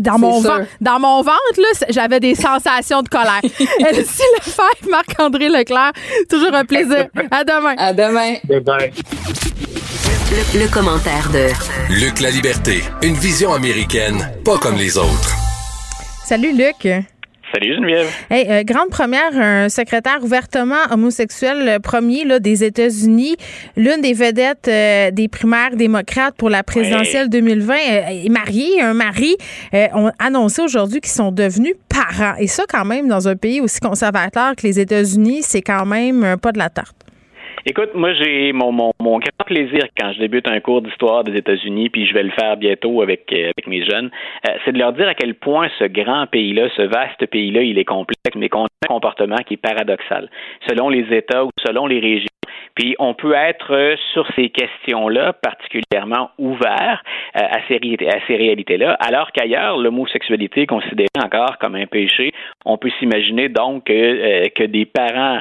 dans 0.00 0.18
mon 0.18 0.40
ventre, 0.40 0.66
dans 0.80 0.98
mon 0.98 1.22
ventre 1.22 1.58
là, 1.58 1.86
j'avais 1.90 2.20
des 2.20 2.34
sensations 2.34 3.02
de 3.02 3.08
colère. 3.08 3.40
Elsie 3.42 4.22
Lefebvre, 4.38 4.90
Marc-André 4.90 5.48
Leclerc, 5.48 5.92
toujours 6.28 6.54
un 6.54 6.64
plaisir. 6.64 7.08
À 7.30 7.44
demain. 7.44 7.74
À 7.78 7.92
demain. 7.92 8.34
Bye 8.48 8.92
Le, 10.30 10.60
le, 10.60 10.68
commentaire 10.68 11.30
de 11.32 11.48
Luc 11.94 12.20
La 12.20 12.30
Liberté, 12.30 12.82
une 13.02 13.14
vision 13.14 13.52
américaine, 13.52 14.30
pas 14.44 14.58
comme 14.58 14.76
les 14.76 14.98
autres. 14.98 15.36
Salut 16.24 16.52
Luc. 16.52 17.06
Salut 17.52 17.74
Geneviève. 17.74 18.08
Hey, 18.28 18.46
euh, 18.50 18.62
grande 18.64 18.88
première, 18.90 19.30
un 19.34 19.68
secrétaire 19.68 20.18
ouvertement 20.22 20.90
homosexuel 20.90 21.78
premier 21.80 22.24
là, 22.24 22.40
des 22.40 22.64
États-Unis, 22.64 23.36
l'une 23.76 24.00
des 24.00 24.14
vedettes 24.14 24.66
euh, 24.68 25.10
des 25.12 25.28
primaires 25.28 25.76
démocrates 25.76 26.34
pour 26.36 26.50
la 26.50 26.64
présidentielle 26.64 27.28
2020, 27.28 27.74
euh, 27.74 28.24
est 28.24 28.28
marié, 28.28 28.80
un 28.80 28.94
mari, 28.94 29.36
ont 29.94 30.10
annoncé 30.18 30.60
aujourd'hui 30.60 31.00
qu'ils 31.00 31.12
sont 31.12 31.30
devenus 31.30 31.74
parents. 31.88 32.34
Et 32.38 32.48
ça, 32.48 32.64
quand 32.68 32.84
même, 32.84 33.06
dans 33.06 33.28
un 33.28 33.36
pays 33.36 33.60
aussi 33.60 33.78
conservateur 33.78 34.56
que 34.56 34.66
les 34.66 34.80
États-Unis, 34.80 35.42
c'est 35.42 35.62
quand 35.62 35.86
même 35.86 36.36
pas 36.42 36.50
de 36.50 36.58
la 36.58 36.68
tarte. 36.68 37.05
Écoute, 37.68 37.94
moi 37.94 38.14
j'ai 38.14 38.52
mon, 38.52 38.70
mon, 38.70 38.92
mon, 39.00 39.18
grand 39.18 39.44
plaisir 39.44 39.88
quand 39.98 40.12
je 40.12 40.20
débute 40.20 40.46
un 40.46 40.60
cours 40.60 40.82
d'histoire 40.82 41.24
des 41.24 41.36
États-Unis, 41.36 41.90
puis 41.90 42.06
je 42.06 42.14
vais 42.14 42.22
le 42.22 42.30
faire 42.30 42.56
bientôt 42.56 43.02
avec, 43.02 43.24
euh, 43.32 43.50
avec 43.56 43.66
mes 43.66 43.84
jeunes, 43.84 44.08
euh, 44.48 44.52
c'est 44.64 44.70
de 44.70 44.78
leur 44.78 44.92
dire 44.92 45.08
à 45.08 45.14
quel 45.14 45.34
point 45.34 45.66
ce 45.80 45.82
grand 45.82 46.28
pays-là, 46.28 46.68
ce 46.76 46.82
vaste 46.82 47.26
pays-là, 47.26 47.62
il 47.62 47.76
est 47.76 47.84
complexe, 47.84 48.36
mais 48.36 48.48
qu'on 48.48 48.66
a 48.66 48.68
un 48.84 48.86
comportement 48.86 49.38
qui 49.38 49.54
est 49.54 49.56
paradoxal. 49.56 50.30
Selon 50.68 50.90
les 50.90 51.12
États 51.12 51.44
ou 51.44 51.50
selon 51.58 51.88
les 51.88 51.98
régions, 51.98 52.28
puis 52.76 52.94
on 52.98 53.14
peut 53.14 53.32
être 53.32 53.74
euh, 53.74 53.96
sur 54.12 54.26
ces 54.36 54.50
questions-là 54.50 55.32
particulièrement 55.32 56.30
ouvert 56.38 57.02
euh, 57.34 57.40
à 57.40 57.58
ces, 57.66 57.78
réalités-là, 58.36 58.92
alors 59.00 59.32
qu'ailleurs, 59.32 59.78
l'homosexualité 59.78 60.62
est 60.62 60.66
considérée 60.66 61.08
encore 61.18 61.56
comme 61.58 61.74
un 61.74 61.86
péché. 61.86 62.32
On 62.66 62.76
peut 62.76 62.90
s'imaginer 62.98 63.48
donc 63.48 63.84
que, 63.84 63.92
euh, 63.92 64.48
que 64.54 64.64
des 64.64 64.84
parents 64.84 65.40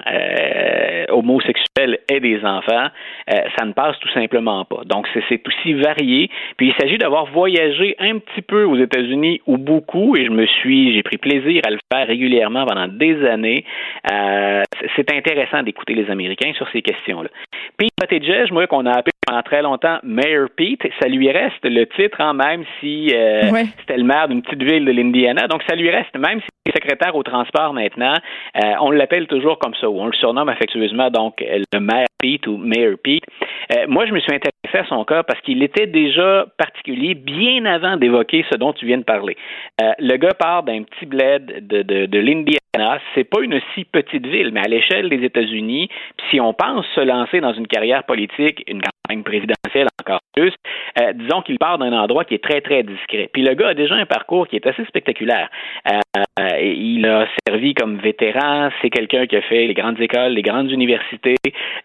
homosexuels 1.09 1.99
aient 2.09 2.21
des 2.21 2.43
enfants, 2.45 2.87
ça 3.27 3.65
ne 3.65 3.73
passe 3.73 3.99
tout 3.99 4.09
simplement 4.09 4.63
pas. 4.63 4.83
Donc 4.85 5.07
c'est 5.13 5.41
aussi 5.45 5.73
varié. 5.73 6.29
Puis 6.57 6.67
il 6.67 6.73
s'agit 6.79 6.97
d'avoir 6.97 7.25
voyagé 7.25 7.95
un 7.99 8.19
petit 8.19 8.41
peu 8.41 8.63
aux 8.63 8.77
États-Unis 8.77 9.41
ou 9.45 9.57
beaucoup, 9.57 10.15
et 10.15 10.25
je 10.25 10.31
me 10.31 10.45
suis, 10.45 10.93
j'ai 10.93 11.03
pris 11.03 11.17
plaisir 11.17 11.61
à 11.67 11.71
le 11.71 11.79
faire 11.91 12.07
régulièrement 12.07 12.65
pendant 12.65 12.87
des 12.87 13.25
années. 13.25 13.65
c'est 14.95 15.11
intéressant 15.11 15.63
d'écouter 15.63 15.95
les 15.95 16.09
Américains 16.09 16.53
sur 16.53 16.69
ces 16.69 16.81
questions-là. 16.81 17.24
Pete 17.77 17.91
Buttigieg, 17.99 18.51
moi, 18.51 18.67
qu'on 18.67 18.85
a 18.85 18.91
appelé 18.91 19.11
pendant 19.25 19.41
très 19.41 19.61
longtemps 19.61 19.99
Mayor 20.03 20.49
Pete, 20.55 20.81
ça 21.01 21.07
lui 21.07 21.31
reste 21.31 21.63
le 21.63 21.85
titre, 21.87 22.21
hein, 22.21 22.33
même 22.33 22.63
si 22.79 23.11
euh, 23.13 23.49
c'était 23.79 23.97
le 23.97 24.03
maire 24.03 24.27
d'une 24.27 24.41
petite 24.41 24.63
ville 24.63 24.85
de 24.85 24.91
l'Indiana. 24.91 25.47
Donc, 25.47 25.61
ça 25.67 25.75
lui 25.75 25.89
reste, 25.89 26.15
même 26.17 26.39
si 26.39 26.47
il 26.65 26.71
est 26.71 26.75
secrétaire 26.75 27.15
au 27.15 27.23
transport 27.23 27.73
maintenant, 27.73 28.13
euh, 28.63 28.73
on 28.81 28.91
l'appelle 28.91 29.27
toujours 29.27 29.59
comme 29.59 29.73
ça, 29.75 29.89
ou 29.89 29.99
on 29.99 30.07
le 30.07 30.13
surnomme 30.13 30.49
affectueusement, 30.49 31.09
donc, 31.09 31.41
le 31.41 31.79
maire 31.79 32.07
Pete 32.19 32.47
ou 32.47 32.57
Mayor 32.57 32.97
Pete. 33.03 33.23
Euh, 33.75 33.85
moi, 33.87 34.05
je 34.05 34.13
me 34.13 34.19
suis 34.19 34.33
intéressé 34.33 34.54
à 34.73 34.85
son 34.85 35.03
cas 35.05 35.23
parce 35.23 35.39
qu'il 35.41 35.63
était 35.63 35.87
déjà 35.87 36.45
particulier 36.57 37.13
bien 37.15 37.65
avant 37.65 37.97
d'évoquer 37.97 38.45
ce 38.51 38.57
dont 38.57 38.73
tu 38.73 38.85
viens 38.85 38.97
de 38.97 39.03
parler. 39.03 39.37
le 39.79 40.17
gars 40.17 40.33
part 40.33 40.63
d'un 40.63 40.83
petit 40.83 41.05
bled 41.05 41.67
de, 41.67 41.81
de, 41.81 42.05
de 42.05 42.19
l'Indiana. 42.19 42.99
C'est 43.13 43.23
pas 43.23 43.41
une 43.41 43.59
si 43.73 43.85
petite 43.85 44.25
ville, 44.25 44.51
mais 44.51 44.59
à 44.59 44.67
l'échelle 44.67 45.09
des 45.09 45.23
États-Unis, 45.23 45.89
si 46.29 46.41
on 46.41 46.53
pense 46.53 46.85
se 46.93 47.01
lancer 47.01 47.39
dans 47.39 47.53
une 47.53 47.67
carrière 47.67 48.03
politique, 48.03 48.63
une 48.67 48.81
campagne 48.81 49.23
présidentielle 49.23 49.54
encore 49.83 50.19
plus, 50.35 50.53
euh, 50.99 51.13
disons 51.13 51.41
qu'il 51.41 51.57
part 51.59 51.77
d'un 51.77 51.93
endroit 51.93 52.25
qui 52.25 52.35
est 52.35 52.43
très, 52.43 52.61
très 52.61 52.83
discret. 52.83 53.29
Puis 53.33 53.41
le 53.41 53.53
gars 53.53 53.69
a 53.69 53.73
déjà 53.73 53.95
un 53.95 54.05
parcours 54.05 54.47
qui 54.47 54.55
est 54.55 54.67
assez 54.67 54.85
spectaculaire. 54.85 55.49
Euh, 55.87 56.59
il 56.59 57.05
a 57.05 57.27
servi 57.47 57.73
comme 57.73 57.97
vétéran, 57.97 58.69
c'est 58.81 58.89
quelqu'un 58.89 59.25
qui 59.25 59.35
a 59.35 59.41
fait 59.41 59.67
les 59.67 59.73
grandes 59.73 59.99
écoles, 59.99 60.33
les 60.33 60.41
grandes 60.41 60.71
universités. 60.71 61.35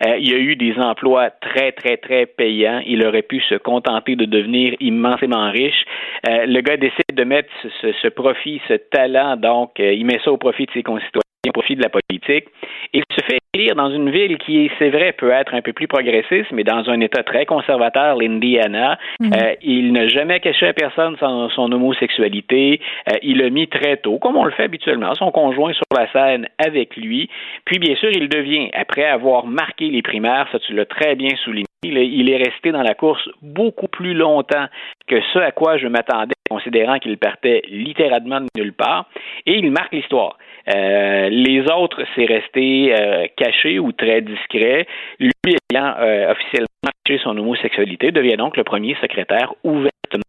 Euh, 0.07 0.17
il 0.19 0.35
a 0.35 0.39
eu 0.39 0.57
des 0.57 0.75
emplois 0.79 1.31
très, 1.31 1.73
très, 1.73 1.97
très 1.97 2.27
payants. 2.27 2.83
Il 2.87 3.05
aurait 3.07 3.23
pu 3.23 3.41
se 3.41 3.55
contenter 3.57 4.17
de 4.17 4.25
devenir 4.25 4.75
immensément 4.81 5.51
riche. 5.51 5.85
le 6.27 6.61
gars 6.61 6.77
décide 6.77 7.15
de 7.15 7.25
mettre 7.25 7.51
ce, 7.81 7.93
ce 7.93 8.09
profit, 8.09 8.61
ce 8.69 8.75
talent, 8.75 9.37
donc 9.37 9.79
il 9.79 10.05
met 10.05 10.21
ça 10.25 10.33
au 10.33 10.37
profit 10.37 10.67
de 10.67 10.73
ses 10.73 10.83
concitoyens 10.83 11.30
au 11.49 11.53
profit 11.53 11.77
de 11.77 11.83
la 11.83 11.89
politique. 11.89 12.47
Il 12.93 13.03
se 13.11 13.25
fait 13.25 13.39
élire 13.55 13.75
dans 13.75 13.91
une 13.91 14.11
ville 14.11 14.37
qui, 14.39 14.71
c'est 14.79 14.91
vrai, 14.91 15.13
peut 15.13 15.31
être 15.31 15.55
un 15.55 15.63
peu 15.63 15.73
plus 15.73 15.89
progressiste, 15.89 16.51
mais 16.53 16.65
dans 16.65 16.89
un 16.89 17.01
État 17.01 17.23
très 17.23 17.47
conservateur, 17.47 18.17
l'Indiana. 18.17 18.99
Mhm. 19.21 19.33
Euh, 19.35 19.55
il 19.63 19.93
n'a 19.93 20.09
jamais 20.09 20.41
caché 20.41 20.69
à 20.69 20.73
personne 20.73 21.17
son, 21.19 21.73
homosexualité. 21.73 22.81
Euh, 23.11 23.17
il 23.23 23.39
l'a 23.39 23.51
mis 23.51 23.69
très 23.69 23.97
tôt, 23.97 24.19
comme 24.19 24.37
on 24.37 24.45
le 24.45 24.51
fait 24.53 24.65
habituellement, 24.65 25.15
son 25.15 25.31
conjoint 25.31 25.73
sur 25.73 25.85
la 25.97 26.11
scène 26.13 26.47
avec 26.59 26.97
lui. 26.97 27.29
Puis, 27.65 27.79
bien 27.79 27.97
sûr, 27.97 28.11
il 28.11 28.29
devient, 28.29 28.71
après 28.75 29.05
avoir 29.05 29.47
marqué 29.47 29.89
les 29.89 30.03
primaires, 30.03 30.47
ça 30.53 30.59
tu 30.59 30.75
l'as 30.75 30.85
très 30.85 31.15
bien 31.15 31.35
souligné, 31.45 31.65
il 31.83 32.31
est 32.31 32.37
resté 32.37 32.73
dans 32.73 32.83
la 32.83 32.95
course 32.95 33.29
beaucoup 33.43 33.89
plus 33.89 34.15
longtemps 34.15 34.67
que 35.07 35.21
ce 35.33 35.39
à 35.39 35.51
quoi 35.51 35.79
je 35.79 35.87
m'attendais, 35.87 36.35
considérant 36.49 36.99
qu'il 36.99 37.17
partait 37.17 37.63
littéralement 37.69 38.41
de 38.41 38.49
nulle 38.57 38.73
part, 38.73 39.07
et 39.47 39.57
il 39.57 39.71
marque 39.71 39.93
l'histoire. 39.93 40.37
Euh, 40.69 41.29
les 41.31 41.63
autres, 41.73 42.03
c'est 42.15 42.27
resté 42.27 42.95
euh, 42.95 43.27
caché 43.37 43.79
ou 43.79 43.93
très 43.93 44.21
discret. 44.21 44.87
Lui 45.19 45.33
ayant 45.73 45.95
euh, 45.99 46.33
officiellement 46.33 46.67
caché 47.05 47.21
son 47.23 47.37
homosexualité, 47.39 48.13
devient 48.13 48.37
donc 48.37 48.57
le 48.57 48.65
premier 48.65 48.95
secrétaire 49.01 49.53
ouvertement. 49.65 50.23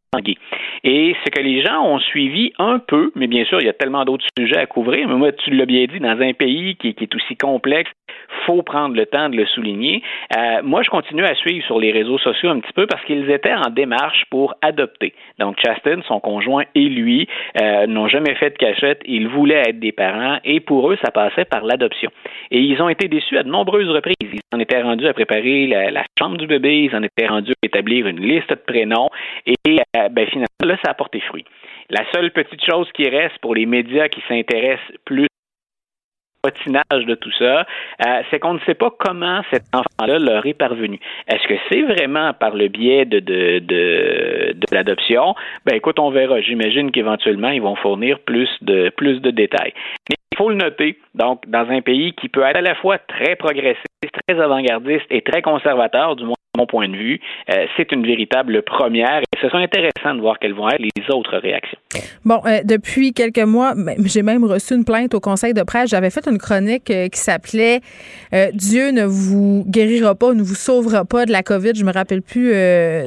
Et 0.83 1.15
ce 1.23 1.29
que 1.29 1.41
les 1.41 1.61
gens 1.61 1.85
ont 1.85 1.99
suivi 1.99 2.51
un 2.59 2.79
peu, 2.79 3.11
mais 3.15 3.27
bien 3.27 3.45
sûr, 3.45 3.59
il 3.61 3.65
y 3.65 3.69
a 3.69 3.73
tellement 3.73 4.03
d'autres 4.03 4.25
sujets 4.37 4.57
à 4.57 4.65
couvrir, 4.65 5.07
mais 5.07 5.15
moi, 5.15 5.31
tu 5.31 5.51
l'as 5.51 5.65
bien 5.65 5.85
dit, 5.85 5.99
dans 6.01 6.19
un 6.19 6.33
pays 6.33 6.75
qui, 6.75 6.89
est 6.89 7.15
aussi 7.15 7.37
complexe, 7.37 7.89
faut 8.45 8.61
prendre 8.61 8.95
le 8.95 9.05
temps 9.05 9.29
de 9.29 9.37
le 9.37 9.45
souligner. 9.45 10.03
Euh, 10.37 10.61
moi, 10.63 10.83
je 10.83 10.89
continue 10.89 11.23
à 11.23 11.33
suivre 11.35 11.65
sur 11.65 11.79
les 11.79 11.93
réseaux 11.93 12.17
sociaux 12.17 12.49
un 12.49 12.59
petit 12.59 12.73
peu 12.73 12.87
parce 12.87 13.03
qu'ils 13.05 13.29
étaient 13.31 13.53
en 13.53 13.69
démarche 13.69 14.25
pour 14.29 14.55
adopter. 14.61 15.13
Donc, 15.39 15.57
Chastin, 15.63 16.01
son 16.07 16.19
conjoint 16.19 16.63
et 16.75 16.89
lui 16.89 17.27
euh, 17.61 17.87
n'ont 17.87 18.09
jamais 18.09 18.35
fait 18.35 18.49
de 18.49 18.57
cachette. 18.57 19.01
Ils 19.05 19.29
voulaient 19.29 19.63
être 19.69 19.79
des 19.79 19.93
parents 19.93 20.39
et 20.43 20.59
pour 20.59 20.91
eux, 20.91 20.97
ça 21.05 21.11
passait 21.11 21.45
par 21.45 21.63
l'adoption. 21.63 22.11
Et 22.49 22.59
ils 22.59 22.81
ont 22.81 22.89
été 22.89 23.07
déçus 23.07 23.37
à 23.37 23.43
de 23.43 23.49
nombreuses 23.49 23.89
reprises. 23.89 24.15
Ils 24.21 24.41
en 24.53 24.59
étaient 24.59 24.81
rendus 24.81 25.07
à 25.07 25.13
préparer 25.13 25.67
la, 25.67 26.03
chambre 26.19 26.37
du 26.37 26.47
bébé, 26.47 26.89
ils 26.91 26.95
en 26.95 27.03
étaient 27.03 27.27
rendus 27.27 27.53
à 27.63 27.65
établir 27.65 28.07
une 28.07 28.19
liste 28.19 28.49
de 28.49 28.55
prénoms 28.55 29.09
et 29.45 29.79
euh, 29.95 30.00
ben, 30.09 30.27
finalement, 30.27 30.47
là, 30.63 30.77
ça 30.83 30.91
a 30.91 30.93
porté 30.93 31.19
fruit. 31.21 31.45
La 31.89 32.03
seule 32.11 32.31
petite 32.31 32.63
chose 32.63 32.89
qui 32.93 33.07
reste 33.09 33.37
pour 33.39 33.55
les 33.55 33.65
médias 33.65 34.07
qui 34.07 34.21
s'intéressent 34.27 34.97
plus 35.05 35.27
patinage 36.41 37.05
de 37.05 37.15
tout 37.15 37.31
ça, 37.37 37.65
euh, 38.05 38.21
c'est 38.29 38.39
qu'on 38.39 38.55
ne 38.55 38.59
sait 38.61 38.73
pas 38.73 38.89
comment 38.97 39.41
cet 39.51 39.63
enfant-là 39.73 40.19
leur 40.19 40.45
est 40.45 40.53
parvenu. 40.53 40.99
Est-ce 41.27 41.47
que 41.47 41.53
c'est 41.69 41.81
vraiment 41.83 42.33
par 42.33 42.55
le 42.55 42.67
biais 42.67 43.05
de, 43.05 44.55
l'adoption? 44.71 45.35
Ben 45.65 45.75
écoute, 45.75 45.99
on 45.99 46.09
verra. 46.09 46.41
J'imagine 46.41 46.91
qu'éventuellement, 46.91 47.49
ils 47.49 47.61
vont 47.61 47.75
fournir 47.75 48.19
plus 48.19 48.49
de, 48.61 48.89
plus 48.89 49.21
de 49.21 49.31
détails. 49.31 49.73
Il 50.09 50.37
faut 50.37 50.49
le 50.49 50.55
noter, 50.55 50.97
donc, 51.13 51.47
dans 51.47 51.69
un 51.69 51.81
pays 51.81 52.13
qui 52.13 52.29
peut 52.29 52.43
être 52.43 52.57
à 52.57 52.61
la 52.61 52.75
fois 52.75 52.97
très 52.97 53.35
progressiste, 53.35 53.85
très 54.27 54.39
avant-gardiste 54.39 55.05
et 55.09 55.21
très 55.21 55.41
conservateur, 55.41 56.15
du 56.15 56.23
moins 56.23 56.35
mon 56.57 56.65
point 56.65 56.89
de 56.89 56.97
vue, 56.97 57.19
euh, 57.49 57.65
c'est 57.77 57.93
une 57.93 58.05
véritable 58.05 58.61
première 58.63 59.19
et 59.19 59.39
ce 59.41 59.47
sera 59.47 59.59
intéressant 59.59 60.15
de 60.15 60.19
voir 60.19 60.37
quelles 60.37 60.53
vont 60.53 60.67
être 60.69 60.81
les 60.81 61.09
autres 61.09 61.37
réactions. 61.37 61.77
Bon, 62.25 62.41
euh, 62.45 62.59
depuis 62.65 63.13
quelques 63.13 63.39
mois, 63.39 63.73
j'ai 64.03 64.21
même 64.21 64.43
reçu 64.43 64.75
une 64.75 64.83
plainte 64.83 65.13
au 65.13 65.21
Conseil 65.21 65.53
de 65.53 65.63
presse. 65.63 65.89
J'avais 65.89 66.09
fait 66.09 66.27
une 66.27 66.37
chronique 66.37 66.91
euh, 66.91 67.07
qui 67.07 67.19
s'appelait 67.19 67.79
Dieu 68.53 68.91
ne 68.91 69.03
vous 69.03 69.63
guérira 69.67 70.15
pas, 70.15 70.33
ne 70.33 70.41
vous 70.41 70.55
sauvera 70.55 71.05
pas 71.05 71.25
de 71.25 71.31
la 71.31 71.43
COVID. 71.43 71.71
Je 71.75 71.83
me 71.83 71.91
rappelle 71.91 72.21
plus 72.21 72.53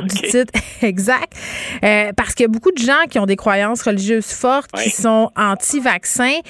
du 0.03 0.21
titre 0.23 0.53
exact. 0.83 1.33
parce 2.17 2.35
qu'il 2.35 2.45
y 2.45 2.49
a 2.49 2.53
beaucoup 2.53 2.73
de 2.73 2.79
gens 2.79 3.05
qui 3.11 3.19
ont 3.19 3.27
des 3.27 3.37
croyances 3.37 3.83
religieuses 3.83 4.33
fortes, 4.33 4.71
qui 4.73 4.91
sont 4.91 5.31
anti-vaccins, 5.37 6.41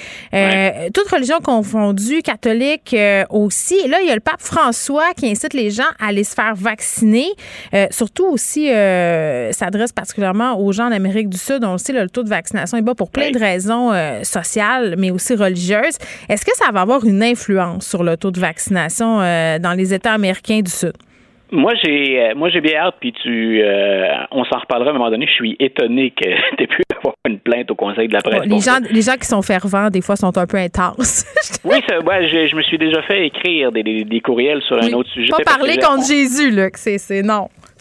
toutes 0.93 1.09
religions 1.09 1.39
confondues, 1.41 2.21
catholiques 2.21 2.95
aussi. 3.29 3.75
Et 3.85 3.87
là, 3.87 3.99
il 4.01 4.07
y 4.07 4.11
a 4.11 4.15
le 4.15 4.19
pape 4.19 4.41
François 4.41 5.13
qui 5.15 5.29
incite 5.29 5.53
les 5.53 5.71
gens 5.71 5.83
à 5.99 6.07
aller 6.07 6.25
se 6.25 6.35
faire 6.35 6.53
vacciner. 6.55 6.84
Surtout 7.91 8.25
aussi, 8.25 8.67
s'adresse 9.51 9.91
particulièrement 9.91 10.59
aux 10.59 10.71
gens 10.71 10.89
d'Amérique 10.89 11.29
du 11.29 11.37
Sud. 11.37 11.63
On 11.63 11.77
sait, 11.77 11.93
le 11.93 12.09
taux 12.09 12.23
de 12.23 12.29
vaccination 12.29 12.77
est 12.77 12.81
bas 12.81 12.95
pour 12.95 13.09
plein 13.09 13.31
de 13.31 13.39
raisons 13.39 13.91
euh, 13.91 14.23
sociales, 14.23 14.95
mais 14.97 15.11
aussi 15.11 15.35
religieuses. 15.35 15.97
Est-ce 16.29 16.45
que 16.45 16.55
ça 16.55 16.71
va 16.71 16.81
avoir 16.81 17.05
une 17.05 17.23
influence 17.23 17.87
sur 17.87 18.03
le 18.03 18.17
taux 18.17 18.31
de 18.31 18.39
vaccination 18.39 19.21
euh, 19.21 19.59
dans 19.59 19.73
les 19.73 19.93
États 19.93 20.13
américains 20.13 20.61
du 20.61 20.71
Sud? 20.71 20.93
Moi, 21.51 21.73
j'ai, 21.83 22.19
euh, 22.19 22.35
moi, 22.35 22.49
j'ai 22.49 22.61
bien 22.61 22.79
hâte, 22.79 22.95
puis 22.99 23.13
tu, 23.13 23.63
on 24.31 24.43
s'en 24.45 24.59
reparlera 24.59 24.91
à 24.91 24.93
un 24.93 24.97
moment 24.97 25.11
donné. 25.11 25.27
Je 25.27 25.33
suis 25.33 25.55
étonné 25.59 26.11
que 26.11 26.25
tu 26.57 26.67
pu 26.67 26.83
avoir 26.97 27.15
une 27.27 27.39
plainte 27.39 27.69
au 27.71 27.75
Conseil 27.75 28.07
de 28.07 28.13
la 28.13 28.21
presse. 28.21 28.45
les, 28.45 28.59
gens, 28.59 28.79
les 28.89 29.01
gens 29.01 29.15
qui 29.15 29.27
sont 29.27 29.41
fervents, 29.41 29.89
des 29.89 30.01
fois, 30.01 30.15
sont 30.15 30.37
un 30.37 30.47
peu 30.47 30.57
intenses. 30.57 31.25
oui, 31.63 31.77
ça, 31.87 31.97
je, 31.99 32.55
me 32.55 32.61
suis 32.63 32.77
déjà 32.77 33.01
fait 33.03 33.27
écrire 33.27 33.71
des, 33.71 33.83
des, 33.83 34.21
courriels 34.21 34.61
sur 34.63 34.77
un 34.81 34.91
autre 34.93 35.09
sujet. 35.09 35.29
Pas 35.29 35.57
parler 35.57 35.77
contre 35.77 36.07
Jésus, 36.07 36.51
là, 36.51 36.69
que 36.69 36.79
c'est, 36.79 37.21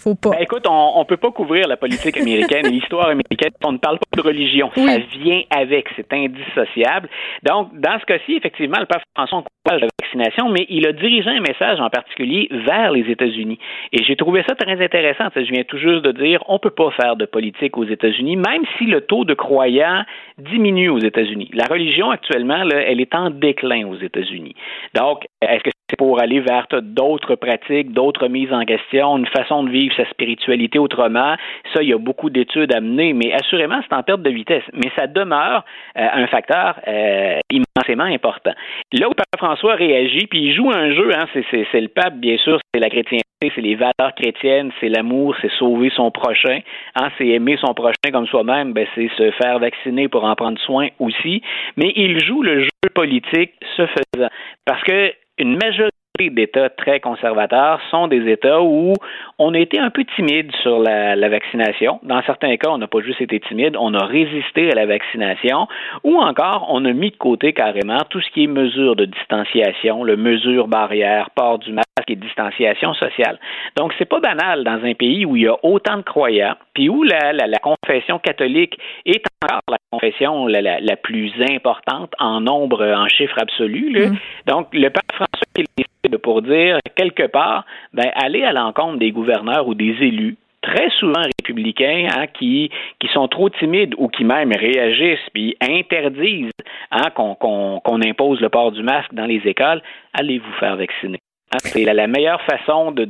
c'est 0.05 0.24
non. 0.24 0.31
Ben, 0.31 0.39
écoute, 0.40 0.66
on 0.68 0.98
ne 0.98 1.05
peut 1.05 1.16
pas 1.16 1.31
couvrir 1.31 1.66
la 1.66 1.76
politique 1.76 2.16
américaine 2.16 2.66
et 2.66 2.70
l'histoire 2.70 3.09
américaine. 3.09 3.52
On 3.64 3.72
ne 3.72 3.78
parle 3.78 3.98
pas 3.98 4.22
de 4.22 4.26
religion. 4.26 4.70
Ça 4.74 4.98
vient 5.18 5.43
avec. 5.51 5.89
C'est 5.97 6.12
indissociable. 6.12 7.09
Donc, 7.43 7.78
dans 7.78 7.98
ce 7.98 8.05
cas-ci, 8.05 8.35
effectivement, 8.35 8.78
le 8.81 8.86
pape 8.86 9.02
François 9.14 9.39
encourage 9.39 9.81
la 9.81 9.89
vaccination, 10.01 10.48
mais 10.51 10.66
il 10.68 10.86
a 10.86 10.93
dirigé 10.93 11.31
un 11.31 11.40
message 11.40 11.81
en 11.81 11.89
particulier 11.89 12.48
vers 12.51 12.93
les 12.93 13.10
États-Unis. 13.10 13.59
Et 13.93 14.02
j'ai 14.05 14.16
trouvé 14.16 14.44
ça 14.47 14.55
très 14.55 14.82
intéressant. 14.82 15.24
Je 15.35 15.40
viens 15.40 15.64
tout 15.64 15.78
juste 15.78 16.05
de 16.05 16.12
dire, 16.12 16.43
on 16.48 16.55
ne 16.55 16.59
peut 16.59 16.70
pas 16.70 16.90
faire 16.90 17.16
de 17.16 17.24
politique 17.24 17.76
aux 17.78 17.85
États-Unis, 17.85 18.36
même 18.36 18.64
si 18.78 18.85
le 18.85 19.01
taux 19.01 19.24
de 19.24 19.35
croyants 19.35 20.05
diminue 20.39 20.90
aux 20.90 20.98
États-Unis. 20.98 21.51
La 21.55 21.64
religion, 21.64 22.10
actuellement, 22.10 22.62
là, 22.64 22.82
elle 22.86 23.01
est 23.01 23.14
en 23.14 23.31
déclin 23.31 23.86
aux 23.86 23.97
États-Unis. 23.97 24.55
Donc, 24.94 25.26
est-ce 25.40 25.62
que 25.62 25.70
c'est 25.90 25.97
pour 25.97 26.20
aller 26.20 26.40
vers 26.40 26.66
d'autres 26.82 27.35
pratiques, 27.35 27.93
d'autres 27.93 28.28
mises 28.28 28.52
en 28.52 28.65
question, 28.65 29.19
une 29.19 29.27
façon 29.27 29.65
de 29.65 29.70
vivre 29.70 29.94
sa 29.97 30.09
spiritualité 30.09 30.78
autrement. 30.78 31.36
Ça, 31.74 31.82
il 31.82 31.90
y 31.90 31.93
a 31.93 31.98
beaucoup 31.98 32.31
d'études 32.31 32.74
à 32.74 32.81
mener, 32.81 33.12
mais 33.12 33.32
assurément, 33.32 33.81
c'est 33.82 33.94
en 33.94 34.02
perte 34.02 34.23
de 34.23 34.31
vitesse. 34.31 34.65
Mais 34.73 34.90
ça 34.97 35.06
demeure 35.06 35.65
euh, 35.98 36.06
un 36.12 36.27
facteur 36.27 36.81
euh, 36.89 37.39
immensément 37.51 38.05
important. 38.05 38.52
Là 38.93 39.09
où 39.09 39.12
Pape 39.12 39.27
François 39.39 39.74
réagit, 39.74 40.27
puis 40.27 40.44
il 40.44 40.55
joue 40.55 40.70
un 40.70 40.93
jeu, 40.94 41.11
hein, 41.15 41.27
c'est 41.35 41.81
le 41.81 41.89
pape, 41.89 42.15
bien 42.15 42.39
sûr, 42.39 42.59
c'est 42.73 42.81
la 42.81 42.89
chrétienté, 42.89 43.23
c'est 43.55 43.61
les 43.61 43.74
valeurs 43.74 44.15
chrétiennes, 44.16 44.73
c'est 44.81 44.89
l'amour, 44.89 45.36
c'est 45.43 45.51
sauver 45.59 45.90
son 45.94 46.11
prochain, 46.11 46.61
hein, 46.97 47.09
c'est 47.19 47.28
aimer 47.28 47.59
son 47.61 47.74
prochain 47.74 48.11
comme 48.11 48.27
soi-même, 48.27 48.73
ben, 48.73 48.86
c'est 48.94 49.11
se 49.16 49.31
faire 49.32 49.59
vacciner 49.59 50.09
pour 50.09 50.24
en 50.24 50.35
prendre 50.35 50.59
soin 50.61 50.89
aussi. 50.98 51.43
Mais 51.77 51.93
il 51.94 52.24
joue 52.24 52.43
le 52.43 52.62
jeu 52.62 52.70
politique 52.94 53.52
ce 53.77 53.86
faisant. 53.86 54.31
Parce 54.65 54.82
que 54.82 55.12
une 55.39 55.56
majorité 55.56 55.94
d'États 56.16 56.70
très 56.70 57.01
conservateurs 57.01 57.81
sont 57.91 58.07
des 58.07 58.31
États 58.31 58.62
où 58.62 58.93
on 59.41 59.53
a 59.53 59.59
été 59.59 59.81
un 59.81 59.91
peu 59.91 60.05
timide 60.15 60.55
sur 60.62 60.78
la, 60.78 61.28
vaccination. 61.28 61.99
Dans 62.05 62.23
certains 62.23 62.57
cas, 62.57 62.70
on 62.70 62.78
n'a 62.78 62.86
pas 62.86 63.01
juste 63.01 63.20
été 63.20 63.41
timide, 63.41 63.77
on 63.77 63.95
a 63.95 64.05
résisté 64.07 64.70
à 64.70 64.77
la 64.77 64.86
vaccination, 64.86 65.66
ou 66.05 66.19
encore 66.19 66.69
on 66.70 66.85
a 66.85 66.93
mis 66.93 67.11
de 67.11 67.16
côté 67.16 67.53
carrément 67.53 67.99
tout 68.11 68.20
ce 68.20 68.31
qui 68.31 68.45
est 68.45 68.47
mesures 68.47 68.95
de 68.95 69.07
distanciation, 69.07 70.05
le 70.05 70.16
mesure 70.16 70.69
barrière, 70.69 71.31
port 71.31 71.59
du 71.59 71.73
masque 71.73 71.89
et 72.07 72.15
distanciation 72.15 72.95
sociale. 72.95 73.41
Donc, 73.77 73.93
c'est 73.99 74.09
pas 74.09 74.20
banal 74.20 74.62
dans 74.62 74.85
un 74.85 74.95
pays 74.95 75.24
où 75.24 75.35
il 75.35 75.43
y 75.43 75.49
a 75.49 75.57
autant 75.65 75.97
de 75.97 76.03
croyants, 76.03 76.55
puis 76.74 76.89
où 76.89 77.03
la, 77.03 77.32
confession 77.61 78.20
catholique 78.20 78.78
est 79.05 79.24
encore 79.43 79.62
la 79.69 79.78
confession 79.91 80.47
la, 80.47 80.97
plus 80.97 81.32
importante 81.51 82.12
en 82.20 82.41
nombre, 82.41 82.86
en 82.86 83.09
chiffre 83.09 83.36
absolu. 83.41 84.07
Mm. 84.07 84.16
Donc, 84.47 84.69
le 84.73 84.91
pape 84.91 85.11
François 85.12 85.65
qui 85.77 85.85
pour 86.09 86.43
dire, 86.43 86.78
quelque 86.97 87.26
part, 87.26 87.64
ben, 87.93 88.10
aller 88.14 88.44
à 88.44 88.52
l'encontre 88.52 88.98
des 88.98 89.10
gouverneurs 89.10 89.66
ou 89.68 89.74
des 89.74 89.97
élus 90.01 90.36
très 90.64 90.89
souvent 90.98 91.22
républicains 91.22 92.09
hein, 92.16 92.26
qui, 92.26 92.70
sont 93.12 93.28
trop 93.28 93.51
timides 93.51 93.94
ou 93.98 94.09
qui 94.09 94.24
même 94.24 94.52
réagissent 94.52 95.28
puis 95.32 95.56
interdisent 95.60 96.51
hein, 96.90 97.10
qu'on 97.14 98.01
impose 98.02 98.40
le 98.40 98.48
port 98.48 98.72
du 98.72 98.82
masque 98.82 99.12
dans 99.12 99.26
les 99.26 99.43
écoles, 99.44 99.82
allez 100.12 100.39
vous 100.39 100.52
faire 100.59 100.76
vacciner. 100.76 101.18
Hein, 101.52 101.59
c'est 101.60 101.85
la, 101.85 102.06
meilleure 102.06 102.40
façon 102.43 102.90
de 102.93 103.09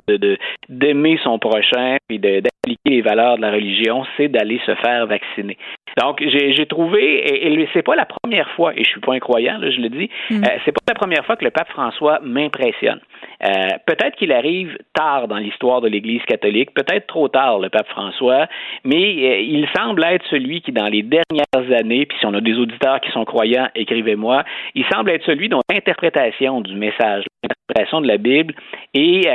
d'aimer 0.69 1.19
son 1.23 1.39
prochain 1.39 1.97
et 2.11 2.19
d'appliquer 2.19 2.91
les 2.91 3.03
valeurs 3.03 3.37
de 3.37 3.43
la 3.43 3.53
religion, 3.53 4.05
c'est 4.17 4.29
d'aller 4.29 4.61
se 4.67 4.75
faire 4.75 5.07
vacciner. 5.07 5.57
Donc, 5.97 6.23
j'ai 6.27 6.67
trouvé, 6.67 7.47
et, 7.47 7.69
c'est 7.73 7.83
pas 7.83 7.95
la 7.95 8.07
première 8.07 8.49
fois, 8.51 8.73
et 8.75 8.83
je 8.83 8.89
suis 8.89 9.01
pas 9.01 9.15
un 9.15 9.21
croyant, 9.21 9.59
là, 9.59 9.71
je 9.71 9.81
le 9.81 9.89
dis, 9.89 10.11
mm. 10.31 10.43
euh, 10.45 10.49
c'est 10.65 10.73
pas 10.73 10.81
la 10.89 10.95
première 10.95 11.25
fois 11.25 11.37
que 11.37 11.45
le 11.45 11.51
pape 11.51 11.69
François 11.69 12.19
m'impressionne. 12.23 13.01
Euh, 13.45 13.49
peut-être 13.87 14.17
qu'il 14.17 14.33
arrive 14.33 14.77
tard 14.93 15.29
dans 15.29 15.37
l'histoire 15.37 15.81
de 15.81 15.89
l'Église 15.89 16.23
catholique, 16.23 16.75
peut-être 16.75 17.07
trop 17.07 17.29
tard, 17.29 17.59
le 17.59 17.69
pape 17.69 17.89
François, 17.89 18.47
mais 18.85 18.97
euh, 18.97 19.41
il 19.41 19.69
semble 19.77 20.05
être 20.05 20.25
celui 20.31 20.63
qui, 20.63 20.73
dans 20.73 20.89
les 20.89 21.03
dernières 21.03 21.79
années, 21.79 22.07
puis 22.07 22.19
si 22.19 22.27
on 22.27 22.35
a 22.35 22.41
des 22.41 22.59
auditeurs 22.59 23.01
qui 23.01 23.11
sont 23.13 23.25
croyants, 23.25 23.69
écrivez-moi, 23.75 24.43
il 24.75 24.85
semble 24.93 25.11
être 25.11 25.25
celui 25.25 25.49
dont 25.49 25.61
l'interprétation 25.71 26.61
du 26.61 26.75
message, 26.75 27.25
l'interprétation 27.43 28.01
de 28.01 28.09
la 28.09 28.19
Bible 28.19 28.55
est 28.95 29.29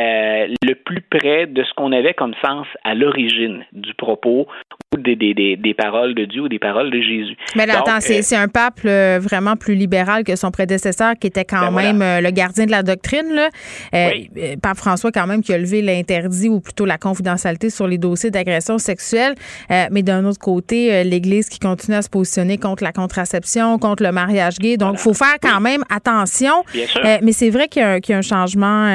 le 0.64 0.74
plus 0.74 1.02
près 1.02 1.48
de 1.48 1.64
ce 1.64 1.74
qu'on 1.74 1.92
avait 1.92 2.14
comme 2.14 2.34
sens 2.44 2.68
à 2.84 2.96
l'origine 2.96 3.66
du 3.72 3.94
propos 3.94 4.48
ou 5.00 5.16
des, 5.16 5.16
des, 5.16 5.56
des, 5.56 5.74
paroles 5.74 6.14
de 6.14 6.26
Dieu 6.26 6.44
ou 6.44 6.50
des 6.50 6.60
paroles 6.60 6.92
de 6.92 7.02
Jésus. 7.02 7.36
Mais 7.56 7.66
là, 7.66 7.80
attends, 7.80 7.98
euh, 7.98 8.20
c'est 8.22 8.36
un 8.36 8.48
pape 8.48 8.82
vraiment 8.82 9.56
plus 9.56 9.76
libéral 9.76 10.24
que 10.24 10.36
son 10.36 10.52
prédécesseur 10.52 11.14
qui 11.20 11.28
était 11.28 11.46
quand 11.46 11.72
ben 11.72 11.94
même 11.94 12.02
euh, 12.02 12.22
le 12.22 12.32
gardien 12.32 12.66
de 12.66 12.72
la 12.72 12.84
doctrine. 12.84 13.34
Là. 13.34 13.50
Euh, 13.94 14.56
pape 14.62 14.78
François, 14.78 15.12
quand 15.12 15.28
même, 15.28 15.42
qui 15.42 15.54
a 15.54 15.58
levé 15.58 15.82
l'interdit 15.82 16.50
ou 16.50 16.60
plutôt 16.60 16.86
la 16.86 16.98
confidentialité 16.98 17.70
sur 17.70 17.88
les 17.88 17.98
dossiers 17.98 18.32
d'agression 18.32 18.78
sexuelle. 18.78 19.36
mais 19.70 20.04
d'un 20.04 20.26
autre 20.26 20.40
côté, 20.40 21.04
l'Église 21.04 21.50
qui 21.50 21.60
continue 21.60 21.98
à 21.98 22.02
se 22.02 22.10
positionner 22.10 22.58
contre 22.58 22.84
la 22.84 22.92
contraception, 22.92 23.80
contre 23.80 24.04
le 24.04 24.12
mariage 24.12 24.58
gay. 24.60 24.78
Donc, 24.78 24.96
il 24.96 25.00
faut 25.00 25.14
faire 25.14 25.38
quand 25.42 25.62
même 25.62 25.84
attention. 25.90 26.64
mais 27.22 27.32
c'est 27.32 27.50
vrai 27.50 27.68
qu'il 27.68 27.82
y, 27.82 28.12
y, 28.12 28.14
a 28.14 28.18
un 28.18 28.22
changement 28.22 28.88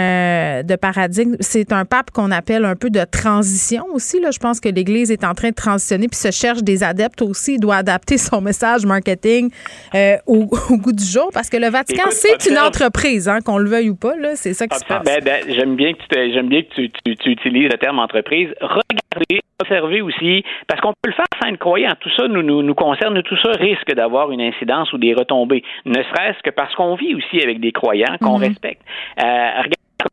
de 0.63 0.77
paradigme. 0.77 1.37
C'est 1.41 1.73
un 1.73 1.85
pape 1.85 2.11
qu'on 2.11 2.31
appelle 2.31 2.65
un 2.65 2.77
peu 2.77 2.91
de 2.91 3.05
transition 3.05 3.85
aussi. 3.93 4.21
Là. 4.21 4.31
Je 4.31 4.39
pense 4.39 4.61
que 4.61 4.69
l'Église 4.69 5.11
est 5.11 5.25
en 5.25 5.35
train 5.35 5.51
de 5.51 5.55
transitionner 5.55 5.94
puis 5.99 6.17
se 6.17 6.31
cherche 6.31 6.63
des 6.63 6.83
adeptes 6.83 7.23
aussi. 7.23 7.55
Il 7.55 7.61
doit 7.61 7.77
adapter 7.77 8.19
son 8.19 8.41
message 8.41 8.87
marketing 8.87 9.51
euh, 9.95 10.17
au, 10.27 10.45
goût 10.71 10.93
du 10.93 11.05
jour 11.05 11.31
parce 11.33 11.51
que 11.51 11.57
le 11.57 11.69
Vatican, 11.69 12.11
c'est 12.11 12.47
une 12.51 12.59
entreprise, 12.59 13.29
hein, 13.29 13.39
qu'on 13.45 13.59
le 13.59 13.69
veuille 13.69 13.91
ou 13.91 13.97
pas. 13.97 14.15
C'est 14.35 14.55
ça 14.55 14.67
qui 14.67 14.79
se 14.79 14.85
passe. 14.85 15.05
Ben, 15.05 15.21
ben, 15.23 15.43
j'aime 15.49 15.77
bien 15.77 15.93
que, 15.93 15.99
tu, 15.99 16.33
j'aime 16.33 16.49
bien 16.49 16.63
que 16.63 16.75
tu, 16.75 17.31
utilises 17.31 17.71
le 17.71 17.79
terme 17.79 17.99
entreprise. 17.99 18.49
Regardez, 18.61 19.41
observez 19.61 20.01
aussi, 20.03 20.45
parce 20.69 20.81
qu'on 20.81 20.93
peut 21.03 21.11
le 21.11 21.15
faire 21.15 21.27
sans 21.41 21.49
être 21.49 21.59
croyant. 21.59 21.93
Tout 22.01 22.11
ça 22.17 22.29
nous, 22.29 22.43
nous, 22.43 22.75
concerne, 22.75 23.23
tout 23.23 23.37
ça 23.43 23.53
risque 23.53 23.93
d'avoir 23.95 24.31
une 24.31 24.41
incidence 24.41 24.93
ou 24.93 24.99
des 24.99 25.15
retombées, 25.15 25.63
ne 25.85 26.03
serait-ce 26.03 26.43
que 26.43 26.51
parce 26.51 26.75
qu'on 26.75 26.95
vit 26.97 27.15
aussi 27.15 27.43
avec 27.43 27.61
des 27.61 27.73
croyants 27.73 28.17
qu'on 28.21 28.39
mm-hmm. 28.39 28.49
respecte. 28.49 28.83
Euh, 29.23 29.63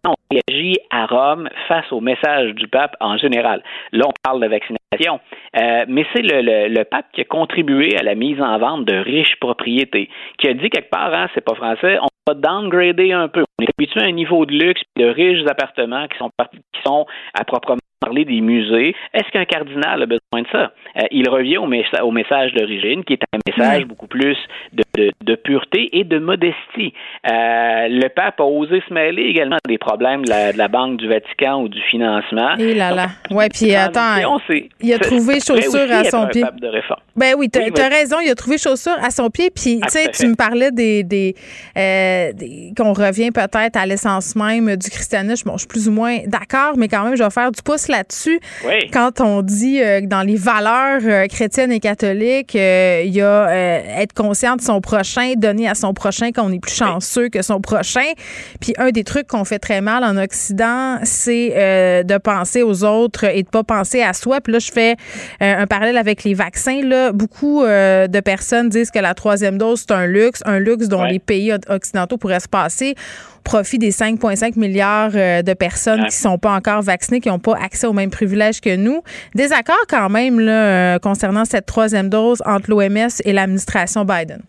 on 0.05 0.15
réagit 0.31 0.77
à 0.89 1.05
Rome 1.05 1.49
face 1.67 1.91
au 1.91 2.01
message 2.01 2.53
du 2.55 2.67
pape 2.67 2.95
en 2.99 3.17
général. 3.17 3.63
Là, 3.91 4.05
on 4.07 4.13
parle 4.23 4.41
de 4.41 4.47
vaccination, 4.47 5.19
euh, 5.59 5.85
mais 5.87 6.05
c'est 6.13 6.21
le, 6.23 6.83
pape 6.83 7.05
qui 7.13 7.21
a 7.21 7.25
contribué 7.25 7.97
à 7.97 8.03
la 8.03 8.15
mise 8.15 8.41
en 8.41 8.57
vente 8.57 8.85
de 8.85 8.95
riches 8.95 9.39
propriétés, 9.39 10.09
qui 10.37 10.47
a 10.47 10.53
dit 10.53 10.69
quelque 10.69 10.89
part, 10.89 11.13
hein, 11.13 11.27
c'est 11.33 11.45
pas 11.45 11.55
français, 11.55 11.99
on 11.99 12.07
va 12.27 12.33
downgrader 12.33 13.13
un 13.13 13.27
peu. 13.27 13.43
On 13.59 13.63
est 13.63 13.69
habitué 13.77 14.01
à 14.01 14.05
un 14.05 14.11
niveau 14.11 14.45
de 14.45 14.53
luxe, 14.53 14.81
de 14.97 15.05
riches 15.05 15.45
appartements 15.47 16.07
qui 16.07 16.17
sont, 16.17 16.29
qui 16.73 16.81
sont 16.83 17.05
à 17.33 17.43
proprement 17.43 17.77
parler 18.01 18.25
des 18.25 18.41
musées. 18.41 18.95
Est-ce 19.13 19.29
qu'un 19.31 19.45
cardinal 19.45 20.01
a 20.01 20.05
besoin 20.05 20.41
de 20.41 20.47
ça? 20.51 20.73
Euh, 20.97 21.01
il 21.11 21.29
revient 21.29 21.57
au, 21.57 21.65
au 21.65 22.11
message 22.11 22.53
d'origine, 22.53 23.03
qui 23.03 23.13
est 23.13 23.23
un 23.31 23.39
message 23.45 23.85
beaucoup 23.85 24.07
plus 24.07 24.37
de, 24.73 24.83
de, 24.95 25.11
de, 25.23 25.35
pureté 25.35 25.97
et 25.97 26.03
de 26.03 26.17
modestie. 26.19 26.93
Euh, 27.29 27.87
le 27.87 28.07
pape 28.09 28.39
a 28.39 28.43
osé 28.43 28.81
se 28.87 28.93
mêler 28.93 29.23
également 29.23 29.57
des 29.67 29.77
problèmes 29.77 30.25
de 30.25 30.29
la, 30.29 30.51
de 30.51 30.57
la, 30.57 30.67
Banque 30.67 30.97
du 30.97 31.07
Vatican 31.07 31.61
ou 31.61 31.67
du 31.67 31.81
financement. 31.83 32.55
Et 32.57 32.73
là 32.73 32.91
là. 32.91 33.07
ouais, 33.29 33.49
puis 33.49 33.75
attends, 33.75 34.17
il 34.81 34.93
a 34.93 34.99
trouvé 34.99 35.39
chaussure 35.45 35.91
à 35.91 36.03
son 36.05 36.27
pied. 36.27 36.43
Ben 37.15 37.35
oui, 37.37 37.49
tu 37.49 37.59
as, 37.59 37.63
oui, 37.63 37.71
raison, 37.91 38.17
il 38.23 38.31
a 38.31 38.35
trouvé 38.35 38.57
chaussure 38.57 38.97
à 39.03 39.11
son 39.11 39.29
pied. 39.29 39.51
Puis, 39.53 39.79
tu 39.81 39.89
sais, 39.89 40.09
tu 40.11 40.27
me 40.27 40.35
parlais 40.35 40.71
des, 40.71 41.03
des, 41.03 41.35
euh, 41.77 42.31
des 42.33 42.73
qu'on 42.75 42.93
revient 42.93 43.31
peut-être 43.31 43.77
à 43.77 43.85
l'essence 43.85 44.35
même 44.35 44.75
du 44.75 44.89
christianisme. 44.89 45.49
Bon, 45.49 45.55
je 45.55 45.59
suis 45.59 45.67
plus 45.67 45.87
ou 45.89 45.91
moins 45.91 46.19
d'accord, 46.25 46.77
mais 46.77 46.87
quand 46.87 47.03
même, 47.03 47.15
je 47.15 47.23
vais 47.23 47.29
faire 47.29 47.51
du 47.51 47.61
pouce 47.61 47.90
là-dessus. 47.91 48.39
Oui. 48.65 48.89
Quand 48.91 49.21
on 49.21 49.41
dit 49.41 49.81
euh, 49.81 50.01
que 50.01 50.05
dans 50.07 50.21
les 50.21 50.35
valeurs 50.35 51.01
euh, 51.03 51.27
chrétiennes 51.27 51.71
et 51.71 51.79
catholiques, 51.79 52.55
euh, 52.55 53.03
il 53.05 53.13
y 53.13 53.21
a 53.21 53.51
être 54.01 54.13
conscient 54.13 54.55
de 54.55 54.61
son 54.61 54.81
prochain, 54.81 55.33
donner 55.37 55.67
à 55.67 55.75
son 55.75 55.93
prochain 55.93 56.31
qu'on 56.31 56.51
est 56.51 56.59
plus 56.59 56.73
chanceux 56.73 57.29
que 57.29 57.41
son 57.41 57.61
prochain. 57.61 58.05
Puis, 58.59 58.73
un 58.77 58.89
des 58.91 59.03
trucs 59.03 59.27
qu'on 59.27 59.45
fait 59.45 59.59
très 59.59 59.81
mal 59.81 60.03
en 60.03 60.17
Occident, 60.17 60.99
c'est 61.03 61.49
de 62.03 62.17
penser 62.17 62.63
aux 62.63 62.83
autres 62.83 63.25
et 63.25 63.43
de 63.43 63.49
pas 63.49 63.63
penser 63.63 64.01
à 64.01 64.13
soi. 64.13 64.39
Puis 64.41 64.53
là, 64.53 64.59
je 64.59 64.71
fais 64.71 64.95
un 65.39 65.67
parallèle 65.67 65.97
avec 65.97 66.23
les 66.23 66.33
vaccins. 66.33 66.81
Là, 66.83 67.11
beaucoup 67.11 67.63
de 67.63 68.19
personnes 68.21 68.69
disent 68.69 68.91
que 68.91 68.99
la 68.99 69.13
troisième 69.13 69.57
dose, 69.57 69.81
c'est 69.87 69.93
un 69.93 70.05
luxe, 70.05 70.41
un 70.45 70.59
luxe 70.59 70.87
dont 70.87 71.01
Ouais. 71.01 71.13
les 71.13 71.19
pays 71.19 71.51
occidentaux 71.67 72.17
pourraient 72.17 72.39
se 72.39 72.47
passer 72.47 72.95
profit 73.43 73.77
des 73.77 73.91
5,5 73.91 74.57
milliards 74.59 75.11
euh, 75.15 75.41
de 75.41 75.53
personnes 75.53 76.01
Ouais. 76.01 76.07
qui 76.07 76.15
sont 76.15 76.37
pas 76.37 76.51
encore 76.53 76.81
vaccinées, 76.81 77.19
qui 77.19 77.29
n'ont 77.29 77.39
pas 77.39 77.55
accès 77.55 77.87
aux 77.87 77.93
mêmes 77.93 78.11
privilèges 78.11 78.61
que 78.61 78.75
nous. 78.75 79.01
Désaccord 79.35 79.85
quand 79.89 80.09
même 80.09 80.39
là, 80.39 80.95
euh, 80.95 80.99
concernant 80.99 81.45
cette 81.45 81.65
troisième 81.65 82.09
dose 82.09 82.41
entre 82.45 82.69
l'OMS 82.69 83.09
et 83.25 83.33
l'administration 83.33 84.05
Biden. 84.05 84.41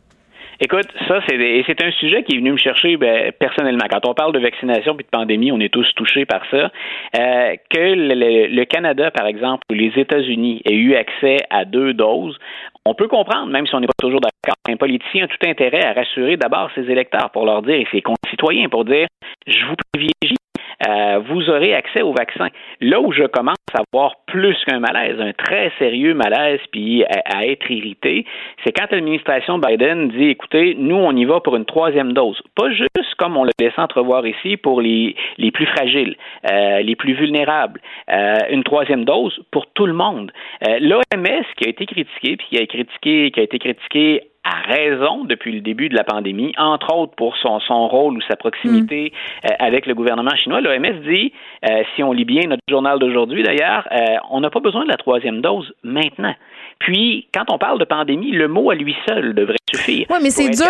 Écoute, 0.60 0.86
ça, 1.08 1.18
c'est 1.26 1.82
un 1.82 1.90
sujet 1.98 2.22
qui 2.22 2.36
est 2.36 2.38
venu 2.38 2.52
me 2.52 2.56
chercher 2.56 2.96
ben, 2.96 3.32
personnellement. 3.40 3.84
Quand 3.90 4.06
on 4.06 4.14
parle 4.14 4.32
de 4.32 4.38
vaccination 4.38 4.94
puis 4.94 5.04
de 5.04 5.10
pandémie, 5.10 5.50
on 5.50 5.58
est 5.58 5.72
tous 5.72 5.88
touchés 5.96 6.24
par 6.24 6.42
ça. 6.52 6.70
Euh, 7.18 7.54
que 7.68 7.80
le 7.80 8.64
Canada, 8.66 9.10
par 9.10 9.26
exemple, 9.26 9.64
ou 9.70 9.74
les 9.74 9.90
États-Unis 9.96 10.62
aient 10.64 10.74
eu 10.76 10.94
accès 10.94 11.38
à 11.50 11.64
deux 11.64 11.94
doses, 11.94 12.38
on 12.84 12.94
peut 12.94 13.08
comprendre, 13.08 13.50
même 13.50 13.66
si 13.66 13.74
on 13.74 13.80
n'est 13.80 13.86
pas 13.86 13.92
toujours 14.00 14.20
d'accord. 14.20 14.56
Un 14.68 14.76
politicien 14.76 15.24
a 15.24 15.28
tout 15.28 15.36
intérêt 15.46 15.84
à 15.84 15.92
rassurer 15.92 16.36
d'abord 16.36 16.70
ses 16.74 16.90
électeurs 16.90 17.30
pour 17.30 17.46
leur 17.46 17.62
dire, 17.62 17.76
et 17.76 17.86
ses 17.92 18.02
concitoyens, 18.02 18.68
pour 18.68 18.84
dire, 18.84 19.06
je 19.46 19.64
vous 19.66 19.76
privilégie. 19.92 20.41
Euh, 20.88 21.20
vous 21.28 21.48
aurez 21.50 21.74
accès 21.74 22.02
au 22.02 22.12
vaccin. 22.12 22.48
Là 22.80 23.00
où 23.00 23.12
je 23.12 23.24
commence 23.24 23.56
à 23.74 23.82
avoir 23.92 24.16
plus 24.26 24.56
qu'un 24.66 24.80
malaise, 24.80 25.20
un 25.20 25.32
très 25.32 25.72
sérieux 25.78 26.14
malaise, 26.14 26.60
puis 26.70 27.04
à, 27.04 27.38
à 27.38 27.46
être 27.46 27.70
irrité, 27.70 28.24
c'est 28.64 28.72
quand 28.72 28.90
l'administration 28.90 29.58
Biden 29.58 30.08
dit, 30.08 30.28
écoutez, 30.28 30.74
nous, 30.78 30.96
on 30.96 31.14
y 31.14 31.24
va 31.24 31.40
pour 31.40 31.56
une 31.56 31.64
troisième 31.64 32.12
dose. 32.12 32.40
Pas 32.54 32.70
juste 32.70 33.14
comme 33.18 33.36
on 33.36 33.44
le 33.44 33.50
laisse 33.60 33.78
entrevoir 33.78 34.26
ici 34.26 34.56
pour 34.56 34.80
les, 34.80 35.14
plus 35.52 35.66
fragiles, 35.66 36.16
euh, 36.50 36.80
les 36.80 36.96
plus 36.96 37.14
vulnérables. 37.14 37.80
Euh, 38.10 38.36
une 38.50 38.64
troisième 38.64 39.04
dose 39.04 39.38
pour 39.50 39.66
tout 39.72 39.86
le 39.86 39.92
monde. 39.92 40.32
Euh, 40.66 40.78
L'OMS 40.80 41.44
qui 41.56 41.66
a 41.66 41.68
été 41.68 41.86
critiqué, 41.86 42.36
puis 42.36 42.46
qui 42.50 42.58
a 42.58 42.66
critiqué, 42.66 43.30
qui 43.30 43.40
a 43.40 43.42
été 43.42 43.58
critiqué 43.58 44.22
à 44.44 44.60
raison 44.72 45.24
depuis 45.24 45.52
le 45.52 45.60
début 45.60 45.88
de 45.88 45.94
la 45.94 46.02
pandémie, 46.02 46.52
entre 46.58 46.92
autres 46.96 47.14
pour 47.16 47.36
son, 47.36 47.60
son 47.60 47.86
rôle 47.86 48.16
ou 48.16 48.20
sa 48.28 48.34
proximité 48.34 49.12
euh, 49.44 49.48
avec 49.60 49.86
le 49.86 49.94
gouvernement 49.94 50.34
chinois. 50.34 50.60
L'OMS 50.60 51.00
dit, 51.08 51.32
euh, 51.70 51.82
si 51.94 52.02
on 52.02 52.12
lit 52.12 52.24
bien 52.24 52.42
notre 52.48 52.62
journal 52.68 52.98
d'aujourd'hui 52.98 53.44
d'ailleurs, 53.44 53.86
euh, 53.92 54.16
on 54.30 54.40
n'a 54.40 54.50
pas 54.50 54.58
besoin 54.58 54.82
de 54.84 54.88
la 54.90 54.96
troisième 54.96 55.42
dose 55.42 55.72
maintenant. 55.84 56.34
Puis, 56.80 57.28
quand 57.32 57.44
on 57.52 57.58
parle 57.58 57.78
de 57.78 57.84
pandémie, 57.84 58.32
le 58.32 58.48
mot 58.48 58.72
à 58.72 58.74
lui 58.74 58.96
seul 59.08 59.34
devrait 59.34 59.54
suffire. 59.72 60.06
Oui, 60.10 60.16
mais 60.20 60.30
c'est 60.30 60.50
dur. 60.50 60.66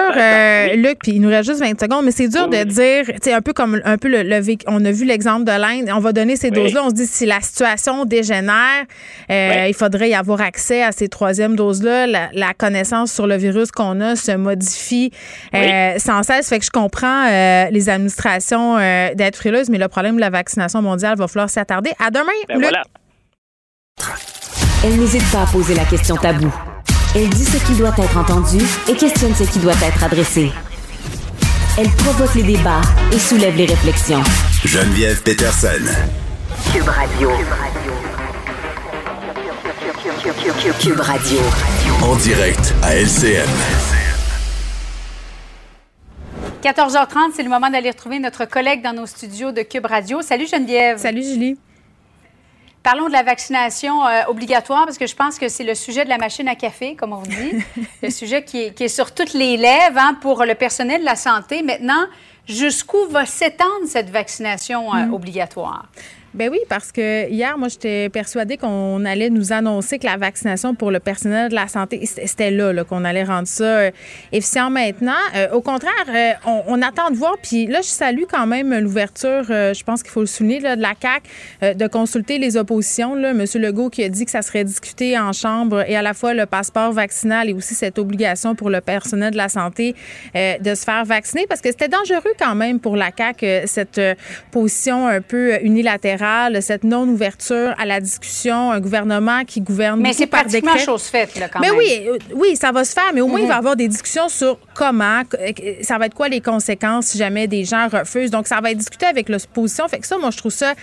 Luc, 0.77 0.99
puis 1.03 1.13
il 1.13 1.23
nous 1.23 1.31
reste 1.31 1.49
juste 1.49 1.61
20 1.65 1.81
secondes, 1.81 2.05
mais 2.05 2.11
c'est 2.11 2.29
dur 2.29 2.49
Oui, 2.51 2.59
de 2.59 2.65
dire, 2.65 3.07
tu 3.07 3.13
sais, 3.23 3.33
un 3.33 3.41
peu 3.41 3.55
comme 3.55 3.81
un 3.87 3.97
peu 3.97 4.09
le, 4.09 4.23
le 4.23 4.43
on 4.69 4.85
a 4.85 4.91
vu 4.93 5.07
l'exemple 5.07 5.45
de 5.45 5.53
l'Inde, 5.59 5.89
on 5.97 6.01
va 6.01 6.13
donner 6.13 6.37
ces 6.37 6.49
Oui. 6.51 6.55
doses-là, 6.57 6.83
on 6.85 6.91
se 6.91 6.95
dit 6.95 7.07
si 7.07 7.25
la 7.25 7.41
situation 7.41 8.05
dégénère, 8.05 8.85
il 9.31 9.73
faudrait 9.75 10.11
y 10.11 10.15
avoir 10.15 10.43
accès 10.43 10.83
à 10.83 10.93
ces 10.93 11.09
troisièmes 11.09 11.57
doses-là, 11.57 12.07
la, 12.07 12.29
la 12.35 12.53
connaissance 12.53 13.11
sur 13.11 13.27
le 13.27 13.37
virus 13.37 13.62
qu'on 13.71 14.01
a 14.01 14.17
se 14.17 14.33
modifie 14.33 15.13
euh, 15.55 15.99
sans 15.99 16.23
cesse, 16.23 16.49
fait 16.49 16.59
que 16.59 16.65
je 16.65 16.71
comprends 16.71 17.27
euh, 17.29 17.67
les 17.71 17.89
administrations 17.89 18.79
euh, 18.79 19.15
d'être 19.15 19.37
frileuses, 19.37 19.69
mais 19.71 19.79
le 19.79 19.89
problème 19.89 20.17
de 20.17 20.21
la 20.21 20.31
vaccination 20.31 20.83
mondiale 20.83 21.17
va 21.17 21.29
falloir 21.29 21.51
s'attarder. 21.51 21.93
À 21.99 22.11
demain, 22.11 22.33
Ben 22.49 22.59
voilà. 22.59 22.83
Elle 24.85 24.99
n'hésite 24.99 25.25
pas 25.31 25.43
à 25.43 25.47
poser 25.47 25.75
la 25.75 25.85
question 25.85 26.17
taboue. 26.17 26.53
Elle 27.15 27.29
dit 27.29 27.45
ce 27.45 27.65
qui 27.67 27.75
doit 27.75 27.95
être 27.99 28.17
entendu 28.17 28.59
et 28.89 28.95
questionne 28.95 29.35
ce 29.35 29.45
qui 29.45 29.59
doit 29.59 29.75
être 29.75 30.03
adressé. 30.03 30.51
Elle 31.79 31.89
provoque 31.91 32.35
les 32.35 32.43
débats 32.43 32.81
et 33.13 33.19
soulève 33.19 33.57
les 33.57 33.67
réflexions. 33.67 34.23
Geneviève 34.65 35.23
Peterson. 35.23 35.69
Cube 36.73 36.89
Radio. 36.89 37.31
Cube 37.31 37.47
Radio. 37.49 38.22
En 42.01 42.15
direct 42.15 42.75
à 42.81 42.95
LCN. 42.95 43.49
14h30, 46.63 47.33
c'est 47.35 47.43
le 47.43 47.49
moment 47.49 47.71
d'aller 47.71 47.91
retrouver 47.91 48.21
notre 48.21 48.45
collègue 48.45 48.83
dans 48.83 48.93
nos 48.93 49.07
studios 49.07 49.51
de 49.51 49.63
Cube 49.63 49.87
Radio. 49.87 50.23
Salut 50.23 50.47
Geneviève. 50.47 50.99
Salut 50.99 51.25
Julie. 51.25 51.59
Parlons 52.85 53.09
de 53.09 53.13
la 53.13 53.25
vaccination 53.25 54.07
euh, 54.07 54.23
obligatoire 54.29 54.85
parce 54.85 54.97
que 54.97 55.09
je 55.09 55.17
pense 55.17 55.41
que 55.41 55.49
c'est 55.49 55.65
le 55.65 55.75
sujet 55.75 56.05
de 56.05 56.09
la 56.09 56.19
machine 56.19 56.47
à 56.47 56.55
café, 56.55 56.95
comme 56.95 57.13
on 57.13 57.23
dit, 57.23 57.65
le 58.05 58.11
sujet 58.11 58.45
qui 58.45 58.63
est, 58.63 58.75
qui 58.75 58.85
est 58.85 58.89
sur 58.89 59.13
toutes 59.13 59.35
les 59.35 59.57
lèvres 59.57 59.99
hein, 59.99 60.17
pour 60.21 60.45
le 60.45 60.55
personnel 60.55 61.01
de 61.01 61.05
la 61.05 61.17
santé. 61.17 61.65
Maintenant, 61.65 62.07
jusqu'où 62.47 63.09
va 63.11 63.27
s'étendre 63.27 63.87
cette 63.89 64.11
vaccination 64.11 64.95
euh, 64.95 65.09
obligatoire? 65.11 65.89
Ben 66.35 66.49
oui, 66.51 66.61
parce 66.67 66.93
que 66.93 67.29
hier, 67.29 67.59
moi, 67.59 67.69
j'étais 67.69 68.09
persuadée 68.09 68.57
qu'on 68.57 69.05
allait 69.05 69.29
nous 69.29 69.53
annoncer 69.53 69.99
que 69.99 70.07
la 70.07 70.17
vaccination 70.17 70.75
pour 70.75 70.91
le 70.91 70.99
personnel 70.99 71.51
de 71.51 71.55
la 71.55 71.69
santé, 71.69 72.07
c'était 72.07 72.51
là, 72.51 72.73
là, 72.73 72.85
qu'on 72.85 73.05
allait 73.05 73.25
rendre 73.25 73.47
ça 73.47 73.65
euh, 73.65 73.91
efficient 74.33 74.71
maintenant. 74.71 75.13
Euh, 75.37 75.51
au 75.51 75.61
contraire, 75.61 75.93
euh, 76.09 76.33
on, 76.67 76.81
attend 76.81 77.11
de 77.11 77.17
voir. 77.17 77.37
Puis 77.43 77.67
là, 77.67 77.83
je 77.83 77.89
salue 77.89 78.23
quand 78.31 78.47
même 78.47 78.73
l'ouverture, 78.79 79.45
je 79.47 79.85
pense 79.85 80.03
qu'il 80.03 80.11
faut 80.11 80.21
le 80.21 80.27
souligner, 80.27 80.61
là, 80.61 80.75
de 80.75 80.81
la 80.81 80.95
CAQ, 81.01 81.77
de 81.77 81.87
consulter 81.87 82.39
les 82.39 82.57
oppositions. 82.57 83.15
Là. 83.15 83.33
Legault 83.33 83.91
qui 83.91 84.03
a 84.03 84.09
dit 84.09 84.25
que 84.25 84.31
ça 84.31 84.41
serait 84.41 84.65
discuté 84.65 85.19
en 85.19 85.33
Chambre 85.33 85.85
et 85.87 85.95
à 85.95 86.03
la 86.03 86.15
fois 86.15 86.33
le 86.33 86.47
passeport 86.47 86.93
vaccinal 86.93 87.51
et 87.51 87.53
aussi 87.53 87.75
cette 87.75 87.99
obligation 87.99 88.55
pour 88.55 88.71
le 88.71 88.81
personnel 88.81 89.33
de 89.33 89.37
la 89.37 89.49
santé 89.49 89.95
de 90.35 90.75
se 90.75 90.85
faire 90.85 91.05
vacciner 91.05 91.47
parce 91.47 91.61
que 91.61 91.69
c'était 91.69 91.89
dangereux 91.89 92.33
quand 92.39 92.55
même 92.55 92.81
pour 92.81 92.97
la 92.97 93.11
CAQ, 93.17 93.67
cette 93.67 94.01
position 94.51 95.07
un 95.07 95.21
peu 95.21 95.63
unilatérale, 95.63 96.22
cette 96.61 96.85
non-ouverture 96.85 97.75
à 97.79 97.85
la 97.85 98.01
discussion, 98.01 98.71
un 98.71 98.81
gouvernement 98.81 99.45
qui 99.45 99.61
gouverne 99.61 100.01
Mais 100.01 100.13
c'est 100.13 100.27
par 100.27 100.43
pratiquement 100.43 100.73
décret. 100.73 100.85
chose 100.87 101.03
faite, 101.05 101.39
là, 101.39 101.49
quand 101.49 101.61
Mais 101.61 101.69
même. 101.71 101.79
oui, 101.79 102.07
euh, 102.09 102.19
oui, 102.35 102.57
ça 102.57 102.71
va 102.73 102.85
se 102.85 102.93
faire, 102.93 103.11
mais 103.15 103.21
au 103.21 103.27
moins, 103.27 103.41
il 103.41 103.47
va 103.47 103.55
y 103.55 103.57
Mhm. 103.57 103.59
avoir 103.59 103.77
des 103.77 103.89
discussions 103.89 104.29
sur 104.29 104.59
comment, 104.75 105.23
euh, 105.35 105.53
ça 105.83 105.99
va 105.99 106.07
être 106.07 106.15
quoi 106.15 106.29
les 106.29 106.41
conséquences 106.41 107.07
si 107.07 107.19
jamais 107.19 107.47
des 107.47 107.65
gens 107.65 107.89
refusent. 107.89 108.31
Donc, 108.31 108.47
ça 108.47 108.61
va 108.61 108.71
être 108.71 108.79
discuté 108.79 109.07
avec 109.07 109.29
l'opposition. 109.29 109.89
Fait 109.89 109.99
que 109.99 110.07
ça, 110.07 110.17
moi, 110.19 110.31
je 110.31 110.39
trouve 110.39 110.53
ça 110.53 110.75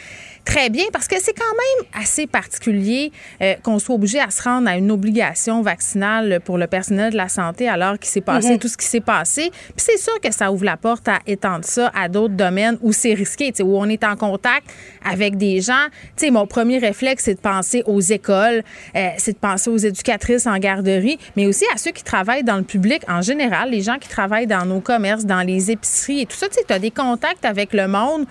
très 0.49 0.69
bien 0.69 0.85
parce 0.91 1.07
que 1.07 1.15
c'est 1.19 1.34
quand 1.34 1.43
même 1.45 2.01
assez 2.01 2.26
particulier 2.26 3.11
euh, 3.41 3.53
qu'on 3.63 3.77
soit 3.77 3.93
obligé 3.95 4.19
à 4.19 4.30
se 4.31 4.41
rendre 4.41 4.67
à 4.67 4.77
une 4.77 4.89
obligation 4.91 5.61
vaccinale 5.61 6.39
pour 6.43 6.57
le 6.57 6.65
personnel 6.65 7.11
de 7.11 7.17
la 7.17 7.30
santé 7.30 7.69
alors 7.69 7.99
qu'il 7.99 8.09
s'est 8.09 8.21
passé 8.21 8.51
Mhm. 8.53 8.59
tout 8.59 8.67
ce 8.67 8.77
qui 8.77 8.85
s'est 8.88 8.99
passé. 8.99 9.51
Puis 9.51 9.85
c'est 9.88 9.97
sûr 9.97 10.19
que 10.19 10.31
ça 10.34 10.51
ouvre 10.51 10.65
la 10.65 10.76
porte 10.77 11.07
à 11.07 11.19
étendre 11.27 11.65
ça 11.65 11.91
à 11.95 12.07
d'autres 12.09 12.34
domaines 12.34 12.77
où 12.81 12.91
c'est 12.91 13.13
risqué, 13.13 13.53
où 13.61 13.77
on 13.77 13.85
est 13.89 14.03
en 14.03 14.15
contact 14.15 14.65
avec 15.05 15.38
des 15.38 15.61
gens. 15.61 15.85
Tu 16.17 16.26
sais, 16.26 16.31
mon 16.31 16.47
premier 16.47 16.80
réflexe, 16.80 17.26
c'est 17.26 17.35
de 17.35 17.39
penser 17.39 17.84
aux 17.85 18.01
écoles, 18.01 18.63
euh, 18.95 19.09
c'est 19.17 19.34
de 19.34 19.38
penser 19.38 19.69
aux 19.69 19.77
éducatrices 19.77 20.47
en 20.47 20.57
garderie, 20.57 21.19
mais 21.35 21.45
aussi 21.45 21.65
à 21.73 21.77
ceux 21.77 21.91
qui 21.91 22.03
travaillent 22.03 22.43
dans 22.43 22.57
le 22.57 22.63
public 22.63 23.03
en 23.07 23.21
général, 23.21 23.69
les 23.69 23.81
gens 23.81 23.97
qui 23.99 24.09
travaillent 24.09 24.47
dans 24.47 24.65
nos 24.65 24.81
commerces, 24.81 25.26
dans 25.26 25.41
les 25.41 25.69
épiceries 25.69 26.21
et 26.21 26.26
tout 26.26 26.38
ça. 26.38 26.47
Tu 26.49 26.73
as 26.73 26.80
des 26.80 26.91
contacts 26.91 27.45
avec 27.45 27.73
le 27.73 27.88
monde 27.88 28.26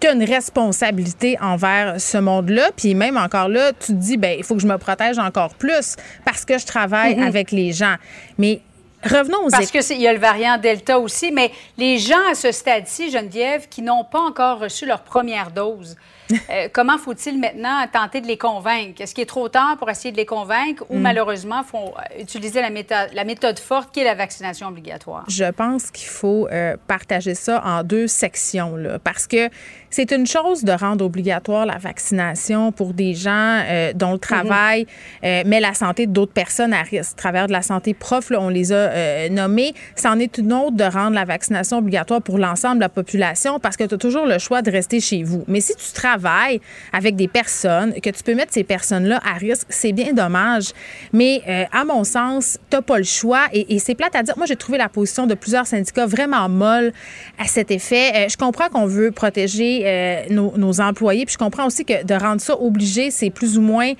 tu 0.00 0.06
as 0.06 0.12
une 0.12 0.24
responsabilité 0.24 1.36
envers 1.40 2.00
ce 2.00 2.18
monde-là. 2.18 2.70
Puis 2.76 2.94
même 2.94 3.16
encore 3.16 3.48
là, 3.48 3.72
tu 3.72 3.88
te 3.88 3.92
dis, 3.92 4.16
ben 4.16 4.36
il 4.38 4.44
faut 4.44 4.54
que 4.54 4.60
je 4.62 4.66
me 4.66 4.78
protège 4.78 5.18
encore 5.18 5.54
plus 5.54 5.96
parce 6.24 6.44
que 6.44 6.58
je 6.58 6.66
travaille 6.66 7.16
Mhm. 7.16 7.22
avec 7.26 7.50
les 7.52 7.72
gens. 7.72 7.94
Mais 8.38 8.60
revenons 9.04 9.38
aux 9.46 9.50
Parce 9.50 9.70
qu'il 9.70 10.00
y 10.00 10.06
a 10.08 10.12
le 10.12 10.18
variant 10.18 10.56
Delta 10.58 10.98
aussi, 10.98 11.30
mais 11.32 11.50
les 11.76 11.98
gens 11.98 12.20
à 12.30 12.34
ce 12.34 12.52
stade-ci, 12.52 13.10
Geneviève, 13.10 13.68
qui 13.68 13.82
n'ont 13.82 14.04
pas 14.04 14.20
encore 14.20 14.58
reçu 14.60 14.86
leur 14.86 15.02
première 15.02 15.50
dose, 15.50 15.96
euh, 16.32 16.68
comment 16.72 16.98
faut-il 16.98 17.38
maintenant 17.38 17.84
tenter 17.92 18.20
de 18.20 18.26
les 18.26 18.38
convaincre? 18.38 19.00
Est-ce 19.00 19.14
qu'il 19.14 19.22
est 19.22 19.26
trop 19.26 19.48
tard 19.48 19.76
pour 19.78 19.90
essayer 19.90 20.12
de 20.12 20.16
les 20.16 20.26
convaincre 20.26 20.84
ou 20.88 20.96
Mm. 20.96 21.00
malheureusement, 21.00 21.62
il 21.62 21.70
faut 21.70 21.94
euh, 21.94 22.22
utiliser 22.22 22.60
la 22.60 22.70
méthode, 22.70 23.08
la 23.12 23.24
méthode 23.24 23.58
forte 23.58 23.92
qui 23.92 24.00
est 24.00 24.04
la 24.04 24.14
vaccination 24.14 24.68
obligatoire? 24.68 25.24
Je 25.28 25.50
pense 25.50 25.90
qu'il 25.90 26.08
faut 26.08 26.48
euh, 26.50 26.76
partager 26.86 27.34
ça 27.34 27.62
en 27.64 27.82
deux 27.82 28.06
sections, 28.06 28.76
là, 28.76 28.98
parce 28.98 29.26
que 29.26 29.48
c'est 29.90 30.10
une 30.12 30.26
chose 30.26 30.64
de 30.64 30.72
rendre 30.72 31.04
obligatoire 31.04 31.66
la 31.66 31.78
vaccination 31.78 32.72
pour 32.72 32.94
des 32.94 33.14
gens 33.14 33.62
euh, 33.68 33.92
dont 33.94 34.12
le 34.12 34.18
travail 34.18 34.86
euh, 35.24 35.42
met 35.46 35.60
la 35.60 35.74
santé 35.74 36.06
d'autres 36.06 36.32
personnes 36.32 36.72
à 36.72 36.82
risque. 36.82 37.16
Travers 37.16 37.46
de 37.46 37.52
la 37.52 37.62
santé 37.62 37.94
prof, 37.94 38.30
là, 38.30 38.40
on 38.40 38.48
les 38.48 38.72
a 38.72 39.28
nommés. 39.28 39.74
C'en 39.94 40.18
est 40.18 40.38
une 40.38 40.52
autre 40.52 40.76
de 40.76 40.84
rendre 40.84 41.14
la 41.14 41.24
vaccination 41.24 41.78
obligatoire 41.78 42.22
pour 42.22 42.38
l'ensemble 42.38 42.76
de 42.76 42.80
la 42.80 42.88
population 42.88 43.60
parce 43.60 43.76
que 43.76 43.84
tu 43.84 43.94
as 43.94 43.98
toujours 43.98 44.26
le 44.26 44.38
choix 44.38 44.62
de 44.62 44.70
rester 44.70 45.00
chez 45.00 45.22
vous. 45.22 45.44
Mais 45.46 45.60
si 45.60 45.74
tu 45.76 45.92
travailles 45.92 46.13
avec 46.92 47.16
des 47.16 47.28
personnes, 47.28 47.94
que 48.00 48.10
tu 48.10 48.22
peux 48.22 48.34
mettre 48.34 48.52
ces 48.52 48.64
personnes-là 48.64 49.20
à 49.24 49.34
risque, 49.34 49.66
c'est 49.68 49.92
bien 49.92 50.12
dommage. 50.12 50.66
Mais 51.12 51.42
euh, 51.48 51.64
à 51.72 51.84
mon 51.84 52.04
sens, 52.04 52.58
tu 52.70 52.80
pas 52.82 52.98
le 52.98 53.04
choix 53.04 53.42
et, 53.52 53.74
et 53.74 53.78
c'est 53.78 53.94
plate 53.94 54.14
à 54.16 54.22
dire. 54.22 54.34
Moi, 54.36 54.46
j'ai 54.46 54.56
trouvé 54.56 54.78
la 54.78 54.88
position 54.88 55.26
de 55.26 55.34
plusieurs 55.34 55.66
syndicats 55.66 56.06
vraiment 56.06 56.48
molle 56.48 56.92
à 57.38 57.44
cet 57.46 57.70
effet. 57.70 58.12
Euh, 58.14 58.28
je 58.28 58.36
comprends 58.36 58.68
qu'on 58.68 58.86
veut 58.86 59.10
protéger 59.10 59.82
euh, 59.84 60.22
nos, 60.30 60.52
nos 60.56 60.80
employés, 60.80 61.24
puis 61.24 61.34
je 61.34 61.38
comprends 61.38 61.66
aussi 61.66 61.84
que 61.84 62.04
de 62.04 62.14
rendre 62.14 62.40
ça 62.40 62.58
obligé, 62.60 63.10
c'est 63.10 63.30
plus 63.30 63.56
ou 63.58 63.62
moins 63.62 63.92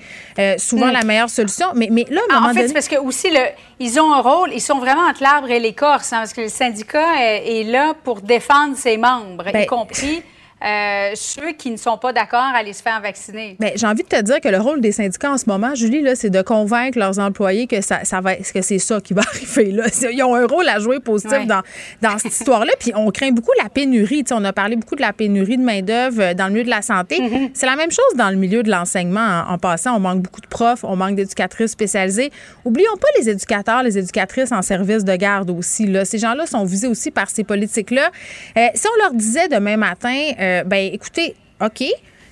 souvent 0.57 0.87
Mm. 0.87 0.91
la 0.91 1.03
meilleure 1.03 1.29
solution. 1.29 1.67
Mais, 1.75 1.87
mais 1.91 2.05
là, 2.09 2.21
à 2.29 2.35
un 2.35 2.37
Ah, 2.37 2.45
en 2.45 2.47
fait, 2.49 2.55
donné- 2.55 2.67
c'est 2.67 2.73
parce 2.73 2.87
que 2.87 2.97
aussi, 2.97 3.29
le, 3.29 3.39
ils 3.79 3.99
ont 3.99 4.13
un 4.13 4.21
rôle, 4.21 4.51
ils 4.53 4.61
sont 4.61 4.77
vraiment 4.79 5.01
entre 5.09 5.23
l'arbre 5.23 5.49
et 5.49 5.59
l'écorce, 5.59 6.13
hein, 6.13 6.17
parce 6.19 6.33
que 6.33 6.41
le 6.41 6.49
syndicat 6.49 7.05
est, 7.21 7.61
est 7.61 7.63
là 7.63 7.93
pour 8.03 8.21
défendre 8.21 8.75
ses 8.77 8.97
membres, 8.97 9.47
y 9.47 9.51
Ben- 9.51 9.65
compris 9.65 10.21
euh, 10.63 11.11
ceux 11.15 11.51
qui 11.51 11.69
ne 11.69 11.77
sont 11.77 11.97
pas 11.97 12.13
d'accord 12.13 12.39
à 12.39 12.57
aller 12.57 12.73
se 12.73 12.81
faire 12.81 13.01
vacciner. 13.01 13.55
Ben, 13.59 13.71
j'ai 13.75 13.85
envie 13.85 14.03
de 14.03 14.07
te 14.07 14.21
dire 14.21 14.39
que 14.39 14.47
le 14.47 14.59
rôle 14.59 14.79
des 14.81 14.91
syndicats 14.91 15.31
en 15.31 15.37
ce 15.37 15.45
moment, 15.47 15.75
Julie, 15.75 16.01
là, 16.01 16.15
c'est 16.15 16.29
de 16.29 16.41
convaincre 16.41 16.97
leurs 16.97 17.19
employés 17.19 17.67
que 17.67 17.81
ça, 17.81 18.03
ça 18.03 18.21
va, 18.21 18.35
que 18.35 18.61
c'est 18.61 18.79
ça 18.79 19.01
qui 19.01 19.13
va 19.13 19.21
arriver. 19.27 19.71
Là. 19.71 19.85
Ils 20.11 20.23
ont 20.23 20.33
un 20.33 20.45
rôle 20.47 20.67
à 20.69 20.79
jouer 20.79 20.99
positif 20.99 21.31
Ouais. 21.35 21.45
dans, 21.45 21.61
dans 22.01 22.17
cette 22.17 22.31
histoire-là. 22.31 22.71
Puis 22.79 22.93
on 22.95 23.09
craint 23.11 23.31
beaucoup 23.31 23.51
la 23.61 23.67
pénurie. 23.69 24.23
Tu 24.23 24.29
sais, 24.29 24.35
on 24.37 24.43
a 24.45 24.53
parlé 24.53 24.75
beaucoup 24.75 24.95
de 24.95 25.01
la 25.01 25.11
pénurie 25.11 25.57
de 25.57 25.63
main-d'œuvre 25.63 26.21
euh, 26.21 26.33
dans 26.33 26.45
le 26.45 26.51
milieu 26.53 26.63
de 26.63 26.69
la 26.69 26.81
santé. 26.81 27.19
Mm-hmm. 27.19 27.49
C'est 27.53 27.65
la 27.65 27.75
même 27.75 27.91
chose 27.91 28.15
dans 28.15 28.29
le 28.29 28.37
milieu 28.37 28.63
de 28.63 28.71
l'enseignement. 28.71 29.43
En, 29.49 29.53
en 29.53 29.57
passant, 29.57 29.95
on 29.95 29.99
manque 29.99 30.21
beaucoup 30.21 30.41
de 30.41 30.47
profs, 30.47 30.83
on 30.83 30.95
manque 30.95 31.15
d'éducatrices 31.15 31.71
spécialisées. 31.71 32.31
Oublions 32.63 32.95
pas 32.99 33.07
les 33.19 33.29
éducateurs, 33.29 33.83
les 33.83 33.97
éducatrices 33.97 34.51
en 34.51 34.61
service 34.61 35.03
de 35.03 35.15
garde 35.15 35.49
aussi. 35.49 35.85
Là. 35.87 36.05
Ces 36.05 36.17
gens-là 36.19 36.45
sont 36.45 36.63
visés 36.63 36.87
aussi 36.87 37.11
par 37.11 37.29
ces 37.29 37.43
politiques-là. 37.43 38.09
Euh, 38.57 38.67
si 38.73 38.87
on 38.87 39.03
leur 39.03 39.13
disait 39.13 39.47
demain 39.47 39.77
matin, 39.77 40.15
euh, 40.39 40.44
ben 40.65 40.93
écoutez, 40.93 41.35
OK, 41.61 41.83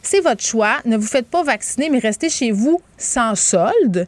c'est 0.01 0.19
votre 0.19 0.43
choix. 0.43 0.79
Ne 0.85 0.97
vous 0.97 1.07
faites 1.07 1.27
pas 1.27 1.43
vacciner, 1.43 1.89
mais 1.89 1.99
restez 1.99 2.29
chez 2.29 2.51
vous 2.51 2.81
sans 2.97 3.35
solde. 3.35 4.07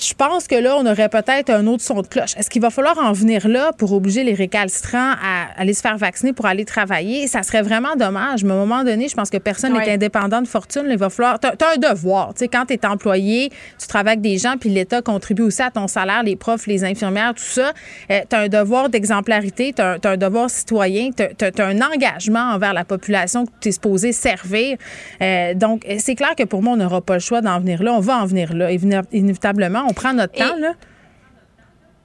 Je 0.00 0.14
pense 0.14 0.46
que 0.46 0.54
là, 0.54 0.76
on 0.78 0.86
aurait 0.86 1.08
peut-être 1.08 1.50
un 1.50 1.66
autre 1.66 1.82
son 1.82 2.02
de 2.02 2.06
cloche. 2.06 2.36
Est-ce 2.36 2.48
qu'il 2.48 2.62
va 2.62 2.70
falloir 2.70 2.96
en 2.98 3.10
venir 3.10 3.48
là 3.48 3.72
pour 3.76 3.92
obliger 3.92 4.22
les 4.22 4.34
récalcitrants 4.34 5.14
à 5.20 5.48
aller 5.60 5.74
se 5.74 5.80
faire 5.80 5.96
vacciner 5.98 6.32
pour 6.32 6.46
aller 6.46 6.64
travailler? 6.64 7.26
Ça 7.26 7.42
serait 7.42 7.62
vraiment 7.62 7.96
dommage. 7.96 8.44
Mais 8.44 8.52
à 8.52 8.54
un 8.54 8.60
moment 8.64 8.84
donné, 8.84 9.08
je 9.08 9.14
pense 9.16 9.28
que 9.28 9.38
personne 9.38 9.72
n'est 9.72 9.78
Ouais. 9.80 9.94
indépendant 9.94 10.40
de 10.40 10.46
fortune. 10.46 10.84
Il 10.88 10.96
va 10.98 11.10
falloir. 11.10 11.40
Tu 11.40 11.48
as, 11.48 11.54
un 11.74 11.76
devoir. 11.92 12.32
Tu 12.34 12.40
sais, 12.40 12.48
quand 12.48 12.66
tu 12.66 12.74
es 12.74 12.86
employé, 12.86 13.50
tu 13.80 13.88
travailles 13.88 14.12
avec 14.12 14.20
des 14.20 14.38
gens, 14.38 14.54
puis 14.58 14.70
l'État 14.70 15.02
contribue 15.02 15.42
aussi 15.42 15.62
à 15.62 15.70
ton 15.72 15.88
salaire, 15.88 16.22
les 16.22 16.36
profs, 16.36 16.68
les 16.68 16.84
infirmières, 16.84 17.34
tout 17.34 17.42
ça. 17.42 17.72
tu 18.08 18.14
as 18.36 18.38
un 18.38 18.48
devoir 18.48 18.88
d'exemplarité, 18.90 19.72
tu 19.74 19.82
as, 19.82 19.98
un 20.04 20.16
devoir 20.16 20.48
citoyen, 20.48 21.10
tu 21.10 21.24
as, 21.24 21.64
un 21.64 21.80
engagement 21.82 22.52
envers 22.52 22.72
la 22.72 22.84
population 22.84 23.46
que 23.46 23.50
tu 23.60 23.68
es 23.70 23.72
supposé 23.72 24.12
servir. 24.12 24.76
Euh, 25.22 25.54
donc, 25.54 25.84
c'est 25.98 26.14
clair 26.14 26.36
que 26.36 26.44
pour 26.44 26.62
moi, 26.62 26.74
on 26.74 26.76
n'aura 26.76 27.00
pas 27.00 27.14
le 27.14 27.20
choix 27.20 27.40
d'en 27.40 27.58
venir 27.58 27.82
là. 27.82 27.92
On 27.94 28.00
va 28.00 28.18
en 28.18 28.26
venir 28.26 28.54
là, 28.54 28.70
évi- 28.70 29.02
inévitablement. 29.12 29.87
On 29.88 29.92
prend 29.94 30.12
notre 30.12 30.34
Et- 30.34 30.38
temps, 30.38 30.56
là. 30.56 30.74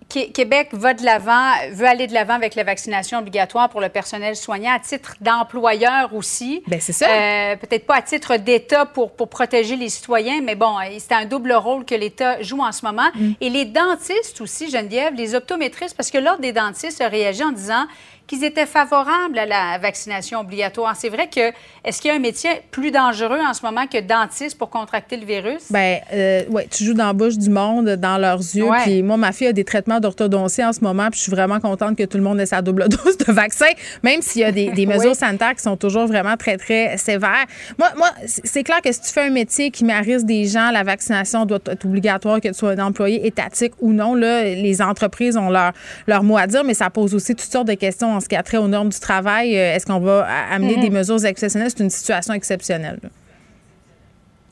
Qué- 0.10 0.32
Québec 0.32 0.70
va 0.74 0.94
de 0.94 1.04
l'avant, 1.04 1.52
veut 1.72 1.88
aller 1.88 2.06
de 2.06 2.14
l'avant 2.14 2.36
avec 2.36 2.54
la 2.54 2.64
vaccination 2.64 3.18
obligatoire 3.18 3.70
pour 3.70 3.82
le 3.82 3.90
personnel 3.90 4.36
soignant 4.36 4.74
à 4.76 4.80
titre 4.80 5.16
d'employeur 5.22 6.14
aussi. 6.14 6.62
Ben, 6.68 6.80
c'est 6.80 6.94
ça. 6.94 7.08
Euh, 7.10 7.56
Peut-être 7.56 7.88
pas 7.88 7.96
à 7.96 8.02
titre 8.04 8.38
d'État 8.38 8.86
pour, 8.86 9.12
pour 9.16 9.28
protéger 9.28 9.76
les 9.76 9.90
citoyens, 9.90 10.42
mais 10.44 10.54
bon, 10.56 10.76
c'est 11.00 11.14
un 11.14 11.26
double 11.26 11.54
rôle 11.54 11.84
que 11.86 11.96
l'État 11.96 12.40
joue 12.44 12.62
en 12.62 12.72
ce 12.72 12.86
moment. 12.86 13.10
Mm. 13.16 13.32
Et 13.42 13.50
les 13.50 13.66
dentistes 13.66 14.40
aussi, 14.42 14.70
Geneviève, 14.70 15.16
les 15.16 15.34
optométristes, 15.34 15.96
parce 15.98 16.12
que 16.12 16.20
l'Ordre 16.20 16.42
des 16.42 16.52
dentistes 16.54 17.02
a 17.02 17.08
réagi 17.08 17.44
en 17.44 17.52
disant 17.52 17.86
qu'ils 18.26 18.44
étaient 18.44 18.66
favorables 18.66 19.38
à 19.38 19.46
la 19.46 19.78
vaccination 19.78 20.40
obligatoire. 20.40 20.96
C'est 20.96 21.10
vrai 21.10 21.28
que, 21.28 21.52
est-ce 21.84 22.02
qu'il 22.02 22.10
y 22.10 22.14
a 22.14 22.16
un 22.16 22.22
métier 22.22 22.50
plus 22.72 22.92
dangereux 22.92 23.40
en 23.46 23.54
ce 23.54 23.66
moment 23.66 23.86
que 23.86 24.00
dentiste 24.00 24.58
pour 24.58 24.70
contracter 24.70 25.18
le 25.18 25.26
virus? 25.26 25.72
Ben, 25.72 26.00
euh, 26.14 26.44
ouais, 26.50 26.68
tu 26.72 26.86
joues 26.86 26.94
dans 26.94 27.08
la 27.08 27.14
bouche 27.14 27.38
du 27.38 27.50
monde, 27.50 27.90
dans 27.90 28.18
leurs 28.18 28.38
yeux. 28.38 28.70
Ouais. 28.70 28.84
Puis 28.84 29.04
moi, 29.04 29.18
ma 29.18 29.32
fille 29.34 29.48
a 29.48 29.54
des 29.54 29.66
traitements 29.66 30.00
d'orthodontie 30.00 30.64
en 30.64 30.72
ce 30.72 30.80
moment, 30.82 31.10
puis 31.10 31.18
je 31.18 31.24
suis 31.24 31.32
vraiment 31.32 31.60
contente 31.60 31.98
que 31.98 32.04
tout 32.04 32.18
le 32.18 32.24
monde 32.24 32.40
ait 32.40 32.46
sa 32.46 32.62
double 32.62 32.88
dose 32.88 33.18
de 33.18 33.32
vaccin, 33.32 33.66
même 34.04 34.22
s'il 34.22 34.42
y 34.42 34.46
a 34.46 34.52
des, 34.52 34.72
des 34.72 34.86
mesures 34.94 35.12
Oui. 35.12 35.16
sanitaires 35.16 35.56
qui 35.56 35.64
sont 35.64 35.76
toujours 35.76 36.08
vraiment 36.08 36.38
très, 36.38 36.58
très 36.58 36.96
sévères. 36.98 37.46
Moi, 37.78 37.90
moi 37.98 38.10
c'est 38.26 38.54
c'est 38.54 38.64
clair 38.64 38.82
que 38.82 38.92
si 38.94 39.02
tu 39.02 39.10
fais 39.12 39.24
un 39.24 39.30
métier 39.30 39.72
qui 39.72 39.84
met 39.84 39.94
à 39.94 40.00
risque 40.00 40.26
des 40.26 40.46
gens, 40.46 40.70
la 40.72 40.84
vaccination 40.84 41.46
doit 41.46 41.60
être 41.66 41.86
obligatoire, 41.86 42.40
que 42.40 42.48
tu 42.48 42.54
sois 42.54 42.70
un 42.72 42.80
employé 42.80 43.26
étatique 43.26 43.74
ou 43.82 43.92
non. 43.92 44.14
Là, 44.14 44.44
les 44.44 44.82
entreprises 44.82 45.36
ont 45.36 45.50
leur, 45.50 45.74
leur 46.08 46.24
mot 46.24 46.38
à 46.38 46.48
dire, 46.48 46.64
mais 46.64 46.76
ça 46.76 46.90
pose 46.90 47.14
aussi 47.14 47.36
toutes 47.36 47.52
sortes 47.52 47.68
de 47.68 47.74
questions 47.74 48.16
en 48.16 48.22
ce 48.24 48.30
qui 48.30 48.36
a 48.36 48.44
trait 48.44 48.58
aux 48.58 48.68
normes 48.68 48.90
du 48.90 49.00
travail. 49.00 49.58
Euh, 49.58 49.76
Est-ce 49.76 49.86
qu'on 49.86 50.00
va 50.00 50.26
amener 50.52 50.76
Mhm. 50.78 50.82
des 50.82 50.90
mesures 50.90 51.24
exceptionnelles? 51.26 51.70
C'est 51.76 51.84
une 51.84 51.90
situation 51.90 52.34
exceptionnelle. 52.34 53.00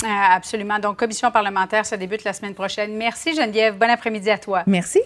Euh, 0.03 0.07
absolument. 0.07 0.79
Donc, 0.79 0.97
commission 0.97 1.29
parlementaire, 1.31 1.85
ça 1.85 1.95
débute 1.97 2.23
la 2.23 2.33
semaine 2.33 2.53
prochaine. 2.55 2.95
Merci, 2.97 3.35
Geneviève. 3.35 3.75
Bon 3.77 3.89
après-midi 3.89 4.29
à 4.31 4.37
toi. 4.37 4.63
Merci. 4.67 4.99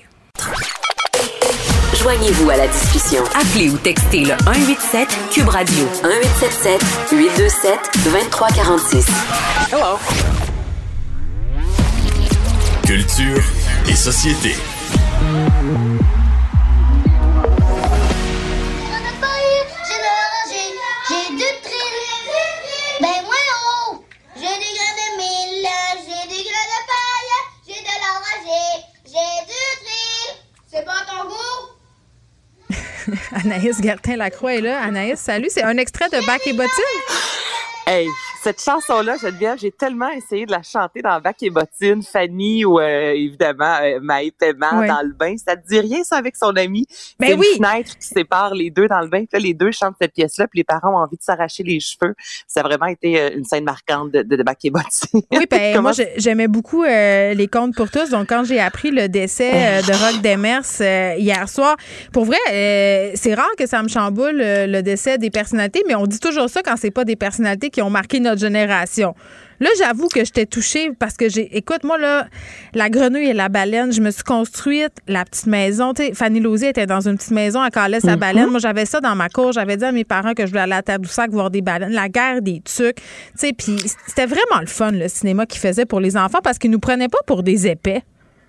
Joignez-vous 2.01 2.49
à 2.49 2.57
la 2.57 2.67
discussion. 2.67 3.23
Appelez 3.33 3.69
ou 3.69 3.77
textez 3.77 4.21
le 4.25 4.35
187 4.45 5.07
Cube 5.31 5.47
Radio 5.49 5.85
1877 6.03 6.81
827 7.11 7.79
2346. 8.03 9.05
Hello. 9.71 9.97
Culture 12.85 13.41
et 13.89 13.95
société. 13.95 14.55
C'est 30.75 30.83
pas 30.83 31.05
ton 31.07 31.29
goût? 31.29 32.75
Anaïs 33.45 33.81
Gertin-Lacroix 33.81 34.55
est 34.55 34.61
là. 34.61 34.81
Anaïs, 34.81 35.19
salut. 35.19 35.47
C'est 35.49 35.63
un 35.63 35.77
extrait 35.77 36.09
de 36.09 36.25
Bac 36.25 36.41
et 36.45 36.51
Bottine. 36.51 36.69
Hey, 37.87 38.07
cette 38.41 38.59
chanson-là, 38.59 39.15
Geneviève, 39.21 39.59
j'ai 39.59 39.69
tellement 39.71 40.09
essayé 40.09 40.47
de 40.47 40.51
la 40.51 40.63
chanter 40.63 41.03
dans 41.03 41.21
Bac 41.21 41.35
et 41.43 41.51
Bottine, 41.51 42.01
Fanny 42.01 42.65
ou 42.65 42.79
euh, 42.79 43.11
évidemment 43.13 43.77
euh, 43.83 43.99
Maë 44.01 44.31
Paiement 44.31 44.79
Ouais. 44.79 44.87
dans 44.87 45.03
le 45.03 45.13
bain. 45.13 45.35
Ça 45.37 45.55
te 45.55 45.67
dit 45.67 45.79
rien, 45.79 46.03
ça, 46.03 46.15
avec 46.17 46.35
son 46.35 46.55
ami? 46.55 46.87
Ben 47.19 47.27
C'est 47.27 47.33
une 47.35 47.39
oui. 47.41 47.45
fenêtre 47.57 47.95
qui 47.99 48.07
sépare 48.07 48.55
les 48.55 48.71
deux 48.71 48.87
dans 48.87 49.01
le 49.01 49.07
bain. 49.07 49.19
Puis 49.19 49.29
là, 49.33 49.39
les 49.39 49.53
deux 49.53 49.71
chantent 49.71 49.93
cette 50.01 50.13
pièce-là, 50.13 50.47
puis 50.47 50.61
les 50.61 50.63
parents 50.63 50.93
ont 50.95 51.03
envie 51.03 51.15
de 51.17 51.21
s'arracher 51.21 51.61
les 51.61 51.79
cheveux. 51.79 52.15
Ça 52.47 52.61
a 52.61 52.63
vraiment 52.63 52.87
été 52.87 53.21
euh, 53.21 53.29
une 53.35 53.43
scène 53.45 53.65
marquante 53.65 54.09
de, 54.11 54.23
de, 54.23 54.35
de 54.35 54.41
Bac 54.43 54.57
et 54.63 54.71
Bottine. 54.71 55.21
Oui, 55.31 55.45
ben, 55.51 55.73
Comment- 55.75 55.83
moi, 55.83 55.91
j'ai- 55.91 56.13
j'aimais 56.17 56.47
beaucoup 56.47 56.83
euh, 56.83 57.35
les 57.35 57.47
contes 57.47 57.75
pour 57.75 57.91
tous. 57.91 58.09
Donc, 58.09 58.27
quand 58.29 58.43
j'ai 58.45 58.59
appris 58.59 58.89
le 58.89 59.07
décès 59.09 59.51
euh, 59.53 59.81
de 59.83 59.91
Rock 59.91 60.23
Demers 60.23 61.17
hier 61.19 61.47
soir, 61.47 61.77
pour 62.11 62.25
vrai, 62.25 62.37
euh, 62.51 63.11
c'est 63.13 63.35
rare 63.35 63.45
que 63.59 63.67
ça 63.67 63.83
me 63.83 63.89
chamboule 63.89 64.37
le 64.41 64.81
décès 64.81 65.19
des 65.19 65.29
personnalités, 65.29 65.83
mais 65.87 65.93
on 65.93 66.07
dit 66.07 66.19
toujours 66.19 66.49
ça 66.49 66.63
quand 66.63 66.77
c'est 66.77 66.89
pas 66.89 67.05
des 67.05 67.15
personnalités 67.15 67.69
qui 67.75 67.81
ont 67.81 67.89
marqué 67.89 68.21
notre 68.21 68.39
génération. 68.39 69.13
Là, 69.59 69.67
j'avoue 69.77 70.07
que 70.07 70.23
j'étais 70.23 70.45
touchée 70.45 70.91
parce 70.97 71.15
que 71.15 71.27
j'ai. 71.29 71.57
Écoute, 71.57 71.83
moi, 71.83 71.97
là, 71.97 72.27
la 72.73 72.89
grenouille 72.89 73.27
et 73.29 73.33
la 73.33 73.47
baleine, 73.49 73.91
je 73.91 73.99
me 74.01 74.11
suis 74.11 74.23
construite 74.23 74.93
la 75.07 75.23
petite 75.25 75.47
maison. 75.47 75.93
Tu 75.93 76.03
sais, 76.03 76.13
Fanny 76.13 76.39
Lausier 76.39 76.69
était 76.69 76.85
dans 76.85 77.05
une 77.07 77.17
petite 77.17 77.31
maison, 77.31 77.63
elle 77.63 77.71
calait 77.71 77.99
sa 78.01 78.13
Mhm. 78.13 78.19
baleine. 78.19 78.49
Moi, 78.49 78.59
j'avais 78.59 78.85
ça 78.85 78.99
dans 79.01 79.15
ma 79.15 79.27
cour. 79.29 79.51
J'avais 79.51 79.75
dit 79.77 79.83
à 79.85 79.91
mes 79.91 80.03
parents 80.05 80.33
que 80.33 80.45
je 80.45 80.51
voulais 80.51 80.61
aller 80.61 80.73
à 80.73 80.81
Tadoussac 80.81 81.31
voir 81.31 81.49
des 81.51 81.61
baleines. 81.61 81.91
La 81.93 82.07
guerre 82.09 82.41
des 82.41 82.61
tucs. 82.61 82.95
Tu 82.97 83.03
sais, 83.35 83.53
puis 83.53 83.75
c'était 84.07 84.25
vraiment 84.25 84.59
le 84.61 84.67
fun, 84.67 84.91
le 84.91 85.07
cinéma 85.09 85.45
qu'ils 85.45 85.61
faisaient 85.61 85.85
pour 85.85 85.99
les 85.99 86.15
enfants 86.17 86.39
parce 86.43 86.57
qu'ils 86.57 86.71
nous 86.71 86.79
prenaient 86.79 87.09
pas 87.09 87.19
pour 87.25 87.43
des 87.43 87.67
épais. 87.67 88.03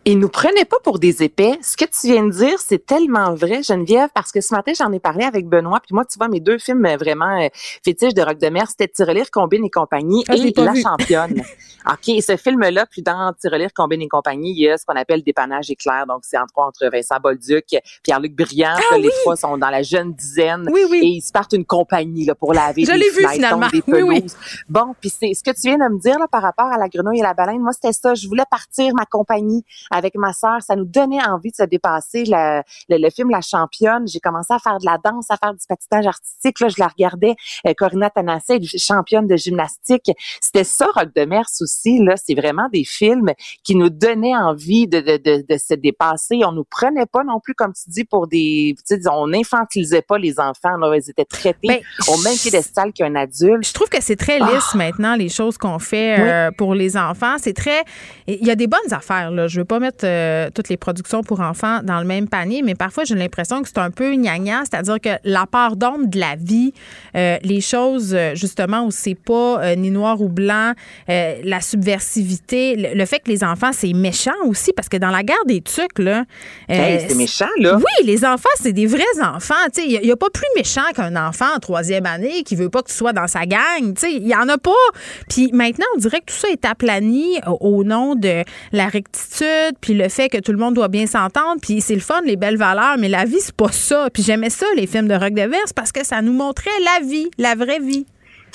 Ils 0.09 0.20
nous 0.20 0.28
prenaient 0.28 0.65
pas 0.65 0.77
pour 0.85 1.01
des 1.01 1.24
épais. 1.24 1.59
Ce 1.62 1.77
que 1.77 1.85
tu 1.85 2.07
viens 2.12 2.24
de 2.24 2.31
dire, 2.31 2.61
c'est 2.61 2.87
tellement 2.87 3.35
vrai, 3.35 3.65
Geneviève, 3.65 4.09
parce 4.15 4.31
que 4.31 4.41
ce 4.41 4.55
matin, 4.55 4.70
j'en 4.78 4.93
ai 4.93 5.01
parlé 5.01 5.24
avec 5.24 5.49
Benoît. 5.49 5.81
Puis 5.81 5.95
moi, 5.97 6.05
tu 6.05 6.16
vois, 6.16 6.28
mes 6.28 6.39
deux 6.39 6.59
films 6.59 6.87
euh, 6.87 6.97
vraiment 6.97 7.43
euh, 7.43 7.49
fétiches 7.85 8.15
de 8.15 8.23
Rock 8.23 8.39
de 8.39 8.49
mer, 8.49 8.69
c'était 8.70 8.87
Tirelire, 8.87 9.33
Combine 9.33 9.65
et 9.65 9.70
compagnie 9.70 10.24
Ah, 10.28 10.37
et 10.37 10.53
La 10.57 10.73
vu. 10.73 10.81
championne. 10.83 11.43
OK, 11.89 12.23
ce 12.23 12.37
film-là, 12.37 12.87
puis 12.87 13.03
dans 13.03 13.33
Tirelire, 13.41 13.70
Combine 13.74 14.03
et 14.03 14.09
compagnie, 14.09 14.53
il 14.53 14.61
y 14.61 14.69
a 14.69 14.77
ce 14.78 14.85
qu'on 14.87 14.95
appelle 14.97 15.23
Dépannage 15.24 15.70
éclair. 15.70 16.05
Donc, 16.07 16.20
c'est 16.23 16.39
entre 16.39 16.53
entre 16.57 16.89
Vincent 16.91 17.16
Bolduc, 17.20 17.77
Pierre-Luc 18.05 18.35
Briand. 18.37 18.74
Ah 18.93 18.99
Les 18.99 19.11
trois 19.23 19.35
sont 19.37 19.59
dans 19.59 19.70
la 19.70 19.83
jeune 19.83 20.12
dizaine. 20.12 20.69
Oui, 20.73 20.83
oui. 20.89 20.99
Et 21.03 21.07
ils 21.07 21.20
se 21.20 21.33
partent 21.33 21.53
une 21.53 21.65
compagnie 21.65 22.24
là, 22.24 22.35
pour 22.37 22.55
laver 22.55 22.85
Je 22.85 22.93
l'ai 22.93 23.11
vu, 23.11 23.16
fenêtres, 23.23 23.33
finalement. 23.35 23.69
des 23.73 23.83
Oui, 23.89 24.03
oui. 24.03 24.20
pelouses. 24.20 24.37
Bon, 24.69 24.95
puis 25.01 25.11
c'est 25.11 25.35
ce 25.35 25.43
que 25.43 25.51
tu 25.51 25.62
viens 25.69 25.78
de 25.78 25.93
me 25.95 25.99
dire 25.99 26.19
là, 26.19 26.27
par 26.31 26.43
rapport 26.43 26.66
à 26.66 26.78
la 26.78 26.89
grenouille 26.89 27.19
et 27.19 27.23
la 27.23 27.35
baleine. 27.35 27.61
Moi, 27.61 27.73
c'était 27.73 27.93
ça. 27.93 28.15
Je 28.15 28.27
voulais 28.28 28.45
partir 28.51 28.93
ma 28.95 29.05
compagnie 29.05 29.65
avec 29.97 30.14
ma 30.14 30.32
sœur. 30.32 30.62
Ça 30.62 30.77
nous 30.77 30.85
donnait 30.85 31.24
envie 31.24 31.51
de 31.51 31.56
se 31.56 31.64
dépasser. 31.64 32.24
La- 32.24 32.62
le, 32.89 32.98
le 32.98 33.10
film 33.10 33.31
La 33.31 33.40
Championne, 33.40 34.06
j'ai 34.06 34.20
commencé 34.20 34.52
à 34.52 34.59
faire 34.59 34.78
de 34.78 34.86
la 34.86 34.98
danse, 35.02 35.31
à 35.31 35.36
faire 35.36 35.52
du 35.55 35.64
patinage 35.68 36.06
artistique. 36.06 36.60
Là, 36.60 36.68
je 36.68 36.77
la 36.78 36.89
regardais. 36.89 37.35
Euh, 37.66 37.73
Corinna 37.77 38.10
Tanasset, 38.10 38.60
championne 38.78 39.27
de 39.27 39.36
gymnastique. 39.36 40.10
C'était 40.40 40.64
ça, 40.64 40.86
Rock 40.94 41.09
de 41.14 41.24
Mers 41.24 41.47
aussi. 41.60 41.98
Là, 42.02 42.14
c'est 42.16 42.35
vraiment 42.35 42.68
des 42.73 42.85
films 42.85 43.32
qui 43.64 43.74
nous 43.74 43.90
donnaient 43.90 44.36
envie 44.36 44.86
de, 44.86 45.01
de, 45.01 45.16
de, 45.16 45.44
de 45.48 45.59
se 45.59 45.74
dépasser. 45.74 46.40
On 46.44 46.52
nous 46.52 46.64
prenait 46.64 47.06
pas 47.06 47.24
non 47.24 47.40
plus, 47.40 47.55
comme 47.55 47.73
tu 47.73 47.89
dis, 47.90 48.05
pour 48.05 48.27
des... 48.27 48.74
Tu 48.89 48.97
sais, 48.97 49.09
on 49.10 49.32
infantilisait 49.32 50.02
pas 50.02 50.18
les 50.18 50.39
enfants. 50.39 50.77
Là, 50.77 50.94
ils 50.97 51.10
étaient 51.10 51.24
traités 51.24 51.68
Ben, 51.68 51.81
au 52.09 52.18
même 52.23 52.36
piédestal 52.36 52.93
qu'un 52.93 53.14
adulte. 53.14 53.66
Je 53.66 53.73
trouve 53.73 53.89
que 53.89 54.02
c'est 54.02 54.16
très 54.16 54.39
lisse 54.39 54.74
maintenant, 54.74 55.16
les 55.16 55.28
choses 55.28 55.59
qu'on 55.59 55.78
fait 55.78 56.18
euh, 56.18 56.51
pour 56.56 56.74
les 56.74 56.97
enfants. 56.97 57.36
C'est 57.39 57.55
très. 57.55 57.85
Il 58.27 58.44
y 58.47 58.51
a 58.51 58.56
des 58.56 58.66
bonnes 58.66 58.93
affaires, 58.93 59.31
là. 59.31 59.47
Je 59.47 59.60
veux 59.60 59.64
pas 59.64 59.81
mettre 59.87 60.05
euh, 60.05 60.51
toutes 60.55 60.69
les 60.69 60.77
productions 60.77 61.23
pour 61.23 61.41
enfants 61.41 61.81
dans 61.83 62.01
le 62.01 62.07
même 62.07 62.29
panier, 62.29 62.63
mais 62.63 62.75
parfois, 62.75 63.05
j'ai 63.05 63.15
l'impression 63.15 63.63
que 63.63 63.69
c'est 63.69 63.79
un 63.79 63.91
peu 63.91 64.15
gnagna, 64.15 64.63
c'est-à-dire 64.69 65.01
que 65.01 65.11
la 65.25 65.47
part 65.47 65.77
d'ombre 65.77 66.07
de 66.07 66.19
la 66.19 66.37
vie, 66.37 66.73
euh, 67.17 67.37
les 67.43 67.61
choses, 67.61 68.15
euh, 68.15 68.35
justement, 68.35 68.85
où 68.85 68.91
c'est 68.91 69.15
pas 69.15 69.63
euh, 69.63 69.75
ni 69.75 69.91
noir 69.91 70.21
ou 70.21 70.29
blanc, 70.29 70.73
la 71.09 71.61
subversivité, 71.61 72.77
le, 72.77 72.99
le 72.99 73.07
fait 73.07 73.21
que 73.21 73.31
les 73.31 73.45
enfants, 73.45 73.71
c'est 73.73 73.93
méchant 73.93 74.33
aussi, 74.45 74.73
parce 74.73 74.89
que 74.89 74.97
dans 74.97 75.11
la 75.11 75.23
guerre 75.23 75.45
des 75.47 75.61
tucs, 75.61 75.99
là. 75.99 76.25
Hey, 76.69 77.05
c'est 77.09 77.17
méchant, 77.17 77.47
là. 77.59 77.77
Oui, 77.77 78.07
les 78.07 78.25
enfants, 78.25 78.49
c'est 78.61 78.73
des 78.73 78.87
vrais 78.87 79.05
enfants. 79.23 79.55
Tu 79.75 79.83
sais, 79.83 79.89
Il 79.89 80.01
n'y 80.01 80.11
a, 80.11 80.17
pas 80.17 80.31
plus 80.31 80.47
méchant 80.57 80.83
qu'un 80.95 81.17
enfant 81.17 81.47
en 81.55 81.59
troisième 81.59 82.07
année 82.07 82.43
qui 82.43 82.57
veut 82.57 82.69
pas 82.69 82.83
que 82.83 82.89
tu 82.89 82.95
sois 82.95 83.13
dans 83.13 83.27
sa 83.27 83.47
gang. 83.47 83.95
Tu 83.95 84.01
sais, 84.01 84.13
Il 84.13 84.27
y 84.27 84.35
en 84.35 84.49
a 84.49 84.59
pas. 84.59 84.71
Puis 85.29 85.51
maintenant, 85.53 85.87
on 85.95 85.99
dirait 85.99 86.21
que 86.21 86.33
tout 86.33 86.39
ça 86.39 86.49
est 86.49 86.65
aplani 86.65 87.39
au, 87.47 87.59
au 87.61 87.85
nom 87.85 88.15
de 88.15 88.43
la 88.73 88.89
rectitude, 88.89 89.76
puis 89.81 89.94
le 89.94 90.09
fait 90.09 90.28
que 90.28 90.39
tout 90.39 90.53
le 90.53 90.59
monde 90.59 90.74
doit 90.74 90.89
bien 90.89 91.07
s'entendre. 91.07 91.61
Puis 91.61 91.81
c'est 91.81 91.94
le 91.94 92.01
fun, 92.01 92.20
les 92.24 92.36
belles 92.36 92.57
valeurs, 92.57 92.97
mais 92.98 93.09
la 93.09 93.24
vie, 93.24 93.40
c'est 93.40 93.55
pas 93.55 93.73
ça. 93.73 94.09
Puis 94.12 94.23
j'aimais 94.23 94.51
ça, 94.51 94.66
les 94.77 94.86
films 94.86 95.09
de 95.09 95.15
Rock 95.15 95.35
de 95.35 95.43
Verse, 95.43 95.73
parce 95.73 95.93
que 95.93 96.05
ça 96.05 96.23
nous 96.23 96.32
montrait 96.32 96.70
la 96.85 97.07
vie, 97.07 97.31
la 97.39 97.55
vraie 97.55 97.81
vie. 97.81 98.07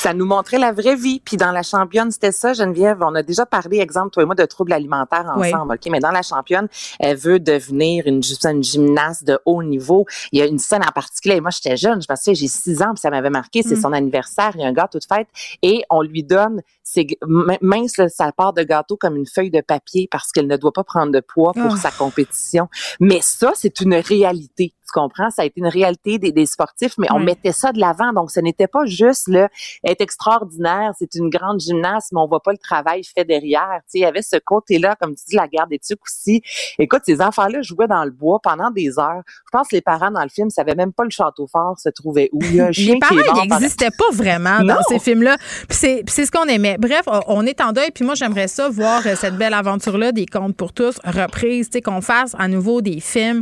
Ça 0.03 0.15
nous 0.15 0.26
montrait 0.26 0.57
la 0.57 0.72
vraie 0.72 0.95
vie. 0.95 1.19
Puis 1.23 1.38
dans 1.38 1.52
la 1.52 1.61
championne, 1.61 2.10
c'était 2.10 2.32
ça, 2.32 2.53
Geneviève. 2.53 2.98
On 3.02 3.14
a 3.14 3.22
déjà 3.22 3.45
parlé, 3.45 3.78
exemple, 3.78 4.10
toi 4.10 4.23
et 4.23 4.26
moi, 4.26 4.34
de 4.34 4.45
troubles 4.45 4.73
alimentaires 4.73 5.32
Oui. 5.38 5.53
ensemble. 5.53 5.76
OK? 5.76 5.91
Mais 5.91 5.99
dans 5.99 6.10
la 6.10 6.23
championne, 6.23 6.68
elle 6.99 7.18
veut 7.18 7.40
devenir 7.40 8.07
une, 8.07 8.22
une 8.45 8.64
gymnaste 8.64 9.26
de 9.26 9.38
haut 9.45 9.61
niveau. 9.61 10.07
Il 10.32 10.40
y 10.40 10.41
a 10.41 10.48
une 10.48 10.57
scène 10.57 10.82
en 10.84 10.91
particulier. 10.91 11.40
Moi, 11.40 11.52
j'étais 11.52 11.78
jeune. 11.78 12.02
Je 12.02 12.07
pense 12.07 12.23
que 12.26 12.34
j'ai 12.34 12.48
six 12.48 12.82
ans, 12.82 12.94
puis 12.95 12.99
ça 13.02 13.11
m'avait 13.11 13.30
marqué. 13.30 13.61
C'est 13.61 13.76
Mm. 13.76 13.82
son 13.82 13.94
anniversaire. 13.94 14.52
Il 14.56 14.61
y 14.61 14.64
a 14.64 14.68
un 14.68 14.73
gâteau 14.73 14.98
de 14.98 15.06
fête. 15.06 15.28
Et 15.61 15.84
on 15.91 16.02
lui 16.02 16.23
donne 16.23 16.61
ses, 16.84 17.06
min- 17.28 17.57
mince, 17.61 18.02
sa 18.07 18.32
part 18.32 18.53
de 18.53 18.64
gâteau 18.64 18.98
comme 18.98 19.15
une 19.18 19.28
feuille 19.28 19.52
de 19.52 19.61
papier 19.61 20.07
parce 20.11 20.32
qu'elle 20.32 20.48
ne 20.48 20.57
doit 20.57 20.73
pas 20.73 20.84
prendre 20.84 21.11
de 21.11 21.19
poids 21.19 21.53
pour 21.53 21.73
Ah. 21.76 21.78
sa 21.78 21.91
compétition. 21.91 22.69
Mais 22.99 23.19
ça, 23.22 23.52
c'est 23.56 23.80
une 23.82 23.94
réalité. 23.94 24.73
Tu 24.93 24.99
comprends? 24.99 25.30
Ça 25.30 25.43
a 25.43 25.45
été 25.45 25.59
une 25.61 25.68
réalité 25.68 26.18
des, 26.19 26.31
des 26.31 26.45
sportifs, 26.45 26.93
mais 26.97 27.07
on 27.11 27.18
Oui. 27.18 27.26
mettait 27.26 27.51
ça 27.51 27.72
de 27.72 27.80
l'avant. 27.80 28.11
Donc, 28.13 28.31
ce 28.31 28.39
n'était 28.39 28.68
pas 28.68 28.85
juste 28.85 29.27
là, 29.30 29.49
être 29.85 30.01
extraordinaire, 30.01 30.91
c'est 30.97 31.15
une 31.15 31.30
grande 31.30 31.59
gymnaste, 31.59 32.09
mais 32.11 32.19
on 32.19 32.27
voit 32.27 32.41
pas 32.41 32.51
le 32.51 32.57
travail 32.57 33.03
fait 33.03 33.23
derrière. 33.26 33.80
Tu 33.84 33.91
sais, 33.91 33.97
il 33.99 34.01
y 34.01 34.05
avait 34.05 34.22
ce 34.22 34.38
côté-là, 34.43 34.95
comme 34.99 35.15
tu 35.15 35.23
dis, 35.30 35.35
la 35.35 35.47
guerre 35.47 35.68
des 35.68 35.80
tucs 35.80 35.99
aussi. 36.03 36.41
Écoute, 36.80 37.01
ces 37.05 37.22
enfants-là 37.22 37.61
jouaient 37.61 37.88
dans 37.88 38.03
le 38.03 38.11
bois 38.11 38.39
pendant 38.43 38.69
des 38.72 38.99
heures. 38.99 39.22
Je 39.27 39.49
pense 39.51 39.68
que 39.69 39.76
les 39.76 39.81
parents 39.81 40.11
dans 40.11 40.23
le 40.23 40.30
film 40.30 40.49
savaient 40.49 40.76
même 40.76 40.93
pas 40.93 41.03
le 41.03 41.09
château 41.09 41.47
fort 41.47 41.77
se 41.80 41.89
trouvait 41.89 42.30
où. 42.34 42.39
Il 42.43 42.55
y 42.55 42.61
a 42.61 42.65
un 42.68 42.72
chien 42.72 42.93
Les 42.95 42.99
parents, 42.99 43.15
ils 43.15 43.23
pendant- 43.23 43.59
n'existaient 43.59 43.91
pas 43.97 44.11
vraiment 44.13 44.61
dans 44.63 44.81
ces 44.89 44.99
films-là. 44.99 45.38
C'est, 45.69 46.03
ce 46.07 46.31
qu'on 46.31 46.45
aimait. 46.45 46.77
Bref, 46.80 47.03
on- 47.07 47.22
on 47.27 47.45
est 47.45 47.61
en 47.61 47.72
deuil. 47.72 47.91
Puis 47.91 48.03
moi, 48.05 48.15
j'aimerais 48.15 48.47
ça 48.47 48.69
voir 48.69 49.01
euh, 49.05 49.15
cette 49.15 49.35
belle 49.38 49.53
aventure-là 49.53 50.11
des 50.11 50.26
contes 50.26 50.55
pour 50.55 50.73
tous 50.73 50.99
reprise. 51.03 51.69
Tu 51.69 51.77
sais, 51.77 51.81
qu'on 51.81 52.01
fasse 52.01 52.35
à 52.38 52.47
nouveau 52.47 52.81
des 52.81 52.99
films 52.99 53.41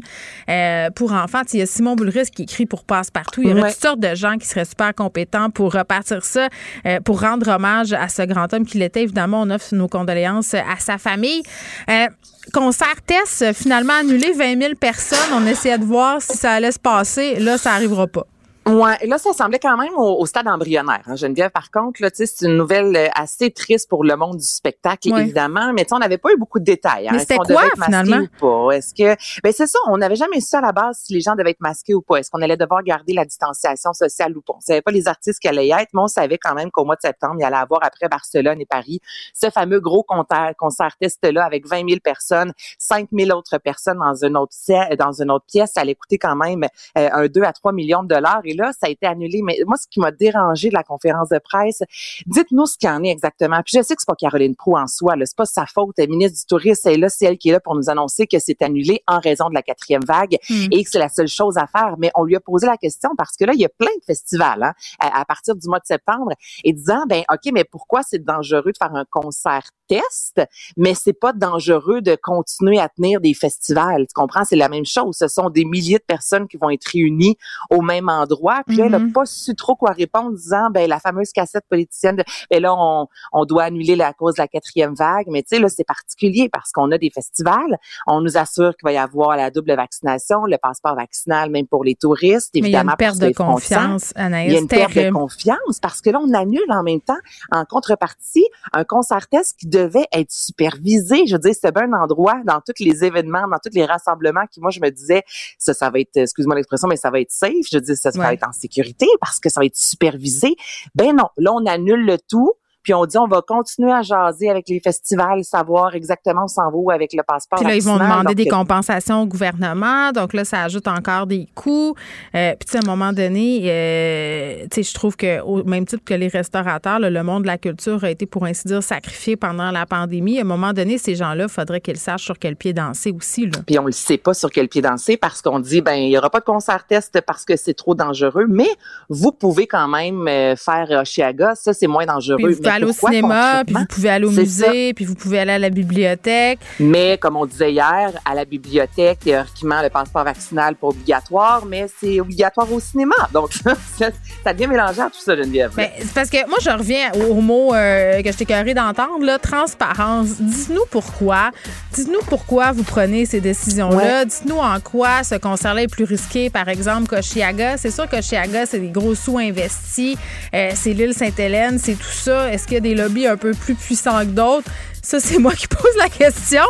euh, 0.49 0.89
pour 0.91 1.13
enfants. 1.13 1.39
Il 1.53 1.60
y 1.60 1.61
a 1.61 1.66
Simon 1.66 1.95
Boulris 1.95 2.30
qui 2.34 2.44
écrit 2.44 2.66
pour 2.66 2.84
Passe-Partout. 2.84 3.41
Il 3.41 3.49
y 3.49 3.52
aurait 3.52 3.61
Ouais. 3.64 3.72
toutes 3.72 3.82
sortes 3.82 3.99
de 3.99 4.16
gens 4.16 4.38
qui 4.38 4.48
seraient 4.48 4.66
super 4.66 4.94
compétents 4.95 5.49
pour 5.49 5.74
repartir 5.74 6.24
ça, 6.24 6.48
euh, 6.86 6.99
pour 6.99 7.22
rendre 7.22 7.48
hommage 7.49 7.94
à 7.94 8.07
ce 8.10 8.22
grand 8.24 8.53
homme 8.53 8.66
qu'il 8.66 8.82
était. 8.82 9.03
Évidemment, 9.03 9.41
on 9.41 9.49
offre 9.49 9.74
nos 9.76 9.88
condoléances 9.88 10.53
à 10.53 10.78
sa 10.80 10.98
famille. 10.98 11.41
Euh, 11.90 12.07
concert 12.53 13.02
test, 13.06 13.53
finalement 13.53 13.94
annulé, 13.94 14.32
20 14.34 14.60
000 14.60 14.74
personnes. 14.76 15.18
On 15.34 15.45
essayait 15.45 15.78
de 15.78 15.86
voir 15.86 16.22
si 16.22 16.38
ça 16.38 16.52
allait 16.53 16.72
se 16.72 16.80
passer. 16.80 17.36
Là, 17.40 17.57
ça 17.57 17.74
arrivera 17.74 18.07
pas. 18.07 18.26
Ouais, 18.75 18.97
et 19.01 19.07
là, 19.07 19.17
ça 19.17 19.33
semblait 19.33 19.59
quand 19.59 19.77
même 19.77 19.93
au, 19.95 20.19
au 20.19 20.25
stade 20.25 20.47
embryonnaire. 20.47 21.01
Hein, 21.05 21.15
Geneviève, 21.15 21.51
par 21.51 21.71
contre, 21.71 22.01
là, 22.01 22.09
c'est 22.13 22.41
une 22.41 22.57
nouvelle 22.57 22.95
euh, 22.95 23.07
assez 23.15 23.51
triste 23.51 23.89
pour 23.89 24.03
le 24.03 24.15
monde 24.15 24.37
du 24.37 24.45
spectacle, 24.45 25.11
Ouais. 25.11 25.21
évidemment. 25.21 25.71
Mais 25.73 25.85
on 25.91 25.99
n'avait 25.99 26.17
pas 26.17 26.31
eu 26.31 26.37
beaucoup 26.37 26.59
de 26.59 26.63
détails. 26.65 27.07
Hein. 27.07 27.11
Mais 27.11 27.17
Est-ce 27.17 27.25
c'était 27.27 27.37
qu'on 27.37 27.43
quoi, 27.45 27.55
devait 27.55 27.67
être 27.67 27.77
masqué 27.77 28.03
finalement? 28.05 28.27
ou 28.41 28.67
pas? 28.67 28.75
Est-ce 28.75 28.93
que, 28.93 29.41
ben 29.43 29.51
c'est 29.51 29.67
ça, 29.67 29.79
on 29.87 29.97
n'avait 29.97 30.15
jamais 30.15 30.39
su 30.41 30.55
à 30.55 30.61
la 30.61 30.71
base 30.71 30.99
si 31.03 31.13
les 31.13 31.21
gens 31.21 31.35
devaient 31.35 31.51
être 31.51 31.61
masqués 31.61 31.93
ou 31.93 32.01
pas. 32.01 32.17
Est-ce 32.17 32.29
qu'on 32.29 32.41
allait 32.41 32.57
devoir 32.57 32.83
garder 32.83 33.13
la 33.13 33.25
distanciation 33.25 33.93
sociale 33.93 34.35
ou 34.37 34.41
pas? 34.41 34.53
On 34.57 34.61
savait 34.61 34.81
pas 34.81 34.91
les 34.91 35.07
artistes 35.07 35.39
qui 35.39 35.47
allaient 35.47 35.67
y 35.67 35.71
être, 35.71 35.89
mais 35.93 36.01
on 36.01 36.07
savait 36.07 36.37
quand 36.37 36.53
même 36.53 36.71
qu'au 36.71 36.85
mois 36.85 36.95
de 36.95 37.01
septembre, 37.01 37.35
il 37.39 37.43
allait 37.43 37.55
avoir 37.57 37.81
après 37.83 38.07
Barcelone 38.09 38.59
et 38.61 38.65
Paris 38.65 38.99
ce 39.33 39.49
fameux 39.49 39.79
gros 39.79 40.03
concert, 40.03 40.53
concert 40.57 40.95
test-là 40.99 41.43
avec 41.45 41.67
20 41.67 41.87
000 41.87 41.99
personnes, 42.03 42.53
5 42.77 43.07
000 43.11 43.37
autres 43.37 43.57
personnes 43.57 43.99
dans 43.99 44.15
une 44.25 44.37
autre, 44.37 44.53
sia- 44.53 44.95
dans 44.95 45.11
une 45.21 45.31
autre 45.31 45.45
pièce. 45.45 45.71
Ça 45.75 45.81
allait 45.81 45.95
coûter 45.95 46.17
quand 46.17 46.35
même 46.35 46.63
euh, 46.97 47.09
un 47.11 47.27
2 47.27 47.41
à 47.43 47.53
3 47.53 47.71
millions 47.71 48.03
de 48.03 48.07
dollars. 48.07 48.41
Et 48.43 48.53
là, 48.60 48.72
ça 48.73 48.88
a 48.88 48.90
été 48.90 49.06
annulé. 49.06 49.41
Mais 49.44 49.57
moi, 49.65 49.77
ce 49.77 49.88
qui 49.90 49.99
m'a 49.99 50.11
dérangé 50.11 50.69
de 50.69 50.73
la 50.73 50.84
conférence 50.84 51.30
de 51.30 51.40
presse, 51.40 51.81
dites-nous 52.26 52.65
ce 52.65 52.77
qu'il 52.77 52.90
en 52.90 53.03
est 53.03 53.10
exactement. 53.10 53.61
Puis 53.65 53.77
je 53.77 53.84
sais 53.84 53.95
que 53.95 54.02
c'est 54.02 54.07
pas 54.07 54.15
Caroline 54.15 54.56
Proux 54.56 54.77
en 54.77 54.88
soi, 54.88 55.15
là, 55.15 55.26
c'est 55.26 55.38
pas 55.38 55.45
sa 55.45 55.65
faute. 55.65 55.95
Elle 55.98 56.06
est 56.06 56.07
ministre 56.07 56.40
du 56.40 56.45
Tourisme, 56.45 56.90
elle 56.90 56.95
est 56.95 56.98
là, 56.98 57.10
c'est 57.10 57.26
elle 57.26 57.38
qui 57.38 57.49
est 57.49 57.53
là 57.53 57.60
pour 57.60 57.76
nous 57.76 57.90
annoncer 57.90 58.27
que 58.27 58.40
c'est 58.40 58.61
annulé 58.61 59.02
en 59.07 59.19
raison 59.19 59.49
de 59.49 59.53
la 59.53 59.61
quatrième 59.61 60.03
vague 60.06 60.38
Mm. 60.49 60.68
et 60.72 60.84
que 60.84 60.90
c'est 60.90 60.99
la 60.99 61.10
seule 61.10 61.27
chose 61.27 61.57
à 61.57 61.68
faire. 61.68 61.95
Mais 61.98 62.11
on 62.15 62.23
lui 62.23 62.36
a 62.36 62.40
posé 62.40 62.68
la 62.68 62.77
question 62.77 63.11
parce 63.18 63.36
que 63.36 63.45
là, 63.45 63.53
il 63.53 63.60
y 63.60 63.65
a 63.65 63.69
plein 63.69 63.88
de 63.99 64.06
festivals 64.06 64.64
hein, 64.64 64.73
à, 64.99 65.22
à 65.22 65.26
partir 65.26 65.56
du 65.56 65.68
mois 65.68 65.80
de 65.80 65.86
septembre 65.86 66.31
et 66.64 66.73
disant, 66.73 67.06
ben 67.07 67.23
ok, 67.31 67.52
mais 67.53 67.64
pourquoi 67.64 68.02
c'est 68.03 68.23
dangereux 68.23 68.72
de 68.72 68.77
faire 68.77 68.94
un 68.95 69.06
concert 69.10 69.64
test, 69.88 70.41
mais 70.77 70.94
c'est 70.94 71.14
pas 71.14 71.34
dangereux 71.34 72.02
de 72.02 72.15
continuer 72.22 72.80
à 72.80 72.90
tenir 72.90 73.22
des 73.22 73.34
festivals? 73.34 74.06
Tu 74.07 74.14
comprends? 74.14 74.44
C'est 74.44 74.56
la 74.56 74.69
même 74.69 74.86
chose. 74.86 75.15
Ce 75.18 75.27
sont 75.27 75.49
des 75.49 75.65
milliers 75.65 75.98
de 75.98 76.03
personnes 76.03 76.48
qui 76.48 76.57
vont 76.57 76.69
être 76.69 76.86
réunies 76.86 77.38
au 77.69 77.81
même 77.81 78.10
endroit. 78.10 78.48
Puis 78.67 78.80
elle 78.80 78.91
n'a 78.91 78.99
Mhm. 78.99 79.13
pas 79.13 79.26
su 79.26 79.55
trop 79.55 79.76
quoi 79.76 79.91
répondre, 79.91 80.31
disant, 80.35 80.69
ben 80.71 80.88
la 80.89 80.99
fameuse 80.99 81.31
cassette 81.31 81.65
politicienne, 81.69 82.17
de, 82.17 82.23
ben 82.51 82.61
là, 82.61 82.73
on, 82.76 83.07
on 83.31 83.45
doit 83.45 83.63
annuler 83.63 83.95
la 83.95 84.13
cause 84.13 84.35
de 84.35 84.41
la 84.41 84.47
quatrième 84.47 84.93
vague. 84.95 85.27
Mais 85.30 85.41
tu 85.41 85.49
sais, 85.55 85.59
là, 85.59 85.69
c'est 85.69 85.84
particulier 85.84 86.49
parce 86.49 86.71
qu'on 86.71 86.91
a 86.91 86.97
des 86.97 87.09
festivals. 87.09 87.77
On 88.07 88.21
nous 88.21 88.38
assure 88.38 88.76
qu'il 88.76 88.85
va 88.85 88.91
y 88.93 88.97
avoir 88.97 89.35
la 89.38 89.51
double 89.51 89.73
vaccination, 89.76 90.45
le 90.45 90.57
passeport 90.57 90.95
vaccinal, 90.95 91.49
même 91.49 91.67
pour 91.67 91.84
les 91.84 91.95
touristes, 91.95 92.51
Mais 92.53 92.59
il 92.59 92.63
y 92.63 92.65
a 92.76 92.80
évidemment. 92.80 92.91
une 92.91 92.97
perte 92.97 93.17
de 93.17 93.31
confiance, 93.31 94.11
Anaïs. 94.15 94.49
Il 94.49 94.53
y 94.53 94.57
a 94.57 94.59
une 94.59 94.67
perte 94.67 94.95
de 94.95 95.09
confiance 95.11 95.80
parce 95.81 96.01
que 96.01 96.09
là, 96.09 96.19
on 96.21 96.34
annule 96.34 96.61
en 96.69 96.84
même 96.84 97.01
temps, 97.01 97.17
en 97.51 97.65
contrepartie, 97.65 98.45
un 98.73 98.84
concert 98.84 99.27
test 99.27 99.57
qui 99.59 99.67
devait 99.67 100.05
être 100.11 100.31
supervisé. 100.31 101.26
Je 101.27 101.34
veux 101.34 101.39
dire, 101.39 101.53
c'est 101.59 101.73
bien 101.73 101.91
un 101.93 102.01
endroit 102.03 102.35
dans 102.45 102.61
tous 102.61 102.84
les 102.84 103.03
événements, 103.03 103.47
dans 103.47 103.57
tous 103.63 103.73
les 103.73 103.85
rassemblements 103.85 104.45
qui, 104.51 104.59
moi, 104.61 104.71
je 104.71 104.80
me 104.80 104.89
disais, 104.89 105.23
ça, 105.57 105.73
ça 105.73 105.89
va 105.89 105.99
être, 105.99 106.15
excuse-moi 106.17 106.55
l'expression, 106.55 106.88
mais 106.88 106.95
ça 106.97 107.09
va 107.09 107.19
être 107.19 107.31
safe. 107.31 107.51
Je 107.71 107.80
ça, 107.95 108.11
ça 108.11 108.28
va 108.30 108.34
être 108.34 108.47
en 108.47 108.53
sécurité 108.53 109.07
parce 109.19 109.39
que 109.39 109.49
ça 109.49 109.60
va 109.60 109.65
être 109.65 109.77
supervisé. 109.77 110.56
Ben 110.95 111.15
non, 111.15 111.30
là, 111.38 111.53
on 111.53 111.65
annule 111.65 112.06
le 112.06 112.18
tout. 112.18 112.53
Puis 112.84 112.93
on 112.93 113.06
dit 113.06 113.18
on 113.18 113.27
va 113.27 113.41
continuer 113.41 113.91
à 113.91 114.01
jaser 114.01 114.49
avec 114.49 114.68
les 114.69 114.80
festivals, 114.80 115.43
savoir 115.43 115.95
exactement 115.95 116.43
où 116.45 116.47
s'en 116.47 116.72
va 116.72 116.93
avec 116.93 117.14
le 117.14 117.23
passeport. 117.23 117.60
Puis 117.60 117.68
là, 117.68 117.76
ils 117.76 117.84
vont 117.84 117.97
demander 117.97 118.27
Donc, 118.27 118.35
des 118.35 118.47
compensations 118.47 119.22
au 119.22 119.26
gouvernement. 119.26 120.11
Donc 120.11 120.34
là, 120.34 120.45
ça 120.45 120.64
ajoute 120.64 120.88
encore 120.88 121.27
des 121.27 121.47
coûts. 121.56 121.95
Euh, 122.35 122.51
puis 122.51 122.65
tu 122.65 122.72
sais, 122.72 122.77
à 122.77 122.81
un 122.84 122.95
moment 122.95 123.14
donné, 123.14 123.61
euh, 123.65 124.64
tu 124.72 124.76
sais, 124.76 124.84
je 124.84 124.93
trouve 124.93 125.15
que 125.15 125.41
au 125.41 125.64
même 125.64 125.85
titre 125.85 126.03
que 126.03 126.14
les 126.14 126.27
restaurateurs, 126.27 126.99
là, 126.99 127.10
le 127.10 127.23
monde 127.23 127.43
de 127.43 127.47
la 127.47 127.57
culture 127.57 128.03
a 128.03 128.10
été, 128.10 128.26
pour 128.26 128.45
ainsi 128.45 128.68
dire, 128.68 128.84
sacrifié 128.84 129.35
pendant 129.35 129.72
la 129.72 129.85
pandémie. 129.85 130.38
À 130.39 130.41
un 130.41 130.45
moment 130.45 130.73
donné, 130.73 130.97
ces 130.97 131.15
gens-là, 131.15 131.45
il 131.45 131.49
faudrait 131.49 131.81
qu'ils 131.81 131.97
sachent 131.97 132.23
sur 132.23 132.39
quel 132.39 132.56
pied 132.56 132.73
danser 132.73 133.11
aussi. 133.11 133.45
Là. 133.45 133.60
Puis 133.65 133.77
on 133.80 133.85
le 133.85 133.91
sait 133.91 134.18
pas 134.18 134.34
sur 134.34 134.51
quel 134.51 134.68
pied 134.68 134.81
danser 134.81 135.18
parce 135.18 135.41
qu'on 135.41 135.60
dit 135.60 135.81
ben 135.81 135.95
il 135.95 136.10
y 136.10 136.18
aura 136.18 136.30
pas 136.30 136.39
de 136.39 136.45
concert 136.45 136.85
test 136.88 137.19
parce 137.26 137.45
que 137.45 137.56
c'est 137.56 137.73
trop 137.73 137.95
dangereux, 137.95 138.45
mais 138.47 138.69
vous 139.10 139.31
pouvez 139.31 139.68
quand 139.68 139.88
même 139.88 140.27
euh, 140.27 140.56
faire 140.56 140.89
Oshiaga, 140.89 141.56
ça 141.56 141.73
c'est 141.73 141.88
moins 141.88 142.06
dangereux. 142.06 142.38
Puis 142.38 142.68
pouvez 142.69 142.75
aller 142.75 142.85
au 142.85 142.93
cinéma, 142.93 143.63
puis 143.65 143.75
vous 143.75 143.85
pouvez 143.85 144.09
aller 144.09 144.25
au 144.25 144.31
musée, 144.31 144.93
puis 144.93 145.05
vous 145.05 145.15
pouvez 145.15 145.39
aller 145.39 145.53
à 145.53 145.59
la 145.59 145.69
bibliothèque. 145.69 146.59
Mais 146.79 147.17
comme 147.17 147.35
on 147.35 147.45
disait 147.45 147.71
hier, 147.71 148.11
à 148.25 148.35
la 148.35 148.45
bibliothèque, 148.45 149.19
théoriquement, 149.19 149.81
le 149.81 149.89
passeport 149.89 150.23
vaccinal 150.23 150.75
pas 150.75 150.87
obligatoire, 150.87 151.65
mais 151.65 151.87
c'est 151.99 152.19
obligatoire 152.19 152.71
au 152.71 152.79
cinéma. 152.79 153.15
Donc, 153.33 153.53
ça, 153.97 154.09
ça 154.43 154.53
devient 154.53 154.67
mélangeant 154.67 155.09
tout 155.09 155.21
ça, 155.23 155.35
Geneviève. 155.35 155.71
Ben, 155.75 155.89
parce 156.13 156.29
que 156.29 156.47
moi, 156.47 156.57
je 156.61 156.69
reviens 156.69 157.11
au, 157.29 157.35
mot 157.35 157.73
euh, 157.73 158.21
que 158.21 158.31
je 158.31 158.37
t'ai 158.37 158.45
carré 158.45 158.73
d'entendre, 158.73 159.23
là, 159.25 159.39
transparence. 159.39 160.39
Dites-nous 160.39 160.85
pourquoi. 160.89 161.51
Dites-nous 161.93 162.21
pourquoi 162.27 162.71
vous 162.71 162.83
prenez 162.83 163.25
ces 163.25 163.41
décisions-là. 163.41 164.25
Dites-nous 164.25 164.57
en 164.57 164.79
quoi 164.79 165.23
ce 165.23 165.35
concert-là 165.35 165.83
est 165.83 165.87
plus 165.87 166.03
risqué, 166.03 166.49
par 166.49 166.67
exemple, 166.69 167.07
qu'Oshiaga. 167.07 167.77
C'est 167.77 167.91
sûr 167.91 168.07
qu'Oshiaga, 168.09 168.65
c'est 168.65 168.79
des 168.79 168.89
gros 168.89 169.15
sous 169.15 169.37
investis. 169.37 170.17
Euh, 170.53 170.71
c'est 170.75 170.93
l'île 170.93 171.13
Sainte-Hélène, 171.13 171.79
c'est 171.79 171.95
tout 171.95 172.11
ça. 172.11 172.51
Est-ce 172.60 172.68
qu'il 172.68 172.73
y 172.73 172.77
a 172.77 172.81
des 172.81 172.94
lobbies 172.94 173.26
un 173.26 173.38
peu 173.38 173.52
plus 173.53 173.73
puissants 173.73 174.19
que 174.19 174.31
d'autres? 174.31 174.69
Ça, 175.02 175.22
c'est 175.22 175.38
moi 175.38 175.53
qui 175.53 175.65
pose 175.65 175.95
la 175.98 176.10
question. 176.10 176.64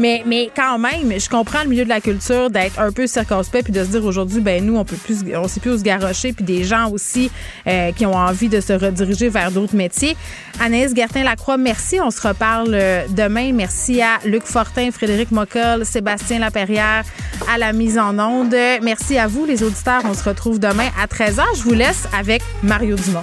Mais, 0.00 0.24
mais 0.26 0.50
quand 0.56 0.76
même, 0.76 1.20
je 1.20 1.28
comprends 1.28 1.62
le 1.62 1.68
milieu 1.68 1.84
de 1.84 1.88
la 1.88 2.00
culture 2.00 2.50
d'être 2.50 2.80
un 2.80 2.90
peu 2.90 3.06
circonspect 3.06 3.62
puis 3.62 3.72
de 3.72 3.84
se 3.84 3.90
dire 3.90 4.04
aujourd'hui, 4.04 4.40
ben 4.40 4.64
nous, 4.66 4.76
on 4.76 4.84
peut 4.84 4.96
plus, 4.96 5.20
on 5.36 5.46
sait 5.46 5.60
plus 5.60 5.70
où 5.70 5.78
se 5.78 5.84
garrocher. 5.84 6.32
Puis 6.32 6.44
des 6.44 6.64
gens 6.64 6.90
aussi 6.90 7.30
euh, 7.68 7.92
qui 7.92 8.04
ont 8.06 8.16
envie 8.16 8.48
de 8.48 8.60
se 8.60 8.72
rediriger 8.72 9.28
vers 9.28 9.52
d'autres 9.52 9.76
métiers. 9.76 10.16
Anaïs 10.58 10.92
Gertin-Lacroix, 10.96 11.58
merci. 11.58 12.00
On 12.00 12.10
se 12.10 12.26
reparle 12.26 12.74
euh, 12.74 13.06
demain. 13.08 13.52
Merci 13.52 14.02
à 14.02 14.18
Luc 14.24 14.42
Fortin, 14.42 14.90
Frédéric 14.90 15.30
Mockel, 15.30 15.86
Sébastien 15.86 16.40
Laperrière 16.40 17.04
à 17.48 17.56
la 17.56 17.72
mise 17.72 17.98
en 17.98 18.18
onde. 18.18 18.56
Merci 18.82 19.16
à 19.16 19.28
vous, 19.28 19.44
les 19.44 19.62
auditeurs. 19.62 20.02
On 20.06 20.14
se 20.14 20.24
retrouve 20.24 20.58
demain 20.58 20.88
à 21.00 21.06
13h. 21.06 21.42
Je 21.56 21.62
vous 21.62 21.74
laisse 21.74 22.08
avec 22.12 22.42
Mario 22.64 22.96
Dumont. 22.96 23.22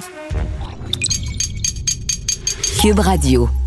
Cube 2.83 2.99
Radio. 2.99 3.62